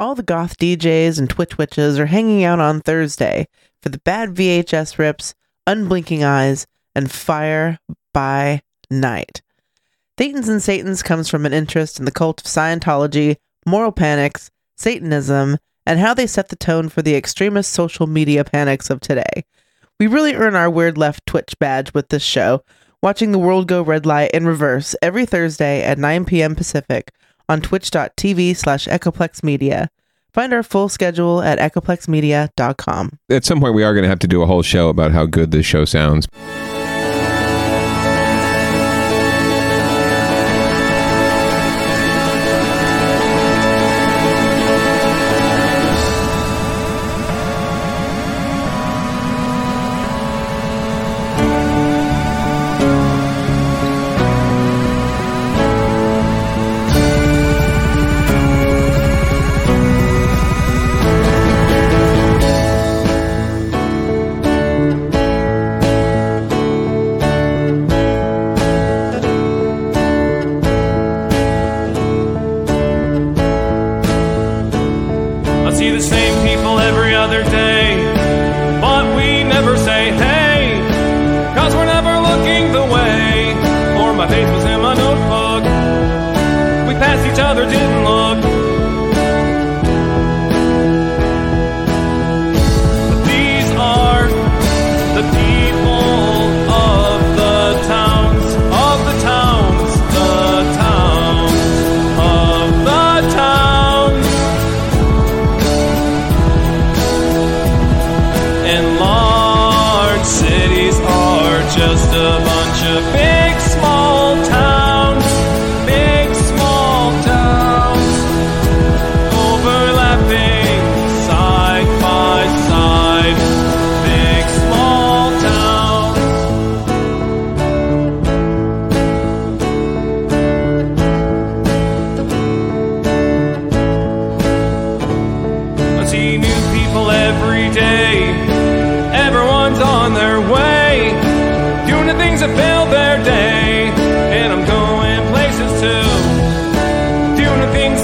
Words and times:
All 0.00 0.14
the 0.14 0.22
goth 0.22 0.56
DJs 0.56 1.18
and 1.18 1.28
Twitch 1.28 1.58
witches 1.58 1.98
are 1.98 2.06
hanging 2.06 2.42
out 2.42 2.58
on 2.58 2.80
Thursday 2.80 3.46
for 3.82 3.90
the 3.90 3.98
bad 3.98 4.30
VHS 4.30 4.96
rips, 4.96 5.34
unblinking 5.66 6.24
eyes, 6.24 6.66
and 6.94 7.12
fire 7.12 7.78
by 8.14 8.62
night. 8.90 9.42
Thetans 10.16 10.48
and 10.48 10.62
Satans 10.62 11.02
comes 11.02 11.28
from 11.28 11.44
an 11.44 11.52
interest 11.52 11.98
in 11.98 12.06
the 12.06 12.10
cult 12.10 12.40
of 12.40 12.46
Scientology, 12.46 13.36
moral 13.66 13.92
panics, 13.92 14.50
Satanism, 14.74 15.58
and 15.84 16.00
how 16.00 16.14
they 16.14 16.26
set 16.26 16.48
the 16.48 16.56
tone 16.56 16.88
for 16.88 17.02
the 17.02 17.14
extremist 17.14 17.70
social 17.70 18.06
media 18.06 18.42
panics 18.42 18.88
of 18.88 19.00
today. 19.00 19.44
We 19.98 20.06
really 20.06 20.34
earn 20.34 20.56
our 20.56 20.70
Weird 20.70 20.96
Left 20.96 21.26
Twitch 21.26 21.58
badge 21.58 21.92
with 21.92 22.08
this 22.08 22.22
show, 22.22 22.64
watching 23.02 23.32
the 23.32 23.38
world 23.38 23.68
go 23.68 23.82
red 23.82 24.06
light 24.06 24.30
in 24.30 24.46
reverse 24.46 24.96
every 25.02 25.26
Thursday 25.26 25.82
at 25.82 25.98
9 25.98 26.24
p.m. 26.24 26.54
Pacific 26.54 27.12
on 27.50 27.60
twitch.tv 27.60 28.56
slash 28.56 28.86
echoplexmedia. 28.86 29.88
Find 30.32 30.52
our 30.52 30.62
full 30.62 30.88
schedule 30.88 31.42
at 31.42 31.58
echoplexmedia.com. 31.58 33.18
At 33.28 33.44
some 33.44 33.60
point, 33.60 33.74
we 33.74 33.82
are 33.82 33.92
going 33.92 34.04
to 34.04 34.08
have 34.08 34.20
to 34.20 34.28
do 34.28 34.42
a 34.42 34.46
whole 34.46 34.62
show 34.62 34.88
about 34.88 35.10
how 35.10 35.26
good 35.26 35.50
this 35.50 35.66
show 35.66 35.84
sounds. 35.84 36.28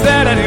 That 0.07 0.25
I 0.25 0.46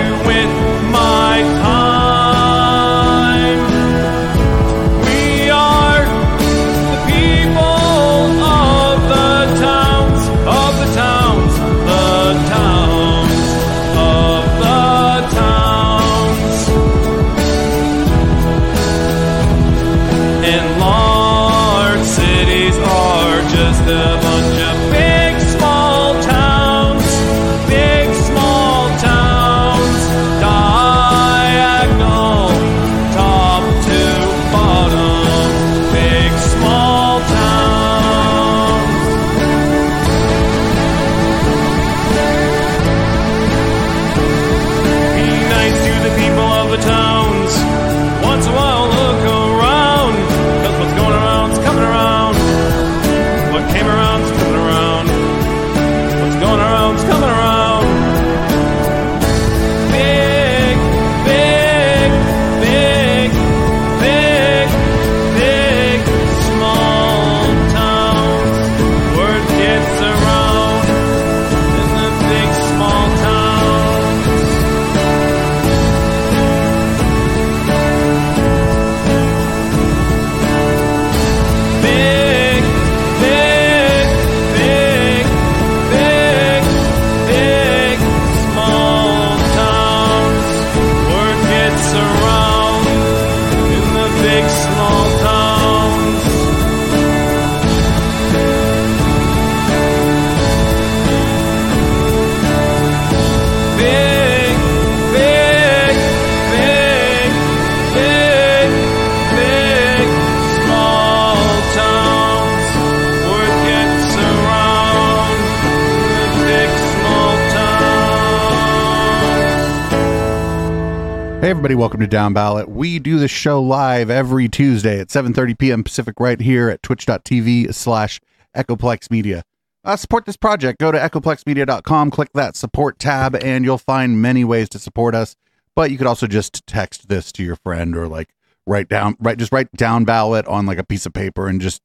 everybody, 121.70 121.82
welcome 121.82 122.00
to 122.00 122.06
Down 122.08 122.32
Ballot. 122.32 122.68
We 122.68 122.98
do 122.98 123.20
the 123.20 123.28
show 123.28 123.62
live 123.62 124.10
every 124.10 124.48
Tuesday 124.48 124.98
at 124.98 125.06
7.30 125.06 125.56
p.m. 125.56 125.84
Pacific 125.84 126.18
right 126.18 126.40
here 126.40 126.68
at 126.68 126.82
twitch.tv 126.82 127.72
slash 127.72 128.20
Echoplex 128.56 129.08
Media. 129.08 129.44
Uh, 129.84 129.94
support 129.94 130.26
this 130.26 130.36
project. 130.36 130.80
Go 130.80 130.90
to 130.90 130.98
echoplexmedia.com, 130.98 132.10
click 132.10 132.30
that 132.34 132.56
support 132.56 132.98
tab, 132.98 133.36
and 133.36 133.64
you'll 133.64 133.78
find 133.78 134.20
many 134.20 134.42
ways 134.42 134.68
to 134.70 134.80
support 134.80 135.14
us. 135.14 135.36
But 135.76 135.92
you 135.92 135.96
could 135.96 136.08
also 136.08 136.26
just 136.26 136.66
text 136.66 137.08
this 137.08 137.30
to 137.32 137.44
your 137.44 137.54
friend 137.54 137.96
or 137.96 138.08
like 138.08 138.30
write 138.66 138.88
down, 138.88 139.14
write 139.20 139.38
just 139.38 139.52
write 139.52 139.70
down 139.70 140.04
ballot 140.04 140.48
on 140.48 140.66
like 140.66 140.78
a 140.78 140.84
piece 140.84 141.06
of 141.06 141.12
paper 141.12 141.46
and 141.46 141.60
just 141.60 141.82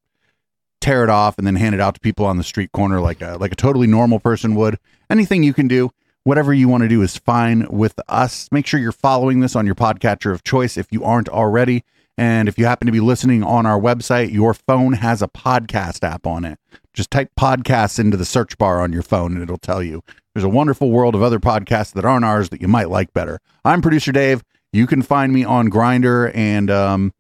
tear 0.82 1.04
it 1.04 1.12
off 1.12 1.38
and 1.38 1.46
then 1.46 1.58
hand 1.58 1.76
it 1.76 1.82
out 1.82 1.94
to 1.94 2.00
people 2.00 2.26
on 2.26 2.38
the 2.38 2.44
street 2.44 2.72
corner 2.72 3.02
like 3.02 3.22
a, 3.22 3.38
like 3.40 3.52
a 3.52 3.56
totally 3.56 3.86
normal 3.86 4.20
person 4.20 4.56
would. 4.56 4.80
Anything 5.12 5.44
you 5.44 5.54
can 5.54 5.68
do 5.68 5.92
Whatever 6.26 6.56
you 6.56 6.68
want 6.68 6.82
to 6.82 6.90
do 6.90 7.04
is 7.04 7.18
fine 7.18 7.68
with 7.70 8.00
us. 8.08 8.50
Make 8.52 8.66
sure 8.66 8.80
you're 8.80 8.92
following 8.92 9.42
this 9.42 9.56
on 9.56 9.68
your 9.68 9.76
podcatcher 9.76 10.32
of 10.32 10.44
choice 10.44 10.76
if 10.76 10.88
you 10.90 11.04
aren't 11.04 11.30
already. 11.30 11.84
And 12.18 12.50
if 12.50 12.58
you 12.58 12.66
happen 12.66 12.88
to 12.88 12.92
be 12.92 13.00
listening 13.00 13.44
on 13.44 13.68
our 13.68 13.80
website, 13.80 14.34
your 14.34 14.56
phone 14.56 14.94
has 14.94 15.22
a 15.22 15.28
podcast 15.28 16.04
app 16.04 16.26
on 16.26 16.44
it. 16.44 16.58
Just 16.96 17.12
type 17.12 17.30
podcasts 17.40 18.00
into 18.00 18.18
the 18.18 18.26
search 18.26 18.58
bar 18.58 18.82
on 18.82 18.92
your 18.92 19.04
phone 19.04 19.34
and 19.34 19.44
it'll 19.44 19.60
tell 19.60 19.84
you. 19.84 20.02
There's 20.34 20.44
a 20.44 20.50
wonderful 20.50 20.90
world 20.90 21.14
of 21.14 21.22
other 21.22 21.40
podcasts 21.40 21.94
that 21.94 22.06
aren't 22.06 22.26
ours 22.26 22.50
that 22.50 22.60
you 22.60 22.68
might 22.68 22.90
like 22.90 23.14
better. 23.14 23.40
I'm 23.64 23.84
producer 23.84 24.12
Dave. 24.12 24.44
You 24.74 24.88
can 24.88 25.04
find 25.04 25.32
me 25.32 25.44
on 25.44 25.70
Grindr 25.70 26.32
and 26.34 26.72
um, 26.72 27.14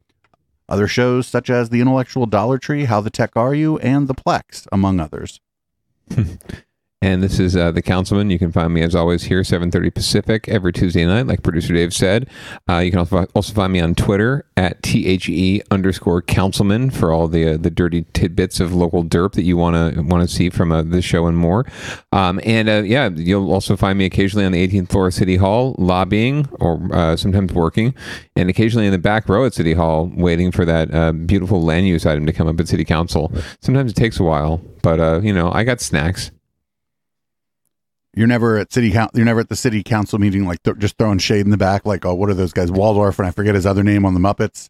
other 0.67 0.87
shows 0.87 1.27
such 1.27 1.51
as 1.51 1.69
The 1.69 1.79
Intellectual 1.79 2.25
Dollar 2.25 2.57
Tree, 2.57 2.85
How 2.85 3.01
the 3.01 3.11
Tech 3.11 3.33
Are 3.35 3.53
You, 3.53 3.77
and 3.77 4.07
The 4.07 4.15
Plex, 4.15 4.65
among 4.71 4.99
others. 4.99 5.39
And 7.01 7.21
this 7.21 7.39
is 7.39 7.55
uh, 7.55 7.71
the 7.71 7.83
Councilman. 7.83 8.31
You 8.31 8.39
can 8.39 8.51
find 8.51 8.73
me 8.73 8.81
as 8.81 8.95
always 8.95 9.23
here, 9.23 9.41
7:30 9.41 9.93
Pacific 9.93 10.49
every 10.49 10.73
Tuesday 10.73 11.05
night, 11.05 11.27
like 11.27 11.43
producer 11.43 11.73
Dave 11.73 11.93
said. 11.93 12.27
Uh, 12.67 12.77
you 12.77 12.89
can 12.89 12.99
also, 12.99 13.25
also 13.35 13.53
find 13.53 13.73
me 13.73 13.79
on 13.79 13.93
Twitter 13.93 14.45
at 14.57 14.81
the 14.81 15.63
underscore 15.69 16.21
Councilman 16.21 16.89
for 16.89 17.11
all 17.11 17.27
the 17.27 17.53
uh, 17.53 17.57
the 17.57 17.69
dirty 17.69 18.05
tidbits 18.13 18.59
of 18.59 18.73
local 18.73 19.03
derp 19.03 19.33
that 19.33 19.43
you 19.43 19.57
want 19.57 19.95
to 19.95 20.01
want 20.01 20.27
to 20.27 20.33
see 20.33 20.49
from 20.49 20.71
uh, 20.71 20.81
this 20.81 21.05
show 21.05 21.27
and 21.27 21.37
more. 21.37 21.65
Um, 22.11 22.39
and 22.43 22.69
uh, 22.69 22.83
yeah, 22.85 23.09
you'll 23.09 23.51
also 23.51 23.75
find 23.75 23.99
me 23.99 24.05
occasionally 24.05 24.45
on 24.45 24.53
the 24.53 24.67
18th 24.67 24.89
floor 24.89 25.07
of 25.07 25.13
City 25.13 25.35
Hall 25.35 25.75
lobbying 25.77 26.47
or 26.59 26.89
uh, 26.91 27.15
sometimes 27.15 27.53
working, 27.53 27.93
and 28.35 28.49
occasionally 28.49 28.87
in 28.87 28.91
the 28.91 28.97
back 28.97 29.29
row 29.29 29.45
at 29.45 29.53
City 29.53 29.73
Hall 29.73 30.11
waiting 30.15 30.51
for 30.51 30.65
that 30.65 30.93
uh, 30.93 31.11
beautiful 31.11 31.61
land 31.61 31.87
use 31.87 32.05
item 32.05 32.25
to 32.25 32.33
come 32.33 32.47
up 32.47 32.59
at 32.59 32.67
City 32.67 32.85
Council. 32.85 33.31
Sometimes 33.61 33.91
it 33.91 33.95
takes 33.95 34.19
a 34.19 34.23
while, 34.23 34.57
but 34.81 34.99
uh, 34.99 35.19
you 35.21 35.33
know 35.33 35.51
I 35.51 35.63
got 35.63 35.81
snacks. 35.81 36.31
You're 38.15 38.27
never 38.27 38.57
at 38.57 38.71
city 38.71 38.91
council. 38.91 39.17
You're 39.17 39.25
never 39.25 39.41
at 39.41 39.49
the 39.49 39.55
city 39.55 39.83
council 39.83 40.19
meeting, 40.19 40.45
like 40.45 40.63
th- 40.63 40.77
just 40.77 40.97
throwing 40.97 41.19
shade 41.19 41.45
in 41.45 41.51
the 41.51 41.57
back, 41.57 41.85
like, 41.85 42.05
oh, 42.05 42.15
what 42.15 42.29
are 42.29 42.33
those 42.33 42.53
guys, 42.53 42.71
Waldorf, 42.71 43.19
and 43.19 43.27
I 43.27 43.31
forget 43.31 43.55
his 43.55 43.65
other 43.65 43.83
name 43.83 44.05
on 44.05 44.13
the 44.13 44.19
Muppets. 44.19 44.69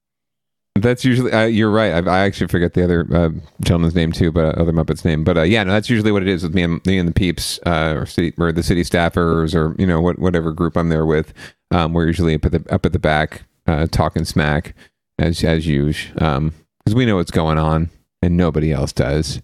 That's 0.78 1.06
usually 1.06 1.32
uh, 1.32 1.46
you're 1.46 1.72
right. 1.72 2.06
I, 2.06 2.12
I 2.12 2.20
actually 2.26 2.48
forget 2.48 2.74
the 2.74 2.84
other 2.84 3.08
uh, 3.14 3.30
gentleman's 3.62 3.96
name 3.96 4.12
too, 4.12 4.32
but 4.32 4.58
uh, 4.58 4.62
other 4.62 4.74
Muppet's 4.74 5.06
name. 5.06 5.24
But 5.24 5.38
uh, 5.38 5.44
yeah, 5.44 5.64
no, 5.64 5.72
that's 5.72 5.90
usually 5.90 6.12
what 6.12 6.22
it 6.22 6.28
is 6.28 6.44
with 6.44 6.54
me 6.54 6.64
and 6.64 6.86
me 6.86 6.98
and 6.98 7.08
the 7.08 7.14
peeps, 7.14 7.60
uh, 7.66 7.94
or 7.96 8.06
city 8.06 8.34
or 8.38 8.52
the 8.52 8.64
city 8.64 8.82
staffers, 8.82 9.56
or 9.56 9.74
you 9.80 9.88
know 9.88 10.02
what 10.02 10.20
whatever 10.20 10.52
group 10.52 10.76
I'm 10.76 10.90
there 10.90 11.06
with. 11.06 11.34
Um, 11.72 11.94
we're 11.94 12.08
usually 12.08 12.36
up 12.36 12.46
at 12.46 12.52
the 12.52 12.74
up 12.74 12.86
at 12.86 12.92
the 12.92 13.00
back 13.00 13.44
uh, 13.68 13.88
talking 13.90 14.26
smack 14.26 14.76
as 15.18 15.46
as 15.46 15.66
usual, 15.66 16.14
because 16.14 16.94
we 16.94 17.06
know 17.06 17.16
what's 17.16 17.32
going 17.32 17.58
on 17.58 17.90
and 18.22 18.36
nobody 18.36 18.74
else 18.74 18.92
does, 18.92 19.42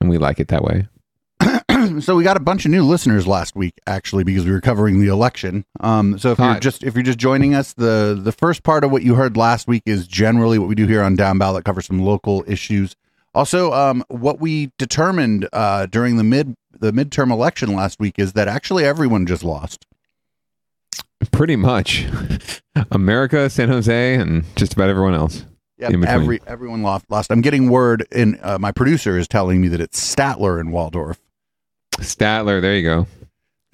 and 0.00 0.08
we 0.08 0.16
like 0.16 0.40
it 0.40 0.48
that 0.48 0.64
way. 0.64 0.86
so 2.00 2.16
we 2.16 2.24
got 2.24 2.36
a 2.36 2.40
bunch 2.40 2.64
of 2.64 2.70
new 2.70 2.84
listeners 2.84 3.26
last 3.26 3.56
week, 3.56 3.74
actually, 3.86 4.24
because 4.24 4.44
we 4.44 4.50
were 4.50 4.60
covering 4.60 5.00
the 5.00 5.08
election. 5.08 5.64
Um, 5.80 6.18
so 6.18 6.32
if 6.32 6.38
you're 6.38 6.60
just 6.60 6.82
if 6.82 6.94
you're 6.94 7.02
just 7.02 7.18
joining 7.18 7.54
us, 7.54 7.72
the 7.72 8.18
the 8.20 8.32
first 8.32 8.62
part 8.62 8.84
of 8.84 8.90
what 8.90 9.02
you 9.02 9.14
heard 9.14 9.36
last 9.36 9.68
week 9.68 9.82
is 9.86 10.06
generally 10.06 10.58
what 10.58 10.68
we 10.68 10.74
do 10.74 10.86
here 10.86 11.02
on 11.02 11.16
Down 11.16 11.38
Ballot, 11.38 11.64
cover 11.64 11.82
some 11.82 12.00
local 12.00 12.44
issues. 12.46 12.96
Also, 13.34 13.72
um, 13.72 14.04
what 14.08 14.40
we 14.40 14.70
determined 14.78 15.48
uh, 15.52 15.86
during 15.86 16.16
the 16.16 16.24
mid 16.24 16.54
the 16.78 16.92
midterm 16.92 17.30
election 17.30 17.74
last 17.74 17.98
week 18.00 18.18
is 18.18 18.32
that 18.34 18.48
actually 18.48 18.84
everyone 18.84 19.26
just 19.26 19.44
lost. 19.44 19.86
Pretty 21.30 21.56
much, 21.56 22.06
America, 22.90 23.48
San 23.48 23.68
Jose, 23.68 24.14
and 24.16 24.44
just 24.56 24.72
about 24.74 24.88
everyone 24.88 25.14
else. 25.14 25.46
Yep, 25.78 25.90
between. 25.90 26.08
every 26.08 26.40
everyone 26.46 26.82
lost. 26.82 27.06
Lost. 27.08 27.30
I'm 27.30 27.40
getting 27.40 27.70
word, 27.70 28.06
and 28.12 28.38
uh, 28.42 28.58
my 28.58 28.72
producer 28.72 29.16
is 29.16 29.28
telling 29.28 29.60
me 29.60 29.68
that 29.68 29.80
it's 29.80 30.14
Statler 30.14 30.60
in 30.60 30.70
Waldorf. 30.72 31.20
Statler, 31.98 32.60
there 32.60 32.76
you 32.76 32.82
go. 32.82 33.06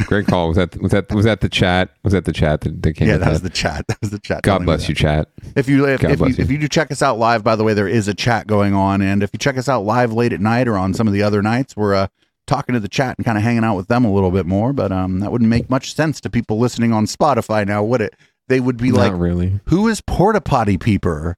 Great 0.05 0.27
call. 0.27 0.49
Was 0.49 0.57
that 0.57 0.81
was 0.81 0.93
that 0.93 1.13
was 1.13 1.25
that 1.25 1.41
the 1.41 1.49
chat? 1.49 1.91
Was 2.05 2.13
that 2.13 2.25
the 2.25 2.33
chat 2.33 2.61
that, 2.61 2.83
that 2.83 2.93
came? 2.95 3.09
Yeah, 3.09 3.15
with 3.15 3.25
that 3.25 3.31
was 3.31 3.43
the 3.43 3.51
chat. 3.51 3.85
That 3.89 4.01
was 4.01 4.11
the 4.11 4.21
chat. 4.21 4.43
God 4.43 4.65
bless 4.65 4.89
you, 4.89 4.95
chat. 4.95 5.29
If 5.57 5.69
you 5.69 5.87
if, 5.87 6.05
if 6.05 6.21
you, 6.21 6.27
you. 6.27 6.35
if 6.39 6.51
you 6.51 6.59
do 6.59 6.69
check 6.69 6.93
us 6.93 7.03
out 7.03 7.19
live, 7.19 7.43
by 7.43 7.57
the 7.57 7.65
way, 7.65 7.75
there 7.75 7.89
is 7.89 8.07
a 8.07 8.15
chat 8.15 8.47
going 8.47 8.75
on, 8.75 9.03
and 9.03 9.23
if 9.23 9.31
you 9.33 9.39
check 9.39 9.59
us 9.59 9.69
out 9.69 9.85
live 9.85 10.13
late 10.13 10.33
at 10.33 10.41
night 10.41 10.69
or 10.69 10.79
on 10.79 10.95
some 10.95 11.09
of 11.09 11.13
the 11.13 11.23
other 11.23 11.43
nights, 11.43 11.77
we're 11.77 11.95
uh, 11.95 12.07
talking 12.47 12.75
to 12.75 12.81
the 12.81 12.89
chat 12.89 13.17
and 13.19 13.25
kind 13.25 13.37
of 13.37 13.43
hanging 13.43 13.65
out 13.65 13.77
with 13.77 13.89
them 13.89 14.05
a 14.05 14.13
little 14.13 14.31
bit 14.31 14.47
more. 14.47 14.73
But 14.73 14.93
um, 14.93 15.19
that 15.19 15.33
wouldn't 15.33 15.51
make 15.51 15.69
much 15.69 15.95
sense 15.95 16.21
to 16.21 16.31
people 16.31 16.59
listening 16.59 16.93
on 16.93 17.07
Spotify 17.07 17.67
now, 17.67 17.83
would 17.83 18.01
it? 18.01 18.15
They 18.47 18.61
would 18.61 18.77
be 18.77 18.93
like, 18.93 19.13
really. 19.15 19.59
"Who 19.67 19.89
is 19.89 20.01
Porta 20.01 20.41
Potty 20.41 20.79
Peeper?" 20.79 21.37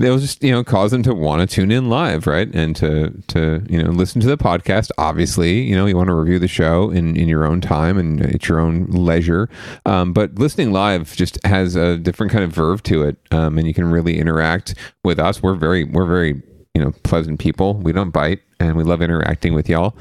They'll 0.00 0.18
just 0.18 0.42
you 0.42 0.50
know 0.50 0.64
cause 0.64 0.90
them 0.90 1.02
to 1.04 1.14
want 1.14 1.40
to 1.40 1.54
tune 1.54 1.70
in 1.70 1.88
live, 1.88 2.26
right? 2.26 2.48
And 2.54 2.74
to 2.76 3.10
to 3.28 3.62
you 3.68 3.82
know 3.82 3.90
listen 3.90 4.20
to 4.22 4.26
the 4.26 4.36
podcast. 4.36 4.90
Obviously, 4.98 5.60
you 5.60 5.76
know 5.76 5.86
you 5.86 5.96
want 5.96 6.08
to 6.08 6.14
review 6.14 6.38
the 6.38 6.48
show 6.48 6.90
in 6.90 7.16
in 7.16 7.28
your 7.28 7.44
own 7.44 7.60
time 7.60 7.98
and 7.98 8.20
at 8.22 8.48
your 8.48 8.60
own 8.60 8.86
leisure. 8.86 9.48
Um, 9.86 10.12
but 10.12 10.38
listening 10.38 10.72
live 10.72 11.14
just 11.14 11.38
has 11.44 11.76
a 11.76 11.98
different 11.98 12.32
kind 12.32 12.44
of 12.44 12.52
verve 12.52 12.82
to 12.84 13.02
it, 13.02 13.16
um, 13.30 13.58
and 13.58 13.66
you 13.66 13.74
can 13.74 13.90
really 13.90 14.18
interact 14.18 14.74
with 15.04 15.18
us. 15.18 15.42
We're 15.42 15.54
very 15.54 15.84
we're 15.84 16.06
very 16.06 16.42
you 16.74 16.82
know 16.82 16.92
pleasant 17.02 17.38
people. 17.38 17.74
We 17.74 17.92
don't 17.92 18.10
bite, 18.10 18.40
and 18.58 18.76
we 18.76 18.84
love 18.84 19.02
interacting 19.02 19.54
with 19.54 19.68
y'all, 19.68 19.96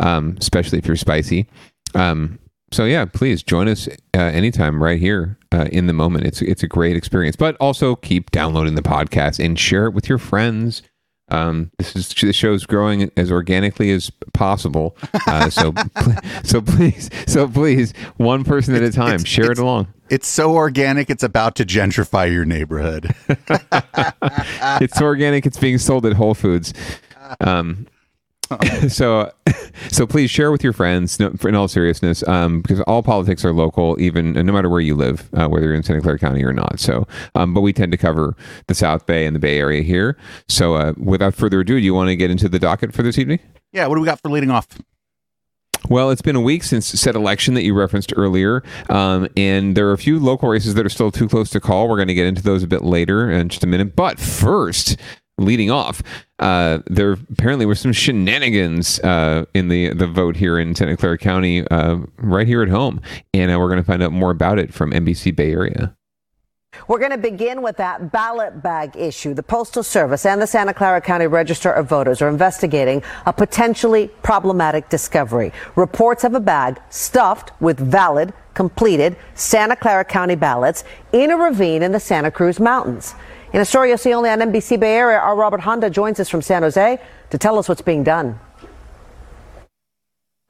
um, 0.00 0.36
especially 0.40 0.78
if 0.78 0.86
you're 0.86 0.96
spicy. 0.96 1.46
Um, 1.94 2.38
so 2.74 2.84
yeah, 2.84 3.04
please 3.04 3.42
join 3.42 3.68
us 3.68 3.88
uh, 3.88 4.18
anytime 4.18 4.82
right 4.82 4.98
here 4.98 5.38
uh, 5.52 5.68
in 5.70 5.86
the 5.86 5.92
moment. 5.92 6.26
It's 6.26 6.42
it's 6.42 6.62
a 6.62 6.66
great 6.68 6.96
experience. 6.96 7.36
But 7.36 7.56
also 7.60 7.94
keep 7.96 8.30
downloading 8.32 8.74
the 8.74 8.82
podcast 8.82 9.42
and 9.42 9.58
share 9.58 9.86
it 9.86 9.94
with 9.94 10.08
your 10.08 10.18
friends. 10.18 10.82
Um, 11.28 11.70
this 11.78 11.96
is 11.96 12.08
the 12.08 12.32
show's 12.32 12.66
growing 12.66 13.10
as 13.16 13.32
organically 13.32 13.90
as 13.92 14.10
possible. 14.34 14.96
Uh, 15.26 15.48
so 15.48 15.72
pl- 15.94 16.14
so 16.42 16.60
please 16.60 17.08
so 17.26 17.48
please 17.48 17.94
one 18.16 18.44
person 18.44 18.74
at 18.74 18.82
a 18.82 18.90
time 18.92 19.14
it's- 19.20 19.26
share 19.28 19.52
it 19.52 19.58
along. 19.58 19.88
It's 20.10 20.26
so 20.28 20.52
organic; 20.52 21.08
it's 21.08 21.22
about 21.22 21.54
to 21.56 21.64
gentrify 21.64 22.30
your 22.30 22.44
neighborhood. 22.44 23.14
it's 24.82 25.00
organic. 25.00 25.46
It's 25.46 25.56
being 25.56 25.78
sold 25.78 26.04
at 26.04 26.12
Whole 26.12 26.34
Foods. 26.34 26.74
Um, 27.40 27.86
so, 28.88 29.32
so 29.90 30.06
please 30.06 30.30
share 30.30 30.52
with 30.52 30.62
your 30.62 30.72
friends. 30.72 31.18
No, 31.18 31.34
in 31.44 31.54
all 31.54 31.68
seriousness, 31.68 32.26
um, 32.28 32.60
because 32.60 32.80
all 32.82 33.02
politics 33.02 33.44
are 33.44 33.52
local, 33.52 34.00
even 34.00 34.32
no 34.32 34.52
matter 34.52 34.68
where 34.68 34.80
you 34.80 34.94
live, 34.94 35.28
uh, 35.34 35.48
whether 35.48 35.66
you're 35.66 35.74
in 35.74 35.82
Santa 35.82 36.02
Clara 36.02 36.18
County 36.18 36.44
or 36.44 36.52
not. 36.52 36.78
So, 36.78 37.06
um, 37.34 37.54
but 37.54 37.62
we 37.62 37.72
tend 37.72 37.92
to 37.92 37.98
cover 37.98 38.36
the 38.66 38.74
South 38.74 39.06
Bay 39.06 39.26
and 39.26 39.34
the 39.34 39.40
Bay 39.40 39.58
Area 39.58 39.82
here. 39.82 40.16
So, 40.48 40.74
uh, 40.74 40.92
without 40.96 41.34
further 41.34 41.60
ado, 41.60 41.80
do 41.80 41.84
you 41.84 41.94
want 41.94 42.08
to 42.08 42.16
get 42.16 42.30
into 42.30 42.48
the 42.48 42.58
docket 42.58 42.92
for 42.94 43.02
this 43.02 43.18
evening? 43.18 43.40
yeah, 43.74 43.86
what 43.88 43.96
do 43.96 44.00
we 44.00 44.06
got 44.06 44.20
for 44.20 44.30
leading 44.30 44.50
off? 44.50 44.68
Well, 45.90 46.10
it's 46.10 46.22
been 46.22 46.36
a 46.36 46.40
week 46.40 46.62
since 46.62 46.86
said 46.86 47.14
election 47.14 47.52
that 47.54 47.62
you 47.62 47.74
referenced 47.74 48.14
earlier, 48.16 48.62
um, 48.88 49.28
and 49.36 49.76
there 49.76 49.86
are 49.88 49.92
a 49.92 49.98
few 49.98 50.18
local 50.18 50.48
races 50.48 50.74
that 50.74 50.86
are 50.86 50.90
still 50.90 51.10
too 51.10 51.28
close 51.28 51.50
to 51.50 51.60
call. 51.60 51.88
We're 51.88 51.96
going 51.96 52.08
to 52.08 52.14
get 52.14 52.26
into 52.26 52.42
those 52.42 52.62
a 52.62 52.66
bit 52.66 52.84
later 52.84 53.30
in 53.30 53.50
just 53.50 53.64
a 53.64 53.66
minute. 53.66 53.94
But 53.94 54.18
first, 54.18 54.96
leading 55.36 55.70
off, 55.70 56.02
uh, 56.44 56.80
there 56.86 57.12
apparently 57.12 57.64
were 57.64 57.74
some 57.74 57.92
shenanigans 57.92 59.00
uh, 59.00 59.46
in 59.54 59.68
the 59.68 59.94
the 59.94 60.06
vote 60.06 60.36
here 60.36 60.58
in 60.58 60.74
Santa 60.74 60.94
Clara 60.94 61.16
County, 61.16 61.66
uh, 61.68 61.96
right 62.18 62.46
here 62.46 62.62
at 62.62 62.68
home, 62.68 63.00
and 63.32 63.50
uh, 63.50 63.58
we're 63.58 63.68
going 63.68 63.80
to 63.80 63.84
find 63.84 64.02
out 64.02 64.12
more 64.12 64.30
about 64.30 64.58
it 64.58 64.72
from 64.72 64.90
NBC 64.92 65.34
Bay 65.34 65.52
Area. 65.52 65.96
We're 66.86 66.98
going 66.98 67.12
to 67.12 67.18
begin 67.18 67.62
with 67.62 67.78
that 67.78 68.12
ballot 68.12 68.62
bag 68.62 68.94
issue. 68.94 69.32
The 69.32 69.42
Postal 69.42 69.82
Service 69.82 70.26
and 70.26 70.42
the 70.42 70.46
Santa 70.46 70.74
Clara 70.74 71.00
County 71.00 71.26
Register 71.26 71.72
of 71.72 71.88
Voters 71.88 72.20
are 72.20 72.28
investigating 72.28 73.02
a 73.24 73.32
potentially 73.32 74.08
problematic 74.22 74.90
discovery. 74.90 75.50
Reports 75.76 76.24
of 76.24 76.34
a 76.34 76.40
bag 76.40 76.78
stuffed 76.90 77.52
with 77.60 77.78
valid, 77.78 78.34
completed 78.52 79.16
Santa 79.34 79.76
Clara 79.76 80.04
County 80.04 80.34
ballots 80.34 80.84
in 81.12 81.30
a 81.30 81.36
ravine 81.38 81.82
in 81.82 81.92
the 81.92 82.00
Santa 82.00 82.30
Cruz 82.30 82.60
Mountains. 82.60 83.14
In 83.54 83.60
a 83.60 83.64
story 83.64 83.90
you'll 83.90 83.98
see 83.98 84.12
only 84.12 84.30
on 84.30 84.40
NBC 84.40 84.80
Bay 84.80 84.96
Area, 84.96 85.16
our 85.16 85.36
Robert 85.36 85.60
Handa 85.60 85.88
joins 85.88 86.18
us 86.18 86.28
from 86.28 86.42
San 86.42 86.64
Jose 86.64 87.00
to 87.30 87.38
tell 87.38 87.56
us 87.56 87.68
what's 87.68 87.82
being 87.82 88.02
done. 88.02 88.40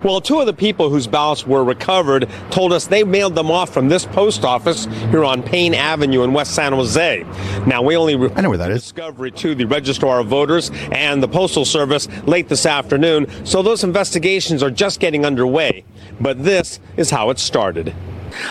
Well, 0.02 0.23
two 0.23 0.40
of 0.40 0.46
the 0.46 0.54
people 0.54 0.88
whose 0.88 1.06
ballots 1.06 1.46
were 1.46 1.62
recovered 1.62 2.30
told 2.50 2.73
us 2.73 2.87
they 2.87 3.04
mailed 3.04 3.34
them 3.34 3.50
off 3.50 3.75
from 3.75 3.90
this 3.90 4.06
post 4.06 4.46
office 4.46 4.87
here 5.11 5.23
on 5.23 5.42
Payne 5.42 5.75
Avenue 5.75 6.23
in 6.23 6.32
West 6.32 6.54
San 6.54 6.73
Jose. 6.73 7.26
Now, 7.66 7.82
we 7.82 7.94
only 7.94 8.14
I 8.14 8.40
know 8.40 8.49
where 8.49 8.56
that 8.56 8.70
is. 8.70 8.80
discovery 8.80 9.32
to 9.32 9.54
the 9.54 9.66
Registrar 9.66 10.20
of 10.20 10.28
Voters 10.28 10.70
and 10.90 11.23
the 11.23 11.28
Postal 11.28 11.66
Service 11.66 12.08
late 12.26 12.49
this 12.49 12.64
afternoon, 12.64 13.26
so 13.44 13.61
those 13.61 13.84
investigations 13.84 14.62
are 14.62 14.70
just 14.70 14.99
getting 14.99 15.26
underway. 15.26 15.84
But 16.23 16.42
this 16.42 16.80
is 16.96 17.11
how 17.11 17.28
it 17.28 17.38
started. 17.38 17.94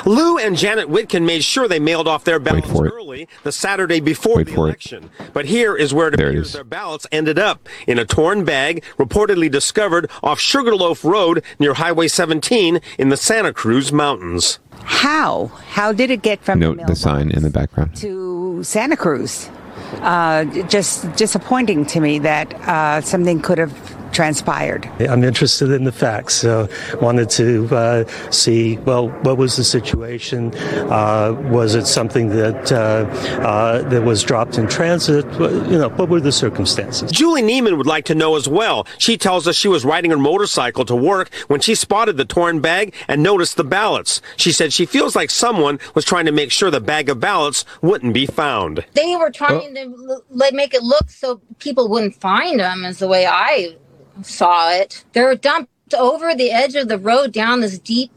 Lou 0.06 0.38
and 0.38 0.56
Janet 0.58 0.90
Whitkin 0.90 1.26
made 1.26 1.44
sure 1.44 1.68
they 1.68 1.80
mailed 1.80 2.08
off 2.08 2.24
their 2.24 2.40
ballots 2.40 2.70
for 2.70 2.88
early 2.88 3.28
the 3.44 3.52
Saturday 3.52 4.00
before 4.00 4.38
Wait 4.38 4.48
the 4.48 4.54
for 4.54 4.66
it. 4.68 4.70
election. 4.70 5.10
But 5.34 5.46
here 5.46 5.76
is 5.76 5.94
where 5.94 6.08
it 6.10 6.18
There 6.18 6.30
appears 6.30 6.48
is. 6.48 6.54
their 6.54 6.64
ballots 6.64 7.06
ended 7.12 7.38
up 7.40 7.68
in 7.88 8.00
a 8.00 8.06
torn 8.06 8.44
bag 8.46 8.84
reportedly 8.98 9.50
discovered 9.52 10.10
off 10.22 10.40
Sugarloaf 10.40 11.04
Road 11.04 11.44
near 11.60 11.74
Highway 11.76 12.08
17 12.08 12.80
in 12.98 13.10
the 13.10 13.18
Santa 13.18 13.54
Cruz 13.54 13.92
Mountains. 13.92 14.60
How? 14.84 15.48
How 15.70 15.94
did 15.94 16.12
it 16.12 16.22
get 16.22 16.44
from 16.44 16.60
Note 16.60 16.78
the, 16.80 16.86
the 16.86 16.96
sign 16.96 17.32
in 17.32 17.44
the 17.44 17.50
background. 17.50 17.96
to 17.98 18.64
Santa 18.64 18.98
Cruz? 18.98 19.50
Uh, 19.96 20.46
just 20.68 21.12
disappointing 21.16 21.86
to 21.86 22.00
me 22.00 22.20
that 22.20 22.54
uh, 22.68 23.00
something 23.02 23.42
could 23.42 23.58
have 23.60 23.72
transpired. 24.14 24.90
I'm 25.00 25.24
interested 25.24 25.72
in 25.72 25.84
the 25.84 25.92
facts. 25.92 26.36
So 26.36 26.70
wanted 27.02 27.30
to 27.32 27.76
uh, 27.76 28.32
see 28.32 28.78
well 28.78 29.10
what 29.10 29.38
was 29.38 29.58
the 29.58 29.64
situation. 29.64 30.54
Uh, 30.56 31.36
was 31.50 31.76
it 31.76 31.86
something 31.86 32.30
that 32.30 32.72
uh, 32.72 33.06
uh 33.42 33.82
that 33.90 34.04
was 34.04 34.24
dropped 34.24 34.58
in 34.58 34.68
transit? 34.68 35.26
You 35.40 35.80
know, 35.80 35.90
what 35.90 36.10
were 36.10 36.22
the 36.22 36.32
circumstances? 36.32 37.12
Julie 37.12 37.42
Neiman 37.42 37.78
would 37.78 37.88
like 37.88 38.06
to 38.06 38.16
know 38.16 38.36
as 38.36 38.48
well. 38.48 38.88
She 38.98 39.18
tells 39.18 39.48
us 39.48 39.56
she 39.56 39.68
was 39.68 39.84
riding 39.86 40.12
her 40.12 40.18
motorcycle 40.18 40.86
to 40.86 40.96
work 40.96 41.34
when 41.48 41.60
she 41.60 41.76
spotted 41.76 42.18
the 42.18 42.26
torn 42.26 42.60
bag 42.60 42.94
and 43.08 43.24
noticed 43.24 43.58
the 43.58 43.64
ballots. 43.64 44.22
She 44.38 44.52
said 44.52 44.74
she 44.74 44.86
feels 44.86 45.16
like 45.16 45.30
someone 45.30 45.80
was 45.96 46.06
trying 46.06 46.26
to 46.26 46.32
make 46.32 46.52
sure 46.52 46.70
the 46.70 46.82
bag 46.82 47.10
of 47.10 47.20
ballots 47.20 47.66
wouldn't 47.82 48.14
be 48.14 48.26
found. 48.26 48.86
They 48.94 49.16
were 49.16 49.32
trying 49.32 49.76
to 49.76 50.24
like 50.30 50.54
make 50.54 50.74
it 50.74 50.84
look 50.84 51.10
so 51.10 51.42
people 51.60 51.90
wouldn't 51.90 52.16
find 52.16 52.60
them, 52.60 52.86
is 52.86 53.00
the 53.00 53.08
way 53.08 53.26
I 53.26 53.76
saw 54.22 54.72
it. 54.72 55.04
They 55.14 55.22
were 55.22 55.36
dumped 55.36 55.70
over 55.94 56.36
the 56.36 56.52
edge 56.52 56.76
of 56.76 56.88
the 56.88 56.98
road 56.98 57.34
down 57.34 57.62
this 57.62 57.80
deep 57.80 58.12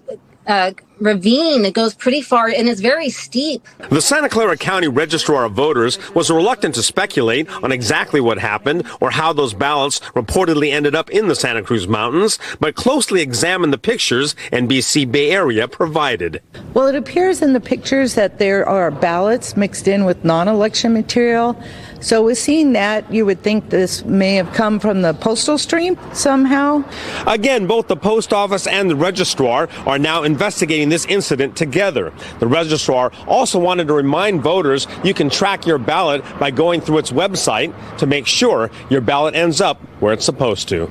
uh, 0.46 0.72
ravine 1.00 1.62
that 1.62 1.74
goes 1.74 1.94
pretty 1.94 2.22
far 2.22 2.48
and 2.48 2.68
it's 2.68 2.80
very 2.80 3.10
steep. 3.10 3.66
The 3.90 4.00
Santa 4.00 4.28
Clara 4.28 4.56
County 4.56 4.88
Registrar 4.88 5.44
of 5.44 5.52
Voters 5.52 5.98
was 6.14 6.30
reluctant 6.30 6.74
to 6.76 6.82
speculate 6.82 7.50
on 7.62 7.72
exactly 7.72 8.20
what 8.20 8.38
happened 8.38 8.86
or 9.00 9.10
how 9.10 9.32
those 9.32 9.54
ballots 9.54 10.00
reportedly 10.14 10.72
ended 10.72 10.94
up 10.94 11.10
in 11.10 11.28
the 11.28 11.34
Santa 11.34 11.62
Cruz 11.62 11.86
Mountains, 11.86 12.38
but 12.60 12.74
closely 12.74 13.20
examined 13.20 13.72
the 13.72 13.78
pictures 13.78 14.34
NBC 14.52 15.10
Bay 15.10 15.30
Area 15.30 15.68
provided. 15.68 16.42
Well, 16.74 16.86
it 16.86 16.94
appears 16.94 17.42
in 17.42 17.52
the 17.52 17.60
pictures 17.60 18.14
that 18.14 18.38
there 18.38 18.66
are 18.66 18.90
ballots 18.90 19.56
mixed 19.56 19.88
in 19.88 20.04
with 20.04 20.24
non 20.24 20.48
election 20.48 20.92
material. 20.92 21.60
So, 22.00 22.22
with 22.22 22.38
seeing 22.38 22.72
that, 22.72 23.10
you 23.12 23.24
would 23.26 23.42
think 23.42 23.70
this 23.70 24.04
may 24.04 24.34
have 24.34 24.52
come 24.52 24.78
from 24.78 25.02
the 25.02 25.14
postal 25.14 25.58
stream 25.58 25.98
somehow. 26.12 26.84
Again, 27.26 27.66
both 27.66 27.88
the 27.88 27.96
post 27.96 28.32
office 28.32 28.66
and 28.66 28.90
the 28.90 28.96
registrar 28.96 29.68
are 29.86 29.98
now 29.98 30.22
investigating 30.22 30.88
this 30.88 31.06
incident 31.06 31.56
together. 31.56 32.12
The 32.38 32.46
registrar 32.46 33.12
also 33.26 33.58
wanted 33.58 33.88
to 33.88 33.94
remind 33.94 34.42
voters 34.42 34.86
you 35.04 35.14
can 35.14 35.30
track 35.30 35.66
your 35.66 35.78
ballot 35.78 36.24
by 36.38 36.50
going 36.50 36.80
through 36.80 36.98
its 36.98 37.12
website 37.12 37.74
to 37.98 38.06
make 38.06 38.26
sure 38.26 38.70
your 38.90 39.00
ballot 39.00 39.34
ends 39.34 39.60
up 39.60 39.80
where 40.00 40.12
it's 40.12 40.24
supposed 40.24 40.68
to. 40.68 40.90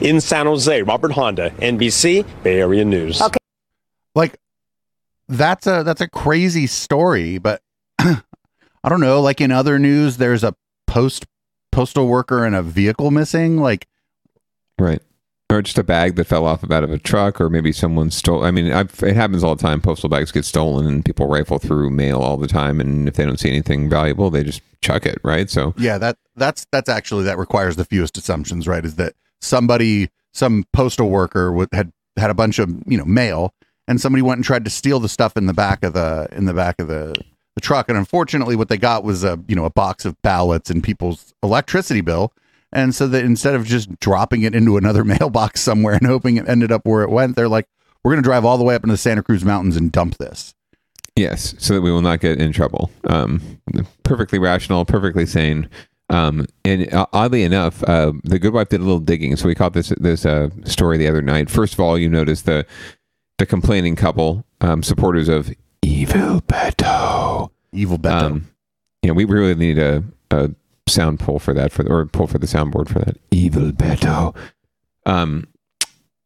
In 0.00 0.20
San 0.20 0.46
Jose, 0.46 0.82
Robert 0.82 1.12
Handa, 1.12 1.50
NBC, 1.58 2.26
Bay 2.42 2.60
Area 2.60 2.84
News. 2.84 3.22
Okay. 3.22 3.38
Like 4.14 4.38
that's 5.28 5.66
a 5.66 5.82
that's 5.84 6.00
a 6.00 6.08
crazy 6.08 6.66
story, 6.66 7.38
but 7.38 7.62
I 8.84 8.88
don't 8.88 9.00
know, 9.00 9.20
like 9.20 9.40
in 9.40 9.50
other 9.50 9.78
news 9.78 10.16
there's 10.16 10.44
a 10.44 10.54
post 10.86 11.26
postal 11.72 12.06
worker 12.08 12.44
and 12.44 12.54
a 12.54 12.62
vehicle 12.62 13.10
missing, 13.10 13.58
like 13.58 13.86
Right. 14.78 15.02
Or 15.50 15.62
just 15.62 15.78
a 15.78 15.82
bag 15.82 16.16
that 16.16 16.26
fell 16.26 16.44
off 16.44 16.70
out 16.70 16.84
of 16.84 16.90
a 16.90 16.98
truck, 16.98 17.40
or 17.40 17.48
maybe 17.48 17.72
someone 17.72 18.10
stole. 18.10 18.44
I 18.44 18.50
mean, 18.50 18.70
I've, 18.70 19.02
it 19.02 19.16
happens 19.16 19.42
all 19.42 19.56
the 19.56 19.62
time. 19.62 19.80
Postal 19.80 20.10
bags 20.10 20.30
get 20.30 20.44
stolen, 20.44 20.86
and 20.86 21.02
people 21.02 21.26
rifle 21.26 21.58
through 21.58 21.88
mail 21.88 22.20
all 22.20 22.36
the 22.36 22.46
time. 22.46 22.80
And 22.80 23.08
if 23.08 23.14
they 23.14 23.24
don't 23.24 23.40
see 23.40 23.48
anything 23.48 23.88
valuable, 23.88 24.28
they 24.28 24.44
just 24.44 24.60
chuck 24.82 25.06
it. 25.06 25.18
Right. 25.24 25.48
So 25.48 25.72
yeah, 25.78 25.96
that 25.96 26.18
that's 26.36 26.66
that's 26.70 26.90
actually 26.90 27.24
that 27.24 27.38
requires 27.38 27.76
the 27.76 27.86
fewest 27.86 28.18
assumptions. 28.18 28.68
Right? 28.68 28.84
Is 28.84 28.96
that 28.96 29.14
somebody, 29.40 30.10
some 30.34 30.66
postal 30.74 31.08
worker 31.08 31.50
would, 31.50 31.70
had 31.72 31.92
had 32.18 32.28
a 32.28 32.34
bunch 32.34 32.58
of 32.58 32.70
you 32.86 32.98
know 32.98 33.06
mail, 33.06 33.54
and 33.86 34.02
somebody 34.02 34.20
went 34.20 34.36
and 34.36 34.44
tried 34.44 34.66
to 34.66 34.70
steal 34.70 35.00
the 35.00 35.08
stuff 35.08 35.34
in 35.34 35.46
the 35.46 35.54
back 35.54 35.82
of 35.82 35.94
the 35.94 36.28
in 36.32 36.44
the 36.44 36.54
back 36.54 36.78
of 36.78 36.88
the 36.88 37.16
the 37.58 37.66
truck, 37.66 37.88
and 37.88 37.98
unfortunately, 37.98 38.56
what 38.56 38.68
they 38.68 38.78
got 38.78 39.04
was 39.04 39.24
a 39.24 39.38
you 39.48 39.56
know 39.56 39.64
a 39.64 39.70
box 39.70 40.04
of 40.04 40.20
ballots 40.22 40.70
and 40.70 40.82
people's 40.82 41.34
electricity 41.42 42.00
bill 42.00 42.32
and 42.72 42.94
so 42.94 43.06
that 43.08 43.24
instead 43.24 43.54
of 43.54 43.64
just 43.64 43.98
dropping 44.00 44.42
it 44.42 44.54
into 44.54 44.76
another 44.76 45.04
mailbox 45.20 45.60
somewhere 45.60 45.94
and 45.94 46.06
hoping 46.06 46.36
it 46.36 46.48
ended 46.48 46.72
up 46.72 46.84
where 46.84 47.02
it 47.02 47.10
went, 47.10 47.36
they're 47.36 47.48
like, 47.48 47.68
we're 48.02 48.12
going 48.12 48.22
to 48.22 48.26
drive 48.26 48.44
all 48.44 48.58
the 48.58 48.64
way 48.64 48.74
up 48.74 48.84
into 48.84 48.92
the 48.92 48.98
Santa 48.98 49.22
Cruz 49.22 49.44
Mountains 49.44 49.76
and 49.76 49.90
dump 49.90 50.18
this. 50.18 50.54
Yes, 51.16 51.54
so 51.58 51.74
that 51.74 51.80
we 51.80 51.90
will 51.90 52.02
not 52.02 52.20
get 52.20 52.40
in 52.40 52.52
trouble. 52.52 52.90
Um, 53.08 53.60
perfectly 54.04 54.38
rational, 54.38 54.84
perfectly 54.84 55.26
sane. 55.26 55.68
Um, 56.10 56.46
and 56.64 56.92
uh, 56.94 57.06
oddly 57.12 57.42
enough, 57.42 57.82
uh, 57.82 58.12
the 58.22 58.38
Good 58.38 58.54
Wife 58.54 58.68
did 58.68 58.80
a 58.80 58.84
little 58.84 59.00
digging. 59.00 59.34
So 59.34 59.48
we 59.48 59.54
caught 59.54 59.72
this 59.72 59.88
this 59.98 60.24
uh, 60.24 60.48
story 60.64 60.96
the 60.96 61.08
other 61.08 61.20
night. 61.20 61.50
First 61.50 61.74
of 61.74 61.80
all, 61.80 61.98
you 61.98 62.08
notice 62.08 62.42
the 62.42 62.64
the 63.38 63.46
complaining 63.46 63.96
couple, 63.96 64.44
um, 64.60 64.82
supporters 64.82 65.28
of 65.28 65.52
Evil 65.82 66.40
Beto. 66.42 67.50
Evil 67.72 67.98
Beto. 67.98 68.22
Um, 68.22 68.48
yeah, 69.02 69.12
we 69.12 69.24
really 69.24 69.54
need 69.54 69.78
a, 69.78 70.02
a 70.30 70.50
sound 70.88 71.20
pull 71.20 71.38
for 71.38 71.54
that 71.54 71.72
for 71.72 71.82
the, 71.82 71.90
or 71.90 72.06
pull 72.06 72.26
for 72.26 72.38
the 72.38 72.46
soundboard 72.46 72.88
for 72.88 72.98
that. 73.00 73.16
Evil 73.30 73.70
Beto. 73.72 74.34
Um, 75.06 75.46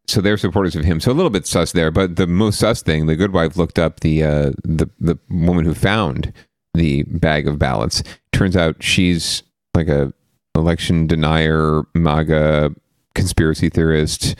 so 0.08 0.20
they're 0.20 0.36
supporters 0.36 0.74
of 0.76 0.84
him. 0.84 1.00
So 1.00 1.12
a 1.12 1.14
little 1.14 1.30
bit 1.30 1.46
sus 1.46 1.72
there, 1.72 1.90
but 1.90 2.16
the 2.16 2.26
most 2.26 2.58
sus 2.58 2.82
thing, 2.82 3.06
the 3.06 3.16
good 3.16 3.32
wife 3.32 3.56
looked 3.56 3.78
up 3.78 4.00
the 4.00 4.22
uh, 4.24 4.50
the 4.64 4.88
the 5.00 5.18
woman 5.30 5.64
who 5.64 5.74
found 5.74 6.32
the 6.74 7.02
bag 7.04 7.46
of 7.46 7.58
ballots. 7.58 8.02
Turns 8.32 8.56
out 8.56 8.82
she's 8.82 9.42
like 9.74 9.88
a 9.88 10.12
election 10.54 11.06
denier, 11.06 11.82
MAGA 11.94 12.74
conspiracy 13.14 13.68
theorist 13.68 14.34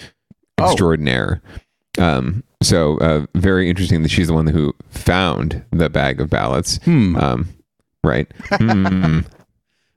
Oh. 0.58 0.66
extraordinaire. 0.66 1.42
Um, 1.98 2.44
so 2.62 2.98
uh, 2.98 3.26
very 3.34 3.68
interesting 3.68 4.02
that 4.02 4.10
she's 4.10 4.28
the 4.28 4.34
one 4.34 4.46
who 4.46 4.74
found 4.90 5.64
the 5.70 5.88
bag 5.90 6.20
of 6.20 6.30
ballots. 6.30 6.78
Hmm. 6.84 7.16
Um, 7.16 7.48
right. 8.04 8.30
Hmm. 8.50 9.20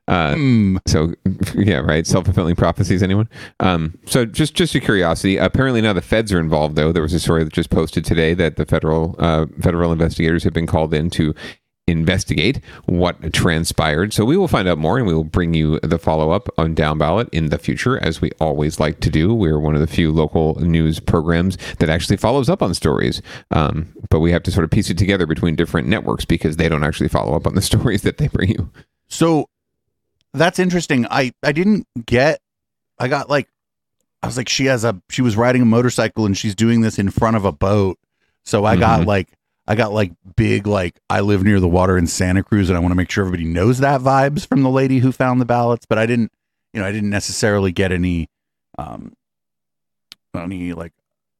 Uh, 0.07 0.35
Hmm. 0.35 0.77
so 0.85 1.15
yeah, 1.55 1.77
right. 1.79 2.05
Self 2.05 2.25
fulfilling 2.25 2.55
prophecies. 2.55 3.01
Anyone? 3.01 3.27
Um, 3.59 3.97
so 4.05 4.23
just 4.23 4.53
just 4.53 4.75
a 4.75 4.79
curiosity. 4.79 5.37
Apparently 5.37 5.81
now 5.81 5.93
the 5.93 6.01
feds 6.03 6.31
are 6.31 6.39
involved. 6.39 6.75
Though 6.75 6.91
there 6.91 7.01
was 7.01 7.15
a 7.15 7.19
story 7.19 7.43
that 7.43 7.51
just 7.51 7.71
posted 7.71 8.05
today 8.05 8.35
that 8.35 8.55
the 8.55 8.67
federal 8.67 9.15
uh, 9.17 9.47
federal 9.63 9.91
investigators 9.91 10.43
have 10.43 10.53
been 10.53 10.67
called 10.67 10.93
in 10.93 11.09
to 11.09 11.33
investigate 11.87 12.59
what 12.85 13.31
transpired. 13.33 14.11
So 14.13 14.25
we 14.25 14.37
will 14.37 14.47
find 14.47 14.67
out 14.67 14.77
more, 14.77 14.97
and 14.97 15.05
we 15.05 15.13
will 15.13 15.23
bring 15.23 15.53
you 15.53 15.79
the 15.81 15.99
follow 15.99 16.31
up 16.31 16.49
on 16.57 16.73
Down 16.73 16.97
Ballot 16.97 17.29
in 17.31 17.47
the 17.49 17.57
future, 17.59 17.97
as 18.03 18.21
we 18.21 18.31
always 18.39 18.79
like 18.79 18.99
to 19.01 19.09
do. 19.09 19.33
We're 19.33 19.59
one 19.59 19.75
of 19.75 19.81
the 19.81 19.87
few 19.87 20.11
local 20.11 20.55
news 20.59 20.99
programs 20.99 21.57
that 21.79 21.89
actually 21.89 22.17
follows 22.17 22.49
up 22.49 22.61
on 22.63 22.73
stories, 22.73 23.21
um, 23.51 23.93
but 24.09 24.19
we 24.19 24.31
have 24.31 24.43
to 24.43 24.51
sort 24.51 24.63
of 24.63 24.71
piece 24.71 24.89
it 24.89 24.97
together 24.97 25.25
between 25.27 25.55
different 25.55 25.87
networks 25.87 26.25
because 26.25 26.57
they 26.57 26.67
don't 26.69 26.83
actually 26.83 27.09
follow 27.09 27.35
up 27.35 27.45
on 27.45 27.53
the 27.55 27.61
stories 27.71 28.01
that 28.01 28.17
they 28.17 28.27
bring 28.27 28.49
you. 28.49 28.69
So 29.07 29.47
that's 30.33 30.57
interesting. 30.59 31.05
I 31.09 31.33
I 31.43 31.51
didn't 31.51 31.87
get. 32.05 32.41
I 32.97 33.07
got 33.09 33.29
like, 33.29 33.47
I 34.23 34.27
was 34.27 34.37
like, 34.37 34.49
she 34.49 34.65
has 34.65 34.83
a. 34.83 34.99
She 35.09 35.21
was 35.21 35.37
riding 35.37 35.61
a 35.61 35.65
motorcycle 35.65 36.25
and 36.25 36.35
she's 36.35 36.55
doing 36.55 36.81
this 36.81 36.97
in 36.97 37.11
front 37.11 37.35
of 37.37 37.45
a 37.45 37.51
boat. 37.51 37.99
So 38.43 38.65
I 38.65 38.75
got 38.75 39.01
Mhm. 39.01 39.05
like, 39.05 39.29
I 39.67 39.75
got 39.75 39.91
like 39.93 40.11
big 40.35 40.67
like 40.67 40.99
I 41.09 41.21
live 41.21 41.43
near 41.43 41.59
the 41.59 41.67
water 41.67 41.97
in 41.97 42.05
Santa 42.07 42.43
Cruz 42.43 42.69
and 42.69 42.77
I 42.77 42.79
want 42.79 42.91
to 42.91 42.95
make 42.95 43.09
sure 43.09 43.25
everybody 43.25 43.45
knows 43.45 43.79
that 43.79 44.01
vibes 44.01 44.45
from 44.45 44.61
the 44.63 44.69
lady 44.69 44.99
who 44.99 45.11
found 45.11 45.41
the 45.41 45.45
ballots. 45.45 45.85
But 45.87 45.97
I 45.97 46.05
didn't, 46.05 46.31
you 46.73 46.81
know, 46.81 46.87
I 46.87 46.91
didn't 46.91 47.09
necessarily 47.09 47.71
get 47.71 47.91
any, 47.91 48.29
um, 48.77 49.13
any 50.35 50.73
like 50.73 50.93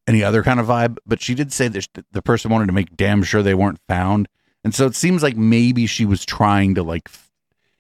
any 0.08 0.24
other 0.24 0.44
kind 0.44 0.60
of 0.60 0.68
vibe. 0.68 0.98
But 1.06 1.22
she 1.22 1.36
did 1.36 1.52
say 1.54 1.68
that 1.68 1.88
the 2.12 2.22
person 2.22 2.52
wanted 2.52 2.68
to 2.68 2.74
make 2.74 2.96
damn 2.96 3.24
sure 3.24 3.44
they 3.44 3.54
weren't 3.54 3.80
found. 3.88 4.28
And 4.64 4.74
so 4.74 4.86
it 4.88 4.96
seems 4.96 5.22
like 5.22 5.38
maybe 5.38 5.86
she 5.86 6.06
was 6.06 6.26
trying 6.26 6.76
to 6.76 6.84
like 6.84 7.04
f- 7.08 7.32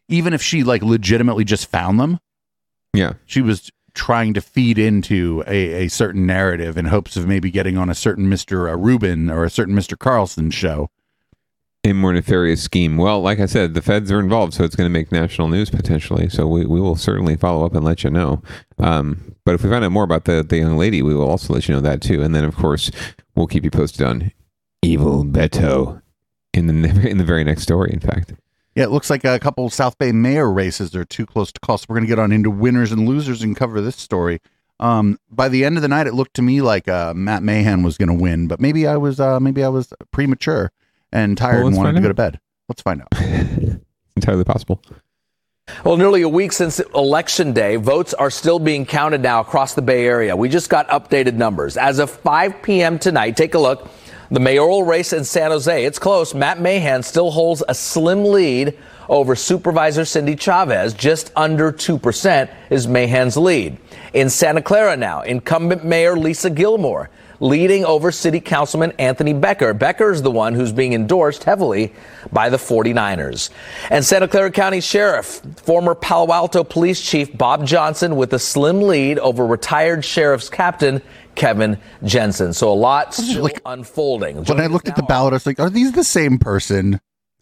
even 0.07 0.33
if 0.33 0.41
she 0.43 0.63
like 0.63 0.83
legitimately 0.83 1.43
just 1.43 1.67
found 1.67 1.99
them, 1.99 2.19
Yeah. 2.93 3.13
she 3.25 3.41
was 3.41 3.71
trying 3.95 4.33
to 4.35 4.41
feed 4.41 4.77
into 4.77 5.43
a, 5.47 5.85
a 5.85 5.87
certain 5.87 6.25
narrative 6.25 6.77
in 6.77 6.85
hopes 6.85 7.17
of 7.17 7.27
maybe 7.27 7.49
getting 7.49 7.77
on 7.77 7.89
a 7.89 7.95
certain 7.95 8.27
Mr. 8.27 8.69
Uh, 8.69 8.77
Rubin 8.77 9.29
or 9.29 9.43
a 9.43 9.49
certain 9.49 9.75
Mr. 9.75 9.97
Carlson 9.97 10.51
show. 10.51 10.89
a 11.83 11.93
more 11.93 12.13
nefarious 12.13 12.61
scheme. 12.61 12.97
Well, 12.97 13.21
like 13.21 13.39
I 13.39 13.45
said, 13.45 13.73
the 13.73 13.81
feds 13.81 14.11
are 14.11 14.19
involved, 14.19 14.53
so 14.53 14.63
it's 14.63 14.75
going 14.75 14.85
to 14.85 14.93
make 14.93 15.11
national 15.11 15.47
news 15.47 15.69
potentially. 15.69 16.29
So 16.29 16.45
we, 16.45 16.65
we 16.65 16.79
will 16.79 16.95
certainly 16.95 17.35
follow 17.35 17.65
up 17.65 17.73
and 17.73 17.83
let 17.85 18.03
you 18.03 18.09
know. 18.09 18.43
Um, 18.77 19.35
but 19.45 19.55
if 19.55 19.63
we 19.63 19.69
find 19.69 19.85
out 19.85 19.91
more 19.91 20.03
about 20.03 20.25
the, 20.25 20.43
the 20.43 20.57
young 20.57 20.77
lady, 20.77 21.01
we 21.01 21.15
will 21.15 21.29
also 21.29 21.53
let 21.53 21.67
you 21.67 21.75
know 21.75 21.81
that 21.81 22.01
too. 22.01 22.21
And 22.21 22.35
then, 22.35 22.43
of 22.43 22.55
course, 22.55 22.91
we'll 23.35 23.47
keep 23.47 23.63
you 23.63 23.71
posted 23.71 24.05
on 24.05 24.31
Evil 24.81 25.23
Beto 25.23 26.01
in 26.53 26.67
the 26.67 26.73
in 27.09 27.17
the 27.17 27.23
very 27.23 27.43
next 27.43 27.63
story. 27.63 27.91
In 27.93 27.99
fact, 27.99 28.33
Yeah, 28.75 28.83
it 28.83 28.91
looks 28.91 29.09
like 29.09 29.23
a 29.23 29.39
couple 29.39 29.69
South 29.69 29.97
Bay 29.97 30.11
mayor 30.11 30.51
races 30.51 30.93
are 30.95 31.05
too 31.05 31.25
close 31.25 31.51
to 31.53 31.59
call. 31.61 31.77
So 31.77 31.85
we're 31.87 31.95
going 31.95 32.05
to 32.05 32.09
get 32.09 32.19
on 32.19 32.31
into 32.31 32.51
winners 32.51 32.91
and 32.91 33.07
losers 33.07 33.41
and 33.41 33.55
cover 33.55 33.79
this 33.79 33.95
story. 33.95 34.41
Um, 34.81 35.17
by 35.31 35.47
the 35.47 35.63
end 35.63 35.77
of 35.77 35.81
the 35.81 35.87
night, 35.87 36.07
it 36.07 36.13
looked 36.13 36.33
to 36.35 36.41
me 36.41 36.61
like 36.61 36.89
uh, 36.89 37.13
Matt 37.13 37.41
Mahan 37.41 37.83
was 37.83 37.97
going 37.97 38.09
to 38.09 38.21
win, 38.21 38.47
but 38.47 38.59
maybe 38.59 38.85
I 38.85 38.97
was 38.97 39.19
uh, 39.21 39.39
maybe 39.39 39.63
I 39.63 39.69
was 39.69 39.93
premature 40.11 40.71
and 41.13 41.37
tired 41.37 41.59
Well, 41.59 41.67
and 41.67 41.77
wanted 41.77 41.89
find 41.89 41.97
to 41.97 42.01
go 42.01 42.07
to 42.09 42.13
bed. 42.13 42.39
Let's 42.67 42.81
find 42.81 43.01
out. 43.01 43.07
entirely 44.17 44.43
possible. 44.43 44.81
Well, 45.83 45.97
nearly 45.97 46.21
a 46.21 46.29
week 46.29 46.51
since 46.51 46.79
Election 46.79 47.53
Day, 47.53 47.77
votes 47.77 48.13
are 48.13 48.29
still 48.29 48.59
being 48.59 48.85
counted 48.85 49.21
now 49.21 49.39
across 49.39 49.73
the 49.73 49.81
Bay 49.81 50.05
Area. 50.05 50.35
We 50.35 50.47
just 50.47 50.69
got 50.69 50.87
updated 50.89 51.35
numbers. 51.35 51.75
As 51.75 51.97
of 51.97 52.11
5 52.11 52.61
p.m. 52.61 52.99
tonight, 52.99 53.35
take 53.35 53.55
a 53.55 53.59
look. 53.59 53.89
The 54.35 54.41
mayoral 54.41 54.83
race 54.83 55.13
in 55.13 55.23
San 55.23 55.51
Jose, 55.51 55.85
it's 55.85 55.97
close. 55.97 56.33
Matt 56.33 56.59
Mahan 56.59 57.03
still 57.03 57.31
holds 57.31 57.63
a 57.69 57.73
slim 57.73 58.25
lead 58.25 58.77
over 59.07 59.33
Supervisor 59.33 60.03
Cindy 60.03 60.35
Chavez. 60.35 60.93
Just 60.93 61.31
under 61.37 61.71
2% 61.71 62.49
is 62.69 62.85
Mahan's 62.85 63.37
lead. 63.37 63.77
In 64.13 64.29
Santa 64.29 64.61
Clara 64.61 64.97
now, 64.97 65.21
incumbent 65.21 65.85
Mayor 65.85 66.17
Lisa 66.17 66.51
Gillmor 66.51 67.07
leading 67.39 67.85
over 67.85 68.11
City 68.11 68.41
Councilman 68.41 68.91
Anthony 68.99 69.33
Becker. 69.33 69.73
Becker 69.73 70.11
is 70.11 70.21
the 70.21 70.31
one 70.31 70.53
who's 70.53 70.73
being 70.73 70.93
endorsed 70.93 71.43
heavily 71.45 71.93
by 72.31 72.49
the 72.49 72.57
49ers. 72.57 73.49
And 73.89 74.03
Santa 74.03 74.27
Clara 74.27 74.51
County 74.51 74.81
Sheriff, 74.81 75.41
former 75.57 75.95
Palo 75.95 76.33
Alto 76.33 76.63
Police 76.63 77.01
Chief 77.01 77.37
Bob 77.37 77.65
Johnson 77.65 78.15
with 78.15 78.33
a 78.33 78.39
slim 78.39 78.81
lead 78.81 79.17
over 79.19 79.45
retired 79.45 80.03
Sheriff's 80.03 80.49
Captain 80.49 81.01
Kevin 81.35 81.77
Jensen. 82.03 82.53
So 82.53 82.71
a 82.71 82.75
lot 82.75 83.13
still 83.13 83.43
Like- 83.43 83.61
unfolding. 83.65 84.43
When 84.45 84.59
I 84.59 84.67
looked 84.67 84.87
at 84.87 84.95
the 84.95 85.03
ballot, 85.03 85.33
I 85.33 85.35
was 85.35 85.45
like, 85.45 85.59
are 85.59 85.69
these 85.69 85.91
the 85.93 86.03
same 86.03 86.37
person? 86.37 86.99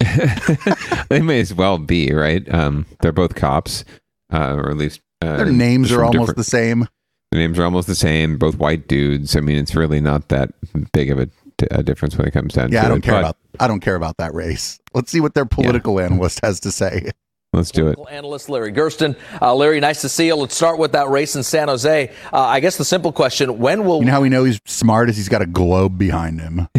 they 1.08 1.20
may 1.20 1.40
as 1.40 1.54
well 1.54 1.78
be 1.78 2.12
right. 2.12 2.46
Um, 2.52 2.86
they're 3.00 3.12
both 3.12 3.34
cops, 3.34 3.84
uh, 4.32 4.54
or 4.56 4.70
at 4.70 4.76
least 4.76 5.00
uh, 5.22 5.36
Their 5.36 5.46
names 5.52 5.92
are 5.92 6.00
almost 6.04 6.14
different- 6.30 6.36
the 6.36 6.44
same. 6.44 6.88
The 7.30 7.38
names 7.38 7.58
are 7.58 7.64
almost 7.64 7.88
the 7.88 7.94
same. 7.96 8.38
Both 8.38 8.58
white 8.58 8.86
dudes. 8.86 9.34
I 9.34 9.40
mean, 9.40 9.56
it's 9.58 9.74
really 9.74 10.00
not 10.00 10.28
that 10.28 10.50
big 10.92 11.10
of 11.10 11.18
a, 11.18 11.28
a 11.72 11.82
difference 11.82 12.16
when 12.16 12.28
it 12.28 12.30
comes 12.30 12.54
down 12.54 12.70
Yeah, 12.70 12.82
to 12.82 12.86
I 12.86 12.88
don't 12.90 12.98
it. 12.98 13.02
care 13.04 13.14
but 13.14 13.18
about 13.20 13.36
I 13.60 13.66
don't 13.66 13.80
care 13.80 13.96
about 13.96 14.18
that 14.18 14.32
race. 14.34 14.78
Let's 14.94 15.10
see 15.10 15.20
what 15.20 15.34
their 15.34 15.44
political 15.46 15.98
analyst 15.98 16.40
has 16.44 16.60
to 16.60 16.70
say. 16.70 17.10
Let's 17.54 17.70
do 17.70 17.88
it. 17.88 17.98
Analyst 18.10 18.48
Larry 18.48 18.72
Gerston. 18.72 19.16
Uh, 19.40 19.54
Larry, 19.54 19.80
nice 19.80 20.00
to 20.02 20.08
see 20.08 20.26
you. 20.26 20.34
Let's 20.34 20.56
start 20.56 20.78
with 20.78 20.92
that 20.92 21.08
race 21.08 21.36
in 21.36 21.42
San 21.42 21.68
Jose. 21.68 22.10
Uh, 22.32 22.38
I 22.40 22.60
guess 22.60 22.76
the 22.76 22.84
simple 22.84 23.12
question 23.12 23.58
when 23.58 23.84
will 23.84 24.00
You 24.00 24.06
know 24.06 24.12
how 24.12 24.20
we 24.22 24.28
know 24.28 24.44
he's 24.44 24.60
smart 24.66 25.08
is 25.08 25.16
he's 25.16 25.28
got 25.28 25.42
a 25.42 25.46
globe 25.46 25.98
behind 25.98 26.40
him. 26.40 26.68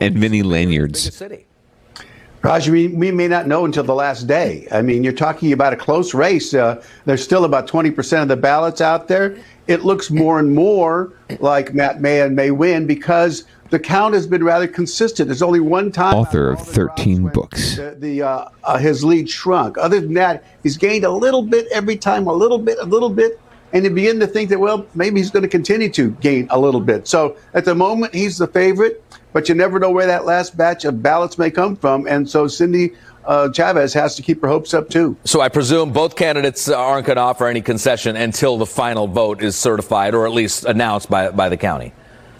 and 0.00 0.16
many 0.16 0.42
lanyards. 0.42 1.14
city? 1.14 1.46
Raj, 2.42 2.70
we, 2.70 2.88
we 2.88 3.10
may 3.10 3.28
not 3.28 3.46
know 3.46 3.66
until 3.66 3.84
the 3.84 3.94
last 3.94 4.26
day. 4.26 4.66
I 4.72 4.80
mean, 4.80 5.04
you're 5.04 5.12
talking 5.12 5.52
about 5.52 5.74
a 5.74 5.76
close 5.76 6.14
race. 6.14 6.54
Uh, 6.54 6.82
there's 7.04 7.22
still 7.22 7.44
about 7.44 7.68
20% 7.68 8.22
of 8.22 8.28
the 8.28 8.36
ballots 8.36 8.80
out 8.80 9.08
there. 9.08 9.36
It 9.66 9.84
looks 9.84 10.10
more 10.10 10.38
and 10.38 10.54
more 10.54 11.12
like 11.38 11.74
Matt 11.74 12.00
Mahan 12.00 12.34
may 12.34 12.50
win 12.50 12.86
because 12.86 13.44
the 13.70 13.78
count 13.78 14.14
has 14.14 14.26
been 14.26 14.44
rather 14.44 14.66
consistent. 14.66 15.28
There's 15.28 15.42
only 15.42 15.60
one 15.60 15.90
time 15.92 16.14
Author 16.14 16.50
of 16.50 16.60
13 16.60 17.28
books. 17.28 17.76
the, 17.76 17.96
the 17.98 18.22
uh, 18.22 18.48
uh, 18.64 18.78
his 18.78 19.04
lead 19.04 19.30
shrunk. 19.30 19.78
Other 19.78 20.00
than 20.00 20.14
that, 20.14 20.44
he's 20.62 20.76
gained 20.76 21.04
a 21.04 21.10
little 21.10 21.42
bit 21.42 21.66
every 21.72 21.96
time, 21.96 22.26
a 22.26 22.32
little 22.32 22.58
bit, 22.58 22.78
a 22.80 22.84
little 22.84 23.10
bit, 23.10 23.40
and 23.72 23.84
you 23.84 23.90
begin 23.90 24.20
to 24.20 24.26
think 24.26 24.50
that 24.50 24.58
well, 24.58 24.86
maybe 24.94 25.20
he's 25.20 25.30
going 25.30 25.44
to 25.44 25.48
continue 25.48 25.88
to 25.90 26.10
gain 26.20 26.48
a 26.50 26.58
little 26.58 26.80
bit. 26.80 27.06
So 27.06 27.36
at 27.54 27.64
the 27.64 27.74
moment, 27.74 28.14
he's 28.14 28.38
the 28.38 28.48
favorite, 28.48 29.02
but 29.32 29.48
you 29.48 29.54
never 29.54 29.78
know 29.78 29.90
where 29.90 30.06
that 30.06 30.24
last 30.24 30.56
batch 30.56 30.84
of 30.84 31.02
ballots 31.02 31.38
may 31.38 31.50
come 31.50 31.76
from, 31.76 32.06
and 32.06 32.28
so 32.28 32.48
Cindy 32.48 32.92
uh, 33.24 33.50
Chavez 33.52 33.92
has 33.94 34.16
to 34.16 34.22
keep 34.22 34.42
her 34.42 34.48
hopes 34.48 34.74
up 34.74 34.88
too. 34.88 35.16
So 35.24 35.40
I 35.40 35.48
presume 35.48 35.92
both 35.92 36.16
candidates 36.16 36.68
aren't 36.68 37.06
going 37.06 37.16
to 37.16 37.22
offer 37.22 37.46
any 37.46 37.60
concession 37.60 38.16
until 38.16 38.58
the 38.58 38.66
final 38.66 39.06
vote 39.06 39.42
is 39.42 39.56
certified 39.56 40.14
or 40.14 40.26
at 40.26 40.32
least 40.32 40.64
announced 40.64 41.10
by, 41.10 41.30
by 41.30 41.48
the 41.48 41.56
county. 41.56 41.92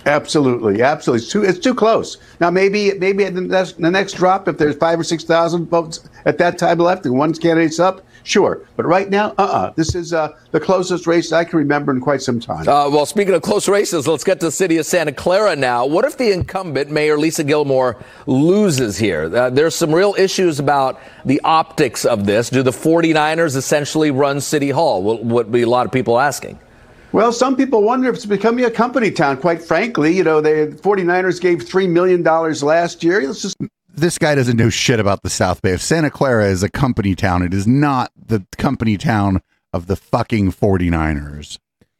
Absolutely, 0.06 0.82
absolutely. 0.82 1.22
It's 1.22 1.32
too, 1.32 1.44
it's 1.44 1.58
too 1.58 1.74
close. 1.74 2.16
Now, 2.40 2.50
maybe 2.50 2.92
maybe 2.98 3.24
at 3.24 3.34
the 3.34 3.42
next, 3.42 3.80
the 3.80 3.90
next 3.90 4.14
drop, 4.14 4.48
if 4.48 4.56
there's 4.56 4.76
five 4.76 4.98
or 4.98 5.04
six 5.04 5.24
thousand 5.24 5.66
votes 5.66 6.08
at 6.24 6.38
that 6.38 6.58
time 6.58 6.78
left 6.78 7.04
and 7.04 7.18
one 7.18 7.34
candidate's 7.34 7.78
up, 7.78 8.04
sure. 8.22 8.66
But 8.76 8.86
right 8.86 9.10
now, 9.10 9.34
uh-uh. 9.36 9.72
This 9.76 9.94
is 9.94 10.12
uh, 10.12 10.34
the 10.52 10.60
closest 10.60 11.06
race 11.06 11.32
I 11.32 11.44
can 11.44 11.58
remember 11.58 11.92
in 11.92 12.00
quite 12.00 12.22
some 12.22 12.40
time. 12.40 12.68
Uh, 12.68 12.88
well, 12.88 13.04
speaking 13.04 13.34
of 13.34 13.42
close 13.42 13.68
races, 13.68 14.08
let's 14.08 14.24
get 14.24 14.40
to 14.40 14.46
the 14.46 14.52
city 14.52 14.78
of 14.78 14.86
Santa 14.86 15.12
Clara 15.12 15.54
now. 15.54 15.84
What 15.84 16.04
if 16.04 16.16
the 16.16 16.32
incumbent, 16.32 16.90
Mayor 16.90 17.18
Lisa 17.18 17.44
Gillmor, 17.44 18.02
loses 18.26 18.96
here? 18.96 19.34
Uh, 19.34 19.50
there's 19.50 19.74
some 19.74 19.94
real 19.94 20.14
issues 20.16 20.58
about 20.58 20.98
the 21.24 21.40
optics 21.44 22.04
of 22.06 22.24
this. 22.24 22.48
Do 22.48 22.62
the 22.62 22.70
49ers 22.70 23.54
essentially 23.54 24.10
run 24.10 24.40
City 24.40 24.70
Hall? 24.70 25.02
What 25.02 25.24
would 25.24 25.52
be 25.52 25.62
a 25.62 25.68
lot 25.68 25.84
of 25.84 25.92
people 25.92 26.18
asking. 26.18 26.58
Well, 27.12 27.32
some 27.32 27.56
people 27.56 27.82
wonder 27.82 28.08
if 28.08 28.14
it's 28.16 28.26
becoming 28.26 28.64
a 28.64 28.70
company 28.70 29.10
town, 29.10 29.38
quite 29.38 29.62
frankly. 29.62 30.16
You 30.16 30.22
know, 30.22 30.40
the 30.40 30.78
49ers 30.80 31.40
gave 31.40 31.58
$3 31.58 31.90
million 31.90 32.22
last 32.22 33.02
year. 33.02 33.20
Let's 33.26 33.42
just 33.42 33.56
This 33.92 34.16
guy 34.16 34.36
doesn't 34.36 34.56
know 34.56 34.70
shit 34.70 35.00
about 35.00 35.22
the 35.22 35.30
South 35.30 35.60
Bay. 35.60 35.72
If 35.72 35.82
Santa 35.82 36.10
Clara 36.10 36.46
is 36.46 36.62
a 36.62 36.68
company 36.68 37.16
town, 37.16 37.42
it 37.42 37.52
is 37.52 37.66
not 37.66 38.12
the 38.16 38.46
company 38.58 38.96
town 38.96 39.42
of 39.72 39.88
the 39.88 39.96
fucking 39.96 40.52
49ers. 40.52 41.58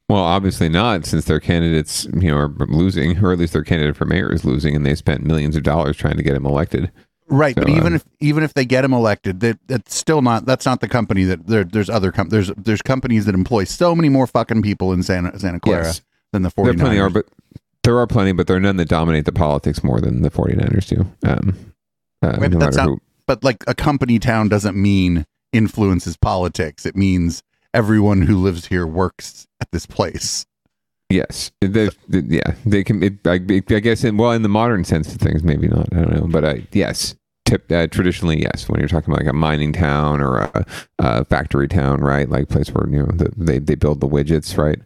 Well, 0.08 0.22
obviously 0.22 0.68
not, 0.68 1.06
since 1.06 1.24
their 1.24 1.38
candidates, 1.38 2.04
you 2.14 2.30
know, 2.30 2.36
are 2.36 2.48
losing, 2.68 3.18
or 3.24 3.32
at 3.32 3.38
least 3.38 3.52
their 3.52 3.62
candidate 3.62 3.96
for 3.96 4.04
mayor 4.04 4.32
is 4.32 4.44
losing, 4.44 4.74
and 4.74 4.84
they 4.84 4.96
spent 4.96 5.24
millions 5.24 5.56
of 5.56 5.62
dollars 5.62 5.96
trying 5.96 6.16
to 6.16 6.22
get 6.22 6.34
him 6.34 6.46
elected. 6.46 6.90
Right, 7.30 7.54
So, 7.54 7.62
but 7.62 7.70
even 7.70 7.86
um, 7.88 7.94
if 7.94 8.04
even 8.20 8.42
if 8.42 8.54
they 8.54 8.64
get 8.64 8.84
him 8.84 8.92
elected, 8.92 9.40
that 9.40 9.58
that's 9.66 9.94
still 9.94 10.20
not 10.20 10.46
that's 10.46 10.66
not 10.66 10.80
the 10.80 10.88
company 10.88 11.24
that 11.24 11.46
there, 11.46 11.64
there's 11.64 11.88
other 11.88 12.10
com- 12.12 12.28
there's 12.28 12.50
there's 12.56 12.82
companies 12.82 13.24
that 13.26 13.34
employ 13.34 13.64
so 13.64 13.94
many 13.94 14.08
more 14.08 14.26
fucking 14.26 14.62
people 14.62 14.92
in 14.92 15.02
Santa 15.02 15.38
Santa 15.38 15.60
Clara 15.60 15.84
Yes. 15.84 16.02
than 16.32 16.42
the 16.42 16.52
There 16.56 16.64
49ers. 16.74 16.78
plenty 16.80 16.98
are, 16.98 17.10
but 17.10 17.26
there 17.84 17.98
are 17.98 18.06
plenty, 18.06 18.32
but 18.32 18.46
there 18.46 18.56
are 18.56 18.60
none 18.60 18.76
that 18.76 18.88
dominate 18.88 19.24
the 19.24 19.32
politics 19.32 19.82
more 19.84 20.00
than 20.00 20.22
the 20.22 20.30
49ers 20.30 20.86
do. 20.88 21.06
Um, 21.28 21.56
uh, 22.22 22.36
Wait, 22.40 22.50
no 22.50 22.58
but 22.58 22.64
that's 22.66 22.76
not, 22.76 22.86
who. 22.88 23.00
but 23.26 23.42
like 23.44 23.64
a 23.66 23.74
company 23.74 24.18
town 24.18 24.48
doesn't 24.48 24.76
mean 24.76 25.24
influences 25.52 26.16
politics. 26.16 26.84
It 26.84 26.96
means 26.96 27.42
everyone 27.72 28.22
who 28.22 28.36
lives 28.36 28.66
here 28.66 28.86
works 28.86 29.46
at 29.60 29.70
this 29.70 29.86
place. 29.86 30.44
Yes, 31.08 31.50
they, 31.60 31.66
they- 32.08 32.18
yeah, 32.20 32.54
they 32.64 32.84
can. 32.84 33.02
It, 33.02 33.14
I, 33.26 33.34
I 33.34 33.80
guess, 33.80 34.04
in, 34.04 34.16
well, 34.16 34.30
in 34.32 34.42
the 34.42 34.48
modern 34.48 34.84
sense 34.84 35.12
of 35.12 35.20
things, 35.20 35.42
maybe 35.42 35.66
not. 35.66 35.88
I 35.92 35.96
don't 36.02 36.12
know, 36.14 36.26
but 36.28 36.44
uh, 36.44 36.54
yes, 36.72 37.16
tip, 37.50 37.70
uh, 37.72 37.86
traditionally, 37.88 38.40
yes. 38.42 38.68
When 38.68 38.80
you're 38.80 38.88
talking 38.88 39.12
about 39.12 39.22
like 39.24 39.30
a 39.30 39.36
mining 39.36 39.72
town 39.72 40.20
or 40.20 40.38
a, 40.38 40.66
a 40.98 41.24
factory 41.24 41.68
town, 41.68 42.00
right? 42.00 42.28
Like 42.28 42.48
place 42.48 42.68
where 42.68 42.88
you 42.88 43.00
know 43.00 43.10
the, 43.12 43.30
they 43.36 43.58
they 43.58 43.74
build 43.74 44.00
the 44.00 44.08
widgets, 44.08 44.56
right? 44.56 44.78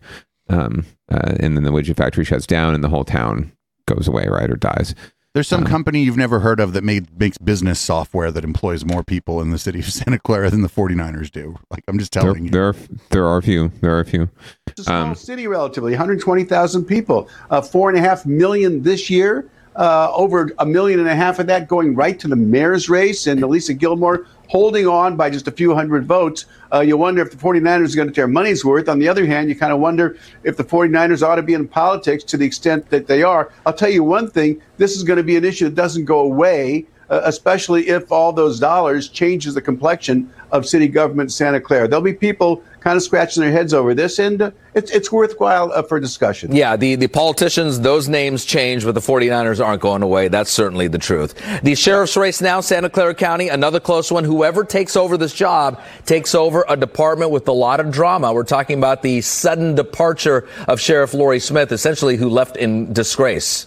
Um, 0.49 0.85
uh, 1.11 1.35
and 1.41 1.57
then 1.57 1.65
the 1.65 1.71
widget 1.71 1.97
factory 1.97 2.25
shuts 2.25 2.47
down, 2.47 2.75
and 2.75 2.83
the 2.83 2.89
whole 2.89 3.05
town 3.05 3.53
goes 3.87 4.09
away, 4.09 4.27
right, 4.29 4.51
or 4.51 4.57
dies. 4.57 4.95
There's 5.35 5.49
some 5.49 5.65
company 5.65 6.05
you've 6.05 6.17
never 6.17 6.39
heard 6.39 6.61
of 6.61 6.75
that 6.75 6.85
made 6.85 7.19
makes 7.19 7.39
business 7.39 7.81
software 7.81 8.31
that 8.31 8.45
employs 8.45 8.85
more 8.85 9.03
people 9.03 9.41
in 9.41 9.51
the 9.51 9.59
city 9.59 9.81
of 9.81 9.87
Santa 9.93 10.19
Clara 10.21 10.49
than 10.49 10.63
the 10.63 10.69
49ers 10.69 11.29
do. 11.31 11.57
Like 11.71 11.83
I'm 11.89 11.99
just 11.99 12.13
There, 12.13 12.23
telling 12.23 12.45
you. 12.45 12.51
there 12.51 12.69
are 12.69 12.75
there 13.11 13.27
are 13.27 13.39
a 13.39 13.43
few. 13.43 13.73
There 13.81 13.97
are 13.97 14.01
a 14.01 14.05
few. 14.05 14.31
It's 14.69 14.81
a 14.83 14.85
small 14.85 15.03
Um, 15.09 15.15
city, 15.17 15.47
relatively 15.49 15.91
120,000 15.93 16.85
people, 16.85 17.29
uh, 17.51 17.61
four 17.63 17.89
and 17.91 17.99
a 17.99 18.01
half 18.01 18.25
million 18.25 18.83
this 18.83 19.11
year. 19.11 19.51
Uh, 19.77 20.11
over 20.15 20.53
a 20.61 20.67
million 20.67 21.01
and 21.01 21.09
a 21.09 21.15
half 21.17 21.39
of 21.39 21.47
that 21.49 21.67
going 21.67 21.95
right 21.95 22.21
to 22.21 22.29
the 22.29 22.37
mayor's 22.37 22.89
race, 22.89 23.27
and 23.27 23.43
Lisa 23.43 23.75
Gillmor 23.75 24.27
holding 24.49 24.87
on 24.87 25.17
by 25.17 25.31
just 25.31 25.49
a 25.49 25.51
few 25.51 25.75
hundred 25.75 26.07
votes. 26.07 26.47
Uh, 26.73 26.81
you 26.81 26.97
wonder 26.97 27.23
if 27.23 27.31
the 27.31 27.37
49ers 27.37 27.93
are 27.93 27.97
going 27.97 28.09
to 28.09 28.15
their 28.15 28.29
money's 28.29 28.65
worth. 28.65 28.89
On 28.89 28.99
the 28.99 29.09
other 29.09 29.27
hand, 29.27 29.49
you 29.49 29.57
kind 29.57 29.73
of 29.73 29.81
wonder 29.81 30.17
if 30.43 30.57
the 30.57 30.65
49ers 30.65 31.27
ought 31.27 31.37
to 31.37 31.43
be 31.43 31.55
in 31.55 31.67
politics 31.67 32.25
to 32.25 32.37
the 32.37 32.45
extent 32.45 32.89
that 32.91 33.07
they 33.07 33.23
are. 33.23 33.51
I'll 33.67 33.73
tell 33.73 33.91
you 33.91 34.05
one 34.05 34.31
thing 34.31 34.61
this 34.77 34.97
is 34.97 35.03
going 35.03 35.17
to 35.17 35.23
be 35.23 35.37
an 35.37 35.45
issue 35.45 35.65
that 35.67 35.75
doesn't 35.75 36.05
go 36.05 36.21
away. 36.21 36.87
Uh, 37.11 37.21
especially 37.25 37.89
if 37.89 38.11
all 38.11 38.33
those 38.33 38.59
dollars 38.59 39.09
changes 39.09 39.55
the 39.55 39.61
complexion 39.61 40.31
of 40.53 40.67
city 40.67 40.89
government 40.89 41.33
Santa 41.33 41.61
Clara. 41.61 41.87
There'll 41.87 42.03
be 42.03 42.15
people 42.15 42.63
kind 42.81 42.97
of 42.97 43.03
scratching 43.03 43.43
their 43.43 43.51
heads 43.51 43.75
over 43.75 43.95
this, 43.95 44.19
and 44.19 44.41
uh, 44.41 44.51
it's, 44.75 44.91
it's 44.91 45.11
worthwhile 45.11 45.73
uh, 45.73 45.83
for 45.83 45.99
discussion. 45.99 46.55
Yeah, 46.55 46.77
the, 46.77 46.95
the 46.95 47.09
politicians, 47.09 47.81
those 47.81 48.09
names 48.09 48.45
change, 48.45 48.85
but 48.85 48.95
the 48.95 49.01
49ers 49.01 49.65
aren't 49.65 49.81
going 49.81 50.03
away. 50.03 50.29
That's 50.29 50.51
certainly 50.51 50.87
the 50.87 50.99
truth. 50.99 51.35
The 51.63 51.75
sheriff's 51.75 52.17
race 52.17 52.41
now, 52.41 52.61
Santa 52.61 52.91
Clara 52.91 53.15
County, 53.15 53.49
another 53.49 53.81
close 53.81 54.13
one. 54.13 54.25
Whoever 54.25 54.65
takes 54.65 54.97
over 54.97 55.17
this 55.17 55.33
job 55.33 55.81
takes 56.05 56.35
over 56.35 56.65
a 56.69 56.77
department 56.77 57.31
with 57.31 57.49
a 57.49 57.53
lot 57.53 57.81
of 57.81 57.91
drama. 57.91 58.33
We're 58.33 58.45
talking 58.45 58.79
about 58.79 59.03
the 59.03 59.21
sudden 59.23 59.75
departure 59.75 60.47
of 60.69 60.81
Sheriff 60.81 61.15
Laurie 61.15 61.41
Smith, 61.41 61.73
essentially 61.73 62.17
who 62.17 62.29
left 62.29 62.57
in 62.57 62.93
disgrace. 62.93 63.67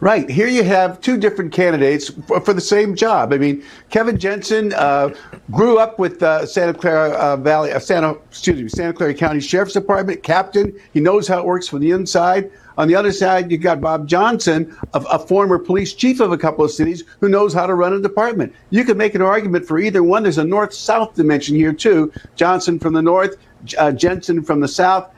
Right. 0.00 0.28
Here 0.28 0.48
you 0.48 0.64
have 0.64 1.00
two 1.00 1.16
different 1.16 1.52
candidates 1.52 2.10
for, 2.26 2.40
for 2.40 2.52
the 2.52 2.60
same 2.60 2.94
job. 2.94 3.32
I 3.32 3.38
mean, 3.38 3.64
Kevin 3.88 4.18
Jensen 4.18 4.74
uh, 4.74 5.14
grew 5.50 5.78
up 5.78 5.98
with 5.98 6.22
uh, 6.22 6.44
Santa 6.44 6.74
Clara 6.74 7.10
uh, 7.12 7.36
Valley, 7.36 7.72
uh, 7.72 7.78
Santa, 7.78 8.10
excuse 8.28 8.60
me, 8.60 8.68
Santa 8.68 8.92
Clara 8.92 9.14
County 9.14 9.40
Sheriff's 9.40 9.72
Department 9.72 10.22
captain. 10.22 10.78
He 10.92 11.00
knows 11.00 11.26
how 11.26 11.38
it 11.38 11.46
works 11.46 11.68
from 11.68 11.80
the 11.80 11.92
inside. 11.92 12.50
On 12.76 12.88
the 12.88 12.94
other 12.96 13.12
side, 13.12 13.50
you've 13.50 13.62
got 13.62 13.80
Bob 13.80 14.06
Johnson, 14.06 14.76
a, 14.92 15.00
a 15.12 15.18
former 15.18 15.58
police 15.58 15.94
chief 15.94 16.20
of 16.20 16.32
a 16.32 16.38
couple 16.38 16.64
of 16.64 16.72
cities, 16.72 17.04
who 17.20 17.28
knows 17.28 17.54
how 17.54 17.66
to 17.66 17.74
run 17.74 17.92
a 17.92 18.00
department. 18.00 18.52
You 18.70 18.84
could 18.84 18.98
make 18.98 19.14
an 19.14 19.22
argument 19.22 19.64
for 19.64 19.78
either 19.78 20.02
one. 20.02 20.24
There's 20.24 20.38
a 20.38 20.44
north-south 20.44 21.14
dimension 21.14 21.54
here 21.54 21.72
too. 21.72 22.12
Johnson 22.34 22.78
from 22.78 22.92
the 22.92 23.02
north, 23.02 23.36
uh, 23.78 23.92
Jensen 23.92 24.42
from 24.42 24.60
the 24.60 24.68
south. 24.68 25.08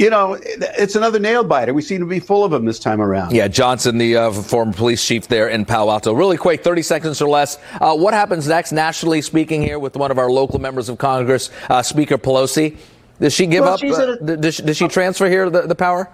You 0.00 0.08
know, 0.08 0.38
it's 0.42 0.96
another 0.96 1.18
nail 1.18 1.44
biter. 1.44 1.74
We 1.74 1.82
seem 1.82 2.00
to 2.00 2.06
be 2.06 2.20
full 2.20 2.42
of 2.42 2.52
them 2.52 2.64
this 2.64 2.78
time 2.78 3.02
around. 3.02 3.32
Yeah, 3.32 3.48
Johnson, 3.48 3.98
the 3.98 4.16
uh, 4.16 4.32
former 4.32 4.72
police 4.72 5.06
chief 5.06 5.28
there 5.28 5.46
in 5.48 5.66
Palo 5.66 5.92
Alto. 5.92 6.14
Really 6.14 6.38
quick, 6.38 6.64
30 6.64 6.80
seconds 6.80 7.20
or 7.20 7.28
less. 7.28 7.58
Uh, 7.82 7.94
what 7.94 8.14
happens 8.14 8.48
next, 8.48 8.72
nationally 8.72 9.20
speaking, 9.20 9.60
here 9.60 9.78
with 9.78 9.96
one 9.98 10.10
of 10.10 10.16
our 10.18 10.30
local 10.30 10.58
members 10.58 10.88
of 10.88 10.96
Congress, 10.96 11.50
uh, 11.68 11.82
Speaker 11.82 12.16
Pelosi? 12.16 12.78
Does 13.20 13.34
she 13.34 13.46
give 13.46 13.64
Well, 13.64 13.74
up? 13.74 13.82
uh, 13.84 14.36
does, 14.36 14.54
she, 14.54 14.62
does 14.62 14.78
she 14.78 14.88
transfer 14.88 15.28
here 15.28 15.50
the, 15.50 15.66
the 15.66 15.74
power? 15.74 16.08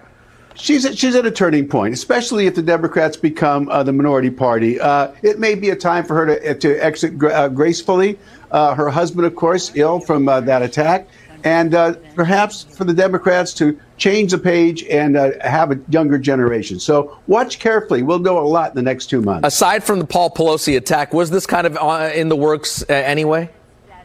She's 0.55 0.85
at, 0.85 0.97
she's 0.97 1.15
at 1.15 1.25
a 1.25 1.31
turning 1.31 1.65
point, 1.65 1.93
especially 1.93 2.45
if 2.45 2.55
the 2.55 2.61
Democrats 2.63 3.15
become 3.15 3.69
uh, 3.69 3.83
the 3.83 3.93
minority 3.93 4.31
party. 4.31 4.81
Uh, 4.81 5.13
it 5.21 5.39
may 5.39 5.55
be 5.55 5.69
a 5.69 5.75
time 5.77 6.03
for 6.03 6.13
her 6.15 6.25
to 6.25 6.55
to 6.55 6.83
exit 6.83 7.17
gra- 7.17 7.31
uh, 7.31 7.47
gracefully. 7.47 8.19
Uh, 8.51 8.73
her 8.73 8.89
husband, 8.89 9.25
of 9.25 9.35
course, 9.35 9.71
ill 9.75 10.01
from 10.01 10.27
uh, 10.27 10.41
that 10.41 10.61
attack, 10.61 11.07
and 11.43 11.73
uh, 11.73 11.93
perhaps 12.15 12.63
for 12.63 12.83
the 12.83 12.93
Democrats 12.93 13.53
to 13.55 13.79
change 13.97 14.31
the 14.31 14.37
page 14.37 14.83
and 14.85 15.17
uh, 15.17 15.31
have 15.41 15.71
a 15.71 15.79
younger 15.89 16.17
generation. 16.17 16.79
So 16.79 17.17
watch 17.27 17.59
carefully. 17.59 18.03
We'll 18.03 18.19
know 18.19 18.39
a 18.39 18.41
lot 18.41 18.69
in 18.69 18.75
the 18.75 18.81
next 18.81 19.07
two 19.07 19.21
months. 19.21 19.47
Aside 19.47 19.83
from 19.83 19.99
the 19.99 20.05
Paul 20.05 20.29
Pelosi 20.29 20.77
attack, 20.77 21.13
was 21.13 21.29
this 21.29 21.45
kind 21.45 21.67
of 21.67 21.77
uh, 21.77 22.11
in 22.13 22.29
the 22.29 22.35
works 22.35 22.83
uh, 22.83 22.93
anyway? 22.93 23.49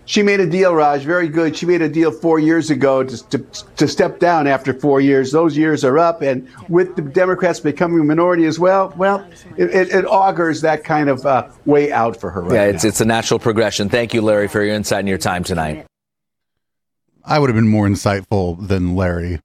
She 0.04 0.22
made 0.22 0.40
a 0.40 0.46
deal, 0.46 0.74
Raj. 0.74 1.02
Very 1.04 1.28
good. 1.28 1.56
She 1.56 1.64
made 1.64 1.80
a 1.80 1.88
deal 1.88 2.10
four 2.10 2.40
years 2.40 2.70
ago 2.70 3.04
to, 3.04 3.28
to, 3.28 3.38
to 3.76 3.86
step 3.86 4.18
down 4.18 4.48
after 4.48 4.74
four 4.74 5.00
years. 5.00 5.30
Those 5.30 5.56
years 5.56 5.84
are 5.84 5.96
up. 5.96 6.22
And 6.22 6.48
with 6.68 6.96
the 6.96 7.02
Democrats 7.02 7.60
becoming 7.60 8.00
a 8.00 8.04
minority 8.04 8.46
as 8.46 8.58
well, 8.58 8.92
well, 8.96 9.24
it, 9.56 9.92
it, 9.92 10.04
augurs 10.06 10.60
that 10.62 10.82
kind 10.82 11.08
of 11.08 11.24
uh, 11.24 11.48
way 11.66 11.92
out 11.92 12.16
for 12.16 12.30
her 12.30 12.42
right 12.42 12.52
yeah, 12.52 12.64
it's 12.64 12.82
now. 12.82 12.88
it's 12.88 13.00
a 13.00 13.04
natural 13.04 13.38
progression. 13.38 13.88
Thank 13.88 14.12
you, 14.12 14.22
Larry, 14.22 14.48
for 14.48 14.62
your 14.62 14.74
insight 14.74 15.00
and 15.00 15.08
your 15.08 15.18
time 15.18 15.44
tonight. 15.44 15.86
I 17.24 17.38
would 17.38 17.48
have 17.48 17.56
been 17.56 17.68
more 17.68 17.86
insightful 17.86 18.66
than 18.66 18.94
Larry. 18.96 19.40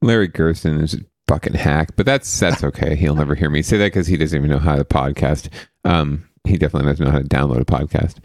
Larry 0.00 0.28
Gerston 0.28 0.82
is 0.82 0.94
a 0.94 0.98
fucking 1.28 1.54
hack, 1.54 1.90
but 1.96 2.06
that's 2.06 2.38
that's 2.40 2.64
okay. 2.64 2.96
He'll 2.96 3.14
never 3.14 3.34
hear 3.34 3.50
me 3.50 3.62
say 3.62 3.78
that 3.78 3.86
because 3.86 4.06
he 4.06 4.16
doesn't 4.16 4.36
even 4.36 4.50
know 4.50 4.58
how 4.58 4.76
to 4.76 4.84
podcast. 4.84 5.48
Um, 5.84 6.28
he 6.44 6.56
definitely 6.56 6.90
doesn't 6.90 7.04
know 7.04 7.12
how 7.12 7.18
to 7.18 7.24
download 7.24 7.60
a 7.60 7.64
podcast. 7.64 8.16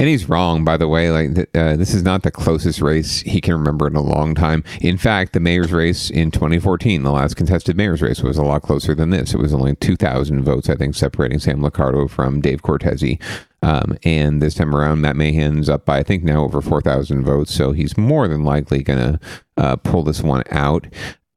And 0.00 0.08
he's 0.08 0.28
wrong, 0.28 0.64
by 0.64 0.76
the 0.76 0.86
way. 0.86 1.10
Like 1.10 1.48
uh, 1.56 1.74
this 1.74 1.92
is 1.92 2.04
not 2.04 2.22
the 2.22 2.30
closest 2.30 2.80
race 2.80 3.20
he 3.22 3.40
can 3.40 3.54
remember 3.54 3.88
in 3.88 3.96
a 3.96 4.00
long 4.00 4.32
time. 4.36 4.62
In 4.80 4.96
fact, 4.96 5.32
the 5.32 5.40
mayor's 5.40 5.72
race 5.72 6.08
in 6.08 6.30
2014, 6.30 7.02
the 7.02 7.10
last 7.10 7.34
contested 7.34 7.76
mayor's 7.76 8.00
race, 8.00 8.22
was 8.22 8.38
a 8.38 8.44
lot 8.44 8.62
closer 8.62 8.94
than 8.94 9.10
this. 9.10 9.34
It 9.34 9.40
was 9.40 9.52
only 9.52 9.74
2,000 9.74 10.44
votes, 10.44 10.70
I 10.70 10.76
think, 10.76 10.94
separating 10.94 11.40
Sam 11.40 11.60
Liccardo 11.60 12.08
from 12.08 12.40
Dave 12.40 12.62
Cortese. 12.62 13.18
Um, 13.62 13.98
and 14.04 14.40
this 14.40 14.54
time 14.54 14.74
around, 14.74 15.00
Matt 15.00 15.16
Mahan's 15.16 15.68
up 15.68 15.84
by 15.84 15.98
I 15.98 16.02
think 16.02 16.22
now 16.22 16.44
over 16.44 16.60
4,000 16.60 17.24
votes, 17.24 17.52
so 17.52 17.72
he's 17.72 17.96
more 17.98 18.28
than 18.28 18.44
likely 18.44 18.82
going 18.82 18.98
to 18.98 19.20
uh, 19.56 19.76
pull 19.76 20.02
this 20.02 20.22
one 20.22 20.44
out 20.50 20.86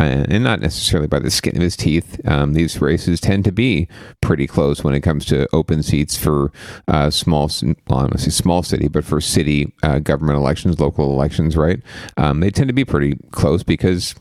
uh, 0.01 0.25
and 0.29 0.43
not 0.43 0.59
necessarily 0.59 1.07
by 1.07 1.19
the 1.19 1.29
skin 1.29 1.55
of 1.55 1.61
his 1.61 1.77
teeth. 1.77 2.19
Um, 2.27 2.53
these 2.53 2.81
races 2.81 3.19
tend 3.19 3.45
to 3.45 3.51
be 3.51 3.87
pretty 4.19 4.47
close 4.47 4.83
when 4.83 4.95
it 4.95 5.01
comes 5.01 5.25
to 5.25 5.47
open 5.53 5.83
seats 5.83 6.17
for 6.17 6.51
uh, 6.87 7.11
small, 7.11 7.51
well, 7.87 8.09
say 8.17 8.31
small 8.31 8.63
city, 8.63 8.87
but 8.87 9.05
for 9.05 9.21
city 9.21 9.71
uh, 9.83 9.99
government 9.99 10.37
elections, 10.37 10.79
local 10.79 11.11
elections, 11.11 11.55
right? 11.55 11.81
Um, 12.17 12.39
they 12.39 12.49
tend 12.49 12.67
to 12.69 12.73
be 12.73 12.85
pretty 12.85 13.17
close 13.29 13.61
because 13.61 14.15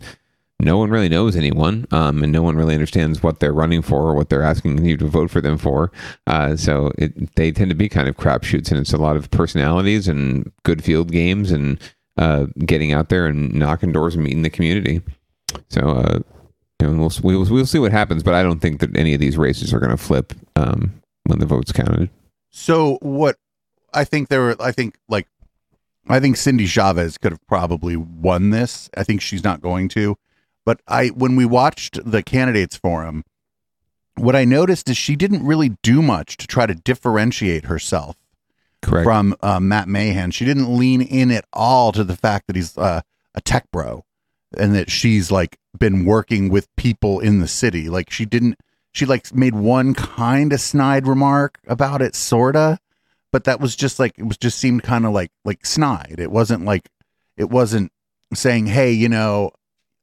no 0.60 0.78
one 0.78 0.90
really 0.90 1.08
knows 1.08 1.36
anyone, 1.36 1.86
um, 1.90 2.22
and 2.22 2.32
no 2.32 2.42
one 2.42 2.56
really 2.56 2.74
understands 2.74 3.22
what 3.22 3.40
they're 3.40 3.52
running 3.52 3.82
for 3.82 4.02
or 4.02 4.14
what 4.14 4.28
they're 4.28 4.42
asking 4.42 4.84
you 4.84 4.96
to 4.96 5.06
vote 5.06 5.30
for 5.30 5.40
them 5.40 5.58
for. 5.58 5.90
Uh, 6.26 6.56
so 6.56 6.92
it, 6.98 7.34
they 7.36 7.50
tend 7.50 7.70
to 7.70 7.76
be 7.76 7.88
kind 7.88 8.08
of 8.08 8.16
crapshoots, 8.16 8.70
and 8.70 8.78
it's 8.78 8.92
a 8.92 8.98
lot 8.98 9.16
of 9.16 9.30
personalities 9.30 10.08
and 10.08 10.50
good 10.64 10.84
field 10.84 11.10
games 11.12 11.50
and 11.50 11.80
uh, 12.16 12.46
getting 12.66 12.92
out 12.92 13.08
there 13.08 13.26
and 13.26 13.52
knocking 13.54 13.92
doors 13.92 14.14
and 14.14 14.24
meeting 14.24 14.42
the 14.42 14.50
community. 14.50 15.00
So, 15.68 15.80
uh, 15.80 16.18
know, 16.82 16.92
we'll, 16.92 17.12
we'll 17.22 17.50
we'll 17.50 17.66
see 17.66 17.78
what 17.78 17.92
happens, 17.92 18.22
but 18.22 18.34
I 18.34 18.42
don't 18.42 18.60
think 18.60 18.80
that 18.80 18.96
any 18.96 19.14
of 19.14 19.20
these 19.20 19.38
races 19.38 19.72
are 19.72 19.80
going 19.80 19.90
to 19.90 19.96
flip 19.96 20.32
um, 20.56 21.00
when 21.24 21.38
the 21.38 21.46
votes 21.46 21.72
counted. 21.72 22.10
So 22.50 22.98
what 23.00 23.36
I 23.94 24.04
think 24.04 24.28
there 24.28 24.40
were 24.40 24.56
I 24.60 24.72
think 24.72 24.96
like 25.08 25.26
I 26.08 26.20
think 26.20 26.36
Cindy 26.36 26.66
Chavez 26.66 27.18
could 27.18 27.32
have 27.32 27.46
probably 27.46 27.96
won 27.96 28.50
this. 28.50 28.90
I 28.96 29.04
think 29.04 29.20
she's 29.20 29.44
not 29.44 29.60
going 29.60 29.88
to. 29.90 30.16
But 30.70 30.82
I 30.86 31.08
when 31.08 31.34
we 31.34 31.44
watched 31.44 31.98
the 32.08 32.22
candidates 32.22 32.76
forum, 32.76 33.24
what 34.14 34.36
I 34.36 34.44
noticed 34.44 34.88
is 34.88 34.96
she 34.96 35.16
didn't 35.16 35.44
really 35.44 35.70
do 35.82 36.00
much 36.00 36.36
to 36.36 36.46
try 36.46 36.64
to 36.66 36.76
differentiate 36.76 37.64
herself 37.64 38.14
Correct. 38.80 39.02
from 39.04 39.34
uh, 39.42 39.58
Matt 39.58 39.88
Mahan. 39.88 40.30
She 40.30 40.44
didn't 40.44 40.72
lean 40.78 41.02
in 41.02 41.32
at 41.32 41.44
all 41.52 41.90
to 41.90 42.04
the 42.04 42.16
fact 42.16 42.46
that 42.46 42.54
he's 42.54 42.78
uh, 42.78 43.00
a 43.34 43.40
tech 43.40 43.68
bro 43.72 44.04
and 44.56 44.72
that 44.76 44.92
she's 44.92 45.32
like 45.32 45.58
been 45.76 46.04
working 46.04 46.50
with 46.50 46.68
people 46.76 47.18
in 47.18 47.40
the 47.40 47.48
city. 47.48 47.88
Like 47.88 48.08
she 48.08 48.24
didn't 48.24 48.54
she 48.92 49.06
like 49.06 49.34
made 49.34 49.56
one 49.56 49.92
kind 49.92 50.52
of 50.52 50.60
snide 50.60 51.08
remark 51.08 51.58
about 51.66 52.00
it 52.00 52.14
sorta, 52.14 52.78
but 53.32 53.42
that 53.42 53.58
was 53.58 53.74
just 53.74 53.98
like 53.98 54.16
it 54.16 54.24
was 54.24 54.38
just 54.38 54.56
seemed 54.56 54.84
kind 54.84 55.04
of 55.04 55.10
like 55.10 55.32
like 55.44 55.66
snide. 55.66 56.20
It 56.20 56.30
wasn't 56.30 56.64
like 56.64 56.88
it 57.36 57.50
wasn't 57.50 57.90
saying, 58.34 58.66
"Hey, 58.66 58.92
you 58.92 59.08
know, 59.08 59.50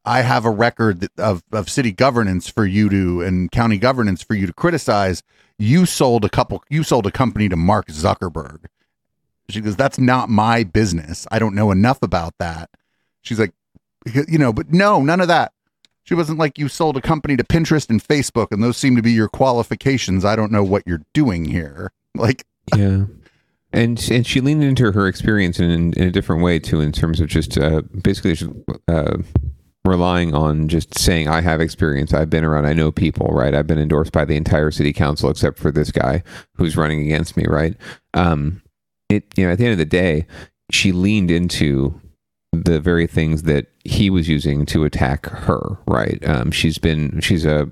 I 0.08 0.22
have 0.22 0.46
a 0.46 0.50
record 0.50 1.10
of 1.18 1.44
of 1.52 1.70
city 1.70 1.92
governance 1.92 2.50
for 2.50 2.66
you 2.66 2.90
to 2.90 3.22
and 3.22 3.52
county 3.52 3.78
governance 3.78 4.24
for 4.24 4.34
you 4.34 4.48
to 4.48 4.54
criticize. 4.54 5.22
You 5.60 5.86
sold 5.86 6.24
a 6.24 6.30
couple 6.30 6.64
you 6.70 6.84
sold 6.84 7.06
a 7.06 7.12
company 7.12 7.50
to 7.50 7.56
Mark 7.56 7.88
Zuckerberg." 7.88 8.66
She 9.50 9.62
goes, 9.62 9.76
"That's 9.76 10.00
not 10.00 10.30
my 10.30 10.64
business. 10.64 11.28
I 11.30 11.40
don't 11.40 11.56
know 11.56 11.72
enough 11.72 12.02
about 12.02 12.36
that." 12.40 12.70
She's 13.22 13.40
like, 13.40 13.54
you 14.28 14.38
know, 14.38 14.54
but 14.54 14.72
no, 14.72 15.02
none 15.02 15.22
of 15.22 15.28
that. 15.28 15.52
She 16.04 16.14
wasn't 16.14 16.40
like 16.40 16.58
you 16.58 16.70
sold 16.70 16.96
a 16.96 17.02
company 17.02 17.36
to 17.36 17.44
Pinterest 17.44 17.90
and 17.90 18.02
Facebook, 18.02 18.48
and 18.52 18.64
those 18.64 18.78
seem 18.78 18.96
to 18.96 19.02
be 19.02 19.12
your 19.12 19.28
qualifications. 19.28 20.24
I 20.24 20.38
don't 20.38 20.54
know 20.54 20.64
what 20.64 20.84
you're 20.86 21.04
doing 21.14 21.46
here. 21.46 21.92
Like, 22.16 22.48
yeah, 22.76 23.04
and 23.72 24.10
and 24.10 24.26
she 24.26 24.42
leaned 24.42 24.64
into 24.64 24.92
her 24.92 25.08
experience 25.08 25.60
in, 25.60 25.94
in 25.94 26.08
a 26.08 26.10
different 26.10 26.42
way 26.42 26.58
too, 26.58 26.82
in 26.82 26.92
terms 26.92 27.22
of 27.22 27.28
just 27.28 27.60
uh, 27.60 27.84
basically 28.02 28.34
just, 28.34 28.52
uh, 28.88 29.18
relying 29.88 30.34
on 30.34 30.68
just 30.68 30.98
saying 30.98 31.28
I 31.28 31.42
have 31.42 31.62
experience, 31.62 32.14
I've 32.14 32.30
been 32.30 32.44
around, 32.44 32.66
I 32.66 32.74
know 32.74 32.92
people, 32.92 33.28
right? 33.28 33.56
I've 33.56 33.68
been 33.68 33.80
endorsed 33.80 34.12
by 34.12 34.26
the 34.26 34.36
entire 34.36 34.72
city 34.72 34.94
council 34.94 35.30
except 35.30 35.58
for 35.58 35.72
this 35.72 35.92
guy 35.92 36.24
who's 36.56 36.78
running 36.78 37.02
against 37.02 37.38
me, 37.38 37.46
right? 37.48 37.76
Um, 38.14 38.62
it 39.10 39.26
you 39.38 39.46
know 39.46 39.54
at 39.54 39.58
the 39.58 39.66
end 39.66 39.74
of 39.74 39.78
the 39.78 39.86
day, 39.86 40.28
she 40.72 40.92
leaned 40.92 41.32
into 41.32 42.00
the 42.54 42.80
very 42.80 43.08
things 43.08 43.44
that 43.44 43.68
he 43.84 44.10
was 44.10 44.28
using 44.28 44.66
to 44.68 44.86
attack 44.86 45.26
her, 45.28 45.78
right? 45.88 46.20
Um, 46.28 46.52
she's 46.52 46.78
been 46.78 47.20
she's 47.22 47.46
a 47.46 47.70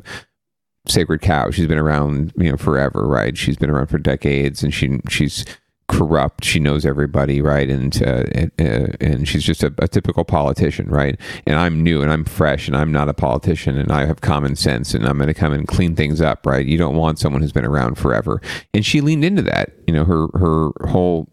sacred 0.88 1.22
cow. 1.22 1.52
She's 1.52 1.68
been 1.68 1.78
around, 1.78 2.34
you 2.38 2.52
know, 2.52 2.58
forever, 2.58 3.08
right? 3.08 3.38
She's 3.38 3.58
been 3.58 3.70
around 3.70 3.88
for 3.88 3.98
decades, 3.98 4.64
and 4.64 4.74
she 4.74 5.00
she's 5.10 5.46
corrupt. 5.88 6.44
She 6.44 6.60
knows 6.60 6.86
everybody, 6.86 7.42
right? 7.42 7.70
And 7.70 7.96
uh, 8.02 8.24
and, 8.32 8.52
uh, 8.60 8.88
and 9.00 9.28
she's 9.28 9.44
just 9.44 9.64
a, 9.64 9.74
a 9.78 9.88
typical 9.88 10.24
politician, 10.24 10.90
right? 10.90 11.20
And 11.46 11.58
I'm 11.58 11.84
new, 11.84 12.02
and 12.02 12.12
I'm 12.12 12.26
fresh, 12.26 12.68
and 12.68 12.76
I'm 12.76 12.92
not 12.92 13.10
a 13.10 13.14
politician, 13.14 13.78
and 13.78 13.92
I 13.92 14.06
have 14.06 14.22
common 14.22 14.56
sense, 14.56 14.94
and 14.94 15.06
I'm 15.06 15.18
going 15.18 15.28
to 15.28 15.34
come 15.34 15.54
and 15.54 15.68
clean 15.68 15.96
things 15.96 16.22
up, 16.22 16.46
right? 16.46 16.66
You 16.66 16.78
don't 16.78 16.96
want 16.96 17.20
someone 17.20 17.42
who's 17.42 17.52
been 17.52 17.66
around 17.66 17.98
forever, 17.98 18.42
and 18.74 18.86
she 18.86 19.02
leaned 19.02 19.26
into 19.26 19.42
that. 19.44 19.74
You 19.88 19.94
know, 19.94 20.06
her 20.06 20.28
her 20.34 20.72
whole 20.90 21.30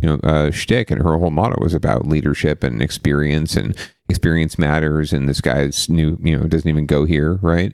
you 0.00 0.08
know 0.08 0.20
uh, 0.22 0.50
shtick 0.50 0.90
and 0.90 1.02
her 1.02 1.18
whole 1.18 1.30
motto 1.30 1.60
was 1.60 1.74
about 1.74 2.06
leadership 2.06 2.62
and 2.62 2.80
experience 2.80 3.56
and 3.56 3.76
experience 4.08 4.58
matters. 4.58 5.12
And 5.12 5.28
this 5.28 5.40
guy's 5.40 5.88
new, 5.88 6.18
you 6.22 6.36
know, 6.38 6.46
doesn't 6.46 6.68
even 6.68 6.86
go 6.86 7.04
here, 7.04 7.34
right? 7.42 7.72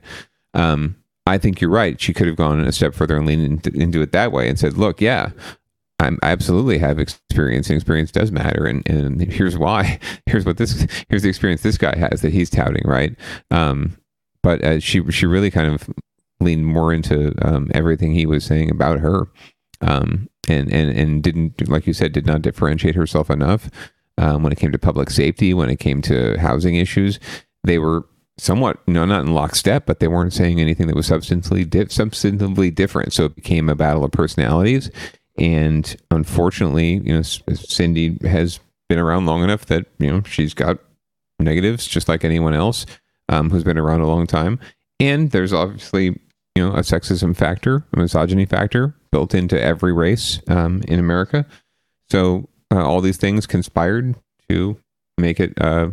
Um, 0.55 0.97
I 1.27 1.39
think 1.39 1.61
you're 1.61 1.71
right. 1.71 2.01
She 2.01 2.15
could 2.15 2.29
have 2.29 2.37
gone 2.37 2.61
a 2.61 2.73
step 2.73 2.95
further 2.95 3.17
and 3.17 3.27
leaned 3.27 3.45
into, 3.67 3.71
into 3.79 4.01
it 4.01 4.13
that 4.13 4.33
way 4.33 4.49
and 4.49 4.59
said, 4.59 4.79
"Look, 4.79 5.01
yeah, 5.01 5.31
I 5.99 6.13
absolutely 6.23 6.79
have 6.79 6.99
experience, 6.99 7.71
and 7.71 7.77
experience 7.77 8.11
does 8.11 8.31
matter. 8.31 8.67
And, 8.67 8.87
and 8.89 9.21
here's 9.21 9.57
why. 9.57 9.99
Here's 10.27 10.45
what 10.45 10.59
this. 10.59 10.87
Here's 11.09 11.23
the 11.23 11.29
experience 11.29 11.63
this 11.63 11.79
guy 11.79 11.97
has 11.97 12.21
that 12.21 12.33
he's 12.33 12.51
touting, 12.51 12.83
right? 12.85 13.17
Um, 13.51 13.97
but 14.43 14.63
uh, 14.63 14.81
she 14.81 15.11
she 15.11 15.27
really 15.27 15.51
kind 15.51 15.73
of 15.73 15.89
leaned 16.41 16.67
more 16.67 16.93
into 16.93 17.33
um, 17.47 17.71
everything 17.75 18.13
he 18.13 18.27
was 18.27 18.45
saying 18.45 18.71
about 18.71 19.01
her, 19.01 19.27
um, 19.81 20.29
and 20.49 20.71
and 20.71 20.91
and 20.91 21.23
didn't, 21.23 21.69
like 21.69 21.87
you 21.87 21.95
said, 21.95 22.13
did 22.13 22.27
not 22.27 22.43
differentiate 22.43 22.95
herself 22.95 23.31
enough 23.31 23.71
um, 24.19 24.43
when 24.43 24.53
it 24.53 24.59
came 24.59 24.73
to 24.73 24.79
public 24.79 25.11
safety, 25.11 25.55
when 25.55 25.71
it 25.71 25.79
came 25.79 26.03
to 26.03 26.39
housing 26.39 26.77
issues. 26.77 27.19
They 27.65 27.79
were 27.79 28.05
somewhat, 28.39 28.79
you 28.87 28.95
know, 28.95 29.05
not 29.05 29.25
in 29.25 29.35
lockstep, 29.35 29.87
but 29.87 30.01
they 30.01 30.09
weren't 30.09 30.33
saying 30.33 30.61
anything 30.61 30.87
that 30.89 30.97
was 30.97 31.09
substantively 31.09 31.69
di- 31.69 31.87
substantively 31.87 32.75
different. 32.75 33.13
So 33.13 33.25
it 33.25 33.35
became 33.35 33.69
a 33.69 33.75
battle 33.75 34.05
of 34.05 34.13
personalities. 34.13 34.91
And 35.39 35.97
unfortunately, 36.11 37.01
you 37.05 37.15
know, 37.15 37.23
Cindy 37.23 38.19
has 38.27 38.61
been 38.89 38.99
around 38.99 39.27
long 39.27 39.43
enough 39.43 39.67
that 39.67 39.87
you 39.99 40.11
know 40.11 40.23
she's 40.23 40.55
got 40.55 40.79
negatives, 41.39 41.87
just 41.87 42.09
like 42.09 42.25
anyone 42.25 42.55
else 42.55 42.87
um, 43.29 43.51
who's 43.51 43.65
been 43.65 43.79
around 43.79 44.01
a 44.01 44.07
long 44.07 44.27
time. 44.27 44.59
And 44.99 45.31
there's 45.31 45.53
obviously 45.53 46.19
you 46.55 46.65
know 46.65 46.73
a 46.73 46.81
sexism 46.81 47.37
factor, 47.37 47.85
a 47.93 47.99
misogyny 47.99 48.47
factor 48.47 48.95
built 49.11 49.35
into 49.35 49.61
every 49.61 49.93
race 49.93 50.41
um, 50.49 50.83
in 50.89 50.99
America. 50.99 51.47
So 52.09 52.49
uh, 52.71 52.85
all 52.85 53.01
these 53.01 53.17
things 53.17 53.47
conspired 53.47 54.15
to 54.49 54.79
make 55.19 55.41
it 55.41 55.53
uh, 55.61 55.91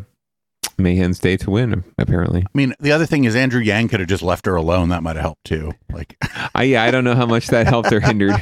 Mahan's 0.78 1.20
day 1.20 1.38
to 1.38 1.52
win. 1.52 1.84
Apparently, 1.98 2.42
I 2.42 2.58
mean, 2.58 2.74
the 2.80 2.92
other 2.92 3.06
thing 3.06 3.26
is 3.26 3.36
Andrew 3.36 3.62
Yang 3.62 3.90
could 3.90 4.00
have 4.00 4.10
just 4.10 4.24
left 4.24 4.46
her 4.46 4.56
alone. 4.56 4.90
That 4.90 5.04
might 5.04 5.16
have 5.16 5.24
helped 5.24 5.46
too. 5.46 5.72
Like, 5.92 6.18
I 6.56 6.64
yeah, 6.64 6.84
I 6.84 6.92
don't 6.92 7.04
know 7.04 7.16
how 7.16 7.26
much 7.26 7.48
that 7.48 7.68
helped 7.68 7.92
or 7.92 8.00
hindered, 8.00 8.36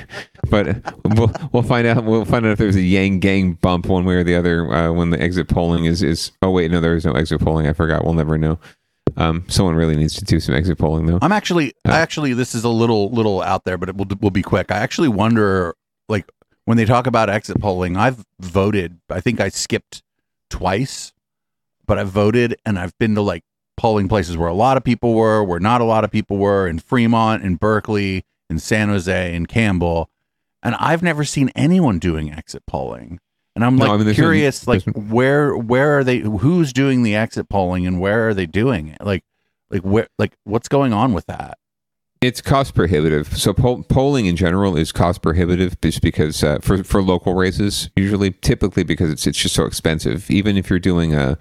but 0.50 0.82
we'll 1.16 1.32
we'll 1.52 1.64
find 1.64 1.88
out. 1.88 2.04
We'll 2.04 2.26
find 2.26 2.46
out 2.46 2.52
if 2.54 2.60
there's 2.60 2.76
a 2.76 2.82
Yang 2.82 3.20
gang 3.20 3.54
bump 3.54 3.88
one 3.88 4.06
way 4.06 4.16
or 4.16 4.24
the 4.24 4.36
other 4.36 4.72
uh, 4.74 4.92
when 4.92 5.10
the 5.10 5.22
exit 5.22 5.48
polling 5.48 5.86
is 5.86 6.04
is. 6.04 6.32
Oh 6.42 6.52
wait, 6.52 6.72
no, 6.72 6.80
there 6.82 6.96
is 6.96 7.06
no 7.06 7.14
exit 7.14 7.42
polling. 7.42 7.68
I 7.68 7.74
forgot. 7.74 8.04
We'll 8.04 8.14
never 8.14 8.38
know. 8.38 8.60
Um, 9.18 9.46
someone 9.50 9.76
really 9.76 9.96
needs 9.96 10.16
to 10.16 10.26
do 10.26 10.40
some 10.40 10.56
exit 10.56 10.78
polling 10.78 11.06
though. 11.06 11.20
I'm 11.22 11.32
actually, 11.32 11.74
I 11.86 12.00
actually, 12.00 12.34
this 12.34 12.56
is 12.56 12.64
a 12.64 12.70
little, 12.70 13.10
little 13.12 13.42
out 13.42 13.66
there, 13.66 13.78
but 13.78 13.90
it 13.90 13.98
will, 13.98 14.08
will 14.22 14.32
be 14.32 14.42
quick. 14.42 14.72
I 14.72 14.78
actually 14.78 15.10
wonder, 15.10 15.76
like, 16.08 16.32
when 16.66 16.78
they 16.78 16.86
talk 16.86 17.08
about 17.08 17.30
exit 17.30 17.60
polling, 17.60 17.98
I've 17.98 18.26
voted. 18.40 19.00
I 19.10 19.20
think 19.20 19.40
I 19.42 19.50
skipped 19.50 20.04
twice, 20.50 21.14
but 21.92 22.00
I've 22.00 22.08
voted 22.08 22.56
and 22.66 22.80
I've 22.80 22.98
been 23.00 23.16
to 23.16 23.22
like 23.22 23.44
polling 23.76 24.08
places 24.08 24.38
where 24.38 24.48
a 24.48 24.54
lot 24.54 24.78
of 24.78 24.84
people 24.86 25.14
were, 25.14 25.44
where 25.44 25.60
not 25.60 25.82
a 25.82 25.84
lot 25.84 26.06
of 26.06 26.10
people 26.10 26.38
were, 26.38 26.66
in 26.66 26.80
Fremont, 26.80 27.44
in 27.44 27.56
Berkeley, 27.56 28.24
in 28.50 28.60
San 28.60 28.88
Jose, 28.88 29.36
in 29.36 29.46
Campbell, 29.46 30.10
and 30.64 30.74
I've 30.76 31.04
never 31.04 31.26
seen 31.26 31.50
anyone 31.54 32.00
doing 32.00 32.32
exit 32.32 32.64
polling. 32.66 33.20
And 33.58 33.66
I'm 33.66 33.76
No, 33.76 33.84
like 33.88 33.92
I 33.92 33.98
mean, 33.98 34.08
no- 34.08 34.14
curious, 34.14 34.66
like 34.68 34.84
where 34.96 35.58
where 35.58 35.98
are 35.98 36.04
they? 36.06 36.20
Who's 36.20 36.72
doing 36.72 37.04
the 37.04 37.14
exit 37.14 37.50
polling, 37.50 37.86
and 37.86 38.00
where 38.00 38.30
are 38.30 38.34
they 38.34 38.46
doing 38.46 38.88
it? 38.88 39.02
Like, 39.02 39.26
like 39.70 39.82
where, 39.82 40.08
like 40.18 40.32
what's 40.46 40.70
going 40.70 40.94
on 40.94 41.12
with 41.12 41.26
that? 41.26 41.58
It's 42.22 42.40
cost 42.40 42.76
prohibitive. 42.76 43.36
So 43.36 43.52
poll, 43.52 43.82
polling 43.84 44.28
in 44.28 44.36
general 44.36 44.78
is 44.78 44.92
cost 44.92 45.24
prohibitive 45.24 45.82
just 45.82 46.02
because 46.02 46.42
uh, 46.42 46.60
for 46.60 46.84
for 46.86 47.02
local 47.02 47.34
races, 47.34 47.90
usually, 47.98 48.32
typically 48.32 48.84
because 48.84 49.12
it's 49.12 49.28
it's 49.28 49.40
just 49.40 49.56
so 49.56 49.66
expensive. 49.66 50.32
Even 50.32 50.56
if 50.56 50.70
you're 50.70 50.80
doing 50.80 51.14
a 51.14 51.38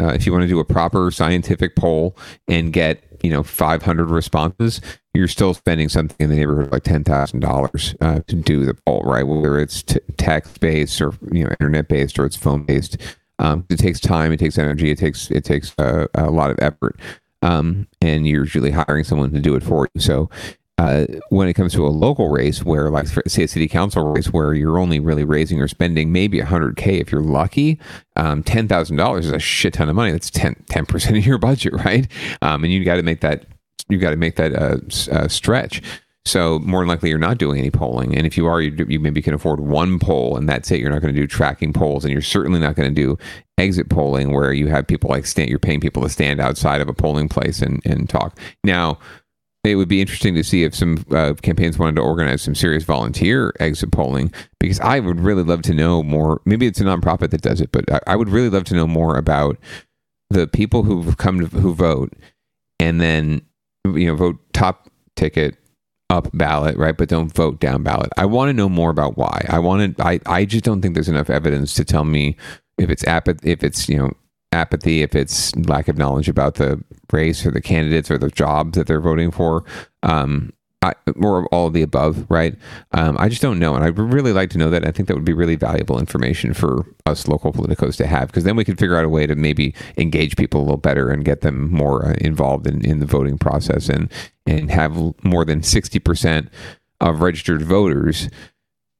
uh, 0.00 0.12
if 0.14 0.26
you 0.26 0.32
want 0.32 0.42
to 0.42 0.48
do 0.48 0.58
a 0.58 0.64
proper 0.64 1.10
scientific 1.10 1.76
poll 1.76 2.16
and 2.48 2.72
get 2.72 3.02
you 3.22 3.30
know 3.30 3.42
500 3.42 4.06
responses, 4.06 4.80
you're 5.14 5.28
still 5.28 5.54
spending 5.54 5.88
something 5.88 6.16
in 6.18 6.30
the 6.30 6.36
neighborhood 6.36 6.66
of 6.66 6.72
like 6.72 6.84
ten 6.84 7.04
thousand 7.04 7.44
uh, 7.44 7.48
dollars 7.48 7.94
to 8.00 8.36
do 8.36 8.64
the 8.64 8.74
poll, 8.86 9.02
right? 9.04 9.26
Whether 9.26 9.58
it's 9.58 9.82
t- 9.82 10.00
text 10.16 10.60
based 10.60 11.00
or 11.00 11.12
you 11.30 11.44
know 11.44 11.50
internet 11.60 11.88
based 11.88 12.18
or 12.18 12.24
it's 12.24 12.36
phone 12.36 12.64
based. 12.64 12.96
Um, 13.38 13.64
it 13.70 13.78
takes 13.78 14.00
time, 14.00 14.32
it 14.32 14.36
takes 14.36 14.58
energy, 14.58 14.90
it 14.90 14.98
takes 14.98 15.30
it 15.30 15.44
takes 15.44 15.74
uh, 15.78 16.06
a 16.14 16.30
lot 16.30 16.50
of 16.50 16.58
effort, 16.60 16.98
um, 17.42 17.88
and 18.02 18.26
you're 18.26 18.44
usually 18.44 18.70
hiring 18.70 19.04
someone 19.04 19.32
to 19.32 19.40
do 19.40 19.54
it 19.54 19.62
for 19.62 19.88
you. 19.94 20.00
So 20.00 20.28
uh, 20.80 21.04
when 21.28 21.46
it 21.46 21.52
comes 21.52 21.74
to 21.74 21.86
a 21.86 21.88
local 21.88 22.30
race 22.30 22.64
where 22.64 22.88
like 22.88 23.06
say 23.06 23.42
a 23.42 23.48
city 23.48 23.68
council 23.68 24.02
race 24.12 24.28
where 24.28 24.54
you're 24.54 24.78
only 24.78 24.98
really 24.98 25.24
raising 25.24 25.60
or 25.60 25.68
spending 25.68 26.10
maybe 26.10 26.40
100k 26.40 26.98
if 26.98 27.12
you're 27.12 27.20
lucky 27.20 27.78
um, 28.16 28.42
$10000 28.42 29.18
is 29.18 29.30
a 29.30 29.38
shit 29.38 29.74
ton 29.74 29.90
of 29.90 29.94
money. 29.94 30.10
That's 30.10 30.30
10 30.30 30.56
percent 30.86 31.18
of 31.18 31.26
your 31.26 31.36
budget 31.36 31.74
right? 31.84 32.08
Um, 32.40 32.64
and 32.64 32.72
you 32.72 32.82
got 32.82 32.96
to 32.96 33.02
make 33.02 33.20
that 33.20 33.44
you 33.90 33.98
got 33.98 34.10
to 34.10 34.16
make 34.16 34.36
that 34.36 34.54
uh, 34.54 34.78
uh, 35.14 35.28
stretch. 35.28 35.82
So 36.24 36.58
more 36.60 36.80
than 36.80 36.88
likely 36.88 37.10
you're 37.10 37.18
not 37.18 37.36
doing 37.36 37.58
any 37.58 37.70
polling. 37.70 38.16
And 38.16 38.26
if 38.26 38.38
you 38.38 38.46
are 38.46 38.62
you, 38.62 38.70
do- 38.70 38.86
you 38.88 39.00
maybe 39.00 39.20
can 39.20 39.34
afford 39.34 39.60
one 39.60 39.98
poll 39.98 40.36
and 40.36 40.48
that's 40.48 40.70
it. 40.70 40.80
You're 40.80 40.90
not 40.90 41.02
going 41.02 41.14
to 41.14 41.20
do 41.20 41.26
tracking 41.26 41.74
polls 41.74 42.04
and 42.06 42.12
you're 42.12 42.22
certainly 42.22 42.60
not 42.60 42.74
going 42.74 42.88
to 42.88 42.94
do 42.94 43.18
exit 43.58 43.90
polling 43.90 44.32
where 44.32 44.52
you 44.54 44.68
have 44.68 44.86
people 44.86 45.10
like 45.10 45.26
stand 45.26 45.50
you're 45.50 45.58
paying 45.58 45.80
people 45.80 46.02
to 46.02 46.08
stand 46.08 46.40
outside 46.40 46.80
of 46.80 46.88
a 46.88 46.94
polling 46.94 47.28
place 47.28 47.60
and, 47.60 47.84
and 47.84 48.08
talk. 48.08 48.38
Now 48.64 48.98
it 49.64 49.74
would 49.76 49.88
be 49.88 50.00
interesting 50.00 50.34
to 50.34 50.42
see 50.42 50.64
if 50.64 50.74
some 50.74 51.04
uh, 51.10 51.34
campaigns 51.42 51.78
wanted 51.78 51.96
to 51.96 52.02
organize 52.02 52.40
some 52.42 52.54
serious 52.54 52.84
volunteer 52.84 53.52
exit 53.60 53.90
polling 53.92 54.32
because 54.58 54.80
I 54.80 55.00
would 55.00 55.20
really 55.20 55.42
love 55.42 55.62
to 55.62 55.74
know 55.74 56.02
more. 56.02 56.40
Maybe 56.46 56.66
it's 56.66 56.80
a 56.80 56.84
nonprofit 56.84 57.30
that 57.30 57.42
does 57.42 57.60
it, 57.60 57.70
but 57.70 57.90
I, 57.92 58.00
I 58.06 58.16
would 58.16 58.30
really 58.30 58.48
love 58.48 58.64
to 58.64 58.74
know 58.74 58.86
more 58.86 59.16
about 59.16 59.58
the 60.30 60.46
people 60.46 60.84
who've 60.84 61.16
come 61.16 61.40
to 61.40 61.46
who 61.58 61.74
vote 61.74 62.12
and 62.78 63.00
then 63.00 63.42
you 63.84 64.06
know 64.06 64.14
vote 64.14 64.38
top 64.52 64.88
ticket 65.16 65.56
up 66.08 66.28
ballot 66.34 66.76
right 66.76 66.96
but 66.96 67.08
don't 67.08 67.32
vote 67.34 67.60
down 67.60 67.82
ballot 67.82 68.10
i 68.16 68.24
want 68.24 68.48
to 68.48 68.52
know 68.52 68.68
more 68.68 68.90
about 68.90 69.16
why 69.16 69.44
i 69.48 69.58
want 69.58 69.96
to 69.96 70.04
i 70.04 70.20
i 70.26 70.44
just 70.44 70.64
don't 70.64 70.80
think 70.82 70.94
there's 70.94 71.08
enough 71.08 71.30
evidence 71.30 71.74
to 71.74 71.84
tell 71.84 72.04
me 72.04 72.36
if 72.78 72.90
it's 72.90 73.04
apathy 73.06 73.50
if 73.50 73.62
it's 73.62 73.88
you 73.88 73.96
know 73.96 74.10
apathy 74.52 75.02
if 75.02 75.14
it's 75.14 75.54
lack 75.56 75.88
of 75.88 75.96
knowledge 75.96 76.28
about 76.28 76.56
the 76.56 76.82
race 77.12 77.46
or 77.46 77.50
the 77.50 77.60
candidates 77.60 78.10
or 78.10 78.18
the 78.18 78.30
jobs 78.30 78.76
that 78.76 78.86
they're 78.86 79.00
voting 79.00 79.30
for 79.30 79.64
um 80.02 80.52
I, 80.82 80.94
or 81.22 81.44
all 81.48 81.66
of 81.66 81.74
the 81.74 81.82
above, 81.82 82.24
right? 82.30 82.56
Um, 82.92 83.18
I 83.18 83.28
just 83.28 83.42
don't 83.42 83.58
know, 83.58 83.74
and 83.74 83.84
I'd 83.84 83.98
really 83.98 84.32
like 84.32 84.48
to 84.50 84.58
know 84.58 84.70
that. 84.70 84.86
I 84.86 84.90
think 84.90 85.08
that 85.08 85.14
would 85.14 85.26
be 85.26 85.34
really 85.34 85.56
valuable 85.56 85.98
information 85.98 86.54
for 86.54 86.86
us 87.04 87.28
local 87.28 87.52
politicos 87.52 87.96
to 87.98 88.06
have, 88.06 88.28
because 88.28 88.44
then 88.44 88.56
we 88.56 88.64
could 88.64 88.78
figure 88.78 88.96
out 88.96 89.04
a 89.04 89.10
way 89.10 89.26
to 89.26 89.34
maybe 89.34 89.74
engage 89.98 90.36
people 90.36 90.58
a 90.58 90.64
little 90.64 90.78
better 90.78 91.10
and 91.10 91.22
get 91.22 91.42
them 91.42 91.70
more 91.70 92.06
uh, 92.06 92.14
involved 92.22 92.66
in, 92.66 92.82
in 92.82 92.98
the 92.98 93.04
voting 93.04 93.36
process, 93.36 93.90
and 93.90 94.10
and 94.46 94.70
have 94.70 94.96
more 95.22 95.44
than 95.44 95.62
sixty 95.62 95.98
percent 95.98 96.48
of 97.02 97.20
registered 97.20 97.60
voters 97.60 98.30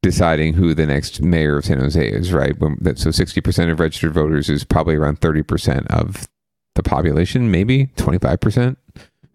deciding 0.02 0.54
who 0.54 0.74
the 0.74 0.86
next 0.86 1.20
mayor 1.22 1.58
of 1.58 1.64
San 1.64 1.80
Jose 1.80 2.06
is, 2.06 2.32
right? 2.32 2.56
So 2.96 3.10
sixty 3.10 3.40
percent 3.40 3.70
of 3.70 3.80
registered 3.80 4.12
voters 4.12 4.48
is 4.48 4.64
probably 4.64 4.96
around 4.96 5.20
thirty 5.20 5.42
percent 5.42 5.86
of 5.90 6.28
the 6.74 6.82
population, 6.82 7.50
maybe 7.50 7.86
twenty 7.96 8.18
five 8.18 8.40
percent 8.40 8.78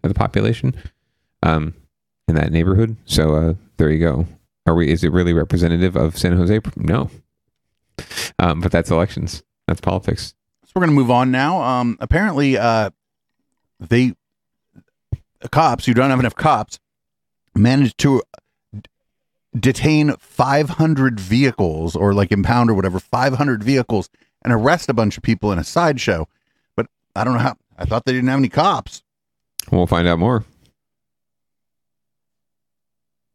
of 0.02 0.08
the 0.08 0.14
population. 0.14 0.74
Um, 1.42 1.74
in 2.28 2.34
that 2.34 2.50
neighborhood. 2.50 2.96
So 3.04 3.34
uh, 3.36 3.54
there 3.76 3.90
you 3.90 4.00
go. 4.00 4.26
Are 4.66 4.74
we? 4.74 4.90
Is 4.90 5.04
it 5.04 5.12
really 5.12 5.32
representative 5.32 5.96
of 5.96 6.18
San 6.18 6.36
Jose? 6.36 6.60
No. 6.76 7.10
Um, 8.38 8.60
but 8.60 8.72
that's 8.72 8.90
elections. 8.90 9.42
That's 9.68 9.80
politics. 9.80 10.34
So 10.64 10.72
we're 10.74 10.80
going 10.80 10.90
to 10.90 10.96
move 10.96 11.10
on 11.10 11.30
now. 11.30 11.62
Um, 11.62 11.96
apparently, 12.00 12.58
uh, 12.58 12.90
they 13.78 14.14
cops 15.50 15.86
who 15.86 15.94
don't 15.94 16.10
have 16.10 16.18
enough 16.18 16.34
cops 16.34 16.80
managed 17.54 17.98
to 17.98 18.22
detain 19.58 20.14
500 20.18 21.18
vehicles 21.18 21.96
or 21.96 22.12
like 22.14 22.32
impound 22.32 22.70
or 22.70 22.74
whatever 22.74 23.00
500 23.00 23.64
vehicles 23.64 24.10
and 24.42 24.52
arrest 24.52 24.88
a 24.88 24.94
bunch 24.94 25.16
of 25.16 25.22
people 25.22 25.52
in 25.52 25.58
a 25.58 25.64
sideshow. 25.64 26.28
But 26.76 26.86
I 27.14 27.24
don't 27.24 27.34
know 27.34 27.40
how. 27.40 27.56
I 27.78 27.84
thought 27.84 28.04
they 28.04 28.12
didn't 28.12 28.28
have 28.28 28.38
any 28.38 28.48
cops. 28.48 29.02
We'll 29.70 29.86
find 29.86 30.08
out 30.08 30.18
more. 30.18 30.44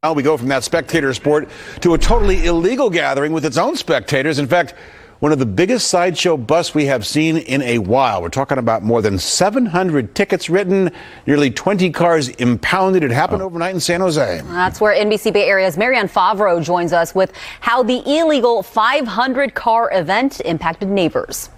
Now 0.02 0.14
we 0.14 0.24
go 0.24 0.36
from 0.36 0.48
that 0.48 0.64
spectator 0.64 1.14
sport 1.14 1.48
to 1.82 1.94
a 1.94 1.98
totally 1.98 2.44
illegal 2.46 2.90
gathering 2.90 3.32
with 3.32 3.44
its 3.44 3.56
own 3.56 3.76
spectators. 3.76 4.40
In 4.40 4.48
fact, 4.48 4.74
one 5.22 5.30
of 5.30 5.38
the 5.38 5.46
biggest 5.46 5.86
sideshow 5.86 6.36
busts 6.36 6.74
we 6.74 6.86
have 6.86 7.06
seen 7.06 7.36
in 7.36 7.62
a 7.62 7.78
while. 7.78 8.20
We're 8.20 8.28
talking 8.28 8.58
about 8.58 8.82
more 8.82 9.00
than 9.00 9.20
700 9.20 10.16
tickets 10.16 10.50
written, 10.50 10.90
nearly 11.28 11.48
20 11.48 11.90
cars 11.92 12.28
impounded. 12.30 13.04
It 13.04 13.12
happened 13.12 13.40
oh. 13.40 13.44
overnight 13.44 13.72
in 13.72 13.78
San 13.78 14.00
Jose. 14.00 14.40
That's 14.46 14.80
where 14.80 14.92
NBC 14.92 15.32
Bay 15.32 15.44
Area's 15.44 15.78
Marianne 15.78 16.08
Favro 16.08 16.60
joins 16.60 16.92
us 16.92 17.14
with 17.14 17.32
how 17.60 17.84
the 17.84 18.02
illegal 18.04 18.64
500 18.64 19.54
car 19.54 19.92
event 19.92 20.40
impacted 20.40 20.88
neighbors. 20.88 21.50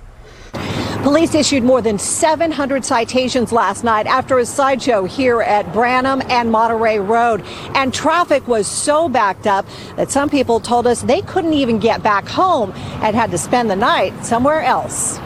Police 1.05 1.35
issued 1.35 1.64
more 1.64 1.83
than 1.83 1.99
700 1.99 2.83
citations 2.83 3.53
last 3.53 3.85
night 3.85 4.07
after 4.07 4.38
a 4.38 4.47
sideshow 4.47 5.05
here 5.05 5.43
at 5.43 5.71
Branham 5.71 6.23
and 6.31 6.51
Monterey 6.51 6.99
Road. 6.99 7.43
And 7.75 7.93
traffic 7.93 8.49
was 8.49 8.67
so 8.67 9.11
backed 9.11 9.47
up 9.47 9.67
that 9.97 10.11
some 10.11 10.31
people 10.31 10.61
told 10.61 10.87
us 10.87 11.03
they 11.03 11.21
couldn't 11.21 11.53
even 11.53 11.79
get 11.79 12.03
back 12.03 12.27
home 12.27 12.73
and 13.03 13.14
had 13.14 13.31
to 13.33 13.37
spend 13.37 13.69
the 13.69 13.77
night 13.77 14.25
somewhere 14.25 14.62
else. 14.62 15.19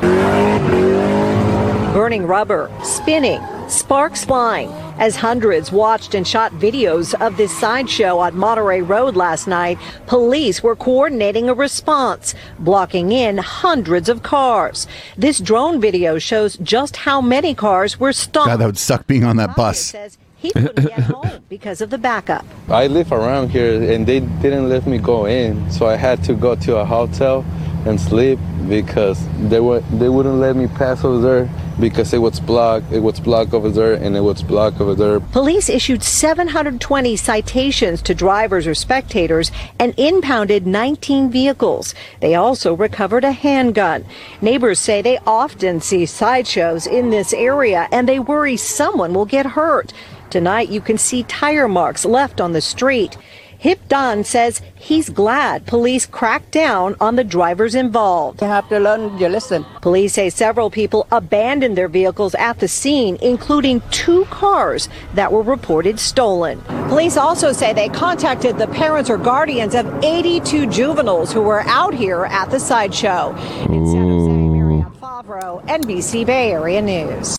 Burning 1.93 2.27
rubber, 2.27 2.73
spinning, 2.83 3.41
sparks 3.71 4.25
flying. 4.25 4.71
As 4.99 5.17
hundreds 5.17 5.71
watched 5.71 6.15
and 6.15 6.27
shot 6.27 6.53
videos 6.53 7.15
of 7.21 7.37
this 7.37 7.57
sideshow 7.57 8.19
on 8.19 8.37
Monterey 8.37 8.83
Road 8.83 9.17
last 9.17 9.47
night, 9.47 9.79
police 10.07 10.63
were 10.63 10.75
coordinating 10.75 11.49
a 11.49 11.55
response, 11.55 12.35
blocking 12.59 13.13
in 13.13 13.39
hundreds 13.39 14.09
of 14.09 14.23
cars. 14.23 14.87
This 15.17 15.39
drone 15.39 15.81
video 15.81 16.19
shows 16.19 16.57
just 16.59 16.97
how 16.97 17.21
many 17.21 17.55
cars 17.55 18.01
were 18.01 18.13
stopped. 18.13 18.49
God, 18.49 18.57
that 18.57 18.67
would 18.67 18.79
suck 18.79 19.07
being 19.07 19.25
on 19.25 19.37
that 19.37 19.55
bus. 19.55 19.95
He 20.39 20.53
couldn't 20.53 20.87
get 20.87 21.01
home 21.15 21.45
because 21.49 21.81
of 21.81 21.91
the 21.91 21.99
backup. 21.99 22.45
I 22.69 22.87
live 22.87 23.13
around 23.13 23.51
here 23.51 23.91
and 23.93 24.07
they 24.07 24.21
didn't 24.21 24.69
let 24.69 24.87
me 24.87 24.99
go 24.99 25.27
in, 25.27 25.71
so 25.71 25.87
I 25.87 25.97
had 25.97 26.23
to 26.25 26.35
go 26.35 26.55
to 26.55 26.77
a 26.77 26.85
hotel 26.85 27.45
and 27.89 28.01
sleep 28.01 28.39
because 28.69 29.19
they 29.49 29.61
were 29.61 29.81
they 29.99 30.09
wouldn't 30.09 30.37
let 30.37 30.55
me 30.55 30.67
pass 30.67 31.05
over 31.05 31.19
there 31.19 31.51
because 31.81 32.13
it 32.13 32.19
was 32.19 32.41
blocked. 32.41 32.93
It 32.93 33.01
was 33.01 33.21
blocked 33.21 33.55
over 33.55 33.71
there 33.71 33.95
and 33.95 34.17
it 34.17 34.21
was 34.21 34.43
blocked 34.43 34.81
over 34.81 34.95
there. 34.95 35.21
Police 35.21 35.69
issued 35.69 36.03
720 36.03 37.17
citations 37.17 38.03
to 38.03 38.15
drivers 38.15 38.67
or 38.67 38.75
spectators 38.75 39.51
and 39.79 39.95
impounded 39.97 40.67
19 40.67 41.31
vehicles. 41.31 41.95
They 42.21 42.35
also 42.35 42.75
recovered 42.75 43.25
a 43.25 43.33
handgun. 43.33 44.05
Neighbors 44.43 44.81
say 44.81 45.01
they 45.01 45.19
often 45.27 45.81
see 45.81 46.05
sideshows 46.05 46.87
in 46.87 47.11
this 47.11 47.33
area 47.33 47.89
and 47.93 48.09
they 48.09 48.19
worry 48.19 48.57
someone 48.57 49.15
will 49.15 49.27
get 49.27 49.47
hurt. 49.47 49.93
Tonight 50.31 50.69
you 50.69 50.83
can 50.83 50.99
see 50.99 51.23
tire 51.23 51.69
marks 51.69 52.05
left 52.05 52.41
on 52.41 52.53
the 52.53 52.61
street. 52.61 53.17
Hip 53.61 53.81
Don 53.89 54.23
says 54.23 54.63
he's 54.77 55.09
glad 55.09 55.67
police 55.67 56.07
cracked 56.07 56.53
down 56.53 56.95
on 57.01 57.17
the 57.17 57.25
drivers 57.25 57.75
involved. 57.75 58.41
You 58.41 58.47
have 58.47 58.69
to 58.69 58.79
learn 58.79 59.19
your 59.19 59.31
lesson. 59.31 59.65
Police 59.81 60.13
say 60.15 60.31
several 60.31 60.71
people 60.71 61.09
abandoned 61.11 61.77
their 61.77 61.89
vehicles 61.89 62.37
at 62.37 62.61
the 62.61 62.69
scene, 62.69 63.19
including 63.21 63.83
two 63.91 64.27
cars 64.27 64.89
that 65.15 65.33
were 65.33 65.43
reported 65.43 65.99
stolen. 65.99 66.61
Police 66.89 67.17
also 67.17 67.51
say 67.53 67.73
they 67.73 67.89
contacted 67.89 68.59
the 68.59 68.69
parents 68.69 69.11
or 69.11 69.19
guardians 69.19 69.75
of 69.75 69.87
82 70.05 70.69
juveniles 70.69 71.33
who 71.33 71.43
were 71.43 71.63
out 71.63 71.93
here 71.95 72.27
at 72.27 72.51
the 72.53 72.61
sideshow. 72.61 73.35
In 73.63 73.87
San 73.89 74.09
Jose, 74.09 74.31
Ooh. 74.31 74.85
Favro, 75.01 75.67
NBC 75.67 76.25
Bay 76.25 76.53
Area 76.53 76.81
News. 76.81 77.37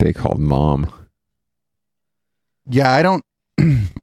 they 0.00 0.12
called 0.12 0.40
mom. 0.40 0.92
Yeah, 2.68 2.92
I 2.92 3.02
don't. 3.02 3.24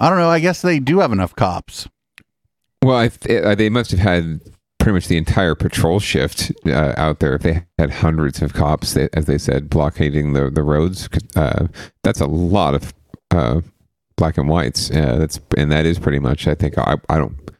I 0.00 0.08
don't 0.08 0.18
know. 0.18 0.30
I 0.30 0.40
guess 0.40 0.62
they 0.62 0.78
do 0.78 1.00
have 1.00 1.12
enough 1.12 1.34
cops. 1.34 1.88
Well, 2.82 3.08
th- 3.08 3.58
they 3.58 3.68
must 3.68 3.90
have 3.90 4.00
had 4.00 4.40
pretty 4.78 4.94
much 4.94 5.08
the 5.08 5.16
entire 5.16 5.54
patrol 5.54 5.98
shift 6.00 6.52
uh, 6.66 6.94
out 6.96 7.18
there. 7.18 7.34
If 7.34 7.42
they 7.42 7.64
had 7.78 7.90
hundreds 7.90 8.40
of 8.40 8.54
cops, 8.54 8.94
they, 8.94 9.08
as 9.12 9.26
they 9.26 9.38
said, 9.38 9.68
blockading 9.68 10.32
the 10.32 10.50
the 10.50 10.62
roads, 10.62 11.08
uh, 11.36 11.66
that's 12.02 12.20
a 12.20 12.26
lot 12.26 12.74
of 12.74 12.94
uh, 13.30 13.60
black 14.16 14.38
and 14.38 14.48
whites. 14.48 14.90
Uh, 14.90 15.16
that's 15.16 15.40
and 15.56 15.72
that 15.72 15.84
is 15.84 15.98
pretty 15.98 16.18
much. 16.20 16.46
I 16.46 16.54
think 16.54 16.78
I 16.78 16.96
I 17.08 17.18
don't 17.18 17.50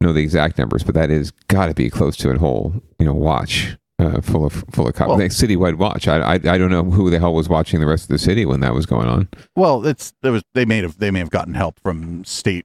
know 0.00 0.12
the 0.12 0.22
exact 0.22 0.58
numbers, 0.58 0.82
but 0.82 0.94
that 0.94 1.10
is 1.10 1.30
got 1.48 1.66
to 1.66 1.74
be 1.74 1.90
close 1.90 2.16
to 2.18 2.30
a 2.30 2.38
whole 2.38 2.74
you 2.98 3.06
know 3.06 3.14
watch. 3.14 3.76
Uh, 4.00 4.20
full 4.20 4.46
of 4.46 4.52
full 4.70 4.86
of 4.86 4.94
cops, 4.94 5.08
Well- 5.08 5.18
like 5.18 5.32
citywide 5.32 5.74
watch. 5.76 6.06
I, 6.06 6.18
I 6.20 6.34
I 6.34 6.38
don't 6.58 6.70
know 6.70 6.84
who 6.84 7.10
the 7.10 7.18
hell 7.18 7.34
was 7.34 7.48
watching 7.48 7.80
the 7.80 7.86
rest 7.86 8.04
of 8.04 8.08
the 8.10 8.18
city 8.18 8.46
when 8.46 8.60
that 8.60 8.72
was 8.72 8.86
going 8.86 9.08
on. 9.08 9.28
Well, 9.56 9.84
it's 9.84 10.14
there 10.22 10.30
was 10.30 10.42
they 10.54 10.64
may 10.64 10.78
have 10.82 10.98
they 10.98 11.10
may 11.10 11.18
have 11.18 11.30
gotten 11.30 11.54
help 11.54 11.80
from 11.80 12.24
state 12.24 12.64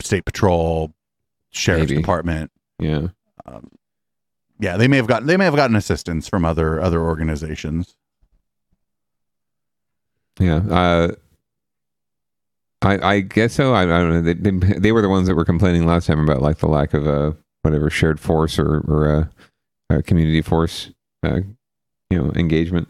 state 0.00 0.24
patrol, 0.24 0.92
sheriff's 1.50 1.90
Maybe. 1.90 2.00
department. 2.00 2.52
Yeah. 2.78 3.08
Um, 3.44 3.68
yeah, 4.60 4.76
they 4.76 4.86
may 4.86 4.98
have 4.98 5.08
gotten 5.08 5.26
they 5.26 5.36
may 5.36 5.46
have 5.46 5.56
gotten 5.56 5.74
assistance 5.74 6.28
from 6.28 6.44
other 6.44 6.80
other 6.80 7.00
organizations. 7.02 7.96
Yeah. 10.38 10.58
Uh, 10.70 11.08
I 12.82 13.14
I 13.16 13.20
guess 13.20 13.54
so. 13.54 13.74
I, 13.74 13.82
I 13.82 13.86
don't 13.86 14.10
know. 14.10 14.20
They, 14.22 14.34
they 14.34 14.78
they 14.78 14.92
were 14.92 15.02
the 15.02 15.08
ones 15.08 15.26
that 15.26 15.34
were 15.34 15.44
complaining 15.44 15.86
last 15.86 16.06
time 16.06 16.20
about 16.20 16.40
like 16.42 16.58
the 16.58 16.68
lack 16.68 16.94
of 16.94 17.06
a 17.06 17.36
whatever 17.62 17.90
shared 17.90 18.20
force 18.20 18.58
or 18.58 18.78
or 18.86 19.10
a, 19.12 19.30
a 19.90 20.02
community 20.02 20.42
force, 20.42 20.90
uh, 21.22 21.40
you 22.10 22.18
know, 22.18 22.32
engagement. 22.34 22.88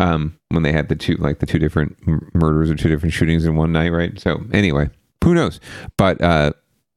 Um, 0.00 0.38
when 0.50 0.62
they 0.62 0.70
had 0.70 0.88
the 0.88 0.94
two 0.94 1.16
like 1.16 1.40
the 1.40 1.46
two 1.46 1.58
different 1.58 1.96
murders 2.32 2.70
or 2.70 2.76
two 2.76 2.88
different 2.88 3.12
shootings 3.12 3.44
in 3.44 3.56
one 3.56 3.72
night, 3.72 3.88
right? 3.88 4.18
So 4.20 4.44
anyway, 4.52 4.90
who 5.24 5.34
knows? 5.34 5.58
But 5.96 6.20
uh, 6.20 6.52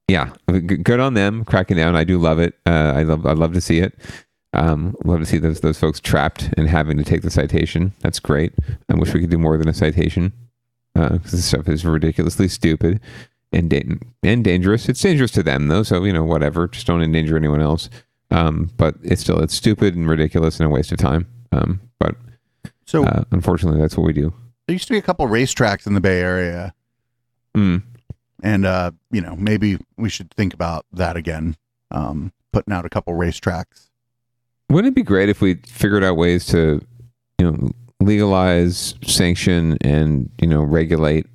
yeah, 0.07 0.31
good 0.47 0.99
on 0.99 1.15
them 1.15 1.43
cracking 1.43 1.77
down. 1.77 1.95
I 1.95 2.03
do 2.03 2.19
love 2.19 2.37
it. 2.37 2.59
Uh, 2.65 2.93
I 2.95 3.03
love 3.03 3.25
I 3.25 3.33
love 3.33 3.53
to 3.53 3.61
see 3.61 3.79
it. 3.79 3.97
Um, 4.53 4.95
love 5.03 5.19
to 5.19 5.25
see 5.25 5.37
those 5.37 5.61
those 5.61 5.79
folks 5.79 5.99
trapped 5.99 6.53
and 6.57 6.67
having 6.67 6.97
to 6.97 7.03
take 7.03 7.21
the 7.23 7.31
citation. 7.31 7.93
That's 8.01 8.19
great. 8.19 8.53
I 8.89 8.95
wish 8.95 9.13
we 9.13 9.21
could 9.21 9.29
do 9.31 9.37
more 9.37 9.57
than 9.57 9.67
a 9.67 9.73
citation 9.73 10.33
because 10.93 11.31
this 11.31 11.45
stuff 11.45 11.67
is 11.69 11.85
ridiculously 11.85 12.49
stupid 12.49 12.99
and 13.51 13.69
da- 13.69 13.97
and 14.23 14.43
dangerous. 14.43 14.89
It's 14.89 15.01
dangerous 15.01 15.31
to 15.31 15.43
them 15.43 15.67
though, 15.69 15.83
so 15.83 16.03
you 16.03 16.13
know 16.13 16.23
whatever. 16.23 16.67
Just 16.67 16.87
don't 16.87 17.01
endanger 17.01 17.37
anyone 17.37 17.61
else. 17.61 17.89
Um, 18.31 18.69
but 18.77 18.95
it's 19.03 19.21
still 19.21 19.39
it's 19.41 19.53
stupid 19.53 19.95
and 19.95 20.09
ridiculous 20.09 20.59
and 20.59 20.67
a 20.67 20.69
waste 20.69 20.91
of 20.91 20.97
time. 20.97 21.27
Um, 21.51 21.81
but 21.99 22.15
So- 22.85 23.03
uh, 23.05 23.23
unfortunately, 23.31 23.79
that's 23.81 23.97
what 23.97 24.05
we 24.05 24.13
do. 24.13 24.33
There 24.67 24.73
used 24.73 24.87
to 24.87 24.93
be 24.93 24.97
a 24.99 25.01
couple 25.01 25.27
racetracks 25.27 25.85
in 25.85 25.93
the 25.95 26.01
Bay 26.01 26.21
Area, 26.21 26.73
Mm. 27.57 27.83
and 28.41 28.65
uh, 28.65 28.91
you 29.11 29.19
know 29.21 29.35
maybe 29.35 29.77
we 29.97 30.07
should 30.09 30.31
think 30.31 30.53
about 30.53 30.85
that 30.93 31.17
again. 31.17 31.57
Um, 31.91 32.31
putting 32.53 32.73
out 32.73 32.85
a 32.85 32.89
couple 32.89 33.13
racetracks. 33.13 33.89
Wouldn't 34.69 34.93
it 34.93 34.95
be 34.95 35.03
great 35.03 35.27
if 35.27 35.41
we 35.41 35.55
figured 35.55 36.03
out 36.03 36.15
ways 36.15 36.45
to, 36.47 36.81
you 37.39 37.51
know, 37.51 37.71
legalize, 37.99 38.95
sanction, 39.03 39.77
and 39.81 40.29
you 40.41 40.47
know, 40.47 40.61
regulate 40.61 41.27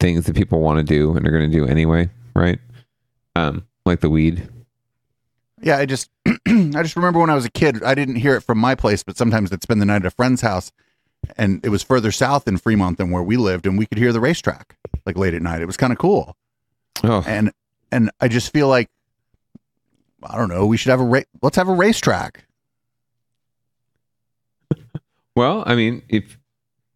things 0.00 0.26
that 0.26 0.34
people 0.34 0.60
want 0.60 0.78
to 0.78 0.84
do 0.84 1.16
and 1.16 1.26
are 1.26 1.30
going 1.30 1.48
to 1.48 1.56
do 1.56 1.64
anyway, 1.66 2.08
right? 2.34 2.58
Um, 3.36 3.64
like 3.86 4.00
the 4.00 4.10
weed. 4.10 4.48
Yeah, 5.60 5.78
I 5.78 5.86
just 5.86 6.10
I 6.26 6.82
just 6.82 6.96
remember 6.96 7.20
when 7.20 7.30
I 7.30 7.34
was 7.34 7.44
a 7.44 7.50
kid, 7.50 7.82
I 7.82 7.94
didn't 7.94 8.16
hear 8.16 8.34
it 8.36 8.40
from 8.42 8.58
my 8.58 8.74
place, 8.74 9.02
but 9.02 9.16
sometimes 9.16 9.52
I'd 9.52 9.62
spend 9.62 9.80
the 9.80 9.86
night 9.86 10.02
at 10.02 10.06
a 10.06 10.10
friend's 10.10 10.40
house, 10.42 10.72
and 11.36 11.64
it 11.64 11.68
was 11.68 11.82
further 11.82 12.10
south 12.12 12.46
in 12.48 12.58
Fremont 12.58 12.98
than 12.98 13.10
where 13.10 13.22
we 13.22 13.36
lived, 13.36 13.66
and 13.66 13.78
we 13.78 13.86
could 13.86 13.98
hear 13.98 14.12
the 14.12 14.20
racetrack 14.20 14.76
like 15.06 15.16
late 15.16 15.34
at 15.34 15.42
night. 15.42 15.60
It 15.62 15.66
was 15.66 15.76
kind 15.76 15.92
of 15.92 15.98
cool. 15.98 16.36
Oh, 17.02 17.22
and 17.26 17.52
and 17.92 18.10
I 18.20 18.28
just 18.28 18.52
feel 18.52 18.68
like 18.68 18.88
I 20.22 20.36
don't 20.36 20.48
know. 20.48 20.66
We 20.66 20.76
should 20.76 20.90
have 20.90 21.00
a 21.00 21.04
ra- 21.04 21.20
let's 21.42 21.56
have 21.56 21.68
a 21.68 21.74
racetrack. 21.74 22.44
Well, 25.36 25.64
I 25.66 25.74
mean, 25.74 26.02
if 26.08 26.38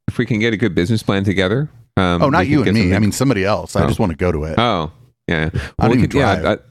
if 0.07 0.17
we 0.17 0.25
can 0.25 0.39
get 0.39 0.53
a 0.53 0.57
good 0.57 0.73
business 0.75 1.03
plan 1.03 1.25
together. 1.25 1.69
Um, 1.97 2.23
oh, 2.23 2.31
not 2.31 2.47
you 2.47 2.63
and 2.63 2.73
me. 2.73 2.95
I 2.95 3.01
mean 3.01 3.11
somebody 3.11 3.45
else. 3.45 3.75
I 3.75 3.83
Oh. 3.83 3.89
just 3.89 3.99
want 3.99 4.11
to 4.13 4.17
go 4.17 4.31
to 4.31 4.45
it. 4.45 4.55
Oh, 4.59 4.93
yeah. 5.27 5.51
I 5.53 5.89
Well, 5.89 5.91
we 5.97 6.03
could, 6.03 6.15
yeah. 6.15 6.37
drive. 6.41 6.45
uh, 6.61 6.63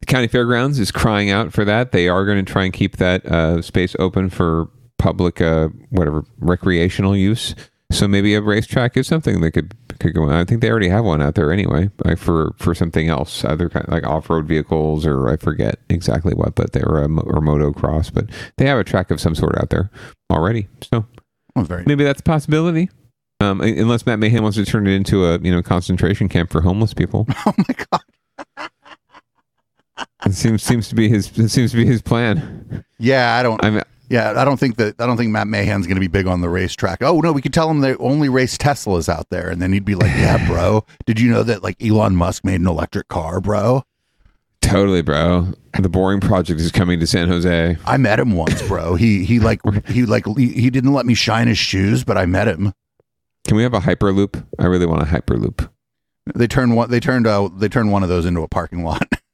the 0.00 0.06
county 0.06 0.28
fairgrounds 0.28 0.78
is 0.78 0.90
crying 0.90 1.30
out 1.30 1.52
for 1.52 1.64
that. 1.64 1.92
They 1.92 2.08
are 2.08 2.24
going 2.24 2.44
to 2.44 2.50
try 2.52 2.64
and 2.64 2.72
keep 2.72 2.96
that 2.98 3.26
uh, 3.26 3.62
space 3.62 3.96
open 3.98 4.30
for 4.30 4.68
public, 4.98 5.40
uh, 5.40 5.68
whatever, 5.90 6.24
recreational 6.38 7.16
use. 7.16 7.54
So 7.90 8.06
maybe 8.06 8.34
a 8.34 8.42
racetrack 8.42 8.96
is 8.96 9.06
something 9.06 9.40
that 9.40 9.52
could 9.52 9.74
could 9.98 10.14
go. 10.14 10.24
on. 10.24 10.32
I 10.32 10.44
think 10.44 10.60
they 10.60 10.70
already 10.70 10.90
have 10.90 11.04
one 11.04 11.22
out 11.22 11.34
there 11.34 11.50
anyway, 11.52 11.90
like 12.04 12.18
for 12.18 12.54
for 12.58 12.74
something 12.74 13.08
else, 13.08 13.44
other 13.44 13.68
kind 13.70 13.88
like 13.88 14.04
off 14.06 14.28
road 14.28 14.46
vehicles 14.46 15.06
or 15.06 15.28
I 15.28 15.36
forget 15.36 15.78
exactly 15.88 16.34
what, 16.34 16.54
but 16.54 16.72
they 16.72 16.82
were 16.82 17.00
a 17.00 17.04
or 17.06 17.40
motocross, 17.40 18.12
but 18.12 18.26
they 18.58 18.66
have 18.66 18.78
a 18.78 18.84
track 18.84 19.10
of 19.10 19.20
some 19.20 19.34
sort 19.34 19.56
out 19.58 19.70
there 19.70 19.90
already. 20.30 20.68
So 20.82 21.06
maybe 21.86 22.04
that's 22.04 22.20
a 22.20 22.24
possibility. 22.24 22.90
Um, 23.40 23.60
unless 23.60 24.04
Matt 24.04 24.18
Mahan 24.18 24.42
wants 24.42 24.58
to 24.58 24.64
turn 24.66 24.86
it 24.86 24.92
into 24.92 25.24
a 25.24 25.38
you 25.38 25.50
know 25.50 25.62
concentration 25.62 26.28
camp 26.28 26.50
for 26.50 26.60
homeless 26.60 26.92
people. 26.92 27.26
Oh 27.46 27.54
my 27.56 27.74
god! 27.90 28.02
It 30.26 30.34
seems 30.34 30.62
seems 30.62 30.88
to 30.88 30.94
be 30.94 31.08
his 31.08 31.36
it 31.38 31.48
seems 31.48 31.70
to 31.70 31.76
be 31.76 31.86
his 31.86 32.02
plan. 32.02 32.84
Yeah, 32.98 33.36
I 33.36 33.42
don't. 33.42 33.62
I'm, 33.64 33.82
yeah, 34.08 34.34
I 34.36 34.44
don't 34.44 34.58
think 34.58 34.76
that 34.76 35.00
I 35.00 35.06
don't 35.06 35.16
think 35.16 35.30
Matt 35.30 35.46
Mahan's 35.46 35.86
going 35.86 35.96
to 35.96 36.00
be 36.00 36.08
big 36.08 36.26
on 36.26 36.40
the 36.40 36.48
racetrack. 36.48 37.02
Oh 37.02 37.20
no, 37.20 37.32
we 37.32 37.42
could 37.42 37.52
tell 37.52 37.70
him 37.70 37.80
they 37.80 37.94
only 37.96 38.28
race 38.28 38.56
Teslas 38.56 39.08
out 39.08 39.28
there, 39.30 39.50
and 39.50 39.60
then 39.60 39.72
he'd 39.72 39.84
be 39.84 39.94
like, 39.94 40.10
"Yeah, 40.16 40.44
bro, 40.48 40.84
did 41.06 41.20
you 41.20 41.30
know 41.30 41.42
that 41.42 41.62
like 41.62 41.82
Elon 41.82 42.16
Musk 42.16 42.44
made 42.44 42.60
an 42.60 42.66
electric 42.66 43.08
car, 43.08 43.40
bro? 43.40 43.84
Totally, 44.60 45.02
bro. 45.02 45.52
The 45.78 45.88
Boring 45.88 46.20
Project 46.20 46.60
is 46.60 46.72
coming 46.72 46.98
to 47.00 47.06
San 47.06 47.28
Jose. 47.28 47.76
I 47.84 47.96
met 47.96 48.18
him 48.18 48.32
once, 48.32 48.60
bro. 48.66 48.94
He 48.98 49.24
he 49.24 49.38
like 49.38 49.60
he 49.86 50.04
like 50.04 50.26
he, 50.36 50.48
he 50.48 50.70
didn't 50.70 50.92
let 50.92 51.06
me 51.06 51.14
shine 51.14 51.46
his 51.46 51.58
shoes, 51.58 52.02
but 52.02 52.18
I 52.18 52.26
met 52.26 52.48
him. 52.48 52.72
Can 53.46 53.56
we 53.56 53.62
have 53.62 53.74
a 53.74 53.80
hyperloop? 53.80 54.44
I 54.58 54.66
really 54.66 54.86
want 54.86 55.02
a 55.02 55.06
hyperloop. 55.06 55.70
They 56.34 56.46
turned 56.46 56.76
one. 56.76 56.90
They 56.90 57.00
turned 57.00 57.26
out. 57.26 57.60
They 57.60 57.68
turned 57.68 57.92
one 57.92 58.02
of 58.02 58.08
those 58.08 58.26
into 58.26 58.42
a 58.42 58.48
parking 58.48 58.84
lot. 58.84 59.06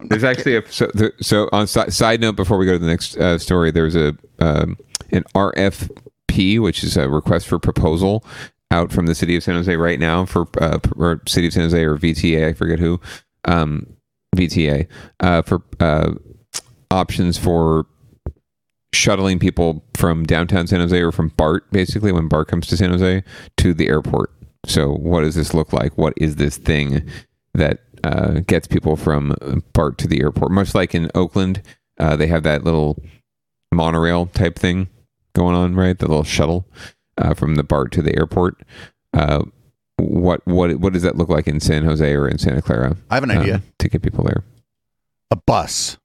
There's 0.00 0.24
actually 0.24 0.56
a 0.56 0.62
so, 0.70 0.90
so 1.20 1.48
on 1.52 1.66
si- 1.66 1.90
side 1.90 2.20
note 2.20 2.36
before 2.36 2.58
we 2.58 2.66
go 2.66 2.72
to 2.72 2.78
the 2.78 2.86
next 2.86 3.16
uh, 3.16 3.38
story. 3.38 3.70
There's 3.70 3.96
a 3.96 4.16
um, 4.40 4.76
an 5.10 5.24
RFP, 5.34 6.60
which 6.60 6.82
is 6.82 6.96
a 6.96 7.08
request 7.08 7.46
for 7.46 7.58
proposal, 7.58 8.24
out 8.70 8.92
from 8.92 9.06
the 9.06 9.14
city 9.14 9.36
of 9.36 9.42
San 9.42 9.54
Jose 9.54 9.74
right 9.76 10.00
now 10.00 10.24
for 10.24 10.46
uh, 10.60 10.78
or 10.96 11.20
city 11.26 11.46
of 11.46 11.52
San 11.52 11.62
Jose 11.62 11.82
or 11.82 11.96
VTA, 11.96 12.48
I 12.48 12.52
forget 12.52 12.78
who, 12.78 13.00
um, 13.44 13.86
VTA 14.36 14.88
uh, 15.20 15.42
for 15.42 15.62
uh, 15.80 16.12
options 16.90 17.38
for 17.38 17.86
shuttling 18.92 19.38
people 19.38 19.84
from 19.94 20.24
downtown 20.24 20.66
San 20.66 20.80
Jose 20.80 21.00
or 21.00 21.12
from 21.12 21.28
BART, 21.36 21.70
basically 21.70 22.12
when 22.12 22.28
BART 22.28 22.48
comes 22.48 22.66
to 22.68 22.76
San 22.76 22.90
Jose 22.90 23.22
to 23.56 23.74
the 23.74 23.88
airport. 23.88 24.30
So, 24.66 24.92
what 24.92 25.20
does 25.20 25.34
this 25.34 25.54
look 25.54 25.72
like? 25.72 25.96
What 25.98 26.14
is 26.16 26.36
this 26.36 26.56
thing 26.56 27.08
that 27.54 27.80
uh, 28.04 28.40
gets 28.46 28.66
people 28.66 28.96
from 28.96 29.34
BART 29.72 29.98
to 29.98 30.06
the 30.08 30.20
airport? 30.20 30.52
Much 30.52 30.74
like 30.74 30.94
in 30.94 31.10
Oakland, 31.14 31.62
uh, 31.98 32.16
they 32.16 32.26
have 32.26 32.42
that 32.44 32.64
little 32.64 33.02
monorail 33.72 34.26
type 34.26 34.58
thing 34.58 34.88
going 35.34 35.54
on, 35.56 35.74
right? 35.74 35.98
The 35.98 36.06
little 36.06 36.22
shuttle 36.24 36.66
uh, 37.18 37.34
from 37.34 37.54
the 37.56 37.64
BART 37.64 37.92
to 37.92 38.02
the 38.02 38.16
airport. 38.16 38.62
Uh, 39.12 39.44
what 39.96 40.44
what 40.46 40.74
what 40.80 40.92
does 40.92 41.02
that 41.02 41.16
look 41.16 41.28
like 41.28 41.46
in 41.46 41.60
San 41.60 41.84
Jose 41.84 42.12
or 42.14 42.28
in 42.28 42.38
Santa 42.38 42.60
Clara? 42.62 42.96
I 43.10 43.14
have 43.14 43.22
an 43.24 43.30
um, 43.30 43.38
idea. 43.38 43.62
to 43.78 43.88
get 43.88 44.02
people 44.02 44.24
there. 44.24 44.42
A 45.30 45.36
bus. 45.36 45.96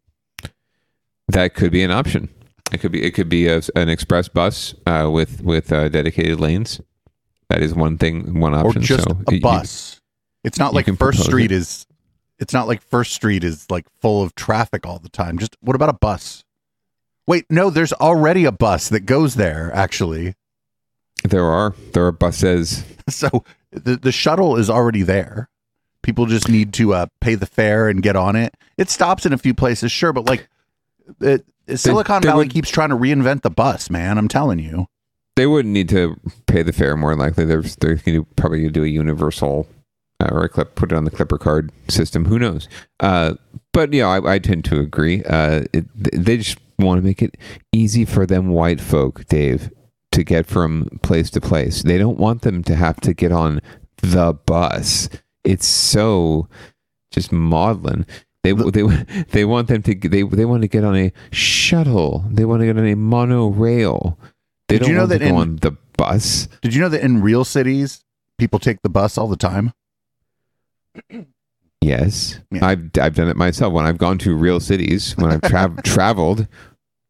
That 1.28 1.54
could 1.54 1.72
be 1.72 1.84
an 1.84 1.92
option. 1.92 2.30
It 2.72 2.80
could 2.82 2.92
be 2.92 3.04
it 3.04 3.12
could 3.16 3.30
be 3.30 3.48
a, 3.48 3.62
an 3.76 3.90
express 3.90 4.28
bus 4.28 4.76
uh, 4.86 5.10
with 5.12 5.42
with 5.42 5.72
uh, 5.72 5.90
dedicated 5.90 6.40
lanes. 6.40 6.82
That 7.50 7.64
is 7.64 7.74
one 7.74 7.98
thing, 7.98 8.40
one 8.40 8.54
option. 8.54 8.84
or 8.84 8.86
just 8.86 9.04
so 9.06 9.12
a 9.28 9.32
you- 9.32 9.38
you- 9.38 9.42
bus. 9.42 10.00
it's 10.44 10.60
not 10.60 10.74
like 10.76 10.86
First 10.98 11.24
Street 11.24 11.52
it. 11.52 11.56
is. 11.56 11.88
It's 12.40 12.54
not 12.54 12.68
like 12.68 12.82
First 12.82 13.14
Street 13.14 13.44
is 13.44 13.70
like 13.70 13.86
full 14.02 14.24
of 14.24 14.34
traffic 14.36 14.86
all 14.86 15.00
the 15.00 15.10
time. 15.10 15.38
Just 15.38 15.58
what 15.62 15.76
about 15.76 15.90
a 15.90 15.94
bus? 15.94 16.44
Wait, 17.28 17.46
no, 17.50 17.70
there's 17.70 17.94
already 17.94 18.46
a 18.46 18.52
bus 18.52 18.90
that 18.90 19.02
goes 19.02 19.36
there. 19.36 19.72
Actually, 19.74 20.36
there 21.24 21.46
are 21.46 21.76
there 21.94 22.06
are 22.06 22.12
buses. 22.12 22.84
so 23.10 23.44
the 23.72 23.98
the 23.98 24.12
shuttle 24.12 24.56
is 24.56 24.70
already 24.70 25.04
there. 25.04 25.50
People 26.02 26.26
just 26.26 26.48
need 26.48 26.74
to 26.76 26.94
uh, 26.94 27.06
pay 27.20 27.36
the 27.36 27.46
fare 27.46 27.90
and 27.90 28.02
get 28.02 28.16
on 28.16 28.36
it. 28.36 28.56
It 28.78 28.90
stops 28.90 29.26
in 29.26 29.34
a 29.34 29.38
few 29.38 29.54
places, 29.54 29.92
sure, 29.92 30.14
but 30.14 30.26
like 30.26 30.48
it, 31.20 31.46
Silicon 31.76 32.22
Valley 32.22 32.46
would- 32.46 32.54
keeps 32.54 32.70
trying 32.70 32.90
to 32.90 32.96
reinvent 32.96 33.42
the 33.42 33.50
bus. 33.50 33.90
Man, 33.90 34.18
I'm 34.18 34.28
telling 34.28 34.60
you. 34.60 34.88
They 35.36 35.46
wouldn't 35.46 35.74
need 35.74 35.88
to 35.90 36.20
pay 36.48 36.64
the 36.64 36.74
fare. 36.74 36.98
More 36.98 37.12
than 37.12 37.20
likely, 37.20 37.46
they're 37.46 37.62
they're 37.62 37.96
going 37.96 38.24
to 38.24 38.26
probably 38.36 38.68
do 38.70 38.84
a 38.84 38.88
universal 38.88 39.68
or 40.22 40.44
a 40.44 40.50
clip, 40.50 40.76
put 40.76 40.92
it 40.92 40.96
on 40.96 41.06
the 41.06 41.12
Clipper 41.12 41.38
card 41.38 41.72
system. 41.88 42.26
Who 42.26 42.38
knows? 42.40 42.68
Uh, 43.00 43.36
but 43.72 43.94
yeah, 43.94 44.08
I, 44.08 44.34
I 44.34 44.40
tend 44.40 44.66
to 44.66 44.80
agree. 44.80 45.24
Uh, 45.24 45.64
it, 45.72 45.86
they 45.96 46.38
just 46.38 46.58
want 46.78 47.00
to 47.00 47.06
make 47.06 47.22
it 47.22 47.38
easy 47.72 48.06
for 48.06 48.26
them 48.26 48.50
white 48.50 48.82
folk, 48.82 49.26
Dave, 49.28 49.72
to 50.12 50.24
get 50.24 50.46
from 50.46 51.00
place 51.04 51.30
to 51.32 51.42
place. 51.42 51.84
They 51.84 51.98
don't 51.98 52.18
want 52.20 52.42
them 52.42 52.64
to 52.64 52.76
have 52.76 53.00
to 53.02 53.14
get 53.14 53.32
on 53.32 53.62
the 54.02 54.34
bus. 54.34 55.10
It's 55.44 55.66
so 55.66 56.50
just 57.12 57.32
maudlin. 57.32 58.06
They 58.44 58.52
they 58.54 58.82
they 59.32 59.46
want 59.46 59.68
them 59.70 59.82
to 59.84 59.96
they 59.96 60.24
they 60.24 60.46
want 60.46 60.62
to 60.64 60.68
get 60.68 60.84
on 60.84 60.98
a 60.98 61.14
shuttle. 61.32 62.26
They 62.30 62.46
want 62.46 62.62
to 62.62 62.66
get 62.66 62.78
on 62.78 62.88
a 62.88 62.96
monorail. 62.96 64.18
They 64.68 64.76
Did 64.76 64.82
don't 64.82 64.90
you 64.90 64.96
know 64.96 65.02
want 65.02 65.10
that 65.12 65.20
to 65.20 65.26
go 65.26 65.30
in- 65.32 65.36
on 65.42 65.56
the 65.58 65.72
bus. 65.98 66.48
Did 66.62 66.74
you 66.74 66.82
know 66.82 66.90
that 66.90 67.02
in 67.02 67.22
real 67.22 67.44
cities, 67.46 68.04
people 68.38 68.60
take 68.60 68.82
the 68.82 68.90
bus 68.90 69.18
all 69.18 69.28
the 69.28 69.36
time? 69.38 69.74
Yes, 71.82 72.40
I've 72.62 72.90
I've 73.00 73.16
done 73.16 73.30
it 73.30 73.38
myself 73.38 73.74
when 73.74 73.86
I've 73.86 73.98
gone 73.98 74.18
to 74.20 74.36
real 74.36 74.60
cities. 74.60 75.16
When 75.18 75.32
I've 75.32 75.42
tra- 75.42 75.76
traveled 75.84 76.48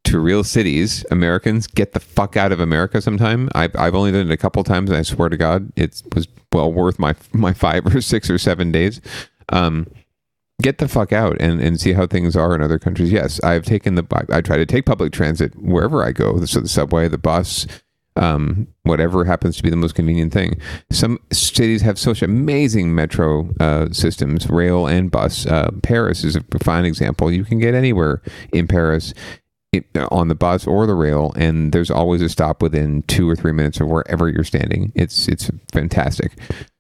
to 0.05 0.19
real 0.19 0.43
cities, 0.43 1.05
Americans 1.11 1.67
get 1.67 1.93
the 1.93 1.99
fuck 1.99 2.37
out 2.37 2.51
of 2.51 2.59
America. 2.59 3.01
Sometime 3.01 3.49
I've 3.55 3.75
I've 3.75 3.95
only 3.95 4.11
done 4.11 4.29
it 4.29 4.33
a 4.33 4.37
couple 4.37 4.63
times, 4.63 4.89
and 4.89 4.97
I 4.97 5.01
swear 5.01 5.29
to 5.29 5.37
God, 5.37 5.71
it 5.75 6.01
was 6.13 6.27
well 6.53 6.71
worth 6.71 6.99
my 6.99 7.15
my 7.33 7.53
five 7.53 7.85
or 7.87 7.99
six 8.01 8.29
or 8.29 8.37
seven 8.37 8.71
days. 8.71 9.01
Um, 9.51 9.87
get 10.61 10.77
the 10.77 10.87
fuck 10.87 11.11
out 11.13 11.37
and, 11.39 11.61
and 11.61 11.79
see 11.79 11.93
how 11.93 12.05
things 12.05 12.35
are 12.35 12.53
in 12.53 12.61
other 12.61 12.79
countries. 12.79 13.11
Yes, 13.11 13.41
I've 13.43 13.65
taken 13.65 13.95
the 13.95 14.05
I, 14.13 14.37
I 14.37 14.41
try 14.41 14.57
to 14.57 14.65
take 14.65 14.85
public 14.85 15.11
transit 15.13 15.55
wherever 15.55 16.03
I 16.03 16.11
go. 16.11 16.45
So 16.45 16.59
the 16.59 16.67
subway, 16.67 17.07
the 17.07 17.17
bus, 17.17 17.65
um, 18.19 18.67
whatever 18.83 19.25
happens 19.25 19.57
to 19.57 19.63
be 19.63 19.69
the 19.69 19.75
most 19.75 19.95
convenient 19.95 20.33
thing. 20.33 20.59
Some 20.91 21.17
cities 21.31 21.81
have 21.81 21.97
such 21.97 22.21
amazing 22.21 22.93
metro 22.93 23.49
uh, 23.59 23.87
systems, 23.91 24.49
rail 24.49 24.85
and 24.85 25.09
bus. 25.09 25.45
Uh, 25.45 25.71
Paris 25.81 26.23
is 26.23 26.35
a 26.35 26.43
fine 26.61 26.85
example. 26.85 27.31
You 27.31 27.45
can 27.45 27.59
get 27.59 27.73
anywhere 27.73 28.21
in 28.53 28.67
Paris 28.67 29.13
it, 29.71 29.85
on 30.11 30.27
the 30.27 30.35
bus 30.35 30.67
or 30.67 30.85
the 30.85 30.95
rail, 30.95 31.31
and 31.35 31.71
there's 31.71 31.91
always 31.91 32.21
a 32.21 32.29
stop 32.29 32.61
within 32.61 33.03
two 33.03 33.29
or 33.29 33.35
three 33.35 33.53
minutes 33.53 33.79
of 33.79 33.87
wherever 33.87 34.29
you're 34.29 34.43
standing. 34.43 34.91
It's 34.95 35.27
it's 35.27 35.49
fantastic. 35.71 36.37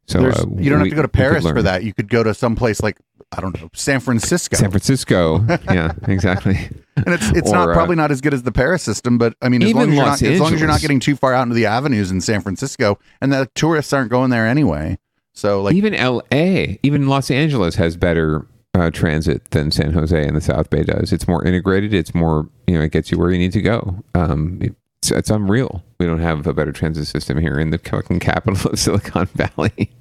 So 0.07 0.19
uh, 0.19 0.45
you 0.57 0.69
don't 0.69 0.81
we- 0.81 0.89
have 0.89 0.89
to 0.89 0.95
go 0.95 1.01
to 1.03 1.07
Paris 1.07 1.47
for 1.47 1.61
that. 1.61 1.83
You 1.83 1.93
could 1.93 2.09
go 2.09 2.23
to 2.23 2.33
some 2.33 2.55
place 2.55 2.81
like 2.81 2.97
I 3.31 3.41
don't 3.41 3.59
know, 3.59 3.69
San 3.73 3.99
Francisco. 3.99 4.57
San 4.57 4.71
Francisco. 4.71 5.45
yeah, 5.71 5.91
exactly. 6.07 6.55
and 6.95 7.07
it's 7.07 7.29
it's 7.31 7.49
Or, 7.49 7.55
not 7.55 7.69
uh, 7.69 7.73
probably 7.73 7.95
not 7.95 8.09
as 8.11 8.21
good 8.21 8.33
as 8.33 8.43
the 8.43 8.51
Paris 8.51 8.81
system, 8.81 9.17
but 9.17 9.35
I 9.41 9.49
mean, 9.49 9.61
as 9.61 9.73
long 9.73 9.89
as, 9.89 9.95
you're 9.95 10.05
not, 10.05 10.21
as 10.21 10.39
long 10.39 10.53
as 10.53 10.59
you're 10.59 10.67
not 10.67 10.81
getting 10.81 10.99
too 10.99 11.15
far 11.15 11.33
out 11.33 11.43
into 11.43 11.55
the 11.55 11.67
avenues 11.67 12.09
in 12.09 12.21
San 12.21 12.41
Francisco, 12.41 12.97
and 13.21 13.31
the 13.31 13.49
tourists 13.53 13.93
aren't 13.93 14.09
going 14.09 14.31
there 14.31 14.47
anyway. 14.47 14.97
So 15.33 15.61
like 15.61 15.75
even 15.75 15.93
L.A., 15.93 16.79
even 16.83 17.07
Los 17.07 17.29
Angeles 17.29 17.75
has 17.75 17.95
better 17.95 18.45
uh, 18.73 18.91
transit 18.91 19.51
than 19.51 19.71
San 19.71 19.93
Jose 19.93 20.27
and 20.27 20.35
the 20.35 20.41
South 20.41 20.69
Bay 20.69 20.83
does. 20.83 21.13
It's 21.13 21.27
more 21.27 21.45
integrated. 21.45 21.93
It's 21.93 22.13
more 22.15 22.49
you 22.67 22.75
know 22.77 22.81
it 22.81 22.91
gets 22.91 23.11
you 23.11 23.19
where 23.19 23.31
you 23.31 23.37
need 23.37 23.53
to 23.53 23.61
go. 23.61 24.03
Um, 24.15 24.59
it's, 24.61 25.11
it's 25.11 25.29
unreal. 25.29 25.83
We 25.99 26.05
don't 26.05 26.19
have 26.19 26.47
a 26.47 26.53
better 26.53 26.71
transit 26.71 27.07
system 27.07 27.37
here 27.37 27.59
in 27.59 27.69
the 27.69 27.77
fucking 27.77 28.19
capital 28.19 28.71
of 28.71 28.79
Silicon 28.79 29.27
Valley. 29.35 29.91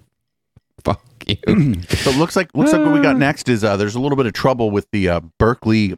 Fuck 0.83 1.18
you. 1.29 1.37
so 1.89 2.11
it 2.11 2.17
looks 2.17 2.37
like 2.37 2.51
looks 2.55 2.73
like 2.73 2.83
what 2.83 2.93
we 2.93 3.01
got 3.01 3.17
next 3.17 3.49
is 3.49 3.65
uh, 3.65 3.77
there's 3.77 3.95
a 3.95 4.01
little 4.01 4.17
bit 4.17 4.27
of 4.27 4.33
trouble 4.33 4.71
with 4.71 4.91
the 4.91 5.09
uh, 5.09 5.21
Berkeley 5.39 5.95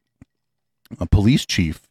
uh, 0.98 1.06
police 1.10 1.46
chief. 1.46 1.82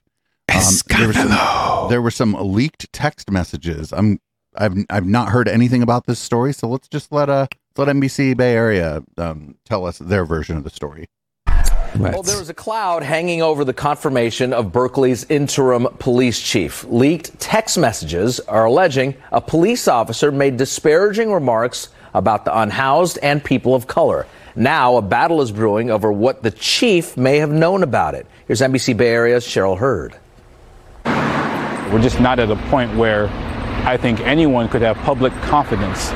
Um, 0.53 0.61
there, 0.87 1.07
were 1.07 1.13
some, 1.13 1.89
there 1.89 2.01
were 2.01 2.11
some 2.11 2.33
leaked 2.33 2.91
text 2.91 3.29
messages. 3.29 3.93
I'm 3.93 4.19
I've 4.55 4.75
I've 4.89 5.05
not 5.05 5.29
heard 5.29 5.47
anything 5.47 5.83
about 5.83 6.05
this 6.05 6.19
story, 6.19 6.53
so 6.53 6.67
let's 6.67 6.87
just 6.87 7.11
let 7.11 7.29
uh 7.29 7.47
let 7.77 7.87
NBC 7.87 8.35
Bay 8.35 8.53
Area 8.53 9.03
um, 9.17 9.55
tell 9.63 9.85
us 9.85 9.99
their 9.99 10.25
version 10.25 10.57
of 10.57 10.63
the 10.63 10.69
story. 10.69 11.07
Well, 11.97 12.21
there 12.21 12.37
was 12.37 12.49
a 12.49 12.53
cloud 12.53 13.01
hanging 13.01 13.41
over 13.41 13.65
the 13.65 13.73
confirmation 13.73 14.53
of 14.53 14.71
Berkeley's 14.71 15.23
interim 15.25 15.87
police 15.97 16.39
chief. 16.39 16.83
Leaked 16.83 17.39
text 17.39 17.77
messages 17.77 18.39
are 18.41 18.65
alleging 18.65 19.15
a 19.31 19.41
police 19.41 19.87
officer 19.87 20.31
made 20.31 20.57
disparaging 20.57 21.31
remarks 21.31 21.89
about 22.13 22.45
the 22.45 22.57
unhoused 22.57 23.19
and 23.21 23.43
people 23.43 23.75
of 23.75 23.87
color. 23.87 24.25
Now, 24.55 24.97
a 24.97 25.01
battle 25.01 25.41
is 25.41 25.51
brewing 25.51 25.91
over 25.91 26.11
what 26.11 26.43
the 26.43 26.51
chief 26.51 27.15
may 27.15 27.37
have 27.37 27.51
known 27.51 27.83
about 27.83 28.15
it. 28.15 28.25
Here's 28.47 28.61
NBC 28.61 28.97
Bay 28.97 29.09
Area's 29.09 29.45
Cheryl 29.45 29.77
Hurd. 29.77 30.15
We're 31.05 32.01
just 32.01 32.19
not 32.19 32.39
at 32.39 32.51
a 32.51 32.55
point 32.69 32.95
where 32.95 33.27
I 33.85 33.97
think 33.97 34.19
anyone 34.19 34.69
could 34.69 34.81
have 34.81 34.97
public 34.97 35.33
confidence 35.41 36.11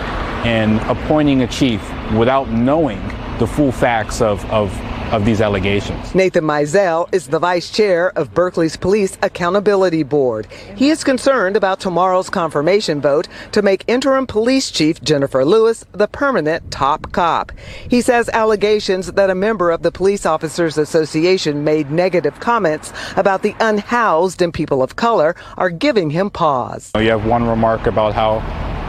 in 0.46 0.78
appointing 0.90 1.42
a 1.42 1.48
chief 1.48 1.82
without 2.14 2.50
knowing 2.50 3.00
the 3.40 3.48
full 3.48 3.72
facts 3.72 4.22
of, 4.22 4.44
of, 4.52 4.72
of 5.14 5.26
these 5.26 5.42
allegations. 5.42 6.16
Nathan 6.16 6.44
Mizell 6.44 7.08
is 7.14 7.28
the 7.28 7.38
vice 7.40 7.70
chair 7.70 8.12
of 8.18 8.34
Berkeley's 8.34 8.76
Police 8.76 9.18
Accountability 9.22 10.02
Board. 10.02 10.48
He 10.76 10.90
is 10.90 11.04
concerned 11.04 11.56
about 11.56 11.80
tomorrow's 11.80 12.30
confirmation 12.30 13.00
vote 13.00 13.28
to 13.52 13.62
make 13.62 13.84
interim 13.88 14.26
police 14.26 14.72
chief 14.72 15.02
Jennifer 15.04 15.46
Louis 15.46 15.86
the 15.92 16.08
permanent 16.08 16.72
top 16.72 17.12
cop. 17.12 17.52
He 17.88 18.02
says 18.02 18.28
allegations 18.30 19.12
that 19.12 19.30
a 19.30 19.36
member 19.36 19.70
of 19.70 19.84
the 19.84 19.92
Police 19.92 20.26
Officers 20.26 20.78
Association 20.80 21.64
made 21.64 21.92
negative 21.92 22.40
comments 22.40 22.92
about 23.16 23.44
the 23.44 23.56
unhoused 23.60 24.42
and 24.42 24.54
people 24.54 24.82
of 24.82 24.96
color 24.96 25.36
are 25.58 25.70
giving 25.70 26.10
him 26.10 26.32
pause. 26.32 26.92
You 26.96 27.10
have 27.12 27.26
one 27.26 27.48
remark 27.48 27.86
about 27.86 28.14
how 28.14 28.38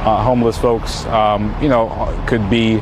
uh, 0.05 0.23
homeless 0.23 0.59
folks, 0.59 1.05
um, 1.07 1.55
you 1.63 1.69
know, 1.69 1.87
could 2.27 2.49
be, 2.51 2.81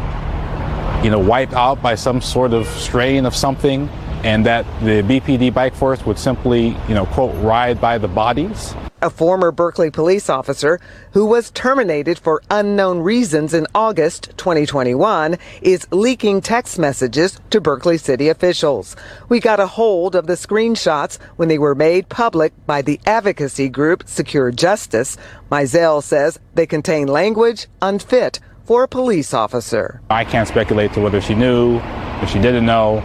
you 1.03 1.11
know, 1.11 1.18
wiped 1.18 1.55
out 1.55 1.82
by 1.82 1.94
some 1.94 2.20
sort 2.20 2.53
of 2.53 2.66
strain 2.68 3.26
of 3.26 3.34
something, 3.34 3.88
and 4.22 4.46
that 4.46 4.64
the 4.80 5.03
BPD 5.03 5.53
bike 5.53 5.74
force 5.74 6.07
would 6.07 6.18
simply, 6.18 6.76
you 6.88 6.94
know, 6.94 7.07
quote, 7.07 7.34
ride 7.42 7.80
by 7.80 7.98
the 7.98 8.09
bodies. 8.09 8.74
A 9.03 9.11
former 9.11 9.50
Berkeley 9.50 9.90
police 9.90 10.30
officer 10.30 10.78
who 11.11 11.26
was 11.26 11.50
terminated 11.50 12.20
for 12.20 12.40
unknown 12.53 13.00
reasons 13.00 13.53
in 13.53 13.66
August 13.74 14.30
2021 14.36 15.38
is 15.61 15.88
leaking 15.90 16.40
text 16.40 16.78
messages 16.78 17.40
to 17.50 17.61
Berkeley 17.61 17.98
city 17.98 18.28
officials. 18.28 18.94
We 19.28 19.40
got 19.40 19.59
a 19.59 19.66
hold 19.66 20.14
of 20.14 20.28
the 20.28 20.34
screenshots 20.34 21.20
when 21.34 21.48
they 21.48 21.59
were 21.59 21.74
made 21.74 22.11
public 22.11 22.53
by 22.64 22.80
the 22.80 23.00
advocacy 23.05 23.68
group 23.68 24.05
Secure 24.07 24.53
Justice. 24.53 25.16
Mizell 25.50 26.00
says 26.00 26.38
they 26.55 26.66
contain 26.66 27.09
language 27.09 27.66
unfit 27.80 28.38
for 28.64 28.82
a 28.82 28.88
police 28.88 29.34
officer. 29.34 30.00
I 30.10 30.24
can't 30.24 30.48
speculate 30.48 30.92
to 30.94 31.00
whether 31.00 31.20
she 31.20 31.34
knew, 31.34 31.78
if 32.22 32.30
she 32.30 32.38
didn't 32.38 32.66
know. 32.66 33.02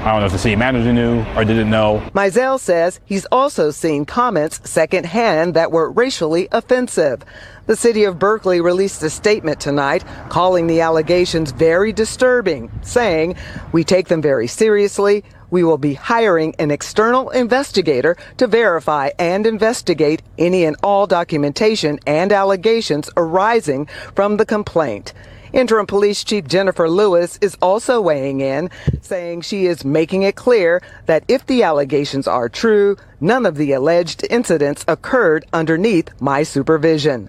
I 0.00 0.12
don't 0.12 0.20
know 0.20 0.26
if 0.26 0.32
the 0.32 0.38
city 0.38 0.56
manager 0.56 0.94
knew 0.94 1.22
or 1.36 1.44
didn't 1.44 1.68
know. 1.68 2.02
Mizell 2.14 2.58
says 2.58 3.00
he's 3.04 3.26
also 3.26 3.70
seen 3.70 4.06
comments 4.06 4.58
secondhand 4.64 5.52
that 5.52 5.72
were 5.72 5.90
racially 5.90 6.48
offensive. 6.52 7.22
The 7.66 7.76
city 7.76 8.04
of 8.04 8.18
Berkeley 8.18 8.62
released 8.62 9.02
a 9.02 9.10
statement 9.10 9.60
tonight 9.60 10.02
calling 10.30 10.68
the 10.68 10.80
allegations 10.80 11.52
very 11.52 11.92
disturbing, 11.92 12.70
saying, 12.80 13.36
We 13.72 13.84
take 13.84 14.08
them 14.08 14.22
very 14.22 14.46
seriously. 14.46 15.22
We 15.50 15.64
will 15.64 15.78
be 15.78 15.94
hiring 15.94 16.54
an 16.58 16.70
external 16.70 17.30
investigator 17.30 18.16
to 18.36 18.46
verify 18.46 19.10
and 19.18 19.46
investigate 19.46 20.22
any 20.38 20.64
and 20.64 20.76
all 20.82 21.06
documentation 21.06 21.98
and 22.06 22.32
allegations 22.32 23.10
arising 23.16 23.86
from 24.14 24.36
the 24.36 24.46
complaint. 24.46 25.12
Interim 25.52 25.86
Police 25.86 26.22
Chief 26.22 26.46
Jennifer 26.46 26.88
Louis 26.88 27.36
is 27.40 27.56
also 27.60 28.00
weighing 28.00 28.40
in, 28.40 28.70
saying 29.00 29.40
she 29.40 29.66
is 29.66 29.84
making 29.84 30.22
it 30.22 30.36
clear 30.36 30.80
that 31.06 31.24
if 31.26 31.44
the 31.46 31.64
allegations 31.64 32.28
are 32.28 32.48
true, 32.48 32.96
none 33.20 33.44
of 33.44 33.56
the 33.56 33.72
alleged 33.72 34.24
incidents 34.30 34.84
occurred 34.86 35.44
underneath 35.52 36.08
my 36.20 36.44
supervision. 36.44 37.28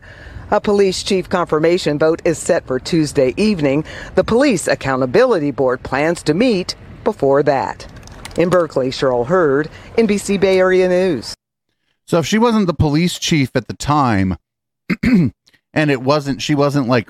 A 0.51 0.61
police 0.61 1.01
chief 1.01 1.29
confirmation 1.29 1.97
vote 1.97 2.21
is 2.23 2.37
set 2.37 2.67
for 2.67 2.77
Tuesday 2.77 3.33
evening. 3.37 3.85
The 4.13 4.23
Police 4.23 4.67
Accountability 4.67 5.49
Board 5.49 5.81
plans 5.81 6.21
to 6.23 6.35
meet 6.35 6.75
before 7.03 7.41
that. 7.43 7.90
In 8.37 8.49
Berkeley, 8.49 8.89
Cheryl 8.89 9.27
Hurd, 9.27 9.69
NBC 9.97 10.39
Bay 10.39 10.57
Area 10.59 10.87
News. 10.87 11.35
So 12.05 12.19
if 12.19 12.25
she 12.25 12.37
wasn't 12.37 12.67
the 12.67 12.73
police 12.73 13.19
chief 13.19 13.55
at 13.55 13.67
the 13.67 13.73
time, 13.73 14.37
and 15.03 15.33
it 15.73 16.01
wasn't, 16.01 16.41
she 16.41 16.55
wasn't 16.55 16.87
like, 16.87 17.09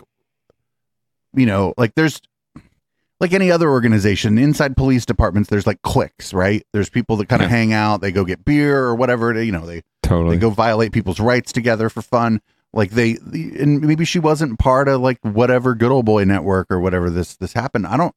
you 1.34 1.46
know, 1.46 1.74
like 1.78 1.96
there's 1.96 2.22
like 3.22 3.34
any 3.34 3.52
other 3.52 3.70
organization 3.70 4.38
inside 4.38 4.76
police 4.76 5.06
departments. 5.06 5.50
There's 5.50 5.68
like 5.68 5.82
cliques, 5.84 6.34
right? 6.34 6.66
There's 6.74 6.90
people 6.90 7.18
that 7.18 7.30
kind 7.30 7.44
of 7.44 7.50
hang 7.50 7.72
out, 7.72 8.02
they 8.02 8.12
go 8.12 8.26
get 8.26 8.44
beer 8.44 8.80
or 8.80 8.96
whatever. 8.96 9.42
You 9.42 9.52
know, 9.52 9.66
they 9.66 9.84
totally 10.02 10.36
they 10.36 10.42
go 10.42 10.50
violate 10.50 10.92
people's 10.92 11.20
rights 11.20 11.52
together 11.52 11.88
for 11.90 12.02
fun. 12.02 12.42
Like 12.74 12.92
they, 12.92 13.18
and 13.34 13.82
maybe 13.82 14.06
she 14.06 14.20
wasn't 14.20 14.58
part 14.58 14.88
of 14.88 15.02
like 15.02 15.20
whatever 15.22 15.76
good 15.76 15.92
old 15.92 16.06
boy 16.06 16.24
network 16.24 16.72
or 16.72 16.80
whatever 16.80 17.10
this 17.10 17.36
this 17.38 17.54
happened. 17.54 17.86
I 17.86 17.96
don't. 17.96 18.16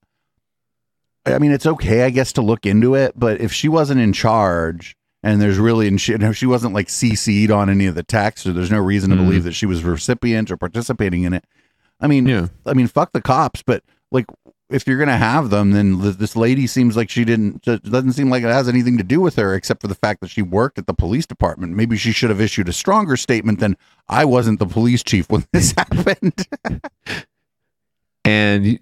I 1.27 1.39
mean, 1.39 1.53
it's 1.53 1.67
okay, 1.67 2.03
I 2.03 2.11
guess, 2.11 2.33
to 2.35 2.43
look 2.43 2.67
into 2.67 2.95
it, 2.95 3.13
but 3.17 3.41
if 3.41 3.53
she 3.53 3.69
wasn't 3.69 4.01
in 4.01 4.13
charge 4.13 4.97
and 5.23 5.41
there's 5.41 5.59
really, 5.59 5.89
and 5.89 5.99
she, 6.01 6.13
and 6.13 6.37
she 6.37 6.47
wasn't 6.47 6.75
like 6.75 6.89
CC'd 6.89 7.51
on 7.51 7.71
any 7.71 7.87
of 7.87 7.95
the 7.95 8.03
text, 8.03 8.47
or 8.47 8.53
there's 8.53 8.71
no 8.71 8.81
reason 8.81 9.11
to 9.11 9.17
believe 9.17 9.41
mm. 9.41 9.45
that 9.45 9.55
she 9.55 9.65
was 9.65 9.83
recipient 9.83 10.51
or 10.51 10.59
participating 10.59 11.23
in 11.23 11.33
it. 11.33 11.45
I 11.99 12.09
mean, 12.09 12.51
I 12.67 12.75
mean, 12.75 12.89
fuck 12.89 13.13
the 13.13 13.23
cops, 13.23 13.63
but 13.63 13.83
like, 14.11 14.27
if 14.69 14.87
you're 14.87 14.99
gonna 14.99 15.17
have 15.17 15.51
them, 15.51 15.71
then 15.71 16.01
th- 16.01 16.17
this 16.17 16.37
lady 16.37 16.67
seems 16.67 16.97
like 16.97 17.09
she 17.09 17.25
didn't. 17.25 17.63
Doesn't 17.63 18.13
seem 18.13 18.29
like 18.29 18.43
it 18.43 18.49
has 18.49 18.69
anything 18.69 18.99
to 18.99 19.05
do 19.05 19.21
with 19.21 19.37
her, 19.37 19.55
except 19.55 19.81
for 19.81 19.89
the 19.89 19.95
fact 19.95 20.21
that 20.21 20.29
she 20.29 20.43
worked 20.43 20.79
at 20.79 20.87
the 20.87 20.95
police 20.95 21.27
department. 21.27 21.75
Maybe 21.75 21.97
she 21.97 22.13
should 22.13 22.31
have 22.31 22.41
issued 22.41 22.69
a 22.69 22.73
stronger 22.73 23.17
statement 23.17 23.61
than 23.61 23.77
"I 24.09 24.25
wasn't 24.25 24.59
the 24.59 24.67
police 24.67 25.03
chief 25.03 25.31
when 25.31 25.47
this 25.53 25.73
happened." 25.79 26.47
And 28.27 28.79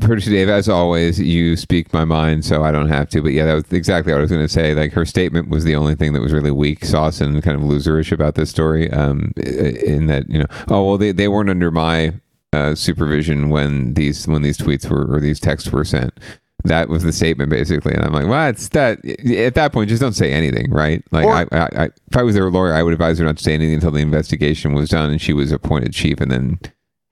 producer 0.00 0.30
Dave, 0.30 0.48
as 0.48 0.68
always, 0.68 1.18
you 1.20 1.56
speak 1.56 1.92
my 1.92 2.04
mind, 2.04 2.44
so 2.44 2.62
I 2.62 2.70
don't 2.70 2.88
have 2.88 3.08
to. 3.10 3.22
But 3.22 3.32
yeah, 3.32 3.44
that 3.44 3.54
was 3.54 3.72
exactly 3.72 4.12
what 4.12 4.18
I 4.18 4.22
was 4.22 4.30
going 4.30 4.44
to 4.44 4.48
say. 4.48 4.72
Like 4.72 4.92
her 4.92 5.04
statement 5.04 5.48
was 5.48 5.64
the 5.64 5.74
only 5.74 5.96
thing 5.96 6.12
that 6.12 6.20
was 6.20 6.32
really 6.32 6.52
weak 6.52 6.84
sauce 6.84 7.20
and 7.20 7.42
kind 7.42 7.56
of 7.56 7.62
loserish 7.68 8.12
about 8.12 8.36
this 8.36 8.50
story. 8.50 8.88
Um, 8.92 9.32
in 9.36 10.06
that 10.06 10.30
you 10.30 10.38
know, 10.38 10.46
oh 10.68 10.84
well, 10.86 10.98
they, 10.98 11.10
they 11.10 11.26
weren't 11.26 11.50
under 11.50 11.72
my 11.72 12.14
uh, 12.52 12.76
supervision 12.76 13.48
when 13.50 13.94
these 13.94 14.28
when 14.28 14.42
these 14.42 14.58
tweets 14.58 14.88
were 14.88 15.12
or 15.12 15.18
these 15.18 15.40
texts 15.40 15.72
were 15.72 15.84
sent. 15.84 16.16
That 16.62 16.88
was 16.88 17.02
the 17.02 17.12
statement 17.12 17.50
basically, 17.50 17.92
and 17.94 18.04
I'm 18.04 18.12
like, 18.12 18.28
well, 18.28 18.48
it's 18.48 18.68
that. 18.70 19.04
At 19.04 19.56
that 19.56 19.72
point, 19.72 19.90
just 19.90 20.00
don't 20.00 20.12
say 20.14 20.32
anything, 20.32 20.70
right? 20.70 21.02
Like, 21.10 21.26
Or- 21.26 21.34
I, 21.34 21.42
I, 21.50 21.68
I, 21.76 21.84
if 21.86 22.16
I 22.16 22.22
was 22.22 22.36
their 22.36 22.48
lawyer, 22.48 22.72
I 22.72 22.82
would 22.82 22.92
advise 22.94 23.18
her 23.18 23.24
not 23.24 23.36
to 23.38 23.42
say 23.42 23.54
anything 23.54 23.74
until 23.74 23.90
the 23.90 24.00
investigation 24.00 24.72
was 24.72 24.88
done 24.88 25.10
and 25.10 25.20
she 25.20 25.32
was 25.32 25.50
appointed 25.52 25.92
chief, 25.92 26.20
and 26.20 26.30
then 26.30 26.58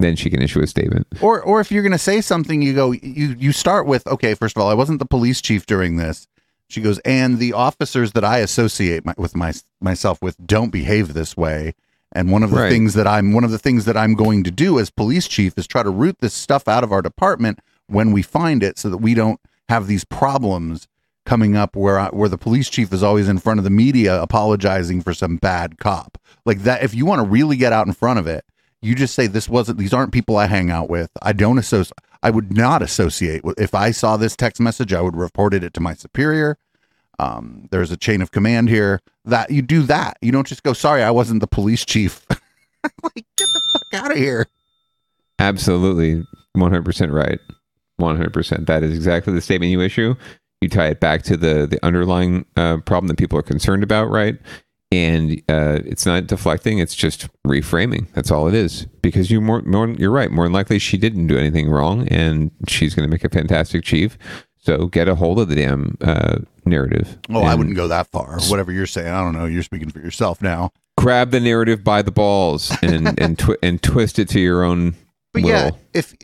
then 0.03 0.17
she 0.17 0.29
can 0.31 0.43
issue 0.43 0.61
a 0.61 0.67
statement. 0.67 1.07
or 1.21 1.41
or 1.43 1.61
if 1.61 1.71
you're 1.73 1.83
going 1.83 1.93
to 1.93 1.99
say 1.99 2.21
something 2.21 2.63
you 2.63 2.75
go 2.75 2.93
you 2.93 3.35
you 3.39 3.53
start 3.53 3.87
with 3.87 4.07
okay 4.07 4.35
first 4.35 4.57
of 4.57 4.63
all 4.63 4.69
i 4.71 4.75
wasn't 4.75 4.99
the 4.99 5.05
police 5.07 5.41
chief 5.41 5.67
during 5.67 5.97
this 5.97 6.27
she 6.69 6.81
goes 6.81 6.99
and 7.01 7.39
the 7.39 7.53
officers 7.53 8.13
that 8.13 8.25
i 8.25 8.39
associate 8.39 9.05
my, 9.05 9.15
with 9.17 9.35
my 9.37 9.53
myself 9.81 10.21
with 10.23 10.37
don't 10.47 10.71
behave 10.71 11.15
this 11.15 11.37
way 11.37 11.75
and 12.15 12.31
one 12.31 12.43
of 12.43 12.51
the 12.51 12.57
Right. 12.59 12.71
things 12.71 12.95
that 12.95 13.07
i'm 13.07 13.33
one 13.33 13.45
of 13.45 13.51
the 13.51 13.59
things 13.59 13.85
that 13.85 13.97
i'm 13.97 14.15
going 14.15 14.43
to 14.45 14.51
do 14.51 14.79
as 14.79 14.91
police 14.91 15.29
chief 15.29 15.57
is 15.59 15.67
try 15.67 15.83
to 15.83 15.91
root 15.91 16.17
this 16.21 16.35
stuff 16.35 16.69
out 16.69 16.85
of 16.85 16.93
our 16.93 17.03
department 17.03 17.59
when 17.89 18.13
we 18.13 18.23
find 18.23 18.63
it 18.63 18.79
so 18.79 18.89
that 18.91 18.99
we 18.99 19.15
don't 19.15 19.41
have 19.69 19.87
these 19.87 20.05
problems 20.05 20.89
coming 21.25 21.55
up 21.57 21.77
where 21.77 22.01
I, 22.01 22.09
where 22.09 22.29
the 22.29 22.37
police 22.39 22.69
chief 22.69 22.93
is 22.93 23.03
always 23.03 23.29
in 23.29 23.39
front 23.39 23.59
of 23.61 23.65
the 23.65 23.71
media 23.71 24.21
apologizing 24.21 25.03
for 25.03 25.15
some 25.15 25.37
bad 25.37 25.79
cop 25.79 26.19
like 26.45 26.63
that 26.63 26.83
if 26.83 26.95
you 26.95 27.07
want 27.07 27.21
to 27.23 27.29
really 27.29 27.57
get 27.57 27.73
out 27.73 27.87
in 27.87 27.93
front 27.93 28.19
of 28.19 28.27
it 28.27 28.45
you 28.83 28.95
just 28.95 29.15
say 29.15 29.27
this 29.27 29.49
wasn't 29.49 29.79
these 29.79 29.93
aren't 29.93 30.13
people 30.13 30.37
i 30.37 30.47
hang 30.47 30.71
out 30.71 30.91
with 30.91 31.11
i 31.23 31.33
don't 31.33 31.59
associate 31.59 31.97
i 32.23 32.31
would 32.31 32.57
not 32.57 32.83
associate 32.83 33.45
with 33.45 33.59
if 33.61 33.75
i 33.75 33.91
saw 33.91 34.17
this 34.17 34.37
text 34.37 34.61
message 34.61 34.93
i 34.93 35.01
would 35.01 35.17
report 35.17 35.55
it 35.55 35.73
to 35.73 35.81
my 35.81 35.95
superior 35.95 36.59
um, 37.19 37.69
there's 37.71 37.93
a 37.93 37.97
chain 37.97 38.21
of 38.21 38.33
command 38.33 38.69
here 38.69 39.01
that 39.25 39.51
you 39.51 39.63
do 39.63 39.83
that 39.83 40.17
you 40.21 40.33
don't 40.33 40.47
just 40.47 40.63
go 40.63 40.73
sorry 40.73 41.03
i 41.03 41.11
wasn't 41.11 41.41
the 41.41 41.47
police 41.47 41.85
chief 41.85 42.27
like 42.31 43.15
get 43.15 43.25
the 43.39 43.61
fuck 43.73 44.05
out 44.05 44.11
of 44.11 44.17
here 44.17 44.47
Absolutely, 45.43 46.23
100% 46.57 47.13
right. 47.13 47.41
100%. 48.01 48.67
That 48.67 48.85
is 48.85 48.95
exactly 48.95 49.33
the 49.33 49.41
statement 49.41 49.73
you 49.73 49.81
issue. 49.81 50.15
You 50.61 50.69
tie 50.69 50.87
it 50.89 51.01
back 51.01 51.23
to 51.25 51.37
the 51.37 51.67
the 51.67 51.85
underlying 51.85 52.47
uh, 52.57 52.77
problem 52.87 53.09
that 53.09 53.19
people 53.19 53.37
are 53.37 53.43
concerned 53.43 53.83
about, 53.83 54.09
right? 54.09 54.37
And 54.93 55.33
uh, 55.49 55.81
it's 55.87 56.05
not 56.07 56.27
deflecting; 56.27 56.79
it's 56.79 56.95
just 56.95 57.29
reframing. 57.47 58.13
That's 58.13 58.31
all 58.31 58.47
it 58.49 58.55
is. 58.55 58.87
Because 59.01 59.31
you 59.31 59.41
more, 59.41 59.63
more 59.63 59.89
you're 59.89 60.11
right. 60.11 60.31
More 60.31 60.45
than 60.45 60.53
likely, 60.53 60.79
she 60.79 60.99
didn't 60.99 61.29
do 61.29 61.39
anything 61.39 61.71
wrong, 61.71 62.07
and 62.09 62.51
she's 62.69 62.95
going 62.95 63.09
to 63.09 63.11
make 63.11 63.25
a 63.25 63.29
fantastic 63.31 63.85
chief. 63.85 64.19
So 64.59 64.87
get 64.87 65.09
a 65.09 65.15
hold 65.15 65.41
of 65.41 65.49
the 65.49 65.57
damn 65.57 65.97
uh, 66.03 66.39
narrative. 66.65 67.19
oh 67.31 67.43
i 67.43 67.55
wouldn't 67.57 67.75
go 67.75 67.89
that 67.89 68.07
far 68.07 68.39
whatever 68.49 68.71
you're 68.71 68.87
saying 68.87 69.09
i 69.09 69.21
don't 69.21 69.33
know 69.37 69.47
you're 69.47 69.65
speaking 69.65 69.91
for 69.91 69.99
yourself 69.99 70.41
now 70.41 70.71
grab 70.97 71.33
the 71.33 71.41
narrative 71.41 71.83
by 71.83 72.01
the 72.03 72.13
balls 72.13 72.71
and 72.83 73.19
and 73.21 73.37
twi- 73.41 73.57
and 73.65 73.83
twist 73.83 74.21
it 74.21 74.29
to 74.29 74.39
your 74.39 74.63
own 74.63 74.95
But 75.33 75.43
will. 75.43 75.49
yeah, 75.51 75.71
if 75.93 76.15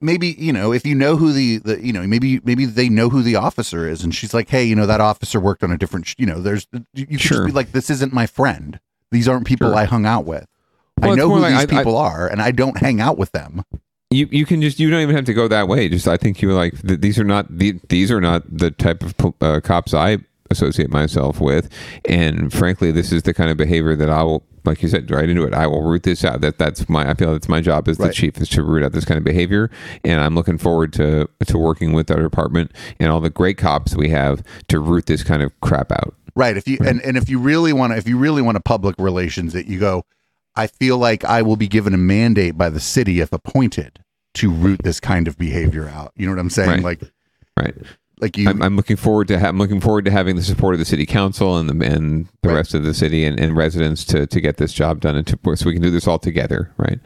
maybe 0.00 0.28
you 0.38 0.52
know 0.52 0.72
if 0.72 0.86
you 0.86 0.94
know 0.94 1.16
who 1.16 1.32
the, 1.32 1.58
the 1.58 1.84
you 1.84 1.92
know 1.92 2.06
maybe 2.06 2.40
maybe 2.44 2.66
they 2.66 2.88
know 2.88 3.08
who 3.08 3.22
the 3.22 3.36
officer 3.36 3.88
is, 3.88 4.02
and 4.04 4.14
she's 4.14 4.32
like, 4.34 4.48
hey, 4.48 4.64
you 4.64 4.74
know 4.74 4.86
that 4.86 5.00
officer 5.00 5.40
worked 5.40 5.62
on 5.62 5.70
a 5.70 5.78
different, 5.78 6.06
sh- 6.06 6.14
you 6.18 6.26
know, 6.26 6.40
there's 6.40 6.66
you 6.94 7.06
you 7.10 7.18
Sure. 7.18 7.46
be 7.46 7.52
like, 7.52 7.72
this 7.72 7.90
isn't 7.90 8.12
my 8.12 8.26
friend. 8.26 8.80
These 9.10 9.28
aren't 9.28 9.46
people 9.46 9.68
Sure. 9.68 9.76
I 9.76 9.84
hung 9.84 10.06
out 10.06 10.24
with. 10.24 10.46
Well, 11.00 11.12
I 11.12 11.14
know 11.14 11.28
who 11.30 11.38
like 11.40 11.50
these 11.52 11.60
I- 11.76 11.80
I- 11.80 11.82
people 11.82 11.96
are, 11.96 12.28
and 12.28 12.40
I 12.42 12.50
don't 12.50 12.76
hang 12.78 13.00
out 13.00 13.18
with 13.18 13.32
them. 13.32 13.64
you 14.10 14.28
you 14.30 14.44
can 14.46 14.60
just 14.60 14.78
you 14.80 14.90
don't 14.90 15.00
even 15.02 15.14
have 15.16 15.24
to 15.26 15.34
go 15.34 15.48
that 15.48 15.68
way. 15.68 15.88
Just 15.88 16.08
I 16.08 16.16
think 16.16 16.40
you're 16.42 16.52
like 16.54 16.74
these 16.82 17.18
are 17.18 17.24
not 17.24 17.46
the, 17.56 17.78
these 17.88 18.10
are 18.10 18.20
not 18.20 18.42
the 18.50 18.70
type 18.70 19.02
of 19.02 19.14
uh, 19.40 19.60
cops 19.60 19.94
I 19.94 20.18
associate 20.50 20.90
myself 20.90 21.40
with, 21.40 21.68
and 22.04 22.52
frankly, 22.52 22.90
this 22.90 23.12
is 23.12 23.22
the 23.22 23.34
kind 23.34 23.50
of 23.50 23.56
behavior 23.56 23.96
that 23.96 24.10
I 24.10 24.22
will, 24.22 24.44
like 24.64 24.82
you 24.82 24.88
said, 24.88 25.10
right 25.10 25.28
into 25.28 25.44
it. 25.44 25.54
I 25.54 25.66
will 25.66 25.82
root 25.82 26.02
this 26.02 26.24
out. 26.24 26.40
That 26.40 26.58
that's 26.58 26.88
my 26.88 27.08
I 27.08 27.14
feel 27.14 27.32
that's 27.32 27.48
my 27.48 27.60
job 27.60 27.88
as 27.88 27.98
the 27.98 28.04
Right. 28.04 28.14
chief 28.14 28.38
is 28.38 28.48
to 28.50 28.62
root 28.62 28.82
out 28.82 28.92
this 28.92 29.04
kind 29.04 29.18
of 29.18 29.24
behavior, 29.24 29.70
and 30.04 30.20
I'm 30.20 30.34
looking 30.34 30.58
forward 30.58 30.92
to 30.94 31.28
to 31.46 31.58
working 31.58 31.92
with 31.92 32.10
our 32.10 32.20
department 32.20 32.72
and 32.98 33.10
all 33.10 33.20
the 33.20 33.30
great 33.30 33.58
cops 33.58 33.94
we 33.94 34.10
have 34.10 34.42
to 34.68 34.80
root 34.80 35.06
this 35.06 35.22
kind 35.22 35.42
of 35.42 35.58
crap 35.60 35.92
out. 35.92 36.14
Right. 36.34 36.56
If 36.56 36.68
you 36.68 36.78
mm-hmm. 36.78 36.88
and, 36.88 37.02
and 37.02 37.16
if 37.16 37.28
you 37.28 37.38
really 37.38 37.72
want 37.72 37.92
to 37.92 37.98
if 37.98 38.08
you 38.08 38.18
really 38.18 38.42
want 38.42 38.56
to 38.56 38.62
public 38.62 38.96
relations 38.98 39.54
it, 39.54 39.66
you 39.66 39.78
go, 39.78 40.04
I 40.56 40.66
feel 40.66 40.98
like 40.98 41.24
I 41.24 41.42
will 41.42 41.56
be 41.56 41.68
given 41.68 41.94
a 41.94 41.98
mandate 41.98 42.58
by 42.58 42.70
the 42.70 42.80
city 42.80 43.20
if 43.20 43.32
appointed 43.32 44.00
to 44.34 44.50
root 44.50 44.82
this 44.84 45.00
kind 45.00 45.26
of 45.26 45.36
behavior 45.36 45.88
out. 45.88 46.12
You 46.16 46.26
know 46.26 46.32
what 46.32 46.38
I'm 46.38 46.50
saying? 46.50 46.82
Right. 46.82 47.00
Like 47.00 47.12
Right. 47.56 47.74
Like 48.20 48.36
you 48.36 48.48
I'm, 48.48 48.62
I'm 48.62 48.76
looking 48.76 48.96
forward 48.96 49.28
to 49.28 49.38
ha- 49.38 49.48
I'm 49.48 49.58
looking 49.58 49.80
forward 49.80 50.04
to 50.04 50.10
having 50.10 50.36
the 50.36 50.42
support 50.42 50.74
of 50.74 50.78
the 50.78 50.84
city 50.84 51.06
council 51.06 51.56
and 51.56 51.68
the 51.68 51.86
and 51.86 52.28
the 52.42 52.52
rest 52.52 52.74
of 52.74 52.84
the 52.84 52.94
city 52.94 53.24
and, 53.24 53.38
and 53.38 53.56
residents 53.56 54.04
to 54.06 54.26
to 54.26 54.40
get 54.40 54.56
this 54.56 54.72
job 54.72 55.00
done 55.00 55.16
and 55.16 55.26
to 55.26 55.38
so 55.56 55.66
we 55.66 55.72
can 55.72 55.82
do 55.82 55.90
this 55.90 56.06
all 56.06 56.18
together, 56.18 56.72
right? 56.76 56.98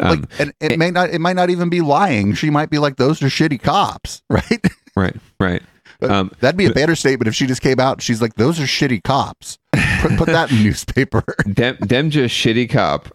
Um, 0.00 0.20
like 0.20 0.40
and 0.40 0.52
it 0.60 0.78
may 0.78 0.90
not 0.90 1.10
it 1.10 1.20
might 1.20 1.36
not 1.36 1.50
even 1.50 1.68
be 1.68 1.80
lying. 1.80 2.34
She 2.34 2.50
might 2.50 2.70
be 2.70 2.78
like, 2.78 2.96
those 2.96 3.22
are 3.22 3.26
shitty 3.26 3.62
cops, 3.62 4.22
right? 4.30 4.64
right, 4.96 5.16
right. 5.38 5.62
Um, 6.02 6.32
That'd 6.40 6.58
be 6.58 6.66
a 6.66 6.72
better 6.72 6.96
statement 6.96 7.28
if 7.28 7.34
she 7.34 7.46
just 7.46 7.62
came 7.62 7.78
out 7.78 7.92
and 7.92 8.02
she's 8.02 8.20
like, 8.20 8.34
those 8.34 8.58
are 8.58 8.64
shitty 8.64 9.04
cops. 9.04 9.58
Put, 10.00 10.18
put 10.18 10.26
that 10.26 10.50
in 10.50 10.64
newspaper. 10.64 11.22
Dem, 11.52 11.76
dem 11.76 12.10
just 12.10 12.34
shitty 12.34 12.68
cop. 12.68 13.08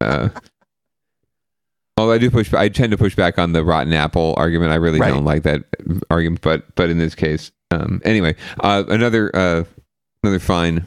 Uh, 0.00 0.28
although 1.96 2.12
I 2.12 2.18
do 2.18 2.30
push, 2.30 2.52
I 2.54 2.68
tend 2.68 2.90
to 2.92 2.98
push 2.98 3.14
back 3.14 3.38
on 3.38 3.52
the 3.52 3.64
rotten 3.64 3.92
apple 3.92 4.34
argument. 4.36 4.72
I 4.72 4.76
really 4.76 4.98
Right. 5.00 5.12
don't 5.12 5.24
like 5.24 5.42
that 5.44 5.64
argument, 6.10 6.40
but 6.42 6.74
but 6.74 6.90
in 6.90 6.98
this 6.98 7.14
case, 7.14 7.52
um, 7.70 8.00
anyway, 8.04 8.34
uh, 8.60 8.84
another 8.88 9.34
uh, 9.34 9.64
another 10.22 10.38
fine 10.38 10.86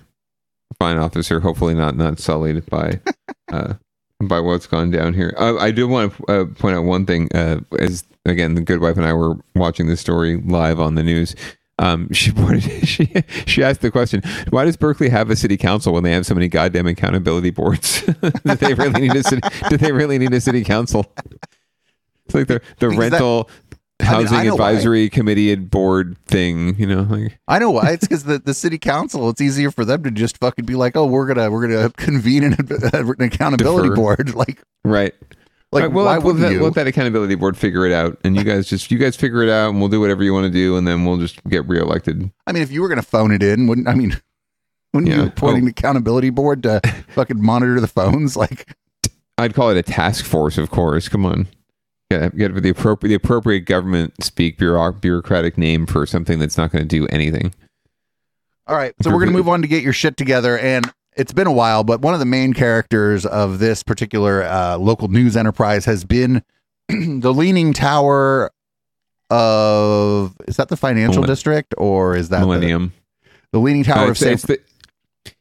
fine 0.79 0.97
officer, 0.97 1.39
hopefully 1.39 1.73
not 1.73 1.95
not 1.95 2.19
sullied 2.19 2.65
by 2.67 2.99
uh, 3.51 3.73
by 4.21 4.39
what's 4.39 4.67
gone 4.67 4.91
down 4.91 5.13
here. 5.13 5.33
Uh, 5.37 5.57
I 5.57 5.71
do 5.71 5.87
want 5.87 6.15
to 6.15 6.25
uh, 6.25 6.45
point 6.45 6.75
out 6.75 6.83
one 6.85 7.05
thing. 7.05 7.29
Uh, 7.35 7.59
as 7.79 8.03
again, 8.25 8.55
the 8.55 8.61
good 8.61 8.81
wife 8.81 8.97
and 8.97 9.05
I 9.05 9.13
were 9.13 9.35
watching 9.55 9.87
this 9.87 10.01
story 10.01 10.37
live 10.45 10.79
on 10.79 10.95
the 10.95 11.03
news. 11.03 11.35
Um, 11.77 12.09
she 12.13 12.31
pointed, 12.31 12.87
she 12.87 13.11
she 13.45 13.63
asked 13.63 13.81
the 13.81 13.91
question: 13.91 14.21
Why 14.49 14.65
does 14.65 14.77
Berkeley 14.77 15.09
have 15.09 15.29
a 15.29 15.35
city 15.35 15.57
council 15.57 15.93
when 15.93 16.03
they 16.03 16.11
have 16.13 16.25
so 16.25 16.33
many 16.33 16.47
goddamn 16.47 16.87
accountability 16.87 17.49
boards? 17.51 18.01
do 18.45 18.55
they 18.55 18.73
really 18.73 19.01
need 19.01 19.15
a 19.15 19.23
city? 19.23 19.41
Do 19.69 19.77
they 19.77 19.91
really 19.91 20.17
need 20.17 20.33
a 20.33 20.41
city 20.41 20.63
council? 20.63 21.05
It's 22.25 22.33
like 22.35 22.47
the 22.47 22.61
the 22.79 22.89
Because 22.89 22.91
that- 22.93 22.97
rental 22.99 23.49
I 23.99 24.03
mean, 24.03 24.11
housing 24.11 24.37
I 24.37 24.43
know 24.43 24.55
why. 24.55 24.71
advisory 24.71 25.09
committee 25.09 25.53
and 25.53 25.69
board 25.69 26.17
thing. 26.25 26.75
You 26.77 26.85
know, 26.87 27.01
like 27.03 27.39
I 27.47 27.59
know 27.59 27.71
why. 27.71 27.91
It's 27.91 28.05
because 28.05 28.23
the, 28.25 28.39
the 28.39 28.53
city 28.53 28.77
council. 28.77 29.29
It's 29.29 29.39
easier 29.41 29.71
for 29.71 29.85
them 29.85 30.03
to 30.03 30.11
just 30.11 30.37
fucking 30.39 30.65
be 30.65 30.75
like, 30.75 30.95
oh, 30.97 31.05
we're 31.05 31.27
gonna 31.27 31.49
we're 31.49 31.67
gonna 31.67 31.89
convene 31.91 32.43
an, 32.43 32.53
an 32.93 33.21
accountability 33.21 33.89
Defer. 33.89 33.95
board. 33.95 34.33
Like, 34.35 34.61
right. 34.83 35.13
Like 35.71 35.83
Right, 35.83 35.91
we'll 35.91 36.05
why 36.05 36.13
let, 36.15 36.23
we'll 36.23 36.35
let- 36.35 36.51
you? 36.51 36.63
let 36.63 36.73
that 36.75 36.87
accountability 36.87 37.35
board 37.35 37.57
figure 37.57 37.85
it 37.85 37.91
out, 37.91 38.17
and 38.23 38.35
you 38.35 38.43
guys 38.43 38.67
just 38.67 38.91
you 38.91 38.97
guys 38.97 39.15
figure 39.15 39.43
it 39.43 39.49
out, 39.49 39.69
and 39.71 39.79
we'll 39.79 39.89
do 39.89 39.99
whatever 39.99 40.23
you 40.23 40.33
want 40.33 40.45
to 40.45 40.51
do, 40.51 40.77
and 40.77 40.87
then 40.87 41.05
we'll 41.05 41.17
just 41.17 41.43
get 41.45 41.67
reelected. 41.67 42.31
I 42.47 42.51
mean, 42.51 42.63
if 42.63 42.71
you 42.71 42.81
were 42.81 42.87
gonna 42.89 43.01
phone 43.01 43.31
it 43.31 43.43
in, 43.43 43.67
wouldn't 43.67 43.87
I 43.87 43.93
mean? 43.95 44.19
Wouldn't 44.93 45.11
Yeah. 45.11 45.23
you 45.23 45.27
appointing 45.27 45.65
the 45.65 45.71
oh. 45.71 45.77
accountability 45.77 46.29
board 46.29 46.63
to 46.63 46.79
fucking 47.09 47.43
monitor 47.43 47.81
the 47.81 47.87
phones? 47.87 48.37
Like, 48.37 48.73
I'd 49.37 49.53
call 49.53 49.69
it 49.69 49.75
a 49.75 49.83
task 49.83 50.23
force, 50.23 50.57
of 50.57 50.71
course. 50.71 51.09
Come 51.09 51.25
on, 51.25 51.47
get 52.09 52.37
get 52.37 52.55
the 52.55 52.69
appropriate 52.69 53.09
the 53.09 53.15
appropriate 53.15 53.61
government 53.65 54.13
speak 54.23 54.57
bureauc- 54.57 55.01
bureaucratic 55.01 55.57
name 55.57 55.85
for 55.85 56.05
something 56.05 56.39
that's 56.39 56.57
not 56.57 56.71
going 56.71 56.81
to 56.81 56.87
do 56.87 57.05
anything. 57.07 57.53
All 58.67 58.77
right, 58.77 58.93
so 59.01 59.09
we're 59.09 59.17
going 59.17 59.31
to 59.31 59.37
move 59.37 59.49
on 59.49 59.61
to 59.61 59.67
get 59.67 59.83
your 59.83 59.91
shit 59.91 60.15
together. 60.15 60.57
And 60.57 60.89
it's 61.17 61.33
been 61.33 61.47
a 61.47 61.51
while, 61.51 61.83
but 61.83 62.01
one 62.01 62.13
of 62.13 62.19
the 62.19 62.25
main 62.25 62.53
characters 62.53 63.25
of 63.25 63.59
this 63.59 63.83
particular 63.83 64.43
uh, 64.43 64.77
local 64.77 65.07
news 65.07 65.35
enterprise 65.37 65.85
has 65.85 66.03
been 66.03 66.43
the 66.89 67.33
Leaning 67.33 67.73
Tower 67.73 68.51
of. 69.29 70.35
Is 70.47 70.57
that 70.57 70.69
the 70.69 70.77
financial 70.77 71.23
district 71.23 71.73
or 71.77 72.15
is 72.15 72.29
that 72.29 72.39
the- 72.41 72.45
Millennium. 72.45 72.93
The, 73.51 73.59
Leaning 73.59 73.83
Tower 73.85 74.07
Uh, 74.07 74.09
of 74.11 74.17
San. 74.17 74.33
it's 74.33 74.43
the 74.43 74.59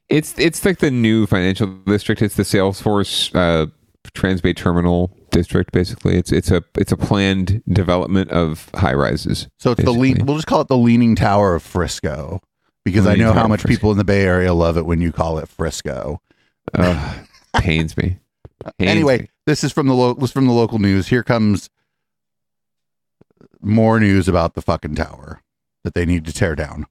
it's 0.09 0.39
it's 0.39 0.65
like 0.65 0.79
the 0.79 0.91
new 0.91 1.27
financial 1.27 1.67
district. 1.87 2.23
It's 2.23 2.37
the 2.37 2.45
Salesforce 2.45 3.35
uh, 3.35 3.67
Transbay 4.15 4.55
Terminal 4.57 5.11
district. 5.31 5.73
Basically, 5.73 6.17
it's 6.17 6.31
it's 6.31 6.51
a 6.53 6.63
it's 6.79 6.93
a 6.93 6.97
planned 6.97 7.63
development 7.69 8.31
of 8.31 8.71
high 8.75 8.95
rises. 8.95 9.49
so 9.59 9.73
it's 9.73 9.83
the 9.83 9.91
lean. 9.93 10.25
We'll 10.27 10.37
just 10.37 10.47
call 10.47 10.61
it 10.61 10.69
the 10.69 10.77
Leaning 10.77 11.17
Tower 11.17 11.57
of 11.57 11.63
Frisco 11.65 12.41
because 12.85 13.07
I 13.07 13.15
know 13.15 13.33
how 13.33 13.49
much 13.49 13.63
Frisco. 13.63 13.77
people 13.77 13.91
in 13.93 13.99
the 13.99 14.05
Bay 14.05 14.23
Area 14.23 14.53
love 14.53 14.77
it 14.77 14.87
when 14.87 15.01
you 15.01 15.13
call 15.13 15.39
it 15.39 15.49
Frisco. 15.49 16.21
Uh, 16.73 17.15
pains 17.59 17.97
me. 17.97 18.19
Pains 18.79 18.91
anyway, 18.91 19.19
me. 19.19 19.29
this 19.47 19.63
is 19.63 19.73
from 19.73 19.87
the 19.89 19.95
lo- 19.95 20.15
this 20.15 20.31
is 20.31 20.33
from 20.33 20.47
the 20.47 20.53
local 20.53 20.79
news. 20.79 21.09
Here 21.09 21.23
comes 21.23 21.69
more 23.61 24.01
news 24.01 24.29
about 24.29 24.55
the 24.55 24.63
fucking 24.63 24.95
tower 24.95 25.43
that 25.83 25.93
they 25.95 26.07
need 26.07 26.25
to 26.25 26.33
tear 26.33 26.55
down. 26.55 26.87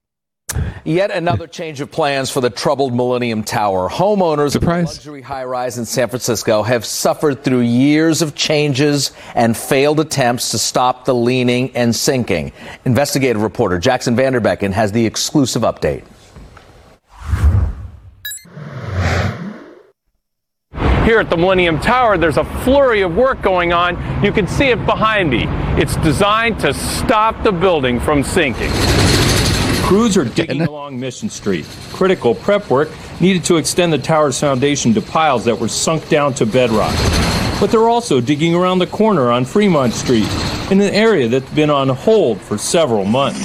Yet 0.84 1.10
another 1.10 1.46
change 1.46 1.80
of 1.80 1.90
plans 1.90 2.30
for 2.30 2.42
the 2.42 2.50
troubled 2.50 2.94
Millennium 2.94 3.42
Tower. 3.42 3.88
Homeowners 3.88 4.54
of 4.54 4.60
the 4.60 4.68
luxury 4.68 5.22
high 5.22 5.44
rise 5.44 5.78
in 5.78 5.86
San 5.86 6.08
Francisco 6.08 6.62
have 6.62 6.84
suffered 6.84 7.42
through 7.42 7.60
years 7.60 8.20
of 8.20 8.34
changes 8.34 9.12
and 9.34 9.56
failed 9.56 9.98
attempts 9.98 10.50
to 10.50 10.58
stop 10.58 11.06
the 11.06 11.14
leaning 11.14 11.74
and 11.74 11.96
sinking. 11.96 12.52
Investigative 12.84 13.40
reporter 13.40 13.80
Jaxon 13.80 14.14
Van 14.14 14.34
Derbeken 14.34 14.72
has 14.72 14.92
the 14.92 15.06
exclusive 15.06 15.62
update. 15.62 16.04
Here 21.06 21.18
at 21.20 21.30
the 21.30 21.36
Millennium 21.36 21.80
Tower, 21.80 22.18
there's 22.18 22.36
a 22.36 22.44
flurry 22.62 23.00
of 23.00 23.16
work 23.16 23.40
going 23.40 23.72
on. 23.72 24.22
You 24.22 24.32
can 24.32 24.46
see 24.46 24.66
it 24.66 24.84
behind 24.84 25.30
me. 25.30 25.44
It's 25.80 25.96
designed 25.96 26.60
to 26.60 26.74
stop 26.74 27.42
the 27.42 27.52
building 27.52 28.00
from 28.00 28.22
sinking. 28.22 28.70
Crews 29.84 30.16
are 30.16 30.24
digging 30.36 30.62
along 30.62 30.98
Mission 30.98 31.28
Street. 31.28 31.66
Critical 31.92 32.34
prep 32.34 32.70
work 32.70 32.88
needed 33.20 33.44
to 33.44 33.58
extend 33.58 33.92
the 33.92 33.98
tower's 33.98 34.40
foundation 34.40 34.94
to 34.94 35.02
piles 35.02 35.44
that 35.44 35.58
were 35.58 35.68
sunk 35.68 36.08
down 36.08 36.32
to 36.34 36.46
bedrock. 36.46 36.94
But 37.60 37.70
they're 37.70 37.88
also 37.88 38.18
digging 38.18 38.54
around 38.54 38.78
the 38.78 38.86
corner 38.86 39.30
on 39.30 39.44
Fremont 39.44 39.92
Street 39.92 40.26
in 40.70 40.80
an 40.80 40.94
area 40.94 41.28
that's 41.28 41.50
been 41.50 41.68
on 41.68 41.90
hold 41.90 42.40
for 42.40 42.56
several 42.56 43.04
months. 43.04 43.38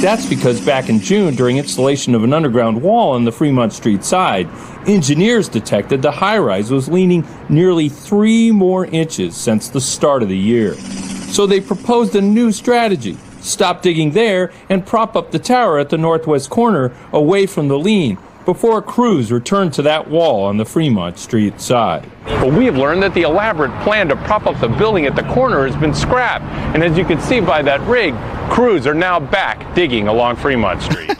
That's 0.00 0.26
because 0.26 0.64
back 0.64 0.88
in 0.88 0.98
June, 0.98 1.34
during 1.34 1.58
installation 1.58 2.14
of 2.14 2.24
an 2.24 2.32
underground 2.32 2.80
wall 2.80 3.12
on 3.12 3.26
the 3.26 3.32
Fremont 3.32 3.74
Street 3.74 4.02
side, 4.02 4.48
engineers 4.88 5.46
detected 5.46 6.00
the 6.00 6.10
high 6.10 6.38
rise 6.38 6.70
was 6.70 6.88
leaning 6.88 7.26
nearly 7.50 7.90
three 7.90 8.50
more 8.50 8.86
inches 8.86 9.36
since 9.36 9.68
the 9.68 9.80
start 9.80 10.22
of 10.22 10.30
the 10.30 10.38
year. 10.38 10.72
So 10.74 11.46
they 11.46 11.60
proposed 11.60 12.16
a 12.16 12.22
new 12.22 12.50
strategy 12.50 13.18
stop 13.40 13.82
digging 13.82 14.12
there 14.12 14.52
and 14.68 14.86
prop 14.86 15.16
up 15.16 15.30
the 15.30 15.38
tower 15.38 15.78
at 15.78 15.90
the 15.90 15.98
northwest 15.98 16.50
corner 16.50 16.92
away 17.12 17.46
from 17.46 17.68
the 17.68 17.78
lean 17.78 18.18
before 18.52 18.82
crews 18.82 19.30
returned 19.30 19.72
to 19.72 19.80
that 19.80 20.10
wall 20.10 20.44
on 20.44 20.56
the 20.56 20.64
Fremont 20.64 21.16
Street 21.16 21.60
side. 21.60 22.04
But 22.24 22.52
we 22.52 22.64
have 22.64 22.76
learned 22.76 23.00
that 23.04 23.14
the 23.14 23.22
elaborate 23.22 23.70
plan 23.84 24.08
to 24.08 24.16
prop 24.16 24.44
up 24.44 24.58
the 24.58 24.66
building 24.66 25.06
at 25.06 25.14
the 25.14 25.22
corner 25.22 25.64
has 25.68 25.76
been 25.76 25.94
scrapped. 25.94 26.44
And 26.74 26.82
as 26.82 26.98
you 26.98 27.04
can 27.04 27.20
see 27.20 27.38
by 27.38 27.62
that 27.62 27.80
rig, 27.82 28.12
crews 28.50 28.88
are 28.88 28.94
now 28.94 29.20
back 29.20 29.72
digging 29.76 30.08
along 30.08 30.34
Fremont 30.34 30.82
Street. 30.82 31.16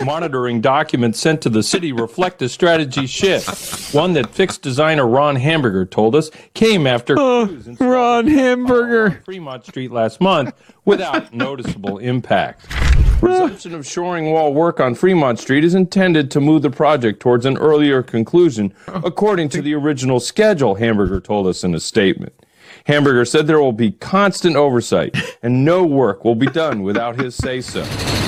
Monitoring 0.02 0.62
documents 0.62 1.20
sent 1.20 1.42
to 1.42 1.50
the 1.50 1.62
city 1.62 1.92
reflect 1.92 2.38
the 2.38 2.48
strategy 2.48 3.06
shift. 3.06 3.92
One 3.94 4.14
that 4.14 4.30
fixed 4.30 4.62
designer 4.62 5.06
Ron 5.06 5.36
Hamburger 5.36 5.84
told 5.84 6.16
us 6.16 6.30
came 6.54 6.86
after 6.86 7.18
uh, 7.18 7.48
crews 7.48 7.66
installed 7.66 7.92
Ron 7.92 8.26
Hamburger. 8.28 9.20
Fremont 9.26 9.66
Street 9.66 9.92
last 9.92 10.22
month 10.22 10.54
without 10.86 11.34
noticeable 11.34 11.98
impact. 11.98 12.66
Resumption 13.22 13.74
of 13.74 13.86
shoring 13.86 14.30
wall 14.30 14.54
work 14.54 14.80
on 14.80 14.94
Fremont 14.94 15.38
Street 15.38 15.62
is 15.62 15.74
intended 15.74 16.30
to 16.30 16.40
move 16.40 16.62
the 16.62 16.70
project 16.70 17.20
towards 17.20 17.44
an 17.44 17.58
earlier 17.58 18.02
conclusion, 18.02 18.72
according 18.88 19.50
to 19.50 19.62
the 19.62 19.74
original 19.74 20.20
schedule, 20.20 20.74
Hamburger 20.76 21.20
told 21.20 21.46
us 21.46 21.62
in 21.62 21.74
a 21.74 21.80
statement. 21.80 22.32
Hamburger 22.86 23.24
said 23.24 23.46
there 23.46 23.60
will 23.60 23.72
be 23.72 23.92
constant 23.92 24.56
oversight 24.56 25.14
and 25.42 25.64
no 25.64 25.84
work 25.84 26.24
will 26.24 26.34
be 26.34 26.46
done 26.46 26.82
without 26.82 27.20
his 27.20 27.34
say 27.34 27.60
so. 27.60 27.84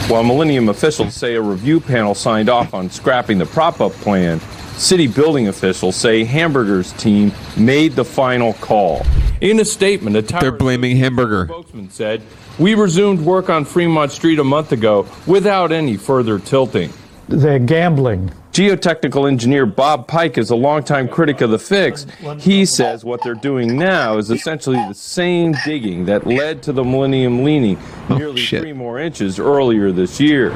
While 0.08 0.24
Millennium 0.24 0.68
officials 0.68 1.14
say 1.14 1.36
a 1.36 1.40
review 1.40 1.80
panel 1.80 2.14
signed 2.14 2.50
off 2.50 2.74
on 2.74 2.90
scrapping 2.90 3.38
the 3.38 3.46
prop 3.46 3.80
up 3.80 3.92
plan, 3.92 4.40
city 4.76 5.06
building 5.06 5.48
officials 5.48 5.96
say 5.96 6.24
Hamburger's 6.24 6.92
team 6.94 7.32
made 7.56 7.92
the 7.92 8.04
final 8.04 8.52
call. 8.54 9.06
In 9.42 9.58
a 9.58 9.64
statement, 9.64 10.14
a 10.14 10.22
tower 10.22 10.40
They're 10.40 10.52
blaming 10.52 10.96
Hamburger. 10.98 11.46
spokesman 11.46 11.90
said, 11.90 12.22
We 12.60 12.76
resumed 12.76 13.20
work 13.22 13.50
on 13.50 13.64
Fremont 13.64 14.12
Street 14.12 14.38
a 14.38 14.44
month 14.44 14.70
ago 14.70 15.04
without 15.26 15.72
any 15.72 15.96
further 15.96 16.38
tilting. 16.38 16.92
They're 17.28 17.58
gambling. 17.58 18.32
Geotechnical 18.52 19.26
engineer 19.26 19.66
Bob 19.66 20.06
Pike 20.06 20.38
is 20.38 20.50
a 20.50 20.54
longtime 20.54 21.08
critic 21.08 21.40
of 21.40 21.50
the 21.50 21.58
fix. 21.58 22.06
He 22.38 22.64
says 22.64 23.04
what 23.04 23.24
they're 23.24 23.34
doing 23.34 23.76
now 23.76 24.16
is 24.16 24.30
essentially 24.30 24.76
the 24.76 24.94
same 24.94 25.56
digging 25.64 26.04
that 26.04 26.24
led 26.24 26.62
to 26.62 26.72
the 26.72 26.84
Millennium 26.84 27.42
leaning 27.42 27.78
oh, 28.10 28.18
nearly 28.18 28.46
three 28.46 28.72
more 28.72 29.00
inches 29.00 29.40
earlier 29.40 29.90
this 29.90 30.20
year. 30.20 30.50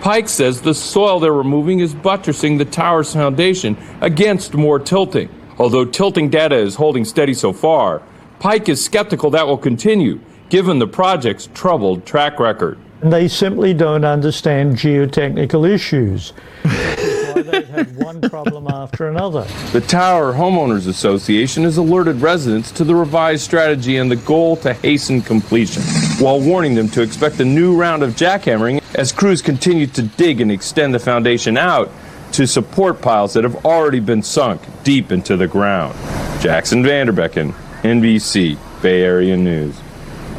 Pike 0.00 0.30
says 0.30 0.62
the 0.62 0.72
soil 0.72 1.20
they're 1.20 1.34
removing 1.34 1.80
is 1.80 1.94
buttressing 1.94 2.56
the 2.56 2.64
tower's 2.64 3.12
foundation 3.12 3.76
against 4.00 4.54
more 4.54 4.78
tilting. 4.78 5.28
Although 5.60 5.84
tilting 5.84 6.30
data 6.30 6.56
is 6.56 6.76
holding 6.76 7.04
steady 7.04 7.34
so 7.34 7.52
far, 7.52 8.00
Pike 8.38 8.70
is 8.70 8.82
skeptical 8.82 9.28
that 9.32 9.46
will 9.46 9.58
continue, 9.58 10.18
given 10.48 10.78
the 10.78 10.86
project's 10.86 11.50
troubled 11.52 12.06
track 12.06 12.40
record. 12.40 12.78
And 13.02 13.12
they 13.12 13.28
simply 13.28 13.74
don't 13.74 14.06
understand 14.06 14.76
geotechnical 14.76 15.68
issues. 15.68 16.32
That's 16.62 17.34
why 17.34 17.42
they've 17.42 17.68
had 17.68 17.94
one 17.98 18.22
problem 18.22 18.68
after 18.68 19.10
another. 19.10 19.42
The 19.72 19.82
Tower 19.82 20.32
Homeowners 20.32 20.88
Association 20.88 21.64
has 21.64 21.76
alerted 21.76 22.22
residents 22.22 22.72
to 22.72 22.82
the 22.82 22.94
revised 22.94 23.42
strategy 23.42 23.98
and 23.98 24.10
the 24.10 24.16
goal 24.16 24.56
to 24.56 24.72
hasten 24.72 25.20
completion, 25.20 25.82
while 26.24 26.40
warning 26.40 26.74
them 26.74 26.88
to 26.88 27.02
expect 27.02 27.38
a 27.38 27.44
new 27.44 27.76
round 27.76 28.02
of 28.02 28.12
jackhammering 28.12 28.82
as 28.94 29.12
crews 29.12 29.42
continue 29.42 29.86
to 29.88 30.00
dig 30.00 30.40
and 30.40 30.50
extend 30.50 30.94
the 30.94 30.98
foundation 30.98 31.58
out 31.58 31.90
to 32.32 32.46
support 32.46 33.00
piles 33.00 33.34
that 33.34 33.44
have 33.44 33.64
already 33.64 34.00
been 34.00 34.22
sunk 34.22 34.62
deep 34.84 35.12
into 35.12 35.36
the 35.36 35.48
ground. 35.48 35.94
Jaxon 36.40 36.84
Van 36.84 37.06
Derbeken, 37.06 37.52
NBC, 37.82 38.58
Bay 38.82 39.02
Area 39.02 39.36
News. 39.36 39.78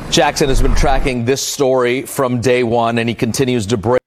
Jackson 0.09 0.49
has 0.49 0.61
been 0.61 0.75
tracking 0.75 1.23
this 1.25 1.41
story 1.41 2.01
from 2.01 2.41
day 2.41 2.63
one, 2.63 2.97
and 2.97 3.07
he 3.07 3.15
continues 3.15 3.65
to 3.67 3.77
break. 3.77 4.01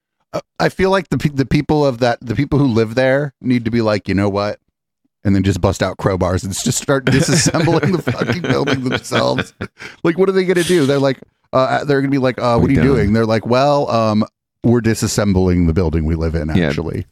I 0.59 0.69
feel 0.69 0.89
like 0.91 1.09
the 1.09 1.17
the 1.33 1.45
people 1.45 1.85
of 1.85 1.99
that 1.99 2.19
the 2.21 2.35
people 2.35 2.59
who 2.59 2.67
live 2.67 2.95
there 2.95 3.33
need 3.41 3.65
to 3.65 3.71
be 3.71 3.81
like, 3.81 4.07
you 4.07 4.13
know 4.13 4.29
what? 4.29 4.59
And 5.23 5.35
then 5.35 5.41
just 5.41 5.59
bust 5.59 5.81
out 5.81 5.97
crowbars 5.97 6.43
and 6.43 6.53
just 6.53 6.77
start 6.77 7.05
disassembling 7.05 7.95
the 7.95 8.11
fucking 8.11 8.43
building 8.43 8.83
themselves. 8.83 9.53
Like, 10.03 10.19
what 10.19 10.29
are 10.29 10.33
they 10.33 10.45
going 10.45 10.55
to 10.55 10.63
do? 10.63 10.85
They're 10.85 10.99
like, 10.99 11.19
uh, 11.51 11.83
they're 11.85 12.01
going 12.01 12.11
to 12.11 12.15
be 12.15 12.19
like, 12.19 12.37
uh, 12.37 12.59
what 12.59 12.69
are 12.69 12.73
you 12.73 12.77
done. 12.77 12.85
doing? 12.85 13.13
They're 13.13 13.25
like, 13.25 13.47
well, 13.47 13.89
um, 13.89 14.23
we're 14.63 14.81
disassembling 14.81 15.65
the 15.65 15.73
building 15.73 16.05
we 16.05 16.13
live 16.13 16.35
in. 16.35 16.49
Yeah. 16.55 16.67
Actually, 16.67 17.07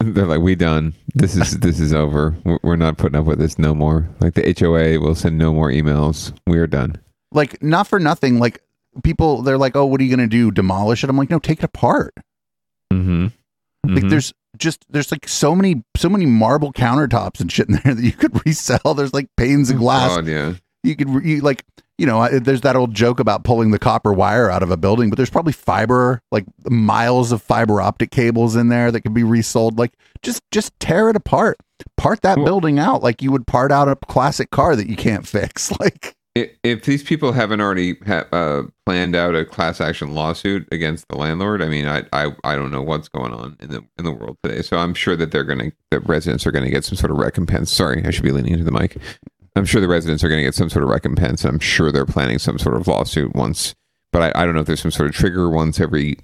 They're 0.00 0.26
like, 0.26 0.40
we 0.40 0.54
done. 0.54 0.94
This 1.14 1.36
is 1.36 1.58
this 1.60 1.80
is 1.80 1.92
over. 1.92 2.36
We're- 2.44 2.76
not 2.76 2.98
putting 2.98 3.18
up 3.18 3.24
with 3.26 3.38
this 3.38 3.58
no 3.58 3.74
more. 3.74 4.08
Like 4.20 4.34
the 4.34 4.54
HOA 4.58 5.00
will 5.00 5.14
send 5.14 5.38
no 5.38 5.52
more 5.54 5.70
emails. 5.70 6.32
We 6.46 6.58
are 6.58 6.66
done. 6.66 6.96
like 7.32 7.62
not 7.62 7.86
for 7.86 7.98
nothing. 7.98 8.38
Like 8.38 8.60
people, 9.02 9.40
they're 9.42 9.56
like, 9.58 9.74
oh, 9.76 9.86
what 9.86 10.00
are 10.00 10.04
you 10.04 10.14
going 10.14 10.28
to 10.28 10.30
do? 10.36 10.50
Demolish 10.50 11.02
it? 11.02 11.08
I'm 11.10 11.16
like, 11.16 11.30
no, 11.30 11.38
take 11.38 11.58
it 11.60 11.64
apart. 11.64 12.12
Mm-hmm. 12.92 13.26
Like 13.94 14.08
there's 14.08 14.32
just 14.58 14.84
there's 14.90 15.10
like 15.10 15.28
so 15.28 15.54
many 15.54 15.82
so 15.96 16.08
many 16.08 16.26
marble 16.26 16.72
countertops 16.72 17.40
and 17.40 17.50
shit 17.50 17.68
in 17.68 17.80
there 17.84 17.94
that 17.94 18.02
you 18.02 18.12
could 18.12 18.38
resell. 18.46 18.94
There's 18.94 19.14
like 19.14 19.28
panes 19.36 19.70
of 19.70 19.78
glass. 19.78 20.14
God, 20.16 20.26
yeah. 20.26 20.54
You 20.86 20.96
could 20.96 21.24
you, 21.24 21.40
like 21.40 21.64
you 21.98 22.06
know 22.06 22.20
I- 22.20 22.38
there's 22.38 22.60
that 22.62 22.76
old 22.76 22.94
joke 22.94 23.20
about 23.20 23.44
pulling 23.44 23.70
the 23.70 23.78
copper 23.78 24.12
wire 24.12 24.50
out 24.50 24.62
of 24.62 24.70
a 24.70 24.76
building, 24.76 25.10
but 25.10 25.16
there's 25.16 25.30
probably 25.30 25.52
fiber 25.52 26.20
like 26.30 26.44
miles 26.68 27.32
of 27.32 27.42
fiber 27.42 27.80
optic 27.80 28.10
cables 28.10 28.56
in 28.56 28.68
there 28.68 28.90
that 28.92 29.00
could 29.02 29.14
be 29.14 29.24
resold. 29.24 29.78
Like 29.78 29.92
just 30.22 30.42
just 30.52 30.78
tear 30.80 31.10
it 31.10 31.16
apart, 31.16 31.58
part 31.96 32.22
that 32.22 32.36
building 32.44 32.78
out 32.78 33.02
like 33.02 33.22
you 33.22 33.32
would 33.32 33.46
part 33.46 33.72
out 33.72 33.88
a 33.88 33.96
classic 33.96 34.50
car 34.50 34.76
that 34.76 34.88
you 34.88 34.96
can't 34.96 35.26
fix. 35.26 35.72
Like 35.80 36.14
If 36.62 36.84
these 36.84 37.02
people 37.02 37.32
haven't 37.32 37.62
already 37.62 37.96
ha- 38.06 38.26
uh, 38.30 38.64
planned 38.84 39.16
out 39.16 39.34
a 39.34 39.46
class 39.46 39.80
action 39.80 40.14
lawsuit 40.14 40.68
against 40.70 41.08
the 41.08 41.16
landlord, 41.16 41.62
I 41.62 41.68
mean, 41.68 41.86
I, 41.88 42.04
I 42.12 42.32
I 42.44 42.56
don't 42.56 42.70
know 42.70 42.82
what's 42.82 43.08
going 43.08 43.32
on 43.32 43.56
in 43.58 43.70
the 43.70 43.82
in 43.98 44.04
the 44.04 44.12
world 44.12 44.36
today. 44.42 44.60
So 44.60 44.76
I'm 44.76 44.92
sure 44.92 45.16
that 45.16 45.30
they're 45.32 45.44
going 45.44 45.58
to 45.70 45.72
the 45.90 46.00
residents 46.00 46.46
are 46.46 46.52
going 46.52 46.64
to 46.66 46.70
get 46.70 46.84
some 46.84 46.96
sort 46.96 47.10
of 47.10 47.16
recompense. 47.16 47.70
Sorry, 47.72 48.04
I 48.04 48.10
should 48.10 48.22
be 48.24 48.32
leaning 48.32 48.52
into 48.52 48.64
the 48.64 48.70
mic. 48.70 48.98
I'm 49.56 49.64
sure 49.64 49.80
the 49.80 49.88
residents 49.88 50.22
are 50.22 50.28
going 50.28 50.38
to 50.38 50.44
get 50.44 50.54
some 50.54 50.70
sort 50.70 50.82
of 50.84 50.90
recompense. 50.90 51.44
and 51.44 51.54
I'm 51.54 51.60
sure 51.60 51.90
they're 51.90 52.04
planning 52.06 52.38
some 52.38 52.58
sort 52.58 52.76
of 52.76 52.86
lawsuit 52.86 53.34
once, 53.34 53.74
but 54.12 54.22
I, 54.22 54.42
I 54.42 54.44
don't 54.44 54.54
know 54.54 54.60
if 54.60 54.66
there's 54.66 54.82
some 54.82 54.90
sort 54.90 55.08
of 55.08 55.14
trigger 55.14 55.48
once 55.48 55.80
every 55.80 56.18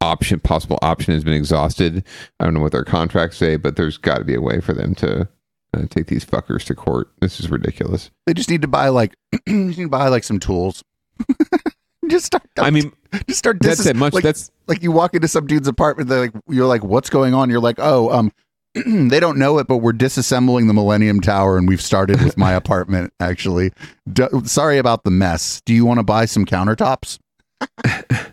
option 0.00 0.40
possible 0.40 0.78
option 0.82 1.14
has 1.14 1.24
been 1.24 1.34
exhausted. 1.34 2.04
I 2.40 2.44
don't 2.44 2.54
know 2.54 2.60
what 2.60 2.72
their 2.72 2.84
contracts 2.84 3.36
say, 3.36 3.56
but 3.56 3.76
there's 3.76 3.98
got 3.98 4.18
to 4.18 4.24
be 4.24 4.34
a 4.34 4.40
way 4.40 4.60
for 4.60 4.72
them 4.72 4.94
to 4.96 5.28
uh, 5.74 5.82
take 5.90 6.06
these 6.06 6.24
fuckers 6.24 6.64
to 6.64 6.74
court. 6.74 7.10
This 7.20 7.38
is 7.40 7.50
ridiculous. 7.50 8.10
they 8.26 8.34
just 8.34 8.50
need 8.50 8.62
to 8.62 8.68
buy 8.68 8.88
like 8.88 9.14
you 9.46 9.54
need 9.54 9.76
to 9.76 9.88
buy 9.88 10.08
like 10.08 10.24
some 10.24 10.40
tools. 10.40 10.82
just 12.08 12.26
start. 12.26 12.44
I 12.58 12.70
mean, 12.70 12.92
just 13.26 13.38
start. 13.38 13.58
that's 13.60 13.78
dis- 13.78 13.86
it. 13.86 13.96
Much 13.96 14.12
like, 14.12 14.24
that's 14.24 14.50
like 14.66 14.82
you 14.82 14.92
walk 14.92 15.14
into 15.14 15.28
some 15.28 15.46
dude's 15.46 15.68
apartment. 15.68 16.08
They're 16.08 16.20
like, 16.20 16.32
you're 16.48 16.66
like, 16.66 16.84
what's 16.84 17.10
going 17.10 17.34
on? 17.34 17.50
You're 17.50 17.60
like, 17.60 17.76
oh, 17.78 18.10
um, 18.10 18.32
they 18.86 19.20
don't 19.20 19.38
know 19.38 19.58
it, 19.58 19.66
but 19.68 19.78
we're 19.78 19.92
disassembling 19.92 20.66
the 20.66 20.74
Millennium 20.74 21.20
Tower, 21.20 21.56
and 21.56 21.68
we've 21.68 21.82
started 21.82 22.22
with 22.22 22.36
my 22.36 22.52
apartment. 22.54 23.12
Actually, 23.20 23.72
D- 24.12 24.26
sorry 24.44 24.78
about 24.78 25.04
the 25.04 25.10
mess. 25.10 25.60
Do 25.64 25.72
you 25.72 25.84
want 25.84 25.98
to 25.98 26.04
buy 26.04 26.24
some 26.24 26.44
countertops? 26.44 27.18
Have 27.84 28.32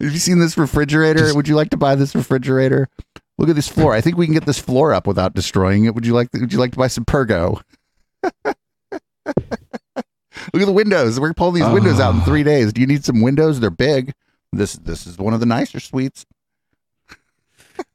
you 0.00 0.18
seen 0.18 0.38
this 0.38 0.56
refrigerator? 0.56 1.34
Would 1.34 1.48
you 1.48 1.56
like 1.56 1.70
to 1.70 1.76
buy 1.76 1.94
this 1.94 2.14
refrigerator? 2.14 2.88
Look 3.38 3.48
at 3.48 3.56
this 3.56 3.68
floor. 3.68 3.92
I 3.92 4.00
think 4.00 4.16
we 4.16 4.26
can 4.26 4.34
get 4.34 4.46
this 4.46 4.58
floor 4.60 4.94
up 4.94 5.06
without 5.06 5.34
destroying 5.34 5.84
it. 5.84 5.94
Would 5.94 6.06
you 6.06 6.14
like? 6.14 6.32
Would 6.32 6.52
you 6.52 6.58
like 6.58 6.72
to 6.72 6.78
buy 6.78 6.86
some 6.86 7.04
Pergo? 7.04 7.60
Look 10.52 10.62
at 10.62 10.66
the 10.66 10.72
windows. 10.72 11.18
We're 11.18 11.34
pulling 11.34 11.54
these 11.62 11.72
windows 11.72 11.98
out 12.00 12.14
in 12.14 12.20
three 12.22 12.44
days. 12.44 12.72
Do 12.72 12.80
you 12.80 12.86
need 12.86 13.04
some 13.04 13.20
windows? 13.20 13.60
They're 13.60 13.70
big. 13.70 14.12
This 14.52 14.74
this 14.74 15.06
is 15.06 15.18
one 15.18 15.34
of 15.34 15.40
the 15.40 15.46
nicer 15.46 15.80
suites. 15.80 16.24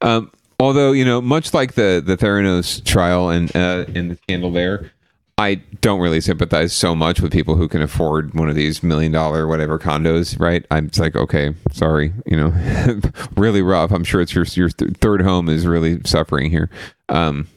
Um, 0.02 0.32
although 0.60 0.92
you 0.92 1.06
know, 1.06 1.22
much 1.22 1.54
like 1.54 1.74
the 1.74 2.02
the 2.06 2.18
Theranos 2.18 2.84
trial 2.84 3.30
and 3.30 3.56
uh, 3.56 3.86
in 3.94 4.10
the 4.10 4.16
scandal 4.16 4.52
there, 4.52 4.92
I 5.38 5.56
don't 5.82 6.02
really 6.02 6.22
sympathize 6.22 6.74
so 6.74 6.96
much 6.96 7.22
with 7.22 7.32
people 7.32 7.56
who 7.56 7.68
can 7.68 7.82
afford 7.82 8.34
one 8.34 8.50
of 8.50 8.56
these 8.56 8.84
million 8.84 9.12
dollar 9.12 9.48
whatever 9.48 9.80
condos. 9.80 10.40
Right? 10.40 10.66
I'm 10.70 10.88
it's 10.88 11.00
like, 11.00 11.16
okay, 11.16 11.54
sorry, 11.72 12.14
you 12.26 12.36
know, 12.36 13.00
really 13.38 13.62
rough. 13.62 13.92
I'm 13.92 14.04
sure 14.04 14.22
it's 14.22 14.36
your 14.36 14.46
your 14.54 14.70
th- 14.70 14.98
third 14.98 15.22
home 15.22 15.50
is 15.50 15.66
really 15.66 16.00
suffering 16.06 16.50
here. 16.52 16.70
Um, 17.08 17.48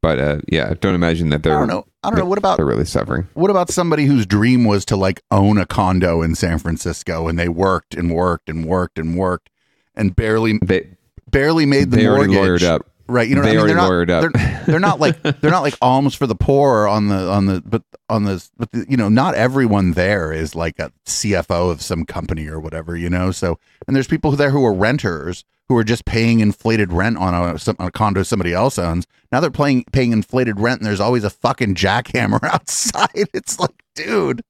but 0.00 0.18
uh, 0.18 0.38
yeah, 0.48 0.74
don't 0.80 0.94
imagine 0.94 1.30
that 1.30 1.42
they're. 1.42 1.56
I 1.56 1.58
don't 1.58 1.68
know. 1.68 1.86
I 2.04 2.10
don't 2.10 2.20
know. 2.20 2.26
What 2.26 2.38
about 2.38 2.56
they're 2.56 2.66
really 2.66 2.84
suffering? 2.84 3.26
What 3.34 3.50
about 3.50 3.70
somebody 3.70 4.06
whose 4.06 4.24
dream 4.24 4.64
was 4.64 4.84
to 4.86 4.96
like 4.96 5.20
own 5.32 5.58
a 5.58 5.66
condo 5.66 6.22
in 6.22 6.36
San 6.36 6.58
Francisco 6.58 7.26
and 7.26 7.36
they 7.36 7.48
worked 7.48 7.94
and 7.94 8.14
worked 8.14 8.48
and 8.48 8.64
worked 8.64 8.98
and 9.00 9.16
worked 9.16 9.50
and 9.98 10.14
barely 10.16 10.58
they 10.62 10.86
barely 11.30 11.66
made 11.66 11.90
the 11.90 11.98
they 11.98 12.06
already 12.06 12.34
mortgage. 12.34 12.62
lawyered 12.62 12.68
up. 12.68 12.90
Right, 13.10 13.26
you 13.26 13.36
know, 13.36 13.42
they 13.42 13.56
what 13.56 13.64
I 13.64 13.66
mean? 13.68 13.76
they're 13.76 13.84
lawyered 13.86 14.08
not, 14.08 14.24
up. 14.24 14.32
They're, 14.32 14.64
they're 14.66 14.80
not 14.80 15.00
like 15.00 15.22
they're 15.40 15.50
not 15.50 15.62
like 15.62 15.74
alms 15.80 16.14
for 16.14 16.26
the 16.26 16.34
poor 16.34 16.86
on 16.86 17.08
the 17.08 17.30
on 17.30 17.46
the 17.46 17.62
but 17.64 17.82
on 18.10 18.24
the 18.24 18.46
but 18.58 18.70
the, 18.72 18.84
you 18.88 18.98
know 18.98 19.08
not 19.08 19.34
everyone 19.34 19.92
there 19.92 20.30
is 20.30 20.54
like 20.54 20.78
a 20.78 20.92
CFO 21.06 21.70
of 21.70 21.80
some 21.80 22.04
company 22.04 22.48
or 22.48 22.60
whatever 22.60 22.96
you 22.96 23.08
know. 23.08 23.30
So 23.30 23.58
and 23.86 23.96
there's 23.96 24.06
people 24.06 24.30
there 24.32 24.50
who 24.50 24.64
are 24.64 24.74
renters 24.74 25.44
who 25.68 25.76
are 25.76 25.84
just 25.84 26.04
paying 26.04 26.40
inflated 26.40 26.92
rent 26.92 27.18
on 27.18 27.34
a, 27.34 27.58
some, 27.58 27.76
on 27.78 27.88
a 27.88 27.90
condo 27.90 28.22
somebody 28.22 28.52
else 28.52 28.78
owns. 28.78 29.06
Now 29.30 29.40
they're 29.40 29.50
paying 29.50 29.84
paying 29.92 30.12
inflated 30.12 30.60
rent 30.60 30.80
and 30.80 30.86
there's 30.86 31.00
always 31.00 31.24
a 31.24 31.30
fucking 31.30 31.76
jackhammer 31.76 32.42
outside. 32.52 33.08
It's 33.14 33.58
like, 33.58 33.82
dude, 33.94 34.42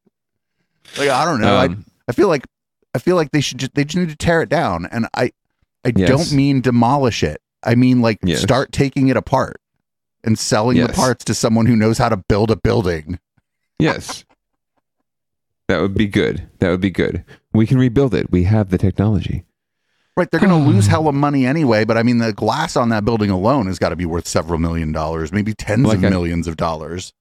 like 0.96 1.10
I 1.10 1.24
don't 1.24 1.40
know. 1.40 1.58
Um, 1.58 1.84
I 2.08 2.10
I 2.10 2.12
feel 2.12 2.28
like 2.28 2.44
I 2.94 2.98
feel 2.98 3.16
like 3.16 3.30
they 3.30 3.40
should 3.40 3.58
just 3.58 3.74
they 3.74 3.84
just 3.84 3.96
need 3.96 4.08
to 4.08 4.16
tear 4.16 4.42
it 4.42 4.48
down. 4.48 4.86
And 4.90 5.06
I 5.14 5.32
I 5.84 5.92
Yes. 5.96 6.08
don't 6.08 6.32
mean 6.36 6.60
demolish 6.60 7.22
it. 7.22 7.40
I 7.62 7.74
mean 7.74 8.00
like 8.00 8.18
Yes. 8.24 8.40
start 8.42 8.72
taking 8.72 9.08
it 9.08 9.16
apart 9.16 9.60
and 10.24 10.38
selling 10.38 10.78
the 10.78 10.88
parts 10.88 11.24
to 11.26 11.34
someone 11.34 11.66
who 11.66 11.76
knows 11.76 11.98
how 11.98 12.08
to 12.08 12.16
build 12.28 12.50
a 12.50 12.56
building. 12.56 13.18
Yes. 13.78 14.24
That 15.68 15.80
would 15.80 15.94
be 15.94 16.06
good. 16.06 16.48
That 16.60 16.70
would 16.70 16.80
be 16.80 16.90
good. 16.90 17.24
We 17.52 17.66
can 17.66 17.78
rebuild 17.78 18.14
it. 18.14 18.30
We 18.30 18.44
have 18.44 18.70
the 18.70 18.78
technology. 18.78 19.44
Right, 20.16 20.28
they're 20.30 20.40
going 20.40 20.50
to 20.64 20.70
lose 20.70 20.86
hella 20.86 21.12
money 21.12 21.46
anyway, 21.46 21.84
but 21.84 21.96
I 21.98 22.02
mean 22.02 22.18
the 22.18 22.32
glass 22.32 22.74
on 22.76 22.88
that 22.88 23.04
building 23.04 23.30
alone 23.30 23.66
has 23.66 23.78
got 23.78 23.90
to 23.90 23.96
be 23.96 24.06
worth 24.06 24.26
several 24.26 24.58
million 24.58 24.92
dollars, 24.92 25.30
maybe 25.32 25.54
tens 25.54 25.84
Like 25.86 25.98
of 25.98 26.04
I- 26.04 26.08
millions 26.10 26.46
of 26.48 26.56
dollars. 26.56 27.12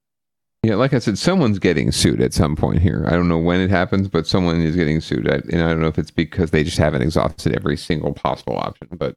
Yeah, 0.68 0.76
like 0.76 0.94
I 0.94 1.00
said, 1.00 1.18
someone's 1.18 1.60
getting 1.60 1.94
sued 1.94 2.22
at 2.22 2.34
some 2.34 2.54
point 2.54 2.82
here. 2.82 3.06
I 3.08 3.12
don't 3.12 3.30
know 3.30 3.38
when 3.38 3.62
it 3.62 3.70
happens, 3.70 4.10
but 4.10 4.28
someone 4.28 4.60
is 4.60 4.76
getting 4.76 5.00
sued. 5.00 5.26
I, 5.32 5.36
and 5.50 5.64
I 5.64 5.70
don't 5.70 5.80
know 5.80 5.88
if 5.88 5.98
it's 5.98 6.12
because 6.12 6.52
they 6.52 6.62
just 6.66 6.78
haven't 6.78 7.04
exhausted 7.04 7.56
every 7.56 7.78
single 7.78 8.12
possible 8.12 8.58
option. 8.58 8.90
But 8.92 9.16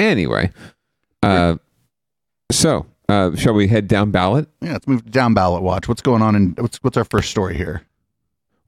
anyway, 0.00 0.50
uh, 1.22 1.54
so 2.50 2.84
uh, 3.08 3.36
shall 3.36 3.54
we 3.54 3.68
head 3.68 3.86
down 3.86 4.10
ballot? 4.10 4.48
Yeah, 4.60 4.72
let's 4.72 4.88
move 4.88 5.08
down 5.08 5.34
ballot 5.34 5.62
watch. 5.62 5.86
What's 5.86 6.02
going 6.02 6.20
on 6.20 6.34
and 6.34 6.58
what's 6.58 6.78
what's 6.78 6.96
our 6.96 7.04
first 7.04 7.30
story 7.30 7.56
here? 7.56 7.82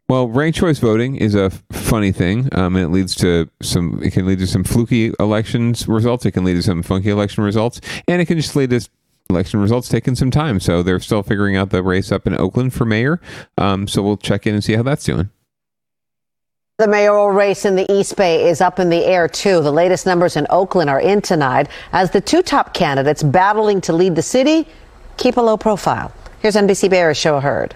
Well, 0.09 0.28
ranked 0.28 0.59
choice 0.59 0.78
voting 0.78 1.16
is 1.16 1.35
a 1.35 1.51
funny 1.72 2.12
thing, 2.12 2.49
um, 2.53 2.76
and 2.76 2.85
it 2.85 2.91
leads 2.91 3.16
to 3.16 3.51
some. 3.61 4.01
It 4.05 4.12
can 4.12 4.24
lead 4.24 4.39
to 4.39 4.47
some 4.47 4.62
fluky 4.62 5.12
elections 5.18 5.89
results. 5.89 6.24
It 6.26 6.30
can 6.30 6.45
lead 6.45 6.55
to 6.55 6.62
some 6.62 6.85
funky 6.85 7.11
election 7.11 7.43
results, 7.43 7.80
and 8.07 8.22
it 8.22 8.26
can 8.26 8.37
just 8.37 8.55
lead 8.55 8.70
to 8.70 8.89
election 9.31 9.61
results 9.61 9.89
taking 9.89 10.14
some 10.14 10.31
time. 10.31 10.61
So 10.61 10.83
they're 10.83 11.01
still 11.01 11.22
figuring 11.22 11.57
out 11.57 11.70
the 11.70 11.83
race 11.83 12.12
up 12.12 12.27
in 12.27 12.35
Oakland 12.35 12.75
for 12.75 12.85
mayor. 12.85 13.20
Um, 13.59 13.89
so 13.89 14.03
we'll 14.03 14.16
check 14.16 14.47
in 14.47 14.55
and 14.55 14.62
see 14.62 14.75
how 14.75 14.83
that's 14.83 15.05
doing. 15.05 15.31
The 16.77 16.89
mayoral 16.89 17.31
race 17.31 17.64
in 17.64 17.77
the 17.77 17.91
East 17.93 18.16
Bay 18.16 18.49
is 18.49 18.61
up 18.61 18.81
in 18.81 18.91
the 18.91 19.05
air, 19.05 19.29
too. 19.29 19.62
The 19.62 19.70
latest 19.70 20.07
numbers 20.07 20.37
in 20.37 20.45
Oakland 20.51 20.91
are 20.91 21.01
in 21.01 21.20
tonight 21.22 21.68
as 21.93 22.11
the 22.11 22.20
two 22.20 22.43
top 22.43 22.75
candidates 22.75 23.22
battling 23.22 23.81
to 23.83 23.93
lead 23.93 24.16
the 24.16 24.22
city 24.22 24.66
keep 25.16 25.37
a 25.37 25.41
low 25.41 25.57
profile. 25.57 26.12
Here's 26.41 26.57
NBC 26.57 26.93
Area 26.93 27.14
Cheryl 27.14 27.43
Hurd. 27.43 27.75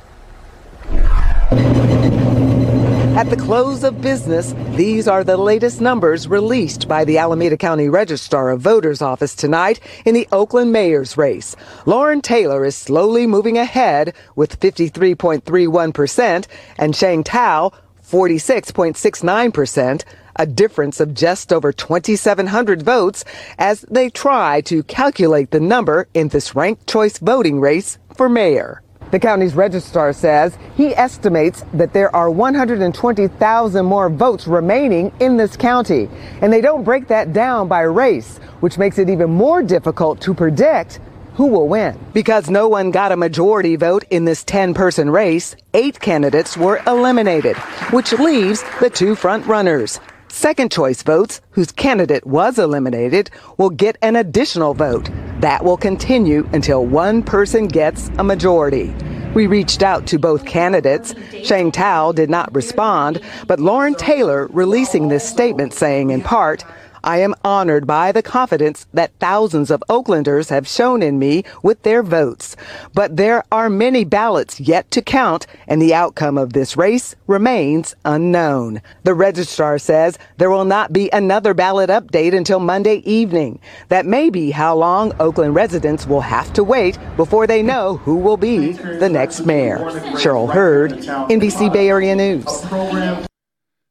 At 3.19 3.31
the 3.31 3.37
close 3.37 3.83
of 3.83 4.01
business, 4.01 4.55
these 4.77 5.09
are 5.09 5.25
the 5.25 5.37
latest 5.37 5.81
numbers 5.81 6.29
released 6.29 6.87
by 6.87 7.05
the 7.05 7.19
Alameda 7.19 7.57
County 7.57 7.89
Registrar 7.89 8.51
of 8.51 8.61
Voters 8.61 9.03
office 9.03 9.35
tonight 9.35 9.81
in 10.05 10.14
the 10.14 10.29
Oakland 10.31 10.73
mayor's 10.73 11.16
race. 11.16 11.57
Loren 11.85 12.21
Taylor 12.21 12.64
is 12.64 12.77
slowly 12.77 13.27
moving 13.27 13.59
ahead 13.59 14.14
with 14.37 14.61
53.31% 14.61 16.47
and 16.79 16.95
Sheng 16.95 17.25
Thao 17.25 17.75
46.69%, 18.09 20.05
a 20.37 20.47
difference 20.47 21.01
of 21.01 21.12
just 21.12 21.53
over 21.53 21.73
2,700 21.73 22.83
votes 22.85 23.25
as 23.59 23.81
they 23.91 24.11
try 24.11 24.61
to 24.61 24.85
calculate 24.85 25.51
the 25.51 25.59
number 25.59 26.07
in 26.14 26.29
this 26.29 26.55
ranked 26.55 26.87
choice 26.87 27.19
voting 27.19 27.59
race 27.59 27.99
for 28.14 28.29
mayor. 28.29 28.81
The 29.11 29.19
county's 29.19 29.55
registrar 29.55 30.13
says 30.13 30.59
he 30.77 30.95
estimates 30.95 31.65
that 31.73 31.95
there 31.95 32.15
are 32.15 32.31
120,000 32.31 33.87
more 33.87 34.11
votes 34.11 34.47
remaining 34.47 35.13
in 35.19 35.39
this 35.39 35.57
county. 35.57 36.11
And 36.43 36.53
they 36.53 36.61
don't 36.61 36.85
break 36.85 37.09
that 37.09 37.33
down 37.33 37.69
by 37.69 37.83
race, 37.83 38.39
which 38.61 38.77
makes 38.77 38.99
it 38.99 39.09
even 39.09 39.31
more 39.31 39.63
difficult 39.63 40.21
to 40.23 40.35
predict 40.35 41.01
who 41.35 41.47
will 41.47 41.69
win. 41.69 41.99
Because 42.13 42.51
no 42.51 42.69
one 42.69 42.91
got 42.91 43.13
a 43.13 43.17
majority 43.17 43.77
vote 43.77 44.05
in 44.11 44.25
this 44.25 44.45
10 44.45 44.75
person 44.75 45.09
race, 45.09 45.57
eight 45.73 45.99
candidates 46.01 46.57
were 46.57 46.83
eliminated, 46.87 47.57
which 47.93 48.13
leaves 48.13 48.63
the 48.81 48.91
two 48.91 49.15
front 49.15 49.47
runners. 49.47 50.01
Second 50.31 50.70
choice 50.70 51.03
votes, 51.03 51.41
whose 51.51 51.72
candidate 51.72 52.26
was 52.26 52.59
eliminated, 52.59 53.31
will 53.57 53.70
get 53.70 53.97
an 54.03 54.14
additional 54.14 54.74
vote. 54.74 55.09
That 55.41 55.64
will 55.64 55.76
continue 55.76 56.49
until 56.53 56.85
one 56.85 57.22
person 57.22 57.66
gets 57.66 58.09
a 58.18 58.24
majority. 58.24 58.95
We 59.35 59.47
reached 59.47 59.83
out 59.83 60.07
to 60.09 60.18
both 60.18 60.45
candidates. 60.45 61.14
Sheng 61.45 61.70
Thao 61.70 62.14
did 62.14 62.31
not 62.31 62.55
respond, 62.55 63.20
but 63.47 63.61
Loren 63.61 63.95
Taylor 63.95 64.49
releasing 64.49 65.09
this 65.09 65.29
statement 65.29 65.72
saying, 65.72 66.11
in 66.11 66.22
part, 66.22 66.64
I 67.05 67.19
am 67.19 67.35
honored 67.45 67.87
by 67.87 68.13
the 68.13 68.23
confidence 68.23 68.87
that 68.93 69.13
thousands 69.21 69.71
of 69.71 69.83
Oaklanders 69.89 70.51
have 70.51 70.67
shown 70.67 71.03
in 71.03 71.19
me 71.19 71.45
with 71.63 71.83
their 71.83 72.03
votes. 72.03 72.57
But 72.95 73.17
there 73.17 73.45
are 73.53 73.71
many 73.71 74.05
ballots 74.05 74.61
yet 74.61 74.91
to 74.93 75.03
count, 75.03 75.47
and 75.67 75.81
the 75.81 75.95
outcome 75.95 76.39
of 76.39 76.53
this 76.53 76.77
race 76.77 77.15
remains 77.27 77.95
unknown. 78.05 78.81
The 79.05 79.15
registrar 79.15 79.79
says 79.79 80.19
there 80.37 80.51
will 80.51 80.65
not 80.65 80.93
be 80.93 81.09
another 81.13 81.55
ballot 81.55 81.91
update 81.91 82.37
until 82.37 82.61
Monday 82.61 82.97
evening. 83.05 83.61
That 83.89 84.07
may 84.07 84.31
be 84.31 84.51
how 84.51 84.77
long 84.77 85.13
Oakland 85.21 85.55
residents 85.55 86.07
will 86.07 86.21
have 86.21 86.53
to 86.55 86.65
wait 86.65 86.99
before 87.17 87.47
they 87.47 87.63
know 87.63 87.97
who 87.99 88.17
will 88.17 88.37
be 88.37 88.73
the 88.73 89.09
next 89.09 89.47
mayor. 89.47 89.79
Cheryl 90.19 90.53
Hurd, 90.53 90.93
NBC 90.93 91.73
Bay 91.73 91.89
Area 91.89 92.15
News. 92.17 93.29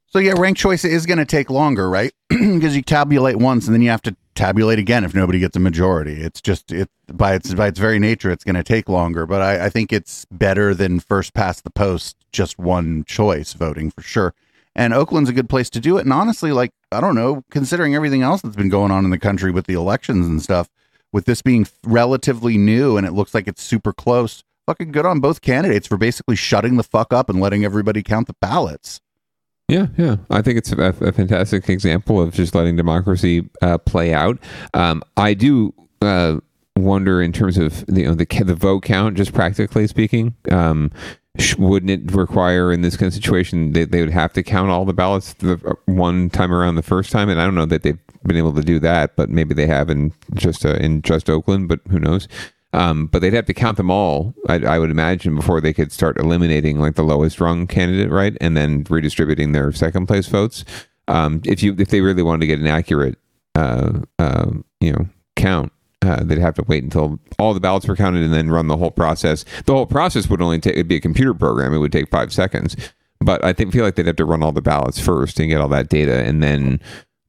So 0.10 0.20
yeah, 0.20 0.36
ranked 0.38 0.60
choice 0.60 0.86
is 0.86 1.06
going 1.06 1.18
to 1.18 1.26
take 1.26 1.50
longer, 1.50 1.90
right? 1.90 2.12
Because 2.30 2.76
you 2.76 2.82
tabulate 2.82 3.38
once 3.38 3.66
and 3.66 3.74
then 3.74 3.82
you 3.82 3.90
have 3.90 4.02
to 4.04 4.16
tabulate 4.36 4.80
again 4.80 5.04
if 5.04 5.14
nobody 5.14 5.40
gets 5.40 5.58
a 5.58 5.60
majority. 5.60 6.22
It's 6.22 6.40
just 6.40 6.72
it 6.72 6.90
by 7.12 7.34
its 7.34 7.54
by 7.54 7.68
its 7.68 7.80
very 7.80 8.00
nature, 8.00 8.32
it's 8.32 8.44
going 8.44 8.56
to 8.56 8.64
take 8.64 8.88
longer. 8.88 9.26
But 9.26 9.42
I, 9.42 9.66
I 9.66 9.70
think 9.70 9.92
it's 9.92 10.26
better 10.32 10.74
than 10.74 11.00
first 11.00 11.34
past 11.34 11.64
the 11.64 11.70
post, 11.70 12.16
just 12.32 12.58
one 12.58 13.04
choice 13.06 13.54
voting 13.54 13.92
for 13.92 14.02
sure. 14.02 14.34
And 14.76 14.94
Oakland's 14.94 15.30
a 15.30 15.34
good 15.34 15.50
place 15.50 15.70
to 15.72 15.80
do 15.80 15.98
it. 15.98 16.02
And 16.02 16.14
honestly, 16.14 16.52
like 16.52 16.72
I 16.92 17.02
don't 17.02 17.16
know, 17.16 17.44
considering 17.52 17.96
everything 17.96 18.22
else 18.22 18.42
that's 18.42 18.56
been 18.56 18.70
going 18.70 18.92
on 18.92 19.04
in 19.04 19.12
the 19.12 19.20
country 19.20 19.52
with 19.52 19.66
the 19.66 19.74
elections 19.74 20.26
and 20.26 20.42
stuff, 20.42 20.70
with 21.12 21.26
this 21.26 21.42
being 21.42 21.68
relatively 21.84 22.58
new 22.58 22.96
and 22.96 23.06
it 23.06 23.12
looks 23.14 23.34
like 23.34 23.48
it's 23.48 23.64
super 23.64 23.92
close, 23.92 24.44
fucking 24.68 24.92
good 24.92 25.06
on 25.06 25.20
both 25.20 25.42
candidates 25.42 25.88
for 25.88 25.98
basically 25.98 26.36
shutting 26.36 26.78
the 26.78 26.84
fuck 26.84 27.12
up 27.12 27.30
and 27.30 27.42
letting 27.42 27.66
everybody 27.66 28.04
count 28.04 28.28
the 28.28 28.36
ballots. 28.40 29.02
Yeah, 29.68 29.88
yeah. 29.98 30.16
I 30.30 30.42
think 30.42 30.58
it's 30.58 30.72
a, 30.72 30.82
a 30.82 31.12
fantastic 31.12 31.68
example 31.70 32.22
of 32.22 32.34
just 32.34 32.56
letting 32.56 32.78
democracy 32.78 33.50
uh, 33.62 33.78
play 33.78 34.14
out. 34.14 34.40
Um, 34.74 35.04
I 35.18 35.34
do 35.34 35.74
uh, 36.02 36.40
wonder, 36.78 37.22
in 37.22 37.34
terms 37.34 37.58
of 37.58 37.84
you 37.90 38.06
know 38.06 38.14
the 38.14 38.26
the 38.46 38.56
vote 38.56 38.84
count, 38.84 39.18
just 39.18 39.34
practically 39.34 39.86
speaking, 39.88 40.36
um, 40.52 40.90
wouldn't 41.58 41.92
it 41.92 42.16
require 42.16 42.72
in 42.72 42.82
this 42.82 42.96
kind 42.96 43.08
of 43.08 43.14
situation 43.14 43.74
they, 43.74 43.84
they 43.84 44.00
would 44.00 44.10
have 44.10 44.32
to 44.34 44.44
count 44.44 44.72
all 44.72 44.86
the 44.86 44.94
ballots 44.94 45.34
the 45.34 45.60
uh, 45.66 45.74
one 45.86 46.30
time 46.30 46.54
around 46.54 46.76
the 46.76 46.82
first 46.82 47.12
time? 47.12 47.28
And 47.28 47.42
I 47.42 47.44
don't 47.44 47.56
know 47.56 47.66
that 47.66 47.84
they've 47.84 48.00
been 48.24 48.38
able 48.38 48.54
to 48.54 48.64
do 48.64 48.80
that, 48.80 49.18
but 49.18 49.30
maybe 49.30 49.54
they 49.54 49.68
have 49.68 49.90
in 49.90 50.14
just 50.34 50.66
uh, 50.66 50.76
in 50.76 51.02
just 51.02 51.30
Oakland, 51.30 51.68
but 51.68 51.82
who 51.90 52.00
knows? 52.00 52.30
Um, 52.74 53.08
but 53.08 53.22
they'd 53.22 53.34
have 53.34 53.46
to 53.46 53.54
count 53.54 53.78
them 53.78 53.90
all, 53.90 54.36
I, 54.50 54.56
I 54.56 54.80
would 54.80 54.92
imagine, 54.92 55.36
before 55.36 55.62
they 55.62 55.74
could 55.74 55.92
start 55.92 56.18
eliminating 56.18 56.80
like 56.80 56.96
the 56.96 57.04
lowest 57.04 57.40
rung 57.40 57.66
candidate, 57.66 58.12
right, 58.12 58.36
and 58.42 58.58
then 58.58 58.84
redistributing 58.90 59.54
their 59.54 59.72
second 59.72 60.08
place 60.08 60.28
votes. 60.28 60.66
Um, 61.08 61.42
if 61.46 61.64
you 61.64 61.76
if 61.80 61.90
they 61.90 62.02
really 62.02 62.24
wanted 62.24 62.42
to 62.42 62.48
get 62.48 62.60
an 62.60 62.68
accurate, 62.68 63.18
uh, 63.56 64.02
uh, 64.20 64.52
you 64.82 64.92
know, 64.92 65.08
count, 65.38 65.72
uh, 66.02 66.24
they'd 66.24 66.40
have 66.40 66.56
to 66.56 66.66
wait 66.68 66.84
until 66.84 67.20
all 67.40 67.54
the 67.54 67.62
ballots 67.62 67.88
were 67.88 67.96
counted 67.96 68.24
and 68.24 68.34
then 68.34 68.52
run 68.52 68.68
the 68.68 68.78
whole 68.78 68.92
process. 68.92 69.46
The 69.66 69.74
whole 69.74 69.86
process 69.86 70.30
would 70.30 70.42
only 70.42 70.60
take 70.60 70.74
it'd 70.74 70.90
be 70.90 70.98
a 70.98 71.02
computer 71.02 71.34
program. 71.34 71.74
It 71.74 71.80
would 71.80 71.94
take 71.94 72.10
five 72.10 72.34
seconds. 72.34 72.76
But 73.20 73.44
I 73.44 73.54
think 73.54 73.74
feel 73.74 73.84
like 73.84 73.96
they'd 73.96 74.06
have 74.06 74.16
to 74.18 74.26
run 74.26 74.44
all 74.44 74.52
the 74.52 74.62
ballots 74.62 75.00
first 75.00 75.40
and 75.40 75.50
get 75.50 75.60
all 75.60 75.70
that 75.70 75.90
data, 75.90 76.24
and 76.24 76.44
then 76.44 76.80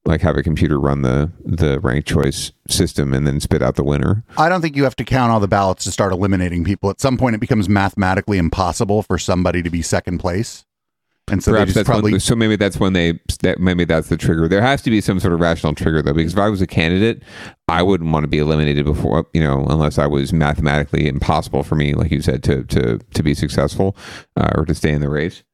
like 0.08 0.22
have 0.22 0.36
a 0.38 0.42
computer 0.42 0.80
run 0.80 1.02
the 1.02 1.30
the 1.44 1.78
ranked 1.80 2.08
choice 2.08 2.50
system 2.68 3.12
and 3.12 3.26
then 3.26 3.40
spit 3.40 3.62
out 3.62 3.76
the 3.76 3.84
winner. 3.84 4.24
I 4.38 4.48
don't 4.48 4.62
think 4.62 4.74
you 4.74 4.84
have 4.84 4.96
to 4.96 5.04
count 5.04 5.30
all 5.30 5.38
the 5.38 5.46
ballots 5.46 5.84
to 5.84 5.92
start 5.92 6.12
eliminating 6.12 6.64
people. 6.64 6.88
At 6.88 7.00
some 7.00 7.18
point, 7.18 7.34
it 7.34 7.40
becomes 7.40 7.68
mathematically 7.68 8.38
impossible 8.38 9.02
for 9.02 9.18
somebody 9.18 9.62
to 9.62 9.70
be 9.70 9.82
second 9.82 10.18
place. 10.18 10.64
And 11.30 11.44
so 11.44 11.52
Perhaps 11.52 11.68
just 11.68 11.74
that's 11.74 11.86
probably 11.86 12.12
when, 12.12 12.20
so 12.20 12.34
maybe 12.34 12.56
that's 12.56 12.80
when 12.80 12.94
they 12.94 13.20
that 13.42 13.60
maybe 13.60 13.84
that's 13.84 14.08
the 14.08 14.16
trigger. 14.16 14.48
There 14.48 14.62
has 14.62 14.80
to 14.82 14.90
be 14.90 15.02
some 15.02 15.20
sort 15.20 15.34
of 15.34 15.40
rational 15.40 15.74
trigger 15.74 16.00
though, 16.00 16.14
because 16.14 16.32
if 16.32 16.38
I 16.38 16.48
was 16.48 16.62
a 16.62 16.66
candidate, 16.66 17.22
I 17.68 17.82
wouldn't 17.82 18.10
want 18.10 18.24
to 18.24 18.28
be 18.28 18.38
eliminated 18.38 18.86
before 18.86 19.26
you 19.34 19.42
know, 19.42 19.66
unless 19.68 19.98
I 19.98 20.06
was 20.06 20.32
mathematically 20.32 21.06
impossible 21.06 21.62
for 21.62 21.74
me, 21.74 21.92
like 21.92 22.10
you 22.10 22.22
said, 22.22 22.42
to 22.44 22.64
to 22.64 22.98
to 22.98 23.22
be 23.22 23.34
successful 23.34 23.94
uh, 24.38 24.52
or 24.54 24.64
to 24.64 24.74
stay 24.74 24.90
in 24.90 25.02
the 25.02 25.10
race. 25.10 25.44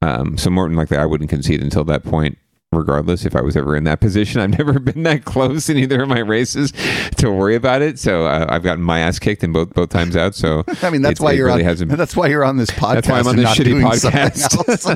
Um, 0.00 0.38
so 0.38 0.48
more 0.48 0.68
than 0.68 0.76
likely, 0.76 0.96
I 0.96 1.06
wouldn't 1.06 1.28
concede 1.28 1.60
until 1.60 1.82
that 1.84 2.04
point. 2.04 2.38
Regardless, 2.80 3.26
if 3.26 3.34
I 3.34 3.40
was 3.40 3.56
ever 3.56 3.74
in 3.74 3.82
that 3.84 3.98
position, 4.00 4.40
I've 4.40 4.50
never 4.58 4.78
been 4.78 5.02
that 5.02 5.24
close 5.24 5.68
in 5.68 5.76
either 5.76 6.02
of 6.02 6.08
my 6.08 6.20
races 6.20 6.72
to 7.16 7.28
worry 7.32 7.56
about 7.56 7.82
it. 7.82 7.98
So 7.98 8.26
uh, 8.26 8.46
I've 8.48 8.62
gotten 8.62 8.84
my 8.84 9.00
ass 9.00 9.18
kicked 9.18 9.42
in 9.42 9.52
both 9.52 9.74
both 9.74 9.88
times 9.88 10.16
out. 10.16 10.36
So 10.36 10.62
I 10.82 10.90
mean, 10.90 11.02
that's 11.02 11.18
why 11.18 11.32
you're 11.32 11.46
really 11.46 11.66
on. 11.66 11.88
That's 11.88 12.14
why 12.14 12.28
you're 12.28 12.44
on 12.44 12.58
this 12.58 12.70
podcast. 12.70 12.94
that's 12.94 13.08
why 13.08 13.18
I'm 13.18 13.26
on 13.26 13.34
this 13.36 13.48
shitty 13.56 13.82
podcast. 13.82 14.86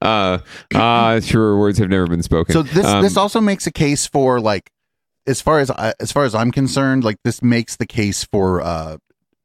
uh, 0.00 0.38
uh, 0.74 1.20
truer 1.20 1.58
words 1.58 1.76
have 1.78 1.90
never 1.90 2.06
been 2.06 2.22
spoken. 2.22 2.54
So 2.54 2.62
this 2.62 2.86
Um, 2.86 3.02
this 3.02 3.18
also 3.18 3.42
makes 3.42 3.66
a 3.66 3.70
case 3.70 4.06
for 4.06 4.40
like, 4.40 4.70
as 5.26 5.42
far 5.42 5.58
as 5.58 5.70
I, 5.70 5.92
as 6.00 6.10
far 6.10 6.24
as 6.24 6.34
I'm 6.34 6.50
concerned, 6.52 7.04
like 7.04 7.18
this 7.22 7.42
makes 7.42 7.76
the 7.76 7.86
case 7.86 8.24
for 8.24 8.62
uh, 8.62 8.96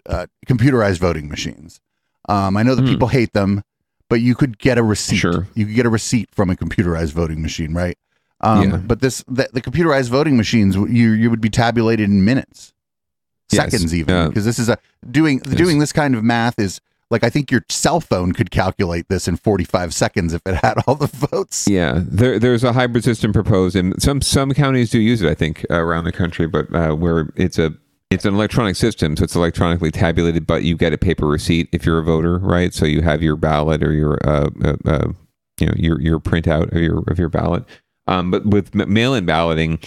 uh, 0.06 0.28
computerized 0.48 1.00
voting 1.00 1.28
machines. 1.28 1.82
Um, 2.30 2.56
I 2.56 2.64
know 2.64 2.74
that 2.76 2.84
Hmm. 2.84 2.88
people 2.90 3.08
hate 3.10 3.34
them, 3.34 3.64
but 4.10 4.22
you 4.22 4.36
could 4.36 4.58
get 4.60 4.78
a 4.78 4.84
receipt. 4.84 5.18
Sure. 5.18 5.48
You 5.56 5.66
could 5.66 5.76
get 5.76 5.86
a 5.86 5.90
receipt 5.90 6.30
from 6.34 6.50
a 6.50 6.56
computerized 6.56 7.12
voting 7.14 7.42
machine, 7.42 7.74
right? 7.74 7.98
Um, 8.42 8.70
Yeah. 8.70 8.78
But 8.78 9.02
this 9.02 9.24
the, 9.28 9.50
the 9.54 9.62
computerized 9.62 10.10
voting 10.10 10.38
machines, 10.38 10.76
you 10.76 11.12
you 11.12 11.30
would 11.30 11.42
be 11.42 11.50
tabulated 11.50 12.10
in 12.10 12.24
minutes, 12.24 12.74
Yes. 13.52 13.72
seconds 13.72 13.96
even, 13.96 14.14
Uh, 14.16 14.28
because 14.28 14.46
this 14.46 14.60
is 14.60 14.70
a 14.70 14.78
doing 15.10 15.40
doing 15.40 15.80
this 15.80 15.92
kind 15.94 16.16
of 16.16 16.24
math 16.24 16.60
is. 16.60 16.80
Like 17.10 17.24
I 17.24 17.30
think 17.30 17.52
your 17.52 17.64
cell 17.70 18.02
phone 18.02 18.34
could 18.34 18.52
calculate 18.52 19.08
this 19.08 19.30
in 19.30 19.38
45 19.38 19.94
seconds 19.94 20.34
if 20.34 20.42
it 20.46 20.56
had 20.56 20.74
all 20.86 20.96
the 20.96 21.08
votes. 21.08 21.66
Yeah, 21.66 22.02
there, 22.06 22.38
there's 22.38 22.66
a 22.66 22.74
hybrid 22.74 23.06
system 23.06 23.32
proposed, 23.32 23.78
and 23.78 23.94
some 24.02 24.22
some 24.22 24.54
counties 24.54 24.90
do 24.90 25.00
use 25.00 25.22
it. 25.22 25.30
I 25.30 25.34
think 25.34 25.66
uh, 25.72 25.76
around 25.76 26.04
the 26.04 26.12
country, 26.12 26.48
but 26.48 26.68
uh, 26.76 26.96
where 26.96 27.30
it's 27.38 27.58
a 27.58 27.74
it's 28.10 28.26
an 28.26 28.34
electronic 28.34 28.76
system, 28.76 29.18
so 29.18 29.24
it's 29.24 29.36
electronically 29.36 29.92
tabulated, 29.92 30.48
but 30.48 30.64
you 30.64 30.78
get 30.78 30.94
a 30.94 30.98
paper 30.98 31.28
receipt 31.28 31.68
if 31.72 31.86
you're 31.86 32.00
a 32.00 32.04
voter, 32.04 32.38
right? 32.38 32.74
So 32.74 32.86
you 32.86 33.02
have 33.02 33.22
your 33.22 33.36
ballot 33.36 33.84
or 33.84 33.92
your 33.94 34.18
uh, 34.28 34.50
uh, 34.64 34.76
uh, 34.86 35.08
you 35.60 35.68
know 35.68 35.74
your 35.76 36.02
your 36.02 36.20
printout 36.20 36.72
of 36.72 36.82
your 36.82 37.04
of 37.08 37.20
your 37.20 37.30
ballot. 37.30 37.66
Um, 38.08 38.32
but 38.32 38.46
with 38.46 38.74
mail-in 38.74 39.26
balloting 39.26 39.80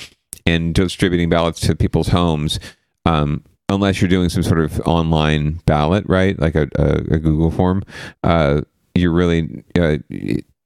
and 0.45 0.75
distributing 0.75 1.31
ballots 1.31 1.61
to 1.61 1.75
people's 1.75 2.09
homes, 2.09 2.61
um, 3.07 3.43
unless 3.71 4.01
you're 4.01 4.11
doing 4.11 4.29
some 4.29 4.43
sort 4.43 4.61
of 4.61 4.79
online 4.81 5.61
ballot, 5.65 6.05
right, 6.07 6.39
like 6.39 6.55
a, 6.55 6.69
a, 6.77 6.97
a 7.15 7.19
Google 7.19 7.51
form, 7.51 7.83
uh, 8.23 8.61
you're 8.95 9.13
really 9.13 9.65
uh, 9.79 9.97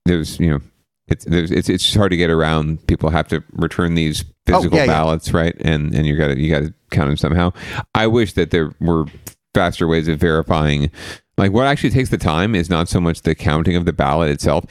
there's 0.04 0.40
you 0.40 0.50
know 0.50 0.60
it's 1.08 1.26
it's 1.26 1.68
it's 1.68 1.94
hard 1.94 2.10
to 2.10 2.16
get 2.16 2.30
around. 2.30 2.86
People 2.86 3.10
have 3.10 3.28
to 3.28 3.42
return 3.52 3.94
these 3.94 4.24
Oh, 4.46 4.56
physical 4.58 4.76
yeah, 4.76 4.84
yeah. 4.84 4.92
ballots, 4.92 5.32
right? 5.32 5.56
And 5.60 5.94
and 5.94 6.06
you 6.06 6.16
got 6.18 6.28
to 6.28 6.38
you 6.38 6.50
got 6.50 6.60
to 6.64 6.74
count 6.90 7.08
them 7.08 7.16
somehow. 7.16 7.52
I 7.94 8.06
wish 8.06 8.34
that 8.34 8.50
there 8.50 8.74
were 8.78 9.06
faster 9.54 9.86
ways 9.88 10.06
of 10.06 10.18
verifying. 10.18 10.90
Like 11.38 11.52
what 11.52 11.66
actually 11.66 11.90
takes 11.90 12.10
the 12.10 12.18
time 12.18 12.54
is 12.54 12.68
not 12.68 12.88
so 12.88 13.00
much 13.00 13.22
the 13.22 13.34
counting 13.34 13.74
of 13.74 13.86
the 13.86 13.92
ballot 13.94 14.28
itself; 14.30 14.64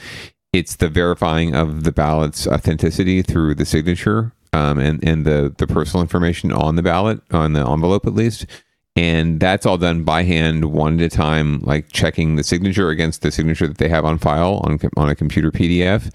it's 0.52 0.76
the 0.76 0.88
verifying 0.88 1.56
of 1.56 1.82
the 1.82 1.90
ballot's 1.90 2.46
authenticity 2.46 3.20
through 3.20 3.56
the 3.56 3.66
signature 3.66 4.32
um, 4.52 4.78
and 4.78 5.02
and 5.02 5.24
the 5.26 5.52
the 5.58 5.66
personal 5.66 6.02
information 6.02 6.52
on 6.52 6.76
the 6.76 6.82
ballot 6.82 7.20
on 7.32 7.52
the 7.54 7.68
envelope 7.68 8.06
at 8.06 8.14
least. 8.14 8.46
And 8.96 9.40
that's 9.40 9.66
all 9.66 9.76
done 9.76 10.04
by 10.04 10.22
hand, 10.22 10.66
one 10.66 11.00
at 11.00 11.06
a 11.06 11.08
time, 11.08 11.60
like 11.60 11.90
checking 11.90 12.36
the 12.36 12.44
signature 12.44 12.90
against 12.90 13.22
the 13.22 13.32
signature 13.32 13.66
that 13.66 13.78
they 13.78 13.88
have 13.88 14.04
on 14.04 14.18
file 14.18 14.60
on 14.64 14.78
on 14.96 15.08
a 15.08 15.16
computer 15.16 15.50
PDF. 15.50 16.14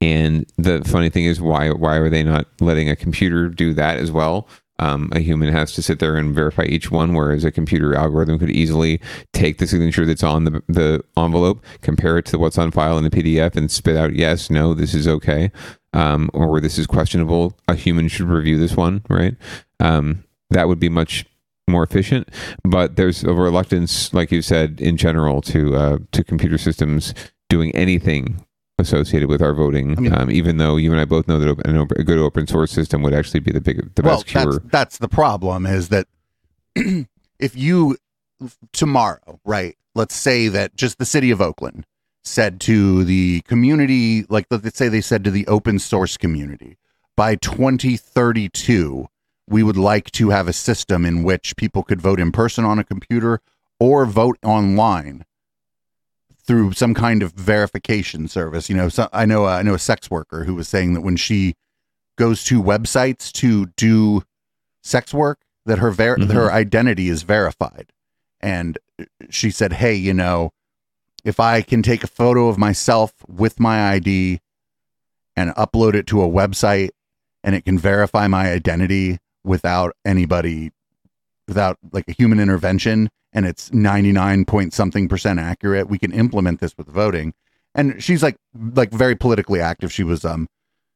And 0.00 0.44
the 0.56 0.82
funny 0.84 1.08
thing 1.08 1.24
is, 1.24 1.40
why 1.40 1.70
why 1.70 1.96
are 1.96 2.10
they 2.10 2.24
not 2.24 2.46
letting 2.60 2.90
a 2.90 2.96
computer 2.96 3.48
do 3.48 3.72
that 3.74 3.98
as 3.98 4.10
well? 4.10 4.48
Um, 4.78 5.08
a 5.12 5.20
human 5.20 5.52
has 5.52 5.72
to 5.74 5.82
sit 5.82 6.00
there 6.00 6.16
and 6.16 6.34
verify 6.34 6.64
each 6.64 6.90
one, 6.90 7.14
whereas 7.14 7.44
a 7.44 7.50
computer 7.50 7.94
algorithm 7.94 8.38
could 8.38 8.50
easily 8.50 9.00
take 9.32 9.58
the 9.58 9.66
signature 9.66 10.04
that's 10.04 10.22
on 10.22 10.44
the, 10.44 10.62
the 10.68 11.02
envelope, 11.16 11.64
compare 11.80 12.18
it 12.18 12.26
to 12.26 12.38
what's 12.38 12.58
on 12.58 12.70
file 12.70 12.98
in 12.98 13.04
the 13.04 13.10
PDF, 13.10 13.56
and 13.56 13.70
spit 13.70 13.96
out 13.96 14.14
yes, 14.14 14.50
no, 14.50 14.74
this 14.74 14.94
is 14.94 15.08
okay, 15.08 15.50
um, 15.94 16.28
or 16.34 16.60
this 16.60 16.76
is 16.76 16.86
questionable. 16.86 17.56
A 17.68 17.74
human 17.74 18.08
should 18.08 18.28
review 18.28 18.58
this 18.58 18.76
one, 18.76 19.02
right? 19.08 19.34
Um, 19.80 20.24
that 20.50 20.68
would 20.68 20.78
be 20.78 20.90
much 20.90 21.24
more 21.68 21.82
efficient. 21.82 22.28
But 22.64 22.96
there's 22.96 23.24
a 23.24 23.32
reluctance, 23.32 24.12
like 24.14 24.30
you 24.30 24.42
said, 24.42 24.80
in 24.80 24.96
general, 24.96 25.40
to 25.42 25.76
uh, 25.76 25.98
to 26.12 26.24
computer 26.24 26.58
systems 26.58 27.14
doing 27.48 27.74
anything 27.74 28.44
associated 28.78 29.28
with 29.28 29.40
our 29.40 29.54
voting. 29.54 30.12
um, 30.12 30.30
even 30.30 30.58
though 30.58 30.76
you 30.76 30.92
and 30.92 31.00
I 31.00 31.04
both 31.04 31.26
know 31.28 31.38
that 31.38 31.96
a 31.98 32.04
good 32.04 32.18
open 32.18 32.46
source 32.46 32.70
system 32.70 33.02
would 33.02 33.14
actually 33.14 33.40
be 33.40 33.52
the 33.52 33.60
big, 33.60 33.94
the 33.94 34.02
well, 34.02 34.16
best 34.16 34.26
cure. 34.26 34.52
that's 34.52 34.70
that's 34.70 34.98
the 34.98 35.08
problem 35.08 35.66
is 35.66 35.88
that 35.88 36.06
if 36.74 37.56
you 37.56 37.96
tomorrow, 38.72 39.40
right? 39.44 39.76
Let's 39.94 40.14
say 40.14 40.48
that 40.48 40.76
just 40.76 40.98
the 40.98 41.06
city 41.06 41.30
of 41.30 41.40
Oakland 41.40 41.86
said 42.22 42.60
to 42.60 43.04
the 43.04 43.40
community, 43.42 44.24
like 44.28 44.46
let's 44.50 44.76
say 44.76 44.88
they 44.88 45.00
said 45.00 45.24
to 45.24 45.30
the 45.30 45.46
open 45.46 45.78
source 45.78 46.16
community, 46.16 46.76
by 47.16 47.36
2032, 47.36 49.06
we 49.48 49.62
would 49.62 49.76
like 49.76 50.10
to 50.12 50.30
have 50.30 50.48
a 50.48 50.52
system 50.52 51.04
in 51.04 51.22
which 51.22 51.56
people 51.56 51.82
could 51.82 52.00
vote 52.00 52.18
in 52.20 52.32
person 52.32 52.64
on 52.64 52.78
a 52.78 52.84
computer 52.84 53.40
or 53.78 54.04
vote 54.06 54.38
online 54.42 55.24
through 56.44 56.72
some 56.72 56.94
kind 56.94 57.22
of 57.22 57.32
verification 57.32 58.28
service. 58.28 58.68
You 58.68 58.76
know, 58.76 58.88
so 58.88 59.08
I 59.12 59.24
know 59.26 59.46
I 59.46 59.62
know 59.62 59.74
a 59.74 59.78
sex 59.78 60.10
worker 60.10 60.44
who 60.44 60.54
was 60.54 60.68
saying 60.68 60.94
that 60.94 61.00
when 61.02 61.16
she 61.16 61.54
goes 62.16 62.44
to 62.44 62.62
websites 62.62 63.30
to 63.32 63.66
do 63.76 64.22
sex 64.82 65.12
work, 65.12 65.40
that 65.64 65.78
her 65.78 65.90
ver- 65.90 66.16
Mhm. 66.16 66.32
her 66.32 66.50
identity 66.52 67.08
is 67.08 67.22
verified, 67.22 67.92
and 68.40 68.78
she 69.30 69.50
said, 69.50 69.74
"Hey, 69.74 69.94
you 69.94 70.14
know, 70.14 70.52
if 71.24 71.40
I 71.40 71.60
can 71.62 71.82
take 71.82 72.04
a 72.04 72.08
photo 72.08 72.48
of 72.48 72.56
myself 72.56 73.12
with 73.28 73.58
my 73.60 73.90
ID 73.90 74.40
and 75.36 75.50
upload 75.56 75.94
it 75.94 76.06
to 76.08 76.22
a 76.22 76.28
website, 76.28 76.90
and 77.42 77.54
it 77.54 77.64
can 77.64 77.78
verify 77.78 78.26
my 78.28 78.50
identity 78.50 79.18
without 79.46 79.94
anybody." 80.04 80.72
without 81.48 81.78
like 81.92 82.08
a 82.08 82.12
human 82.12 82.40
intervention 82.40 83.08
and 83.32 83.46
it's 83.46 83.72
99 83.72 84.44
point 84.44 84.72
something 84.72 85.08
percent 85.08 85.38
accurate 85.38 85.88
we 85.88 85.98
can 85.98 86.12
implement 86.12 86.60
this 86.60 86.76
with 86.76 86.86
voting 86.86 87.34
and 87.74 88.02
she's 88.02 88.22
like 88.22 88.36
like 88.54 88.90
very 88.90 89.14
politically 89.14 89.60
active 89.60 89.92
she 89.92 90.02
was 90.02 90.24
um 90.24 90.48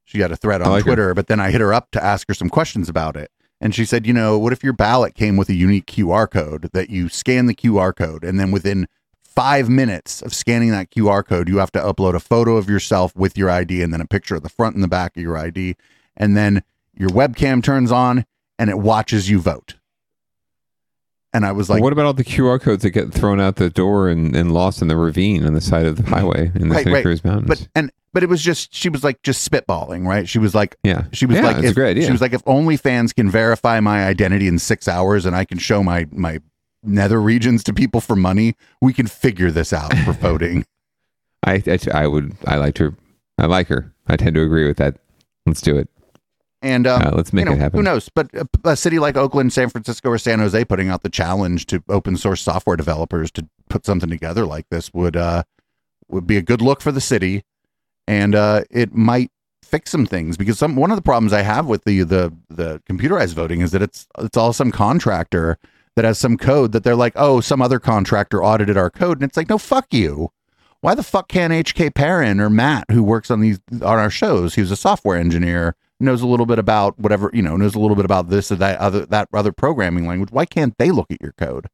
she 0.05 0.21
had 0.21 0.33
a 0.33 0.37
thread 0.37 0.63
on 0.63 0.71
like 0.71 0.85
her. 0.85 0.91
twitter 0.91 1.15
but 1.15 1.27
then 1.29 1.41
i 1.41 1.51
hit 1.51 1.61
her 1.61 1.73
up 1.73 1.91
to 1.91 2.03
ask 2.03 2.29
her 2.29 2.35
some 2.35 2.49
questions 2.49 2.89
about 2.89 3.17
it 3.17 3.31
and 3.61 3.75
she 3.75 3.85
said 3.85 4.07
you 4.07 4.13
know 4.13 4.39
what 4.39 4.53
if 4.53 4.65
your 4.65 4.73
ballot 4.73 5.15
came 5.15 5.37
with 5.37 5.49
a 5.49 5.55
unique 5.55 5.87
qr 5.87 6.29
code 6.31 6.69
that 6.73 6.91
you 6.91 7.09
scan 7.09 7.47
the 7.47 7.55
qr 7.55 7.95
code 7.95 8.25
and 8.25 8.41
then 8.41 8.51
within 8.51 8.87
five 9.23 9.69
minutes 9.69 10.21
of 10.23 10.35
scanning 10.35 10.71
that 10.71 10.91
qr 10.91 11.25
code 11.25 11.49
you 11.49 11.59
have 11.59 11.71
to 11.71 11.79
upload 11.79 12.15
a 12.15 12.21
photo 12.21 12.57
of 12.57 12.69
yourself 12.69 13.15
with 13.15 13.39
your 13.39 13.49
id 13.49 13.83
and 13.83 13.93
then 13.93 14.01
a 14.01 14.07
picture 14.07 14.35
of 14.35 14.43
the 14.43 14.49
front 14.49 14.75
and 14.75 14.83
the 14.83 14.89
back 14.89 15.17
of 15.17 15.23
your 15.23 15.37
id 15.37 15.77
and 16.17 16.37
then 16.37 16.63
your 16.93 17.11
webcam 17.11 17.63
turns 17.63 17.93
on 17.93 18.25
and 18.61 18.71
it 18.71 18.79
watches 18.79 19.29
you 19.29 19.41
vote 19.41 19.75
and 21.33 21.45
i 21.47 21.53
was 21.53 21.69
like 21.71 21.83
what 21.83 21.93
about 21.93 22.07
all 22.07 22.13
the 22.13 22.25
QR 22.25 22.61
codes 22.61 22.83
that 22.83 22.91
get 22.91 23.13
thrown 23.13 23.41
out 23.41 23.57
the 23.57 23.71
door 23.71 24.09
and, 24.09 24.35
and 24.37 24.53
lost 24.53 24.83
in 24.83 24.89
the 24.89 24.97
ravine 24.97 25.45
on 25.45 25.55
the 25.55 25.61
side 25.61 25.87
of 25.87 25.97
the 25.97 26.03
highway 26.09 26.51
in 26.55 26.69
the 26.69 26.75
Santa 26.77 27.03
Cruz 27.03 27.25
Mountains? 27.25 27.49
But 27.49 27.69
and 27.75 27.93
but 28.13 28.25
it 28.25 28.29
was 28.29 28.43
just 28.43 28.75
she 28.75 28.89
was 28.89 29.05
like 29.05 29.23
just 29.23 29.49
spitballing, 29.49 30.05
right? 30.07 30.29
She 30.29 30.41
was 30.41 30.53
like, 30.55 30.77
yeah, 30.83 31.05
she 31.13 31.27
was 31.27 31.37
Yeah, 31.37 31.43
like, 31.47 31.65
if, 31.65 31.77
great 31.77 31.91
idea. 31.93 32.07
she 32.07 32.11
was 32.13 32.21
like, 32.21 32.33
if 32.33 32.45
OnlyFans 32.45 33.15
can 33.15 33.31
verify 33.31 33.79
my 33.79 34.05
identity 34.05 34.49
in 34.49 34.59
six 34.59 34.89
hours 34.89 35.25
and 35.27 35.37
I 35.37 35.45
can 35.45 35.59
show 35.59 35.85
my 35.85 36.07
my 36.11 36.41
nether 36.83 37.21
regions 37.21 37.63
to 37.65 37.73
people 37.73 38.01
for 38.01 38.17
money, 38.17 38.57
we 38.81 38.93
can 38.93 39.07
figure 39.07 39.53
this 39.53 39.73
out 39.73 39.97
for 39.99 40.13
voting. 40.29 40.67
I, 41.47 41.63
I 41.67 41.79
I 41.95 42.07
would 42.09 42.37
I 42.47 42.57
liked 42.57 42.79
her. 42.79 42.95
I 43.39 43.47
like 43.47 43.69
her. 43.69 43.93
I 44.09 44.17
tend 44.17 44.35
to 44.35 44.43
agree 44.43 44.67
with 44.67 44.79
that. 44.79 44.97
Let's 45.47 45.61
do 45.61 45.77
it. 45.79 45.89
And 46.63 46.87
um, 46.87 47.03
Uh, 47.03 47.11
let's 47.15 47.33
make 47.33 47.45
you 47.45 47.51
know, 47.51 47.57
it 47.57 47.61
happen. 47.61 47.79
Who 47.79 47.83
knows? 47.83 48.09
But 48.09 48.29
a, 48.35 48.47
a 48.65 48.77
city 48.77 48.99
like 48.99 49.17
Oakland, 49.17 49.53
San 49.53 49.71
Francisco, 49.71 50.11
or 50.11 50.19
San 50.19 50.41
Jose 50.41 50.65
putting 50.67 50.91
out 50.91 51.03
the 51.03 51.09
challenge 51.09 51.67
to 51.67 51.83
open 51.89 52.17
source 52.17 52.43
software 52.43 52.77
developers 52.77 53.31
to 53.33 53.49
put 53.69 53.87
something 53.87 54.11
together 54.11 54.45
like 54.45 54.69
this 54.71 54.93
would 54.93 55.17
uh, 55.17 55.45
would 56.09 56.27
be 56.27 56.37
a 56.37 56.43
good 56.43 56.61
look 56.61 56.81
for 56.83 56.93
the 56.93 57.01
city, 57.01 57.45
and 58.07 58.35
uh, 58.35 58.63
it 58.71 58.95
might 58.95 59.31
fix 59.63 59.91
some 59.91 60.05
things 60.05 60.37
because 60.37 60.59
some 60.59 60.75
one 60.77 60.91
of 60.91 60.97
the 60.97 61.03
problems 61.03 61.33
I 61.33 61.43
have 61.43 61.67
with 61.67 61.85
the 61.85 62.03
the 62.03 62.33
the 62.51 62.83
computerized 62.89 63.35
voting 63.35 63.61
is 63.63 63.71
that 63.71 63.81
it's 63.83 64.07
it's 64.19 64.37
all 64.37 64.53
some 64.53 64.71
contractor 64.71 65.59
that 65.97 66.05
has 66.05 66.19
some 66.19 66.37
code 66.37 66.73
that 66.73 66.85
they're 66.85 66.95
like, 66.95 67.15
oh, 67.17 67.41
some 67.41 67.63
other 67.63 67.79
contractor 67.81 68.43
audited 68.45 68.77
our 68.77 68.91
code, 68.91 69.19
and 69.19 69.29
it's 69.29 69.37
like, 69.37 69.49
no, 69.49 69.59
fuck 69.59 69.93
you. 69.93 70.31
Why 70.83 70.95
the 70.95 71.03
fuck 71.03 71.29
can't 71.29 71.53
HK 71.53 71.95
Perrin 71.95 72.41
or 72.41 72.49
Matt, 72.51 72.85
who 72.91 73.03
works 73.03 73.31
on 73.31 73.41
these 73.41 73.61
on 73.73 73.99
our 73.99 74.11
shows, 74.11 74.55
he 74.57 74.61
was 74.61 74.71
a 74.71 74.77
software 74.77 75.19
engineer, 75.19 75.75
knows 76.01 76.23
a 76.23 76.27
little 76.27 76.47
bit 76.47 76.59
about 76.59 76.99
whatever 76.99 77.31
you 77.33 77.43
know, 77.43 77.57
knows 77.57 77.75
a 77.75 77.79
little 77.79 77.97
bit 77.97 78.05
about 78.05 78.29
this 78.31 78.51
or 78.51 78.57
that 78.57 78.79
other 78.79 79.07
that 79.07 79.29
other 79.33 79.53
programming 79.53 80.07
language. 80.07 80.31
Why 80.33 80.45
can't 80.47 80.77
they 80.79 80.91
look 80.91 81.11
at 81.11 81.21
your 81.21 81.33
code? 81.33 81.67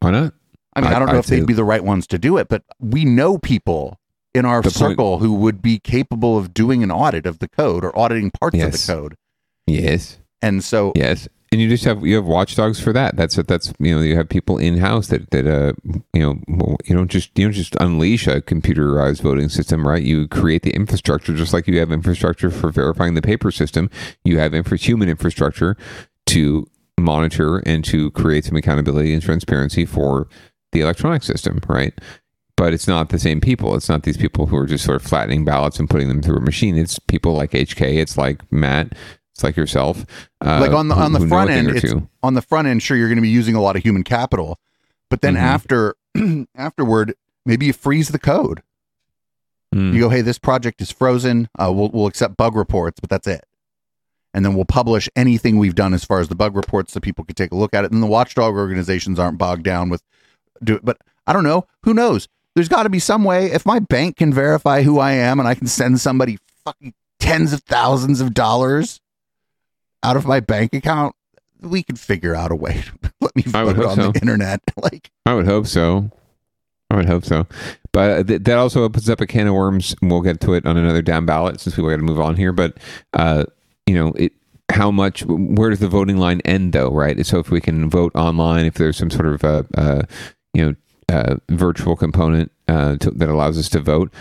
Why 0.00 0.10
not? 0.10 0.34
I 0.76 0.80
mean, 0.80 0.92
I, 0.92 0.96
I- 0.96 0.98
don't 0.98 1.06
know 1.08 1.14
I'd 1.14 1.18
if 1.20 1.26
they'd 1.26 1.46
be 1.46 1.54
the 1.54 1.64
right 1.64 1.84
ones 1.84 2.06
to 2.08 2.18
do 2.18 2.36
it, 2.36 2.48
but 2.48 2.62
we 2.80 3.04
know 3.04 3.38
people 3.38 3.98
in 4.34 4.44
our 4.44 4.60
The 4.60 4.70
point- 4.70 4.74
circle 4.74 5.18
who 5.20 5.34
would 5.34 5.62
be 5.62 5.78
capable 5.78 6.36
of 6.36 6.52
doing 6.52 6.82
an 6.82 6.90
audit 6.90 7.26
of 7.26 7.38
the 7.38 7.48
code 7.48 7.84
or 7.84 7.96
auditing 7.98 8.30
parts 8.32 8.56
Yes. 8.56 8.74
of 8.74 8.86
the 8.86 8.92
code. 9.00 9.16
Yes. 9.66 10.18
And 10.42 10.62
so 10.64 10.92
Yes. 10.96 11.28
And 11.52 11.60
you 11.60 11.68
just 11.68 11.84
have 11.84 12.04
you 12.04 12.16
have 12.16 12.24
watchdogs 12.24 12.80
for 12.80 12.92
that. 12.92 13.16
That's 13.16 13.36
that's 13.36 13.72
you 13.78 13.94
know 13.94 14.02
you 14.02 14.16
have 14.16 14.28
people 14.28 14.58
in 14.58 14.78
house 14.78 15.06
that 15.08 15.30
that 15.30 15.46
uh 15.46 15.72
you 16.12 16.20
know 16.20 16.76
you 16.84 16.96
don't 16.96 17.10
just 17.10 17.38
you 17.38 17.46
don't 17.46 17.52
just 17.52 17.76
unleash 17.76 18.26
a 18.26 18.40
computerized 18.40 19.20
voting 19.20 19.48
system, 19.48 19.86
right? 19.86 20.02
You 20.02 20.26
create 20.26 20.62
the 20.62 20.72
infrastructure 20.72 21.32
just 21.32 21.52
like 21.52 21.68
you 21.68 21.78
have 21.78 21.92
infrastructure 21.92 22.50
for 22.50 22.70
verifying 22.70 23.14
the 23.14 23.22
paper 23.22 23.52
system. 23.52 23.88
You 24.24 24.38
have 24.40 24.52
infra- 24.52 24.78
human 24.78 25.08
infrastructure 25.08 25.76
to 26.26 26.68
monitor 26.98 27.58
and 27.58 27.84
to 27.84 28.10
create 28.12 28.44
some 28.44 28.56
accountability 28.56 29.12
and 29.12 29.22
transparency 29.22 29.84
for 29.84 30.28
the 30.72 30.80
electronic 30.80 31.22
system, 31.22 31.60
right? 31.68 31.94
But 32.56 32.72
it's 32.72 32.86
not 32.86 33.08
the 33.08 33.18
same 33.18 33.40
people. 33.40 33.74
It's 33.74 33.88
not 33.88 34.04
these 34.04 34.16
people 34.16 34.46
who 34.46 34.56
are 34.56 34.66
just 34.66 34.84
sort 34.84 34.96
of 34.96 35.02
flattening 35.02 35.44
ballots 35.44 35.78
and 35.78 35.90
putting 35.90 36.08
them 36.08 36.22
through 36.22 36.36
a 36.36 36.40
machine. 36.40 36.76
It's 36.76 36.98
people 36.98 37.34
like 37.34 37.50
HK. 37.50 37.96
It's 37.96 38.16
like 38.16 38.40
Matt. 38.52 38.94
It's 39.34 39.42
like 39.42 39.56
yourself. 39.56 40.06
Uh, 40.40 40.60
like 40.60 40.70
on 40.70 40.88
the 40.88 40.94
on 40.94 41.12
the 41.12 41.18
who 41.18 41.24
a 41.24 41.28
front 41.28 41.50
end, 41.50 41.68
it's, 41.70 41.92
on 42.22 42.34
the 42.34 42.42
front 42.42 42.68
end, 42.68 42.82
sure 42.82 42.96
you're 42.96 43.08
going 43.08 43.16
to 43.16 43.22
be 43.22 43.28
using 43.28 43.56
a 43.56 43.60
lot 43.60 43.74
of 43.74 43.82
human 43.82 44.04
capital, 44.04 44.60
but 45.10 45.22
then 45.22 45.34
Mhm. 45.34 45.40
after 45.40 45.96
afterward, 46.56 47.14
maybe 47.44 47.66
you 47.66 47.72
freeze 47.72 48.08
the 48.08 48.18
code. 48.20 48.62
Hmm. 49.72 49.92
You 49.92 50.00
go, 50.02 50.08
hey, 50.08 50.20
this 50.20 50.38
project 50.38 50.80
is 50.80 50.92
frozen. 50.92 51.48
Uh, 51.58 51.72
we'll 51.74 51.88
we'll 51.90 52.06
accept 52.06 52.36
bug 52.36 52.54
reports, 52.54 53.00
but 53.00 53.10
that's 53.10 53.26
it. 53.26 53.44
And 54.32 54.44
then 54.44 54.54
we'll 54.54 54.64
publish 54.64 55.08
anything 55.16 55.58
we've 55.58 55.74
done 55.74 55.94
as 55.94 56.04
far 56.04 56.20
as 56.20 56.28
the 56.28 56.34
bug 56.36 56.54
reports, 56.56 56.92
so 56.92 57.00
people 57.00 57.24
can 57.24 57.34
take 57.34 57.50
a 57.50 57.56
look 57.56 57.74
at 57.74 57.84
it. 57.84 57.90
And 57.90 58.00
the 58.02 58.06
watchdog 58.06 58.54
organizations 58.54 59.18
aren't 59.18 59.38
bogged 59.38 59.64
down 59.64 59.88
with 59.90 60.02
do 60.62 60.76
it. 60.76 60.84
But 60.84 60.98
I 61.26 61.32
don't 61.32 61.44
know. 61.44 61.66
Who 61.82 61.92
knows? 61.92 62.28
There's 62.54 62.68
got 62.68 62.84
to 62.84 62.88
be 62.88 63.00
some 63.00 63.24
way. 63.24 63.46
If 63.50 63.66
my 63.66 63.80
bank 63.80 64.18
can 64.18 64.32
verify 64.32 64.82
who 64.82 65.00
I 65.00 65.12
am, 65.12 65.40
and 65.40 65.48
I 65.48 65.56
can 65.56 65.66
send 65.66 65.98
somebody 66.00 66.38
fucking 66.64 66.94
tens 67.18 67.52
of 67.52 67.62
thousands 67.62 68.20
of 68.20 68.32
dollars 68.32 69.00
out 70.04 70.16
of 70.16 70.26
my 70.26 70.40
bank 70.40 70.74
account, 70.74 71.14
we 71.60 71.82
could 71.82 71.98
figure 71.98 72.34
out 72.34 72.52
a 72.52 72.54
way 72.54 72.84
let 73.20 73.34
me 73.34 73.44
I 73.54 73.64
would 73.64 73.76
vote 73.76 73.86
on 73.86 73.96
so. 73.96 74.12
the 74.12 74.20
internet. 74.20 74.60
Like, 74.76 75.10
I 75.24 75.34
would 75.34 75.46
hope 75.46 75.66
so. 75.66 76.10
I 76.90 76.96
would 76.96 77.06
hope 77.06 77.24
so. 77.24 77.46
But 77.92 78.10
uh, 78.10 78.22
th- 78.24 78.42
that 78.42 78.58
also 78.58 78.82
opens 78.82 79.08
up 79.08 79.20
a 79.20 79.26
can 79.26 79.46
of 79.46 79.54
worms. 79.54 79.94
and 80.02 80.10
We'll 80.10 80.20
get 80.20 80.40
to 80.42 80.52
it 80.52 80.66
on 80.66 80.76
another 80.76 81.00
down 81.00 81.24
ballot 81.24 81.58
since 81.60 81.76
we 81.76 81.82
got 81.84 81.96
to 81.96 82.02
move 82.02 82.20
on 82.20 82.36
here. 82.36 82.52
But 82.52 82.76
uh, 83.14 83.44
you 83.86 83.94
know, 83.94 84.08
it 84.16 84.32
how 84.70 84.90
much? 84.90 85.24
Where 85.26 85.70
does 85.70 85.80
the 85.80 85.88
voting 85.88 86.18
line 86.18 86.40
end, 86.44 86.72
though? 86.72 86.90
Right. 86.90 87.24
So 87.24 87.38
if 87.38 87.50
we 87.50 87.60
can 87.60 87.88
vote 87.88 88.12
online, 88.14 88.66
if 88.66 88.74
there's 88.74 88.96
some 88.96 89.10
sort 89.10 89.26
of 89.26 89.44
uh, 89.44 89.62
uh, 89.76 90.02
you 90.52 90.64
know 90.64 90.74
uh, 91.08 91.36
virtual 91.48 91.96
component 91.96 92.52
uh, 92.68 92.96
to, 92.96 93.10
that 93.12 93.28
allows 93.28 93.58
us 93.58 93.68
to 93.70 93.80
vote. 93.80 94.12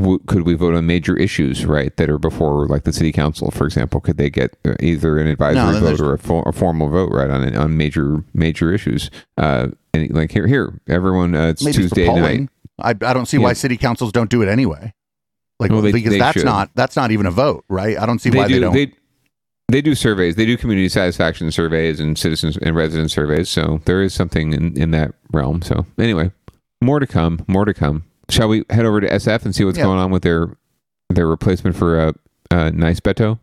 W- 0.00 0.18
could 0.26 0.42
we 0.46 0.54
vote 0.54 0.74
on 0.74 0.86
major 0.86 1.16
issues, 1.16 1.64
right, 1.66 1.94
that 1.96 2.08
are 2.08 2.18
before, 2.18 2.66
like 2.66 2.84
the 2.84 2.92
city 2.92 3.12
council, 3.12 3.50
for 3.50 3.64
example? 3.66 4.00
Could 4.00 4.16
they 4.16 4.30
get 4.30 4.56
uh, 4.64 4.74
either 4.80 5.18
an 5.18 5.26
advisory 5.26 5.72
then 5.80 5.82
vote 5.96 6.00
or 6.00 6.14
a, 6.14 6.18
for, 6.18 6.42
a 6.48 6.52
formal 6.52 6.88
vote, 6.88 7.10
right, 7.12 7.28
on 7.30 7.54
on 7.56 7.76
major 7.76 8.24
major 8.34 8.72
issues? 8.72 9.10
Uh, 9.36 9.68
and 9.92 10.10
like 10.12 10.30
here, 10.32 10.46
here, 10.46 10.80
everyone, 10.88 11.34
uh, 11.34 11.48
it's 11.48 11.62
maybe 11.64 11.78
Tuesday 11.78 12.06
night. 12.12 12.48
I, 12.80 12.90
I 12.90 13.12
don't 13.12 13.26
see 13.26 13.38
why 13.38 13.52
city 13.52 13.76
councils 13.76 14.12
don't 14.12 14.30
do 14.30 14.42
it 14.42 14.48
anyway. 14.48 14.92
Like 15.58 15.70
Well, 15.70 15.82
they- 15.82 15.92
because 15.92 16.12
they 16.12 16.18
that's 16.18 16.38
should. 16.38 16.46
not 16.46 16.70
that's 16.74 16.96
not 16.96 17.10
even 17.10 17.26
a 17.26 17.30
vote, 17.30 17.64
right? 17.68 17.98
I 17.98 18.06
don't 18.06 18.18
see 18.20 18.30
why 18.30 18.46
do, 18.48 18.54
they 18.54 18.60
don't. 18.60 18.72
They, 18.72 18.92
they 19.68 19.82
do 19.82 19.94
surveys. 19.94 20.34
They 20.36 20.46
do 20.46 20.56
community 20.56 20.88
satisfaction 20.88 21.50
surveys 21.52 22.00
and 22.00 22.16
citizens 22.18 22.56
and 22.56 22.74
resident 22.74 23.10
surveys. 23.10 23.48
So 23.50 23.80
there 23.84 24.02
is 24.02 24.14
something 24.14 24.52
in, 24.52 24.76
in 24.76 24.90
that 24.92 25.12
realm. 25.32 25.62
So 25.62 25.84
anyway, 25.98 26.32
more 26.80 26.98
to 27.00 27.06
come. 27.06 27.44
More 27.46 27.64
to 27.66 27.74
come. 27.74 28.04
Shall 28.30 28.48
we 28.48 28.64
head 28.70 28.84
over 28.84 29.00
to 29.00 29.08
SF 29.08 29.44
and 29.44 29.54
see 29.54 29.64
what's 29.64 29.78
Yeah. 29.78 29.84
going 29.84 29.98
on 29.98 30.10
with 30.10 30.22
their 30.22 30.56
their 31.08 31.26
replacement 31.26 31.76
for 31.76 31.98
uh, 32.00 32.12
uh, 32.50 32.70
Nice 32.70 33.00
Beto 33.00 33.38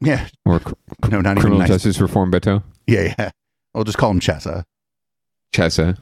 yeah, 0.00 0.28
or 0.46 0.60
cr- 0.60 0.72
no, 1.10 1.20
not 1.20 1.32
even 1.32 1.40
Criminal 1.42 1.58
nice. 1.58 1.68
Justice 1.68 2.00
Reform 2.00 2.32
Beto? 2.32 2.62
Yeah, 2.86 3.14
yeah. 3.18 3.30
We'll 3.74 3.84
just 3.84 3.98
call 3.98 4.10
him 4.10 4.18
Chesa. 4.20 4.64
Chesa. 5.54 5.98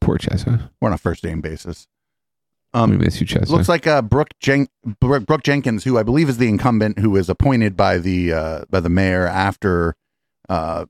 Poor 0.00 0.18
Chesa. 0.18 0.68
We're 0.80 0.88
on 0.88 0.94
a 0.94 0.98
first 0.98 1.22
name 1.22 1.40
basis. 1.40 1.86
Um, 2.74 2.90
we 2.90 2.96
miss 2.98 3.20
you, 3.20 3.26
Chessa. 3.26 3.48
Looks 3.50 3.68
like 3.68 3.86
uh, 3.86 4.02
Brooke, 4.02 4.30
Jen- 4.40 4.68
Brooke 5.00 5.26
Brooke 5.26 5.42
Jenkins, 5.42 5.84
who 5.84 5.98
I 5.98 6.02
believe 6.02 6.28
is 6.28 6.38
the 6.38 6.48
incumbent, 6.48 6.98
who 6.98 7.10
was 7.10 7.28
appointed 7.28 7.76
by 7.76 7.98
the 7.98 8.32
uh, 8.32 8.64
by 8.70 8.80
the 8.80 8.88
mayor 8.88 9.26
after 9.26 9.94
uh, 10.48 10.86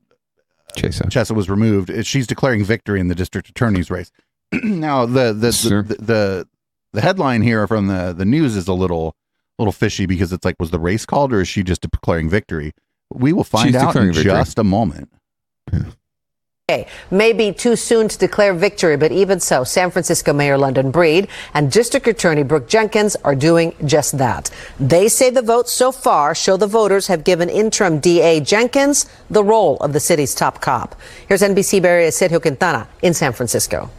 Chesa. 0.75 1.03
Chesa 1.09 1.35
was 1.35 1.49
removed. 1.49 1.91
She's 2.05 2.27
declaring 2.27 2.63
victory 2.63 2.99
in 2.99 3.07
the 3.07 3.15
district 3.15 3.49
attorney's 3.49 3.89
race. 3.91 4.11
now 4.51 5.05
the 5.05 5.33
the, 5.33 5.51
the 5.87 5.95
the 5.95 6.47
the 6.93 7.01
headline 7.01 7.41
here 7.41 7.67
from 7.67 7.87
the 7.87 8.13
the 8.13 8.25
news 8.25 8.55
is 8.55 8.67
a 8.67 8.73
little 8.73 9.15
little 9.57 9.71
fishy 9.71 10.05
because 10.05 10.33
it's 10.33 10.45
like 10.45 10.55
was 10.59 10.71
the 10.71 10.79
race 10.79 11.05
called 11.05 11.33
or 11.33 11.41
is 11.41 11.47
she 11.47 11.63
just 11.63 11.81
declaring 11.81 12.29
victory? 12.29 12.73
We 13.13 13.33
will 13.33 13.43
find 13.43 13.67
She's 13.67 13.75
out 13.75 13.95
in 13.95 14.07
victory. 14.07 14.23
just 14.23 14.57
a 14.57 14.63
moment. 14.63 15.09
Okay, 16.69 16.87
Maybe 17.09 17.51
too 17.51 17.75
soon 17.75 18.07
to 18.07 18.17
declare 18.17 18.53
victory, 18.53 18.95
but 18.95 19.11
even 19.11 19.41
so, 19.41 19.65
San 19.65 19.91
Francisco 19.91 20.31
Mayor 20.31 20.57
London 20.57 20.89
Breed 20.89 21.27
and 21.53 21.69
District 21.69 22.07
Attorney 22.07 22.43
Brooke 22.43 22.69
Jenkins 22.69 23.17
are 23.25 23.35
doing 23.35 23.75
just 23.83 24.17
that. 24.19 24.49
They 24.79 25.09
say 25.09 25.29
the 25.29 25.41
votes 25.41 25.73
so 25.73 25.91
far 25.91 26.33
show 26.33 26.55
the 26.55 26.67
voters 26.67 27.07
have 27.07 27.25
given 27.25 27.49
interim 27.49 27.99
DA 27.99 28.39
Jenkins 28.39 29.05
the 29.29 29.43
role 29.43 29.77
of 29.81 29.91
the 29.91 29.99
city's 29.99 30.33
top 30.33 30.61
cop. 30.61 30.95
Here's 31.27 31.41
NBC 31.41 31.81
Bay 31.81 31.89
Area's 31.89 32.15
Sergio 32.17 32.41
Quintana 32.41 32.87
in 33.01 33.13
San 33.13 33.33
Francisco. 33.33 33.89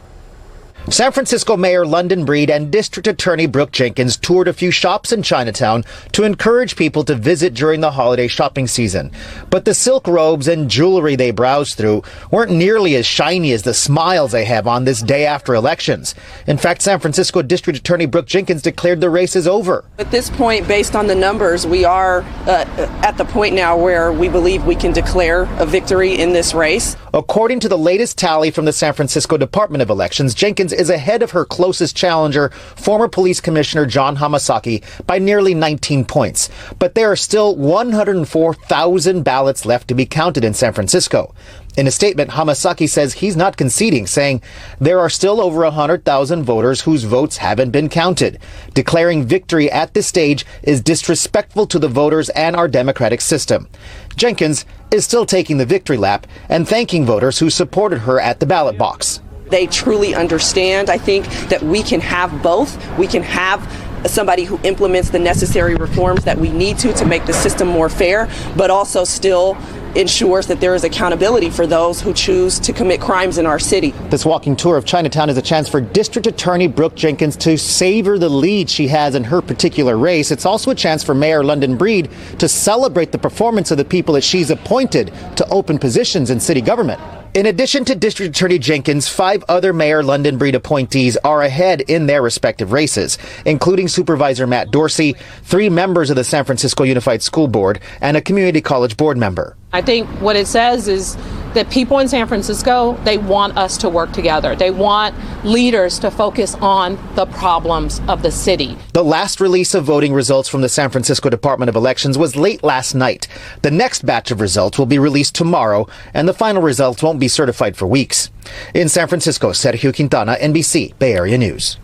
San 0.89 1.13
Francisco 1.13 1.55
Mayor 1.55 1.85
London 1.85 2.25
Breed 2.25 2.49
and 2.49 2.69
District 2.69 3.07
Attorney 3.07 3.45
Brooke 3.45 3.71
Jenkins 3.71 4.17
toured 4.17 4.49
a 4.49 4.53
few 4.53 4.69
shops 4.69 5.13
in 5.13 5.23
Chinatown 5.23 5.85
to 6.11 6.23
encourage 6.23 6.75
people 6.75 7.05
to 7.05 7.15
visit 7.15 7.53
during 7.53 7.79
the 7.79 7.91
holiday 7.91 8.27
shopping 8.27 8.67
season. 8.67 9.09
But 9.49 9.63
the 9.63 9.73
silk 9.73 10.09
robes 10.09 10.49
and 10.49 10.69
jewelry 10.69 11.15
they 11.15 11.31
browsed 11.31 11.77
through 11.77 12.03
weren't 12.31 12.51
nearly 12.51 12.95
as 12.97 13.05
shiny 13.05 13.53
as 13.53 13.63
the 13.63 13.73
smiles 13.73 14.33
they 14.33 14.43
have 14.43 14.67
on 14.67 14.83
this 14.83 15.01
day 15.01 15.25
after 15.25 15.55
elections. 15.55 16.15
In 16.47 16.57
fact, 16.57 16.81
San 16.81 16.99
Francisco 16.99 17.41
District 17.41 17.79
Attorney 17.79 18.05
Brooke 18.05 18.27
Jenkins 18.27 18.61
declared 18.61 18.99
the 18.99 19.09
race 19.09 19.37
is 19.37 19.47
over. 19.47 19.85
At 19.99 20.11
this 20.11 20.29
point, 20.29 20.67
based 20.67 20.97
on 20.97 21.07
the 21.07 21.15
numbers, 21.15 21.65
we 21.65 21.85
are 21.85 22.23
uh, 22.45 22.65
at 23.03 23.17
the 23.17 23.25
point 23.25 23.55
now 23.55 23.77
where 23.77 24.11
we 24.11 24.27
believe 24.27 24.65
we 24.65 24.75
can 24.75 24.91
declare 24.91 25.43
a 25.59 25.65
victory 25.65 26.19
in 26.19 26.33
this 26.33 26.53
race. 26.53 26.97
According 27.13 27.61
to 27.61 27.69
the 27.69 27.77
latest 27.77 28.17
tally 28.17 28.51
from 28.51 28.65
the 28.65 28.73
San 28.73 28.93
Francisco 28.93 29.37
Department 29.37 29.81
of 29.81 29.89
Elections, 29.89 30.33
Jenkins 30.33 30.72
is 30.73 30.89
ahead 30.89 31.23
of 31.23 31.31
her 31.31 31.45
closest 31.45 31.95
challenger, 31.95 32.49
former 32.49 33.07
police 33.07 33.39
commissioner 33.39 33.85
John 33.85 34.17
Hamasaki, 34.17 34.83
by 35.05 35.19
nearly 35.19 35.53
19 35.53 36.05
points. 36.05 36.49
But 36.79 36.95
there 36.95 37.11
are 37.11 37.15
still 37.15 37.55
104,000 37.55 39.23
ballots 39.23 39.65
left 39.65 39.87
to 39.87 39.95
be 39.95 40.05
counted 40.05 40.43
in 40.43 40.53
San 40.53 40.73
Francisco. 40.73 41.33
In 41.75 41.87
a 41.87 41.91
statement, 41.91 42.29
Hamasaki 42.29 42.87
says 42.87 43.13
he's 43.13 43.35
not 43.35 43.57
conceding, 43.57 44.05
saying 44.05 44.43
there 44.79 44.99
are 44.99 45.09
still 45.09 45.41
over 45.41 45.61
100,000 45.61 46.43
voters 46.43 46.81
whose 46.81 47.03
votes 47.03 47.37
haven't 47.37 47.71
been 47.71 47.89
counted. 47.89 48.37
Declaring 48.75 49.25
victory 49.25 49.71
at 49.71 49.95
this 49.95 50.05
stage 50.05 50.45
is 50.61 50.81
disrespectful 50.81 51.65
to 51.65 51.79
the 51.79 51.87
voters 51.87 52.29
and 52.29 52.55
our 52.55 52.67
democratic 52.67 53.21
system. 53.21 53.67
Jenkins 54.15 54.65
is 54.91 55.03
still 55.03 55.25
taking 55.25 55.57
the 55.57 55.65
victory 55.65 55.97
lap 55.97 56.27
and 56.47 56.67
thanking 56.67 57.07
voters 57.07 57.39
who 57.39 57.49
supported 57.49 57.99
her 57.99 58.19
at 58.19 58.39
the 58.39 58.45
ballot 58.45 58.77
box. 58.77 59.22
They 59.49 59.67
truly 59.67 60.15
understand, 60.15 60.89
I 60.89 60.97
think, 60.97 61.25
that 61.49 61.61
we 61.61 61.83
can 61.83 62.01
have 62.01 62.41
both. 62.41 62.77
We 62.97 63.07
can 63.07 63.23
have 63.23 63.61
somebody 64.07 64.43
who 64.43 64.59
implements 64.63 65.09
the 65.09 65.19
necessary 65.19 65.75
reforms 65.75 66.25
that 66.25 66.37
we 66.37 66.49
need 66.49 66.77
to 66.79 66.93
to 66.93 67.05
make 67.05 67.25
the 67.25 67.33
system 67.33 67.67
more 67.67 67.89
fair, 67.89 68.29
but 68.57 68.69
also 68.69 69.03
still 69.03 69.57
ensures 69.95 70.47
that 70.47 70.59
there 70.59 70.73
is 70.73 70.83
accountability 70.83 71.49
for 71.51 71.67
those 71.67 72.01
who 72.01 72.13
choose 72.13 72.59
to 72.59 72.73
commit 72.73 72.99
crimes 72.99 73.37
in 73.37 73.45
our 73.45 73.59
city. 73.59 73.91
This 74.09 74.25
walking 74.25 74.55
tour 74.55 74.75
of 74.75 74.85
Chinatown 74.85 75.29
is 75.29 75.37
a 75.37 75.41
chance 75.41 75.69
for 75.69 75.79
District 75.79 76.25
Attorney 76.25 76.67
Brooke 76.67 76.95
Jenkins 76.95 77.37
to 77.37 77.57
savor 77.57 78.17
the 78.17 78.29
lead 78.29 78.69
she 78.69 78.87
has 78.87 79.13
in 79.13 79.23
her 79.23 79.41
particular 79.41 79.97
race. 79.97 80.31
It's 80.31 80.45
also 80.45 80.71
a 80.71 80.75
chance 80.75 81.03
for 81.03 81.13
Mayor 81.13 81.43
London 81.43 81.77
Breed 81.77 82.09
to 82.39 82.49
celebrate 82.49 83.11
the 83.11 83.19
performance 83.19 83.69
of 83.69 83.77
the 83.77 83.85
people 83.85 84.15
that 84.15 84.23
she's 84.23 84.49
appointed 84.49 85.13
to 85.35 85.47
open 85.49 85.77
positions 85.77 86.31
in 86.31 86.39
city 86.39 86.61
government. 86.61 86.99
In 87.33 87.47
addition 87.47 87.83
to 87.85 87.95
District 87.95 88.35
Attorney 88.35 88.59
Jenkins, 88.59 89.07
five 89.07 89.43
other 89.49 89.73
Mayor 89.73 90.03
London 90.03 90.37
Breed 90.37 90.53
appointees 90.53 91.17
are 91.17 91.41
ahead 91.41 91.81
in 91.81 92.05
their 92.05 92.21
respective 92.21 92.71
races, 92.71 93.17
including 93.43 93.87
Supervisor 93.87 94.45
Matt 94.45 94.69
Dorsey, 94.69 95.15
three 95.41 95.67
members 95.67 96.11
of 96.11 96.15
the 96.15 96.23
San 96.23 96.45
Francisco 96.45 96.83
Unified 96.83 97.23
School 97.23 97.47
Board, 97.47 97.79
and 98.01 98.15
a 98.15 98.21
community 98.21 98.61
college 98.61 98.97
board 98.97 99.17
member. 99.17 99.57
I 99.73 99.81
think 99.81 100.07
what 100.21 100.35
it 100.35 100.45
says 100.45 100.87
is 100.87 101.17
that 101.55 101.69
people 101.69 101.99
in 101.99 102.07
San 102.07 102.27
Francisco, 102.27 102.93
they 103.03 103.17
want 103.17 103.57
us 103.57 103.75
to 103.77 103.89
work 103.89 104.11
together. 104.11 104.55
They 104.55 104.69
want 104.69 105.15
leaders 105.43 105.97
to 105.99 106.11
focus 106.11 106.55
on 106.55 106.97
the 107.15 107.25
problems 107.25 107.99
of 108.07 108.21
the 108.21 108.31
city. 108.31 108.77
The 108.93 109.03
last 109.03 109.39
release 109.41 109.73
of 109.73 109.83
voting 109.83 110.13
results 110.13 110.47
from 110.47 110.61
the 110.61 110.69
San 110.69 110.91
Francisco 110.91 111.29
Department 111.29 111.69
of 111.69 111.75
Elections 111.75 112.19
was 112.19 112.35
late 112.35 112.63
last 112.63 112.93
night. 112.93 113.27
The 113.63 113.71
next 113.71 114.05
batch 114.05 114.29
of 114.29 114.41
results 114.41 114.77
will 114.77 114.85
be 114.85 114.99
released 114.99 115.33
tomorrow, 115.33 115.87
and 116.13 116.27
the 116.27 116.33
final 116.33 116.61
results 116.61 117.01
won't 117.01 117.19
be 117.19 117.27
certified 117.27 117.75
for 117.75 117.87
weeks. 117.87 118.29
In 118.75 118.89
San 118.89 119.07
Francisco, 119.07 119.51
Sergio 119.51 119.95
Quintana, 119.95 120.37
NBC, 120.39 120.97
Bay 120.99 121.13
Area 121.13 121.37
News. 121.37 121.77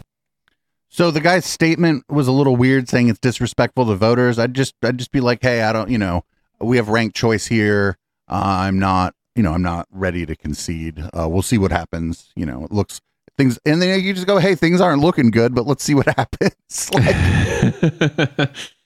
So 0.89 1.11
the 1.11 1.21
guy's 1.21 1.45
statement 1.45 2.03
was 2.09 2.27
a 2.27 2.31
little 2.31 2.55
weird, 2.55 2.89
saying 2.89 3.09
it's 3.09 3.19
disrespectful 3.19 3.85
to 3.85 3.95
voters. 3.95 4.37
I'd 4.37 4.53
just, 4.53 4.75
I'd 4.83 4.97
just 4.97 5.11
be 5.11 5.21
like, 5.21 5.39
hey, 5.41 5.61
I 5.61 5.71
don't, 5.71 5.89
you 5.89 5.97
know, 5.97 6.23
we 6.61 6.77
have 6.77 6.89
ranked 6.89 7.15
choice 7.15 7.47
here. 7.47 7.97
Uh, 8.27 8.59
I'm 8.59 8.79
not, 8.79 9.15
you 9.35 9.43
know, 9.43 9.53
I'm 9.53 9.61
not 9.61 9.87
ready 9.91 10.25
to 10.25 10.35
concede. 10.35 10.99
Uh, 11.17 11.27
we'll 11.29 11.41
see 11.41 11.57
what 11.57 11.71
happens. 11.71 12.31
You 12.35 12.45
know, 12.45 12.65
it 12.65 12.71
looks 12.71 13.01
things, 13.37 13.59
and 13.65 13.81
then 13.81 13.99
you 14.01 14.13
just 14.13 14.27
go, 14.27 14.37
hey, 14.37 14.55
things 14.55 14.81
aren't 14.81 15.01
looking 15.01 15.31
good, 15.31 15.55
but 15.55 15.65
let's 15.65 15.83
see 15.83 15.95
what 15.95 16.07
happens. 16.17 16.91
like, 18.39 18.51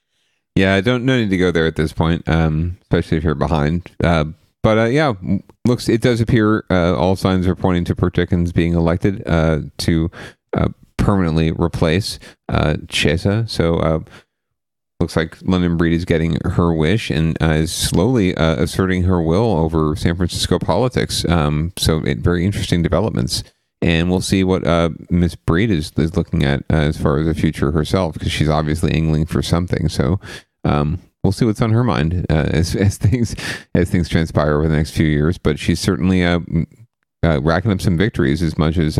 Yeah, 0.55 0.75
I 0.75 0.81
don't 0.81 1.03
no 1.03 1.17
need 1.17 1.31
to 1.31 1.37
go 1.37 1.51
there 1.51 1.65
at 1.65 1.75
this 1.75 1.93
point, 1.93 2.29
um, 2.29 2.77
especially 2.83 3.17
if 3.17 3.23
you're 3.23 3.33
behind. 3.33 3.89
Uh, 4.03 4.25
but 4.61 4.77
uh, 4.77 4.85
yeah, 4.85 5.13
looks 5.65 5.89
it 5.89 6.01
does 6.01 6.21
appear 6.21 6.63
uh, 6.69 6.95
all 6.95 7.15
signs 7.15 7.47
are 7.47 7.55
pointing 7.55 7.85
to 7.85 8.09
Dickens 8.09 8.51
being 8.51 8.73
elected 8.73 9.27
uh, 9.27 9.61
to 9.79 10.11
permanently 10.97 11.51
replace 11.51 12.19
uh, 12.49 12.75
Chesa. 12.85 13.49
So 13.49 14.05
looks 15.03 15.17
like 15.17 15.37
London 15.41 15.75
Breed 15.75 15.91
is 15.91 16.05
getting 16.05 16.37
her 16.45 16.73
wish 16.73 17.09
and 17.09 17.37
uh, 17.41 17.51
is 17.51 17.73
slowly 17.73 18.33
uh, 18.35 18.55
asserting 18.55 19.03
her 19.03 19.21
will 19.21 19.57
over 19.57 19.97
San 19.97 20.15
Francisco 20.15 20.57
politics. 20.57 21.25
Um, 21.25 21.73
so 21.77 21.99
it, 22.05 22.19
very 22.19 22.45
interesting 22.45 22.81
developments. 22.81 23.43
And 23.81 24.09
we'll 24.09 24.21
see 24.21 24.45
what 24.45 24.65
uh, 24.65 24.91
Miss 25.09 25.35
Breed 25.35 25.69
is, 25.69 25.91
is 25.97 26.15
looking 26.15 26.43
at 26.43 26.61
uh, 26.71 26.77
as 26.77 26.97
far 26.97 27.17
as 27.19 27.25
the 27.25 27.33
future 27.33 27.71
herself, 27.71 28.13
because 28.13 28.31
she's 28.31 28.47
obviously 28.47 28.93
angling 28.93 29.25
for 29.25 29.41
something. 29.41 29.89
So 29.89 30.21
um, 30.63 31.01
we'll 31.21 31.33
see 31.33 31.43
what's 31.43 31.61
on 31.61 31.71
her 31.71 31.83
mind 31.83 32.25
uh, 32.29 32.47
as, 32.49 32.77
as 32.77 32.97
things 32.99 33.35
as 33.75 33.89
things 33.89 34.07
transpire 34.07 34.55
over 34.55 34.69
the 34.69 34.77
next 34.77 34.91
few 34.91 35.05
years. 35.07 35.37
But 35.37 35.59
she's 35.59 35.81
certainly 35.81 36.23
uh, 36.23 36.39
racking 37.21 37.71
up 37.71 37.81
some 37.81 37.97
victories, 37.97 38.41
as 38.41 38.57
much 38.57 38.77
as 38.77 38.97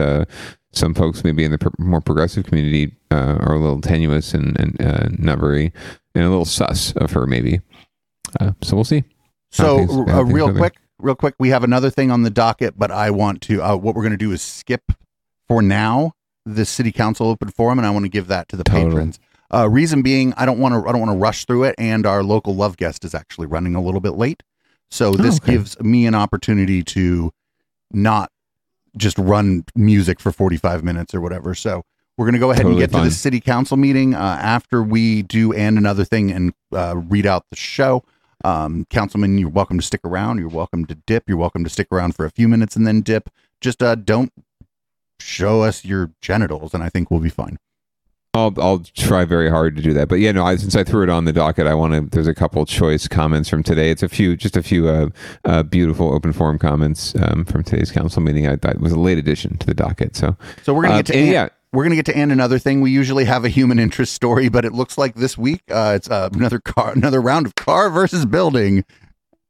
some 0.74 0.94
folks 0.94 1.24
maybe 1.24 1.44
in 1.44 1.52
the 1.52 1.72
more 1.78 2.02
progressive 2.02 2.46
community 2.46 2.96
uh, 3.12 3.38
are 3.40 3.54
a 3.54 3.60
little 3.60 3.82
tenuous 3.82 4.34
and, 4.34 4.60
and 4.60 4.82
uh, 4.82 5.08
not 5.18 5.40
very 5.40 5.72
and 6.16 6.24
a 6.26 6.30
little 6.30 6.46
sus 6.46 6.94
of 6.94 7.12
her, 7.12 7.26
maybe. 7.26 7.62
Uh, 8.40 8.52
so 8.62 8.76
we'll 8.76 8.84
see. 8.84 9.04
So, 9.52 9.78
things- 9.78 10.12
uh, 10.12 10.24
real 10.26 10.54
quick, 10.54 10.76
real 11.00 11.16
quick, 11.16 11.36
we 11.40 11.50
have 11.50 11.64
another 11.64 11.90
thing 11.90 12.12
on 12.12 12.24
the 12.24 12.30
docket, 12.30 12.78
but 12.78 12.92
I 12.92 13.12
want 13.12 13.42
to. 13.44 13.62
Uh, 13.62 13.76
what 13.76 13.96
we're 13.96 14.02
going 14.02 14.12
to 14.12 14.18
do 14.18 14.32
is 14.32 14.42
skip 14.42 14.92
for 15.48 15.62
now 15.62 16.14
the 16.46 16.66
city 16.66 16.92
council 16.92 17.28
open 17.28 17.50
forum, 17.50 17.80
and 17.80 17.86
I 17.86 17.92
want 17.92 18.06
to 18.06 18.10
give 18.10 18.28
that 18.28 18.50
to 18.50 18.56
the 18.56 18.64
patrons. 18.64 19.20
Uh, 19.54 19.70
reason 19.70 20.02
being, 20.02 20.34
I 20.36 20.46
don't 20.46 20.60
want 20.60 20.74
to. 20.74 20.90
I 20.90 20.92
don't 20.92 21.02
want 21.02 21.12
to 21.12 21.18
rush 21.18 21.46
through 21.46 21.66
it, 21.66 21.76
and 21.78 22.06
our 22.06 22.24
local 22.24 22.56
love 22.56 22.78
guest 22.78 23.06
is 23.06 23.14
actually 23.14 23.48
running 23.48 23.76
a 23.76 23.82
little 23.82 24.02
bit 24.02 24.14
late, 24.14 24.42
so 24.90 25.14
this 25.14 25.38
okay. 25.38 25.54
gives 25.54 25.80
me 25.80 26.08
an 26.08 26.16
opportunity 26.16 26.84
to 26.84 27.32
not 27.92 28.32
just 28.98 29.18
run 29.18 29.66
music 29.76 30.20
for 30.20 30.32
45 30.32 30.84
minutes 30.84 31.14
or 31.14 31.22
whatever. 31.22 31.56
So 31.56 31.84
we're 32.18 32.26
going 32.26 32.34
to 32.34 32.40
go 32.40 32.52
ahead 32.52 32.64
Totally 32.64 32.84
and 32.84 32.92
get 32.92 32.98
to 32.98 33.04
the 33.04 33.12
city 33.12 33.40
council 33.40 33.78
meeting 33.78 34.14
uh, 34.14 34.40
after 34.42 34.84
we 34.84 35.24
do 35.24 35.52
and 35.54 35.78
another 35.78 36.06
thing 36.06 36.32
and 36.32 36.54
uh, 36.72 36.96
read 36.98 37.26
out 37.26 37.50
the 37.50 37.56
show. 37.56 38.04
Um, 38.44 38.86
Councilman, 38.90 39.38
you're 39.38 39.50
welcome 39.50 39.80
to 39.80 39.86
stick 39.86 40.02
around. 40.04 40.38
You're 40.38 40.50
welcome 40.50 40.86
to 40.86 40.96
dip. 40.96 41.24
You're 41.28 41.38
welcome 41.38 41.64
to 41.64 41.70
stick 41.70 41.88
around 41.92 42.16
for 42.16 42.26
a 42.26 42.30
few 42.30 42.48
minutes 42.48 42.76
and 42.76 42.86
then 42.86 43.02
dip. 43.02 43.30
Just 43.62 43.82
uh, 43.82 43.96
don't 43.96 44.34
show 45.20 45.62
us 45.64 45.86
your 45.86 46.12
genitals, 46.22 46.74
and 46.74 46.84
I 46.84 46.90
think 46.90 47.10
we'll 47.10 47.22
be 47.22 47.30
fine. 47.30 47.58
I'll 48.36 48.52
I'll 48.58 48.80
try 48.80 49.26
very 49.26 49.48
hard 49.48 49.76
to 49.76 49.82
do 49.84 49.94
that. 49.94 50.08
But 50.08 50.16
yeah, 50.16 50.32
no, 50.32 50.44
I, 50.44 50.56
since 50.56 50.76
I 50.76 50.84
threw 50.84 51.04
it 51.04 51.10
on 51.10 51.26
the 51.26 51.34
docket, 51.34 51.68
I 51.68 51.76
want 51.76 51.94
to. 51.94 52.02
There's 52.02 52.26
a 52.26 52.34
couple 52.34 52.66
choice 52.66 53.08
comments 53.08 53.48
from 53.48 53.62
today. 53.62 53.92
It's 53.92 54.02
a 54.02 54.10
few, 54.10 54.36
just 54.36 54.58
a 54.58 54.64
few 54.64 54.88
uh, 54.88 55.10
uh, 55.46 55.62
beautiful 55.62 56.12
open 56.12 56.34
forum 56.34 56.58
comments 56.58 57.14
um, 57.22 57.46
from 57.46 57.64
today's 57.64 57.92
council 57.92 58.24
meeting. 58.24 58.48
I 58.48 58.56
thought 58.56 58.74
it 58.74 58.82
was 58.82 58.92
a 58.92 59.00
late 59.00 59.20
addition 59.20 59.58
to 59.60 59.68
the 59.68 59.76
docket. 59.76 60.16
So 60.16 60.36
So 60.64 60.74
we're 60.74 60.82
gonna 60.82 60.96
uh, 60.96 60.98
get 60.98 61.06
to 61.08 61.14
and 61.14 61.22
and, 61.26 61.32
yeah. 61.32 61.50
we're 61.74 61.84
gonna 61.84 61.96
get 61.96 62.08
to 62.08 62.18
and 62.18 62.32
another 62.32 62.58
thing. 62.58 62.82
We 62.82 62.90
usually 62.90 63.26
have 63.26 63.46
a 63.46 63.50
human 63.50 63.78
interest 63.78 64.14
story, 64.14 64.50
but 64.50 64.66
it 64.66 64.74
looks 64.74 64.98
like 64.98 65.14
this 65.14 65.38
week 65.38 65.62
uh, 65.70 65.94
it's 65.96 66.10
uh, 66.10 66.30
another 66.34 66.60
car, 66.60 66.92
another 66.94 67.22
round 67.22 67.46
of 67.46 67.54
car 67.54 67.92
versus 67.92 68.26
building. 68.26 68.84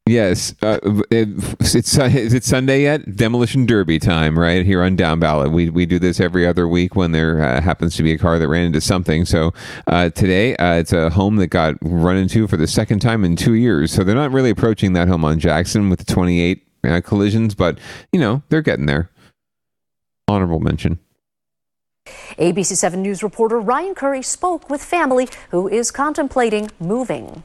Yes, 0.06 0.54
uh, 0.62 0.80
it, 1.10 1.30
it's 1.62 1.98
is 1.98 2.34
it 2.34 2.44
Sunday 2.44 2.82
yet? 2.82 3.16
Demolition 3.16 3.66
Derby 3.66 4.00
time, 4.00 4.38
right 4.38 4.66
here 4.66 4.84
on 4.84 4.98
Down 4.98 5.18
Ballot. 5.18 5.54
We 5.54 5.70
we 5.70 5.86
do 5.86 5.98
this 5.98 6.20
every 6.20 6.46
other 6.46 6.68
week 6.68 6.98
when 6.98 7.14
there 7.14 7.42
uh, 7.42 7.62
happens 7.62 7.96
to 7.96 8.04
be 8.04 8.12
a 8.12 8.18
car 8.18 8.38
that 8.38 8.50
ran 8.50 8.66
into 8.66 8.82
something. 8.82 9.24
So 9.24 9.54
uh, 9.88 10.10
today 10.10 10.58
uh, 10.58 10.74
it's 10.74 10.92
a 10.92 11.10
home 11.12 11.38
that 11.38 11.48
got 11.48 11.76
run 11.82 12.18
into 12.18 12.48
for 12.48 12.58
the 12.58 12.68
second 12.68 13.00
time 13.00 13.24
in 13.24 13.38
two 13.38 13.54
years. 13.54 13.94
So 13.94 14.04
they're 14.04 14.14
not 14.14 14.34
really 14.34 14.50
approaching 14.50 14.92
that 14.92 15.08
home 15.08 15.24
on 15.24 15.40
Jackson 15.40 15.90
with 15.90 16.00
the 16.00 16.14
28 16.14 16.68
uh, 16.84 17.00
collisions, 17.00 17.56
but 17.56 17.80
you 18.12 18.20
know 18.20 18.44
they're 18.50 18.62
getting 18.62 18.88
there. 18.88 19.10
Honorable 20.28 20.60
mention. 20.60 21.00
ABC 22.38 22.76
7 22.76 23.02
News 23.02 23.24
reporter 23.24 23.58
Ryan 23.58 23.96
Curry 23.96 24.22
spoke 24.22 24.70
with 24.70 24.84
family 24.84 25.30
who 25.52 25.70
is 25.70 25.92
contemplating 25.92 26.72
moving. 26.78 27.44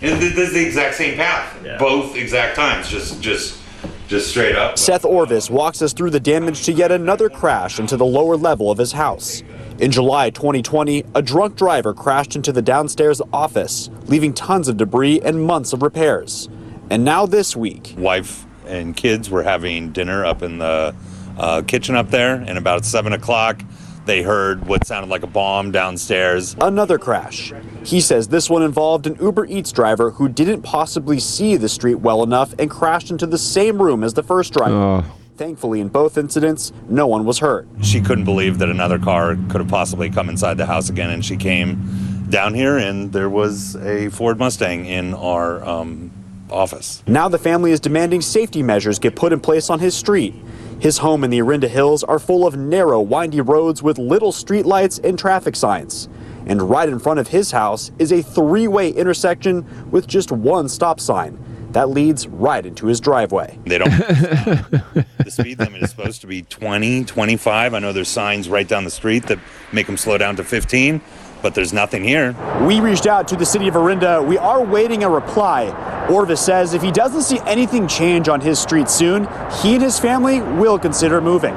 And 0.00 0.20
th- 0.20 0.34
this 0.34 0.48
is 0.48 0.54
the 0.54 0.64
exact 0.66 0.94
same 0.94 1.16
path, 1.16 1.56
both 1.78 2.16
exact 2.16 2.56
times, 2.56 2.88
just 2.88 3.20
just 3.20 3.58
just 4.06 4.30
straight 4.30 4.56
up. 4.56 4.78
Seth 4.78 5.04
Orvis 5.04 5.50
walks 5.50 5.82
us 5.82 5.92
through 5.92 6.10
the 6.10 6.20
damage 6.20 6.64
to 6.64 6.72
yet 6.72 6.90
another 6.90 7.28
crash 7.28 7.78
into 7.78 7.96
the 7.96 8.06
lower 8.06 8.36
level 8.36 8.70
of 8.70 8.78
his 8.78 8.92
house. 8.92 9.42
In 9.78 9.90
July 9.90 10.30
2020, 10.30 11.04
a 11.14 11.22
drunk 11.22 11.56
driver 11.56 11.92
crashed 11.94 12.34
into 12.34 12.50
the 12.50 12.62
downstairs 12.62 13.20
office, 13.32 13.90
leaving 14.06 14.32
tons 14.32 14.66
of 14.66 14.76
debris 14.76 15.20
and 15.20 15.44
months 15.44 15.72
of 15.72 15.82
repairs. 15.82 16.48
And 16.90 17.04
now 17.04 17.26
this 17.26 17.54
week, 17.54 17.94
Wife 17.98 18.46
and 18.66 18.96
kids 18.96 19.30
were 19.30 19.42
having 19.42 19.92
dinner 19.92 20.24
up 20.24 20.42
in 20.42 20.58
the 20.58 20.94
uh, 21.36 21.62
kitchen 21.62 21.94
up 21.94 22.10
there, 22.10 22.34
and 22.34 22.56
about 22.56 22.84
seven 22.84 23.12
o'clock, 23.12 23.62
they 24.08 24.22
heard 24.22 24.66
what 24.66 24.86
sounded 24.86 25.10
like 25.10 25.22
a 25.22 25.26
bomb 25.26 25.70
downstairs. 25.70 26.56
another 26.62 26.98
crash. 26.98 27.52
He 27.84 28.00
says 28.00 28.28
this 28.28 28.48
one 28.48 28.62
involved 28.62 29.06
an 29.06 29.16
Uber 29.20 29.44
Eats 29.46 29.70
driver 29.70 30.10
who 30.10 30.28
didn't 30.28 30.62
possibly 30.62 31.20
see 31.20 31.56
the 31.56 31.68
street 31.68 31.96
well 31.96 32.22
enough 32.22 32.54
and 32.58 32.70
crashed 32.70 33.10
into 33.10 33.26
the 33.26 33.38
same 33.38 33.80
room 33.80 34.02
as 34.02 34.14
the 34.14 34.22
first 34.22 34.54
driver. 34.54 35.04
Thankfully, 35.36 35.80
in 35.80 35.88
both 35.88 36.18
incidents, 36.18 36.72
no 36.88 37.06
one 37.06 37.24
was 37.24 37.38
hurt. 37.38 37.68
She 37.82 38.00
couldn't 38.00 38.24
believe 38.24 38.58
that 38.58 38.70
another 38.70 38.98
car 38.98 39.36
could 39.50 39.60
have 39.60 39.68
possibly 39.68 40.10
come 40.10 40.28
inside 40.28 40.56
the 40.56 40.66
house 40.66 40.88
again, 40.88 41.10
and 41.10 41.24
she 41.24 41.36
came 41.36 42.26
down 42.28 42.54
here, 42.54 42.78
and 42.78 43.12
there 43.12 43.30
was 43.30 43.76
a 43.76 44.08
Ford 44.08 44.38
Mustang 44.38 44.86
in 44.86 45.14
our 45.14 45.62
um, 45.64 46.10
office. 46.50 47.04
Now 47.06 47.28
the 47.28 47.38
family 47.38 47.70
is 47.72 47.78
demanding 47.78 48.22
safety 48.22 48.62
measures 48.62 48.98
get 48.98 49.14
put 49.14 49.32
in 49.32 49.38
place 49.38 49.70
on 49.70 49.78
his 49.78 49.94
street. 49.94 50.34
His 50.80 50.98
home 50.98 51.24
in 51.24 51.30
the 51.30 51.40
Orinda 51.40 51.66
Hills 51.66 52.04
are 52.04 52.20
full 52.20 52.46
of 52.46 52.56
narrow, 52.56 53.00
windy 53.00 53.40
roads 53.40 53.82
with 53.82 53.98
little 53.98 54.30
streetlights 54.30 55.04
and 55.04 55.18
traffic 55.18 55.56
signs. 55.56 56.08
And 56.46 56.62
right 56.62 56.88
in 56.88 57.00
front 57.00 57.18
of 57.18 57.28
his 57.28 57.50
house 57.50 57.90
is 57.98 58.12
a 58.12 58.22
three 58.22 58.68
way 58.68 58.90
intersection 58.90 59.90
with 59.90 60.06
just 60.06 60.30
one 60.30 60.68
stop 60.68 61.00
sign. 61.00 61.36
That 61.72 61.90
leads 61.90 62.28
right 62.28 62.64
into 62.64 62.86
his 62.86 63.00
driveway. 63.00 63.58
They 63.66 63.78
don't. 63.78 63.90
the 63.90 65.26
speed 65.28 65.58
limit 65.58 65.82
is 65.82 65.90
supposed 65.90 66.20
to 66.20 66.28
be 66.28 66.42
20, 66.42 67.04
25. 67.04 67.74
I 67.74 67.78
know 67.80 67.92
there's 67.92 68.08
signs 68.08 68.48
right 68.48 68.66
down 68.66 68.84
the 68.84 68.90
street 68.90 69.24
that 69.24 69.38
make 69.72 69.86
them 69.86 69.96
slow 69.96 70.16
down 70.16 70.36
to 70.36 70.44
15, 70.44 71.00
but 71.42 71.54
there's 71.54 71.72
nothing 71.72 72.04
here. 72.04 72.34
We 72.66 72.80
reached 72.80 73.06
out 73.06 73.28
to 73.28 73.36
the 73.36 73.46
city 73.46 73.68
of 73.68 73.74
Orinda. 73.74 74.22
We 74.22 74.38
are 74.38 74.62
waiting 74.64 75.04
a 75.04 75.08
reply. 75.08 76.06
Orvis 76.10 76.40
says 76.40 76.74
if 76.74 76.82
he 76.82 76.90
doesn't 76.90 77.22
see 77.22 77.38
anything 77.46 77.86
change 77.86 78.28
on 78.28 78.40
his 78.40 78.58
street 78.58 78.88
soon, 78.88 79.28
he 79.60 79.74
and 79.74 79.82
his 79.82 79.98
family 79.98 80.40
will 80.40 80.78
consider 80.78 81.20
moving. 81.20 81.54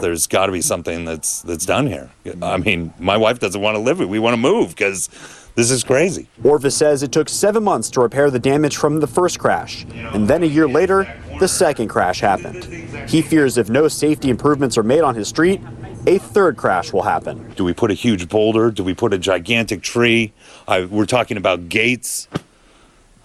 There's 0.00 0.26
got 0.26 0.46
to 0.46 0.52
be 0.52 0.62
something 0.62 1.04
that's 1.04 1.42
that's 1.42 1.66
done 1.66 1.86
here. 1.86 2.10
I 2.40 2.56
mean, 2.56 2.94
my 2.98 3.16
wife 3.18 3.38
doesn't 3.38 3.60
want 3.60 3.74
to 3.74 3.78
live 3.78 4.00
it. 4.00 4.08
We 4.08 4.18
want 4.18 4.32
to 4.32 4.38
move 4.40 4.70
because 4.70 5.10
this 5.54 5.70
is 5.70 5.84
crazy. 5.84 6.28
Orvis 6.42 6.74
says 6.74 7.02
it 7.02 7.12
took 7.12 7.28
seven 7.28 7.62
months 7.62 7.90
to 7.90 8.00
repair 8.00 8.30
the 8.30 8.38
damage 8.38 8.76
from 8.78 9.00
the 9.00 9.06
first 9.06 9.38
crash, 9.38 9.84
and 9.92 10.26
then 10.26 10.42
a 10.42 10.46
year 10.46 10.66
later, 10.66 11.06
the 11.40 11.46
second 11.46 11.88
crash 11.88 12.20
happened. 12.20 12.64
He 13.08 13.20
fears 13.20 13.58
if 13.58 13.68
no 13.68 13.86
safety 13.86 14.30
improvements 14.30 14.78
are 14.78 14.82
made 14.82 15.02
on 15.02 15.14
his 15.14 15.28
street, 15.28 15.60
a 16.06 16.18
third 16.18 16.56
crash 16.56 16.92
will 16.92 17.02
happen. 17.02 17.52
Do 17.56 17.64
we 17.64 17.72
put 17.72 17.90
a 17.90 17.94
huge 17.94 18.28
boulder? 18.28 18.70
Do 18.70 18.82
we 18.84 18.94
put 18.94 19.12
a 19.12 19.18
gigantic 19.18 19.82
tree? 19.82 20.32
I, 20.66 20.84
we're 20.84 21.06
talking 21.06 21.36
about 21.36 21.68
gates. 21.68 22.28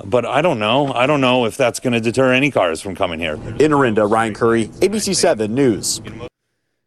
but 0.03 0.25
I 0.25 0.41
don't 0.41 0.59
know. 0.59 0.93
I 0.93 1.07
don't 1.07 1.21
know 1.21 1.45
if 1.45 1.57
that's 1.57 1.79
going 1.79 1.93
to 1.93 1.99
deter 1.99 2.31
any 2.33 2.51
cars 2.51 2.81
from 2.81 2.95
coming 2.95 3.19
here. 3.19 3.33
In 3.33 3.71
Orinda, 3.73 4.09
Ryan 4.09 4.33
Curry, 4.33 4.67
ABC 4.67 5.15
7 5.15 5.53
News. 5.53 6.01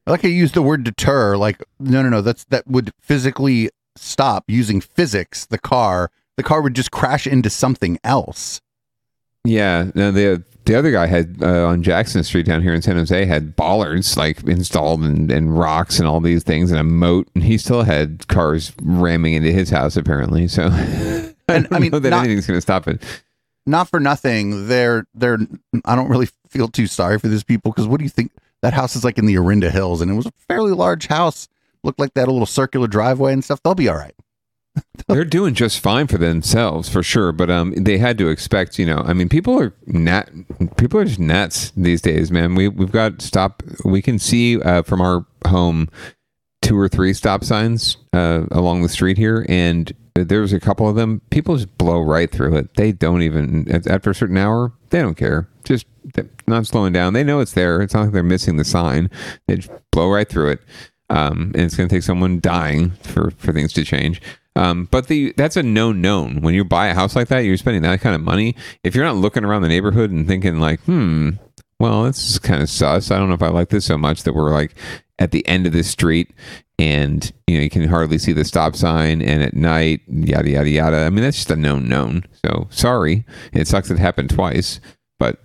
I 0.06 0.12
like 0.12 0.22
how 0.22 0.28
you 0.28 0.34
use 0.34 0.52
the 0.52 0.62
word 0.62 0.84
deter. 0.84 1.36
Like, 1.36 1.62
no, 1.78 2.02
no, 2.02 2.08
no. 2.08 2.20
That's 2.22 2.44
that 2.46 2.66
would 2.66 2.92
physically 3.00 3.70
stop 3.96 4.44
using 4.48 4.80
physics. 4.80 5.46
The 5.46 5.58
car, 5.58 6.10
the 6.36 6.42
car 6.42 6.62
would 6.62 6.74
just 6.74 6.90
crash 6.90 7.26
into 7.26 7.50
something 7.50 7.98
else. 8.02 8.60
Yeah, 9.44 9.90
no, 9.94 10.10
the 10.10 10.44
the 10.64 10.74
other 10.74 10.90
guy 10.90 11.06
had 11.06 11.38
uh, 11.42 11.66
on 11.66 11.82
Jackson 11.82 12.22
Street 12.22 12.46
down 12.46 12.62
here 12.62 12.74
in 12.74 12.82
San 12.82 12.96
Jose 12.96 13.24
had 13.24 13.56
bollards 13.56 14.16
like 14.16 14.42
installed 14.44 15.02
and, 15.02 15.30
and 15.30 15.58
rocks 15.58 15.98
and 15.98 16.06
all 16.06 16.20
these 16.20 16.42
things 16.42 16.70
and 16.70 16.78
a 16.78 16.84
moat, 16.84 17.28
and 17.34 17.42
he 17.44 17.58
still 17.58 17.82
had 17.82 18.26
cars 18.28 18.72
ramming 18.82 19.34
into 19.34 19.50
his 19.52 19.70
house 19.70 19.96
apparently. 19.96 20.48
So, 20.48 20.64
and 21.48 21.68
I 21.70 21.78
mean, 21.78 21.90
know 21.90 21.98
that 21.98 22.10
not- 22.10 22.24
anything's 22.24 22.46
going 22.46 22.58
to 22.58 22.62
stop 22.62 22.86
it. 22.88 23.02
Not 23.66 23.88
for 23.88 24.00
nothing. 24.00 24.68
They're 24.68 25.06
they're. 25.14 25.38
I 25.84 25.94
don't 25.94 26.08
really 26.08 26.28
feel 26.48 26.68
too 26.68 26.86
sorry 26.86 27.18
for 27.18 27.28
these 27.28 27.44
people 27.44 27.70
because 27.70 27.86
what 27.86 27.98
do 27.98 28.04
you 28.04 28.10
think? 28.10 28.32
That 28.62 28.72
house 28.74 28.94
is 28.96 29.04
like 29.04 29.16
in 29.16 29.26
the 29.26 29.36
Orinda 29.38 29.70
Hills, 29.70 30.00
and 30.00 30.10
it 30.10 30.14
was 30.14 30.26
a 30.26 30.32
fairly 30.48 30.72
large 30.72 31.06
house. 31.06 31.48
Looked 31.82 31.98
like 31.98 32.12
that 32.14 32.28
a 32.28 32.30
little 32.32 32.46
circular 32.46 32.86
driveway 32.86 33.32
and 33.32 33.42
stuff. 33.42 33.62
They'll 33.62 33.74
be 33.74 33.88
all 33.88 33.96
right. 33.96 34.14
They're 35.08 35.24
doing 35.24 35.54
just 35.54 35.80
fine 35.80 36.06
for 36.06 36.18
themselves, 36.18 36.88
for 36.88 37.02
sure. 37.02 37.32
But 37.32 37.50
um, 37.50 37.72
they 37.74 37.98
had 37.98 38.18
to 38.18 38.28
expect, 38.28 38.78
you 38.78 38.86
know. 38.86 38.98
I 38.98 39.12
mean, 39.12 39.28
people 39.28 39.58
are 39.58 39.74
nat, 39.86 40.30
people 40.76 41.00
are 41.00 41.04
just 41.04 41.18
nuts 41.18 41.72
these 41.76 42.00
days, 42.00 42.30
man. 42.30 42.54
We 42.54 42.68
we've 42.68 42.92
got 42.92 43.22
stop. 43.22 43.62
We 43.84 44.02
can 44.02 44.18
see 44.18 44.60
uh, 44.60 44.82
from 44.82 45.00
our 45.00 45.26
home 45.46 45.88
two 46.62 46.78
or 46.78 46.88
three 46.88 47.12
stop 47.12 47.42
signs 47.42 47.96
uh, 48.12 48.44
along 48.52 48.82
the 48.82 48.88
street 48.88 49.18
here, 49.18 49.44
and 49.48 49.92
there's 50.14 50.52
a 50.52 50.60
couple 50.60 50.88
of 50.88 50.96
them. 50.96 51.20
People 51.30 51.56
just 51.56 51.76
blow 51.78 52.00
right 52.00 52.30
through 52.30 52.56
it. 52.56 52.74
They 52.74 52.92
don't 52.92 53.22
even 53.22 53.70
after 53.88 54.10
a 54.10 54.14
certain 54.14 54.36
hour. 54.36 54.72
They 54.90 55.00
don't 55.00 55.16
care. 55.16 55.48
Just 55.64 55.86
not 56.46 56.66
slowing 56.66 56.92
down. 56.92 57.12
They 57.12 57.24
know 57.24 57.40
it's 57.40 57.52
there. 57.52 57.80
It's 57.80 57.94
not 57.94 58.04
like 58.04 58.12
they're 58.12 58.22
missing 58.22 58.56
the 58.56 58.64
sign. 58.64 59.10
They 59.46 59.56
just 59.56 59.70
blow 59.92 60.10
right 60.10 60.28
through 60.28 60.50
it. 60.52 60.60
Um, 61.08 61.52
and 61.54 61.64
it's 61.64 61.76
going 61.76 61.88
to 61.88 61.94
take 61.94 62.04
someone 62.04 62.40
dying 62.40 62.90
for 63.02 63.32
for 63.32 63.52
things 63.52 63.72
to 63.74 63.84
change. 63.84 64.20
Um, 64.56 64.88
but 64.90 65.06
the 65.06 65.32
that's 65.36 65.56
a 65.56 65.62
known 65.62 66.00
known. 66.00 66.40
When 66.40 66.54
you 66.54 66.64
buy 66.64 66.88
a 66.88 66.94
house 66.94 67.14
like 67.14 67.28
that, 67.28 67.40
you're 67.40 67.56
spending 67.56 67.82
that 67.82 68.00
kind 68.00 68.14
of 68.14 68.20
money. 68.20 68.56
If 68.82 68.94
you're 68.94 69.04
not 69.04 69.16
looking 69.16 69.44
around 69.44 69.62
the 69.62 69.68
neighborhood 69.68 70.10
and 70.10 70.26
thinking 70.26 70.58
like, 70.58 70.80
hmm, 70.80 71.30
well, 71.78 72.04
this 72.04 72.30
is 72.30 72.38
kind 72.38 72.62
of 72.62 72.68
sus. 72.68 73.10
I 73.10 73.18
don't 73.18 73.28
know 73.28 73.34
if 73.34 73.42
I 73.42 73.48
like 73.48 73.68
this 73.68 73.84
so 73.84 73.96
much 73.96 74.24
that 74.24 74.34
we're 74.34 74.50
like 74.50 74.74
at 75.18 75.30
the 75.30 75.46
end 75.46 75.66
of 75.66 75.72
this 75.72 75.88
street 75.88 76.30
and 76.78 77.30
you 77.46 77.56
know 77.56 77.62
you 77.62 77.70
can 77.70 77.86
hardly 77.86 78.16
see 78.16 78.32
the 78.32 78.44
stop 78.44 78.74
sign 78.74 79.20
and 79.20 79.42
at 79.42 79.54
night 79.54 80.00
yada 80.08 80.50
yada 80.50 80.68
yada. 80.68 80.96
I 80.98 81.10
mean 81.10 81.22
that's 81.22 81.36
just 81.36 81.50
a 81.50 81.56
known 81.56 81.88
known. 81.88 82.24
So 82.44 82.66
sorry, 82.70 83.24
it 83.52 83.68
sucks 83.68 83.90
it 83.90 83.98
happened 83.98 84.30
twice, 84.30 84.80
but 85.18 85.38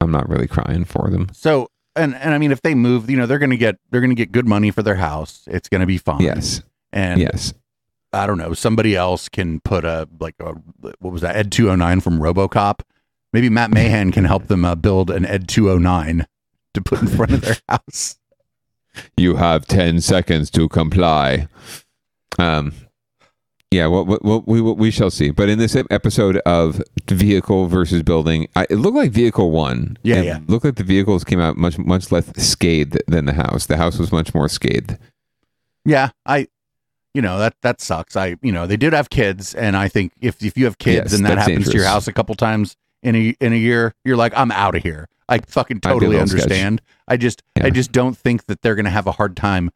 I'm 0.00 0.10
not 0.10 0.28
really 0.28 0.46
crying 0.46 0.84
for 0.84 1.10
them. 1.10 1.28
So 1.32 1.68
and 1.98 2.14
and 2.14 2.32
I 2.32 2.38
mean, 2.38 2.52
if 2.52 2.62
they 2.62 2.74
move, 2.74 3.10
you 3.10 3.16
know, 3.16 3.26
they're 3.26 3.38
gonna 3.38 3.56
get 3.56 3.76
they're 3.90 4.00
gonna 4.00 4.14
get 4.14 4.32
good 4.32 4.46
money 4.46 4.70
for 4.70 4.82
their 4.82 4.94
house. 4.94 5.42
It's 5.46 5.68
gonna 5.68 5.86
be 5.86 5.98
fine. 5.98 6.20
Yes. 6.20 6.62
And 6.92 7.20
yes, 7.20 7.52
I 8.12 8.26
don't 8.26 8.38
know. 8.38 8.54
Somebody 8.54 8.96
else 8.96 9.28
can 9.28 9.60
put 9.60 9.84
a 9.84 10.08
like 10.20 10.34
a 10.40 10.54
what 10.98 11.12
was 11.12 11.22
that 11.22 11.36
Ed 11.36 11.52
two 11.52 11.66
hundred 11.68 11.78
nine 11.84 12.00
from 12.00 12.18
RoboCop. 12.18 12.80
Maybe 13.32 13.50
Matt 13.50 13.70
Mahan 13.70 14.12
can 14.12 14.24
help 14.24 14.46
them 14.46 14.64
uh, 14.64 14.74
build 14.74 15.10
an 15.10 15.26
Ed 15.26 15.48
two 15.48 15.68
hundred 15.68 15.80
nine 15.82 16.26
to 16.74 16.80
put 16.80 17.00
in 17.00 17.08
front 17.08 17.32
of 17.32 17.40
their 17.42 17.56
house. 17.68 18.18
You 19.16 19.36
have 19.36 19.66
10 19.66 20.00
seconds 20.00 20.50
to 20.50 20.68
comply. 20.68 21.46
Um, 22.38 22.72
yeah, 23.70 23.86
well, 23.86 24.04
well, 24.06 24.18
well, 24.22 24.42
we, 24.46 24.60
we 24.60 24.90
shall 24.90 25.10
see. 25.10 25.30
But 25.30 25.48
in 25.48 25.58
this 25.58 25.76
episode 25.90 26.38
of 26.38 26.82
vehicle 27.06 27.66
versus 27.66 28.02
building, 28.02 28.48
I, 28.56 28.66
it 28.70 28.76
looked 28.76 28.96
like 28.96 29.10
vehicle 29.12 29.50
one. 29.50 29.98
Yeah, 30.02 30.16
It 30.16 30.24
yeah. 30.24 30.38
Looked 30.48 30.64
like 30.64 30.76
the 30.76 30.84
vehicles 30.84 31.22
came 31.22 31.38
out 31.38 31.56
much 31.56 31.78
much 31.78 32.10
less 32.10 32.26
scathed 32.36 32.98
than 33.06 33.26
the 33.26 33.34
house. 33.34 33.66
The 33.66 33.76
house 33.76 33.98
was 33.98 34.10
much 34.10 34.34
more 34.34 34.48
scathed. 34.48 34.96
Yeah, 35.84 36.10
I, 36.26 36.48
you 37.18 37.22
know 37.22 37.40
that 37.40 37.54
that 37.62 37.80
sucks. 37.80 38.14
I, 38.14 38.36
you 38.42 38.52
know, 38.52 38.68
they 38.68 38.76
did 38.76 38.92
have 38.92 39.10
kids, 39.10 39.52
and 39.52 39.76
I 39.76 39.88
think 39.88 40.12
if 40.20 40.40
if 40.40 40.56
you 40.56 40.66
have 40.66 40.78
kids 40.78 41.10
Yes, 41.10 41.18
and 41.18 41.26
that 41.26 41.36
happens 41.36 41.68
to 41.68 41.76
your 41.76 41.84
house 41.84 42.06
a 42.06 42.12
couple 42.12 42.32
times 42.36 42.76
in 43.02 43.16
a 43.16 43.34
in 43.40 43.52
a 43.52 43.56
year, 43.56 43.92
you're 44.04 44.16
like, 44.16 44.32
I'm 44.36 44.52
out 44.52 44.76
of 44.76 44.84
here. 44.84 45.08
I 45.28 45.38
fucking 45.40 45.78
I'd 45.78 45.80
be 45.82 45.88
a 45.88 45.92
totally 45.94 46.16
sketch. 46.18 46.42
understand. 46.42 46.80
I 47.08 47.16
just 47.16 47.42
I 47.60 47.70
just 47.70 47.90
don't 47.90 48.16
think 48.16 48.46
that 48.46 48.62
they're 48.62 48.76
gonna 48.76 48.88
have 48.90 49.08
a 49.08 49.12
hard 49.12 49.36
time 49.36 49.72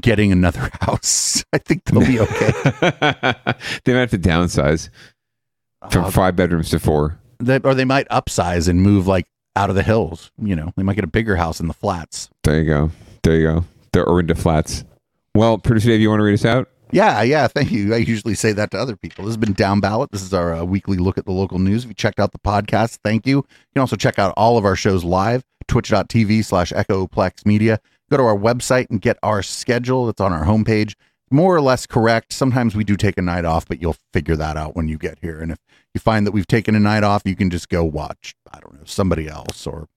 getting 0.00 0.32
another 0.32 0.68
house. 0.80 1.44
I 1.52 1.58
think 1.58 1.84
they'll 1.84 2.04
be 2.04 2.18
okay. 2.18 2.50
they 3.84 3.92
might 3.92 4.00
have 4.00 4.10
to 4.10 4.18
downsize 4.18 4.90
from 5.92 6.06
Uh, 6.06 6.10
five 6.10 6.34
bedrooms 6.34 6.70
to 6.70 6.80
four. 6.80 7.16
They, 7.38 7.60
or 7.60 7.74
they 7.76 7.84
might 7.84 8.08
upsize 8.08 8.68
and 8.68 8.82
move 8.82 9.06
like 9.06 9.26
out 9.54 9.70
of 9.70 9.76
the 9.76 9.84
hills. 9.84 10.32
You 10.42 10.56
know, 10.56 10.72
they 10.76 10.82
might 10.82 10.96
get 10.96 11.04
a 11.04 11.06
bigger 11.06 11.36
house 11.36 11.60
in 11.60 11.68
the 11.68 11.74
flats. 11.74 12.28
There 12.42 12.58
you 12.58 12.64
go. 12.66 12.90
There 13.22 13.36
you 13.36 13.46
go. 13.46 13.64
The 13.92 14.04
Orinda 14.04 14.34
Flats. 14.36 14.82
Well, 15.36 15.58
producer 15.58 15.88
Dave, 15.88 16.00
you 16.00 16.08
want 16.08 16.20
to 16.20 16.24
read 16.24 16.32
us 16.32 16.46
out? 16.46 16.70
Yeah, 16.92 17.20
yeah. 17.20 17.46
Thank 17.46 17.70
you. 17.70 17.92
I 17.92 17.98
usually 17.98 18.34
say 18.34 18.52
that 18.52 18.70
to 18.70 18.78
other 18.78 18.96
people. 18.96 19.24
This 19.24 19.32
has 19.32 19.36
been 19.36 19.52
Down 19.52 19.80
Ballot. 19.80 20.10
This 20.10 20.22
is 20.22 20.32
our 20.32 20.54
uh, 20.54 20.64
weekly 20.64 20.96
look 20.96 21.18
at 21.18 21.26
the 21.26 21.32
local 21.32 21.58
news. 21.58 21.84
If 21.84 21.88
you 21.88 21.94
checked 21.94 22.18
out 22.18 22.32
the 22.32 22.38
podcast, 22.38 23.00
thank 23.04 23.26
you. 23.26 23.36
You 23.36 23.44
can 23.74 23.80
also 23.80 23.96
check 23.96 24.18
out 24.18 24.32
all 24.38 24.56
of 24.56 24.64
our 24.64 24.76
shows 24.76 25.04
live, 25.04 25.44
twitch.tv 25.68 26.42
slash 26.42 26.72
echoplex 26.72 27.44
media. 27.44 27.80
Go 28.10 28.16
to 28.16 28.22
our 28.22 28.36
website 28.36 28.88
and 28.88 28.98
get 28.98 29.18
our 29.22 29.42
schedule. 29.42 30.08
It's 30.08 30.22
on 30.22 30.32
our 30.32 30.46
homepage. 30.46 30.94
More 31.30 31.54
or 31.54 31.60
less 31.60 31.86
correct. 31.86 32.32
Sometimes 32.32 32.74
we 32.74 32.84
do 32.84 32.96
take 32.96 33.18
a 33.18 33.22
night 33.22 33.44
off, 33.44 33.68
but 33.68 33.82
you'll 33.82 33.96
figure 34.14 34.36
that 34.36 34.56
out 34.56 34.74
when 34.74 34.88
you 34.88 34.96
get 34.96 35.18
here. 35.20 35.38
And 35.40 35.52
if 35.52 35.58
you 35.92 36.00
find 36.00 36.26
that 36.26 36.32
we've 36.32 36.46
taken 36.46 36.74
a 36.74 36.80
night 36.80 37.04
off, 37.04 37.22
you 37.26 37.36
can 37.36 37.50
just 37.50 37.68
go 37.68 37.84
watch, 37.84 38.34
I 38.54 38.60
don't 38.60 38.72
know, 38.72 38.84
somebody 38.86 39.28
else 39.28 39.66
or 39.66 39.88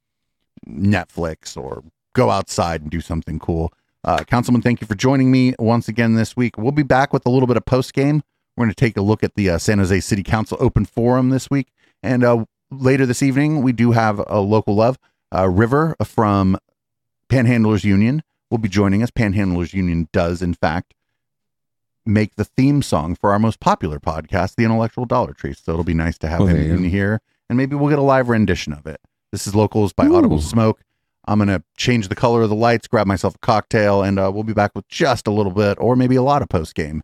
Netflix 0.67 1.55
or 1.55 1.85
go 2.13 2.29
outside 2.29 2.81
and 2.81 2.91
do 2.91 2.99
something 2.99 3.39
cool. 3.39 3.71
Uh, 4.03 4.23
Councilman, 4.23 4.61
thank 4.61 4.79
you 4.81 4.87
for 4.87 4.95
joining 4.95 5.29
me 5.31 5.53
once 5.59 5.87
again 5.87 6.13
this 6.15 6.35
week. 6.35 6.57
We'll 6.57 6.71
be 6.71 6.83
back 6.83 7.11
with 7.11 7.25
a 7.25 7.29
little 7.29 7.47
bit 7.47 7.57
of 7.57 7.65
post 7.65 7.93
game. 7.93 8.23
We're 8.55 8.65
going 8.65 8.73
to 8.73 8.75
take 8.75 8.97
a 8.97 9.01
look 9.01 9.23
at 9.23 9.35
the 9.35 9.49
uh, 9.51 9.57
San 9.57 9.79
Jose 9.79 9.99
City 10.01 10.23
Council 10.23 10.57
Open 10.59 10.85
Forum 10.85 11.29
this 11.29 11.49
week. 11.49 11.67
And 12.01 12.23
uh, 12.23 12.45
later 12.71 13.05
this 13.05 13.21
evening, 13.21 13.61
we 13.61 13.71
do 13.73 13.91
have 13.91 14.21
a 14.27 14.39
local 14.39 14.75
love. 14.75 14.97
Uh, 15.35 15.47
River 15.49 15.95
from 16.03 16.57
Panhandlers 17.29 17.83
Union 17.83 18.23
will 18.49 18.57
be 18.57 18.69
joining 18.69 19.03
us. 19.03 19.11
Panhandlers 19.11 19.73
Union 19.73 20.07
does, 20.11 20.41
in 20.41 20.53
fact, 20.53 20.93
make 22.05 22.35
the 22.35 22.45
theme 22.45 22.81
song 22.81 23.15
for 23.15 23.31
our 23.31 23.39
most 23.39 23.59
popular 23.59 23.99
podcast, 23.99 24.55
The 24.55 24.63
Intellectual 24.63 25.05
Dollar 25.05 25.33
Tree. 25.33 25.53
So 25.53 25.73
it'll 25.73 25.83
be 25.83 25.93
nice 25.93 26.17
to 26.19 26.27
have 26.27 26.41
Oh, 26.41 26.45
him 26.47 26.57
in 26.77 26.83
here. 26.85 27.21
And 27.49 27.57
maybe 27.57 27.75
we'll 27.75 27.89
get 27.89 27.99
a 27.99 28.03
live 28.03 28.29
rendition 28.29 28.73
of 28.73 28.87
it. 28.87 28.99
This 29.31 29.45
is 29.45 29.53
Locals 29.53 29.93
by 29.93 30.07
Audible 30.07 30.41
Smoke. 30.41 30.81
I'm 31.29 31.37
going 31.37 31.47
to 31.49 31.63
change 31.77 32.07
the 32.07 32.15
color 32.15 32.41
of 32.41 32.49
the 32.49 32.55
lights, 32.55 32.87
grab 32.87 33.05
myself 33.05 33.35
a 33.35 33.37
cocktail, 33.37 34.01
and 34.01 34.17
uh, 34.17 34.31
we'll 34.33 34.43
be 34.43 34.53
back 34.53 34.71
with 34.73 34.87
just 34.87 35.27
a 35.27 35.31
little 35.31 35.51
bit 35.51 35.77
or 35.79 35.95
maybe 35.95 36.15
a 36.15 36.23
lot 36.23 36.41
of 36.41 36.49
post 36.49 36.73
game. 36.73 37.03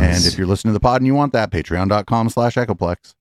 And 0.00 0.26
if 0.26 0.36
you're 0.36 0.48
listening 0.48 0.70
to 0.70 0.74
the 0.74 0.80
pod 0.80 1.00
and 1.00 1.06
you 1.06 1.14
want 1.14 1.32
that, 1.34 1.52
patreon.com 1.52 2.30
slash 2.30 2.56
echoplex. 2.56 3.14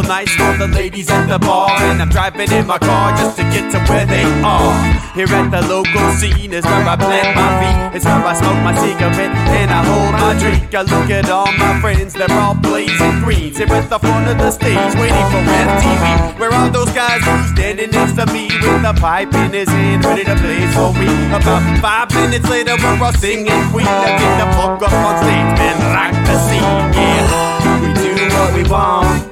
real 0.00 0.08
nice 0.08 0.34
for 0.34 0.56
the 0.56 0.68
ladies 0.68 1.10
at 1.10 1.26
the 1.26 1.38
bar. 1.38 1.70
And 1.70 2.00
I'm 2.00 2.08
driving 2.08 2.50
in 2.50 2.66
my 2.66 2.78
car 2.78 3.16
just 3.16 3.36
to 3.36 3.42
get 3.44 3.70
to 3.72 3.78
where 3.90 4.06
they 4.06 4.24
are. 4.42 4.72
Here 5.14 5.28
at 5.28 5.50
the 5.50 5.62
local 5.68 6.12
scene 6.18 6.52
is 6.52 6.64
where 6.64 6.88
I 6.88 6.96
plant 6.96 7.36
my 7.36 7.50
feet. 7.60 7.96
It's 7.96 8.04
where 8.04 8.24
I 8.24 8.34
smoke 8.34 8.60
my 8.62 8.74
cigarette 8.74 9.34
and 9.58 9.70
I 9.70 9.84
hold 9.84 10.12
my 10.12 10.38
drink. 10.38 10.74
I 10.74 10.82
look 10.82 11.10
at 11.10 11.28
all 11.30 11.50
my 11.52 11.80
friends, 11.80 12.14
they're 12.14 12.30
all 12.30 12.54
blazing 12.54 13.20
green. 13.20 13.52
Here 13.54 13.68
at 13.68 13.90
the 13.90 13.98
front 13.98 14.28
of 14.28 14.38
the 14.38 14.50
stage, 14.50 14.94
waiting 14.96 15.28
for 15.32 15.42
MTV. 15.42 16.38
Where 16.38 16.52
are 16.52 16.70
those 16.70 16.92
guys 16.92 17.20
who's 17.24 17.50
standing 17.52 17.90
next 17.90 18.14
to 18.16 18.26
me 18.32 18.48
with 18.62 18.84
a 18.84 18.94
pipe 18.94 19.34
in 19.34 19.52
his 19.52 19.68
hand, 19.68 20.04
ready 20.04 20.24
to 20.24 20.34
blaze 20.36 20.72
for 20.74 20.94
me? 20.94 21.10
About 21.34 21.62
five 21.80 22.08
minutes 22.14 22.48
later, 22.48 22.76
we're 22.80 23.04
all 23.04 23.12
singing 23.12 23.60
Queen. 23.70 23.84
Now 23.84 24.16
get 24.16 24.34
the 24.40 24.48
fuck 24.56 24.80
up 24.80 24.92
on 24.92 25.14
stage 25.20 25.60
and 25.60 25.78
rock 25.92 26.14
the 26.24 26.36
scene. 26.48 26.78
Yeah, 26.96 27.82
we 27.82 27.92
do 28.00 28.12
what 28.36 28.54
we 28.54 28.62
want. 28.70 29.29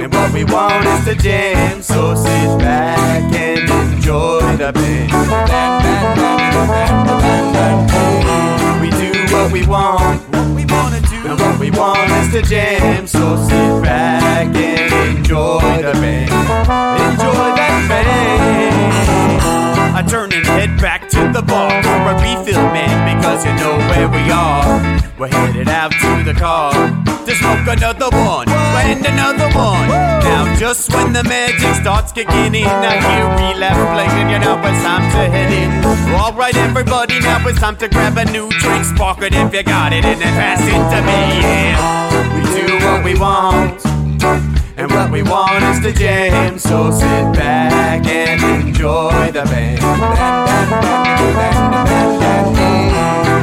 And 0.00 0.10
what 0.14 0.32
we 0.32 0.44
want 0.44 0.86
is 0.86 1.04
to 1.04 1.14
jam, 1.14 1.82
so 1.82 2.14
sit 2.14 2.58
back 2.58 3.34
and 3.34 3.92
enjoy 3.92 4.56
the 4.56 4.72
band. 4.72 5.12
We 8.80 8.88
do 8.88 9.34
what 9.34 9.52
we 9.52 9.66
want, 9.66 10.22
what 10.32 10.48
we 10.56 10.64
wanna 10.64 11.02
do 11.02 11.28
And 11.28 11.38
what 11.38 11.60
we 11.60 11.70
want 11.70 12.10
is 12.12 12.32
to 12.32 12.40
jam, 12.40 13.06
so 13.06 13.36
sit 13.44 13.82
back 13.82 14.56
and 14.56 15.18
enjoy 15.18 15.82
the 15.82 15.92
band. 15.92 16.30
Enjoy 16.30 17.54
that 17.60 17.86
band. 17.90 18.39
Turn 20.10 20.32
and 20.32 20.44
head 20.44 20.76
back 20.80 21.08
to 21.10 21.30
the 21.32 21.40
bar 21.40 21.70
for 21.84 22.10
a 22.10 22.14
refill, 22.18 22.60
man, 22.74 23.16
because 23.16 23.46
you 23.46 23.54
know 23.62 23.78
where 23.86 24.08
we 24.08 24.28
are. 24.28 24.66
We're 25.16 25.28
headed 25.28 25.68
out 25.68 25.92
to 25.92 26.24
the 26.24 26.34
car 26.34 26.72
to 26.72 27.32
smoke 27.36 27.68
another 27.68 28.10
one 28.10 28.48
and 28.48 29.06
another 29.06 29.46
one. 29.56 29.88
Now, 30.26 30.52
just 30.58 30.92
when 30.92 31.12
the 31.12 31.22
magic 31.22 31.76
starts 31.76 32.10
kicking 32.10 32.56
in, 32.56 32.66
I 32.66 32.98
hear 32.98 33.54
relapse 33.54 33.78
playing. 33.94 34.30
You 34.30 34.40
know 34.40 34.58
it's 34.58 34.82
time 34.82 35.06
to 35.12 35.30
head 35.30 35.52
in. 35.52 36.14
All 36.18 36.32
right, 36.32 36.56
everybody, 36.56 37.20
now 37.20 37.46
it's 37.46 37.60
time 37.60 37.76
to 37.76 37.88
grab 37.88 38.18
a 38.18 38.24
new 38.32 38.50
drink, 38.50 38.84
spark 38.86 39.22
it 39.22 39.32
if 39.32 39.54
you 39.54 39.62
got 39.62 39.92
it, 39.92 40.04
and 40.04 40.20
then 40.20 40.34
pass 40.34 40.60
it 40.60 40.72
to 40.90 41.00
me. 41.06 41.40
Yeah, 41.40 42.34
we 42.34 42.42
do 42.66 42.84
what 42.84 43.04
we 43.04 43.14
want. 43.16 44.59
And 44.80 44.90
what 44.92 45.10
we 45.10 45.22
want 45.22 45.62
is 45.64 45.80
to 45.80 45.92
jam, 45.92 46.58
so 46.58 46.90
sit 46.90 47.34
back 47.34 48.06
and 48.06 48.66
enjoy 48.66 49.30
the 49.30 49.42
band. 49.44 49.78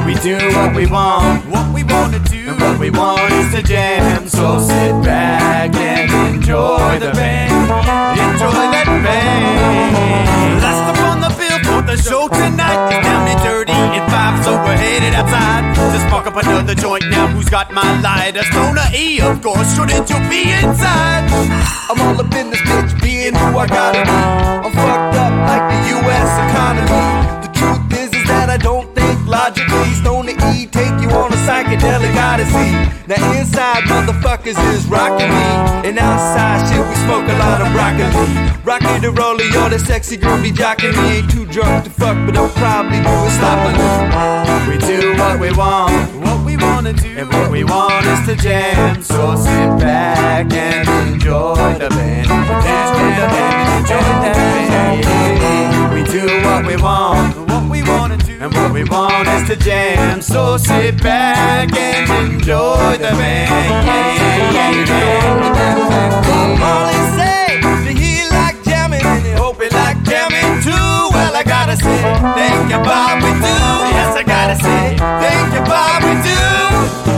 We 0.07 0.15
do 0.15 0.35
what 0.57 0.75
we 0.75 0.87
want, 0.87 1.45
what 1.45 1.71
we 1.75 1.83
want 1.83 2.15
to 2.15 2.19
do, 2.31 2.49
and 2.49 2.59
what 2.59 2.79
we 2.79 2.89
want 2.89 3.31
is 3.33 3.53
to 3.53 3.61
jam, 3.61 4.27
so 4.27 4.59
sit 4.59 5.03
back 5.03 5.75
and 5.75 6.35
enjoy 6.35 6.97
the 6.97 7.11
band. 7.11 7.51
Enjoy 8.17 8.71
that 8.73 8.87
band. 9.05 10.63
Last 10.63 10.97
up 10.97 11.05
on 11.05 11.21
the 11.21 11.29
for 11.77 11.85
the 11.85 11.97
show 11.97 12.27
tonight 12.27 12.89
is 12.89 13.03
down 13.05 13.27
and 13.27 13.41
dirty 13.43 13.77
in 13.97 14.03
five, 14.09 14.43
so 14.43 14.51
we're 14.65 14.77
headed 14.77 15.13
outside 15.13 15.63
to 15.75 15.99
spark 16.07 16.25
up 16.25 16.35
another 16.35 16.73
joint. 16.73 17.03
Now, 17.09 17.27
who's 17.27 17.49
got 17.49 17.71
my 17.71 18.01
lighter? 18.01 18.43
Stoner 18.43 18.89
E, 18.95 19.21
of 19.21 19.41
course. 19.41 19.75
Shouldn't 19.75 20.09
you 20.09 20.19
be 20.29 20.49
inside? 20.49 21.29
I'm 21.89 21.99
all 22.01 22.19
up 22.19 22.33
in 22.33 22.49
this 22.49 22.61
bitch, 22.61 22.99
being 23.01 23.35
who 23.35 23.57
I 23.57 23.67
gotta 23.67 24.03
be. 24.03 24.17
I'm 24.65 24.73
fucked 24.73 25.17
up 25.23 25.33
like 25.51 25.65
the 25.71 25.79
U.S. 25.97 26.29
economy. 26.45 27.03
The 27.45 27.51
truth 27.59 28.01
is, 28.01 28.09
is 28.21 28.27
that 28.27 28.49
I 28.49 28.57
don't 28.57 28.96
think 29.51 29.69
logically. 29.69 29.93
Stoner 29.95 30.31
E 30.53 30.65
take 30.67 31.01
you 31.01 31.09
on 31.09 31.31
a 31.31 31.39
psychedelic 31.45 32.15
odyssey. 32.15 32.71
Now 33.07 33.31
inside, 33.33 33.83
motherfuckers 33.83 34.57
is 34.73 34.85
rocking 34.87 35.29
me, 35.29 35.89
and 35.89 35.97
outside, 35.99 36.67
shit, 36.67 36.83
we 36.87 36.95
smoke 37.05 37.27
a 37.27 37.37
lot 37.39 37.61
of 37.61 37.71
broccoli. 37.71 38.63
Rocky 38.63 38.99
the 38.99 39.11
roller, 39.11 39.45
all 39.59 39.69
the 39.69 39.79
sexy 39.79 40.17
girl 40.17 40.41
be 40.41 40.51
jocking 40.51 40.91
me. 40.91 41.17
Ain't 41.17 41.31
too 41.31 41.45
drunk 41.45 41.85
to 41.85 41.89
fuck, 41.89 42.17
but 42.25 42.35
I'll 42.35 42.49
probably 42.49 42.99
do 42.99 43.09
it 43.09 43.31
stopping 43.31 43.77
We 44.69 44.77
do 44.77 45.15
what 45.17 45.39
we 45.39 45.51
want, 45.53 45.93
what 46.25 46.45
we 46.45 46.57
wanna 46.57 46.93
do, 46.93 47.09
and 47.17 47.31
what 47.31 47.51
we 47.51 47.63
want 47.63 48.05
is 48.05 48.25
to 48.27 48.35
jam. 48.35 49.01
So 49.01 49.35
sit 49.35 49.79
back 49.79 50.51
and 50.51 51.13
enjoy 51.13 51.55
the 51.79 51.89
band, 51.89 52.27
enjoy 52.27 53.07
the 53.19 53.27
band, 53.33 53.79
enjoy 53.79 54.07
the 54.23 54.31
band. 54.35 55.93
We 55.93 56.03
do 56.03 56.25
what 56.45 56.65
we 56.67 56.75
want, 56.75 57.46
and 58.47 58.55
what 58.55 58.71
we 58.71 58.83
want 58.85 59.27
is 59.27 59.47
to 59.49 59.55
jam. 59.55 60.21
So 60.21 60.57
sit 60.57 61.01
back 61.03 61.73
and 61.75 62.31
enjoy 62.31 62.97
the 62.97 63.11
band. 63.19 63.85
Yeah, 63.85 64.11
yeah, 64.53 64.87
yeah. 64.87 65.39
Molly 66.59 66.99
say 67.19 67.59
that 67.59 67.95
he 67.97 68.23
like 68.31 68.57
jamming 68.63 69.03
and 69.03 69.25
he 69.25 69.31
hope 69.31 69.61
he 69.61 69.69
like 69.69 69.99
jamming 70.03 70.61
too. 70.63 70.91
Well, 71.11 71.35
I 71.35 71.43
gotta 71.43 71.75
say, 71.75 72.01
thank 72.39 72.71
you, 72.71 72.79
Bob, 72.79 73.23
we 73.23 73.31
do. 73.35 73.57
Yes, 73.95 74.15
I 74.15 74.23
gotta 74.23 74.55
say, 74.55 74.95
thank 74.97 75.47
you, 75.53 75.63
Bob, 75.67 76.03
we 76.07 76.13
do. 76.23 76.39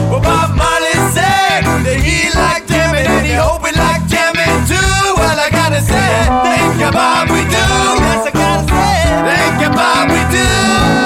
Well, 0.10 0.22
Bob 0.22 0.58
Marley 0.58 0.98
said 1.14 1.62
that 1.86 2.00
he 2.02 2.34
like 2.34 2.66
jamming 2.66 3.06
and 3.06 3.26
he 3.26 3.34
hope 3.34 3.66
he 3.66 3.74
like 3.78 4.04
jamming 4.10 4.56
too. 4.66 4.94
Well, 5.20 5.38
I 5.38 5.50
gotta 5.52 5.82
say, 5.82 6.10
thank 6.48 6.82
you, 6.82 6.90
Bob, 6.92 7.30
we 7.30 7.42
do. 7.46 7.66
Yes, 8.02 8.26
I 8.26 8.32
gotta 8.34 8.66
say, 8.66 8.98
thank 9.30 9.56
you, 9.62 9.70
Bob, 9.70 10.10
we 10.10 10.22
do. 10.34 10.99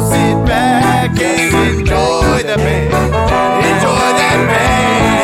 So 0.00 0.06
sit 0.08 0.36
back 0.46 1.10
and 1.20 1.78
enjoy 1.78 2.42
the 2.42 2.56
band. 2.56 2.94
Enjoy 3.70 4.12
that 4.20 4.38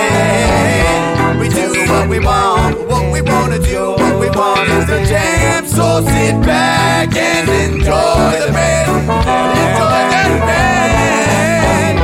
band. 0.05 1.41
We 1.41 1.49
do 1.49 1.69
what 1.91 2.07
we 2.11 2.19
want, 2.21 2.87
what 2.87 3.11
we 3.11 3.23
wanna 3.23 3.59
do, 3.59 3.93
what 3.93 4.21
we 4.21 4.29
want 4.29 4.69
is 4.69 4.85
to 4.85 5.03
jam. 5.07 5.67
So 5.67 6.03
sit 6.05 6.39
back 6.45 7.17
and 7.17 7.49
enjoy 7.49 8.39
the 8.45 8.53
band. 8.53 8.91
Enjoy 9.09 10.03
that 10.13 10.31
band. 10.45 11.97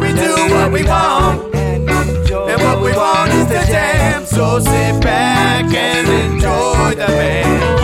We 0.00 0.08
do 0.14 0.48
what 0.54 0.72
we 0.72 0.82
want, 0.82 1.54
and 1.54 2.58
what 2.62 2.80
we 2.80 2.92
want 2.92 3.34
is 3.34 3.46
to 3.48 3.66
jam. 3.70 4.24
So 4.24 4.60
sit 4.60 4.98
back 5.02 5.66
and 5.74 6.08
enjoy 6.08 6.94
the 6.94 7.06
band. 7.06 7.83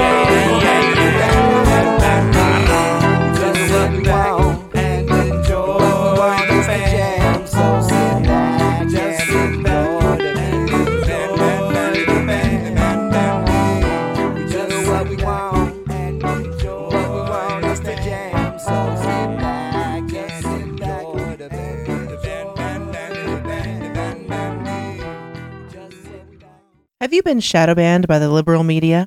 You 27.20 27.24
been 27.24 27.40
shadow 27.40 27.74
banned 27.74 28.08
by 28.08 28.18
the 28.18 28.30
liberal 28.30 28.64
media? 28.64 29.06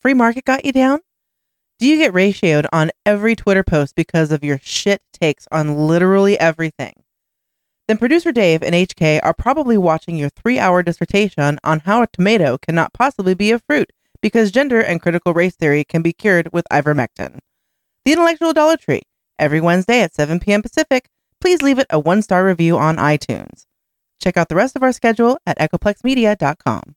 Free 0.00 0.14
market 0.14 0.46
got 0.46 0.64
you 0.64 0.72
down? 0.72 1.00
Do 1.78 1.86
you 1.86 1.98
get 1.98 2.14
ratioed 2.14 2.64
on 2.72 2.90
every 3.04 3.36
Twitter 3.36 3.62
post 3.62 3.94
because 3.94 4.32
of 4.32 4.42
your 4.42 4.58
shit 4.62 5.02
takes 5.12 5.46
on 5.52 5.76
literally 5.76 6.40
everything? 6.40 6.94
Then 7.88 7.98
producer 7.98 8.32
Dave 8.32 8.62
and 8.62 8.74
HK 8.74 9.20
are 9.22 9.34
probably 9.34 9.76
watching 9.76 10.16
your 10.16 10.30
three 10.30 10.58
hour 10.58 10.82
dissertation 10.82 11.58
on 11.62 11.80
how 11.80 12.02
a 12.02 12.06
tomato 12.06 12.56
cannot 12.56 12.94
possibly 12.94 13.34
be 13.34 13.52
a 13.52 13.58
fruit 13.58 13.92
because 14.22 14.50
gender 14.50 14.80
and 14.80 15.02
critical 15.02 15.34
race 15.34 15.54
theory 15.54 15.84
can 15.84 16.00
be 16.00 16.14
cured 16.14 16.48
with 16.54 16.64
ivermectin. 16.72 17.38
The 18.06 18.12
Intellectual 18.12 18.54
Dollar 18.54 18.78
Tree, 18.78 19.02
every 19.38 19.60
Wednesday 19.60 20.00
at 20.00 20.14
7 20.14 20.40
p.m. 20.40 20.62
Pacific. 20.62 21.10
Please 21.38 21.60
leave 21.60 21.78
it 21.78 21.86
a 21.90 22.00
one 22.00 22.22
star 22.22 22.46
review 22.46 22.78
on 22.78 22.96
iTunes. 22.96 23.66
Check 24.22 24.38
out 24.38 24.48
the 24.48 24.54
rest 24.54 24.74
of 24.74 24.82
our 24.82 24.92
schedule 24.92 25.36
at 25.46 25.58
echoplexmedia.com. 25.58 26.94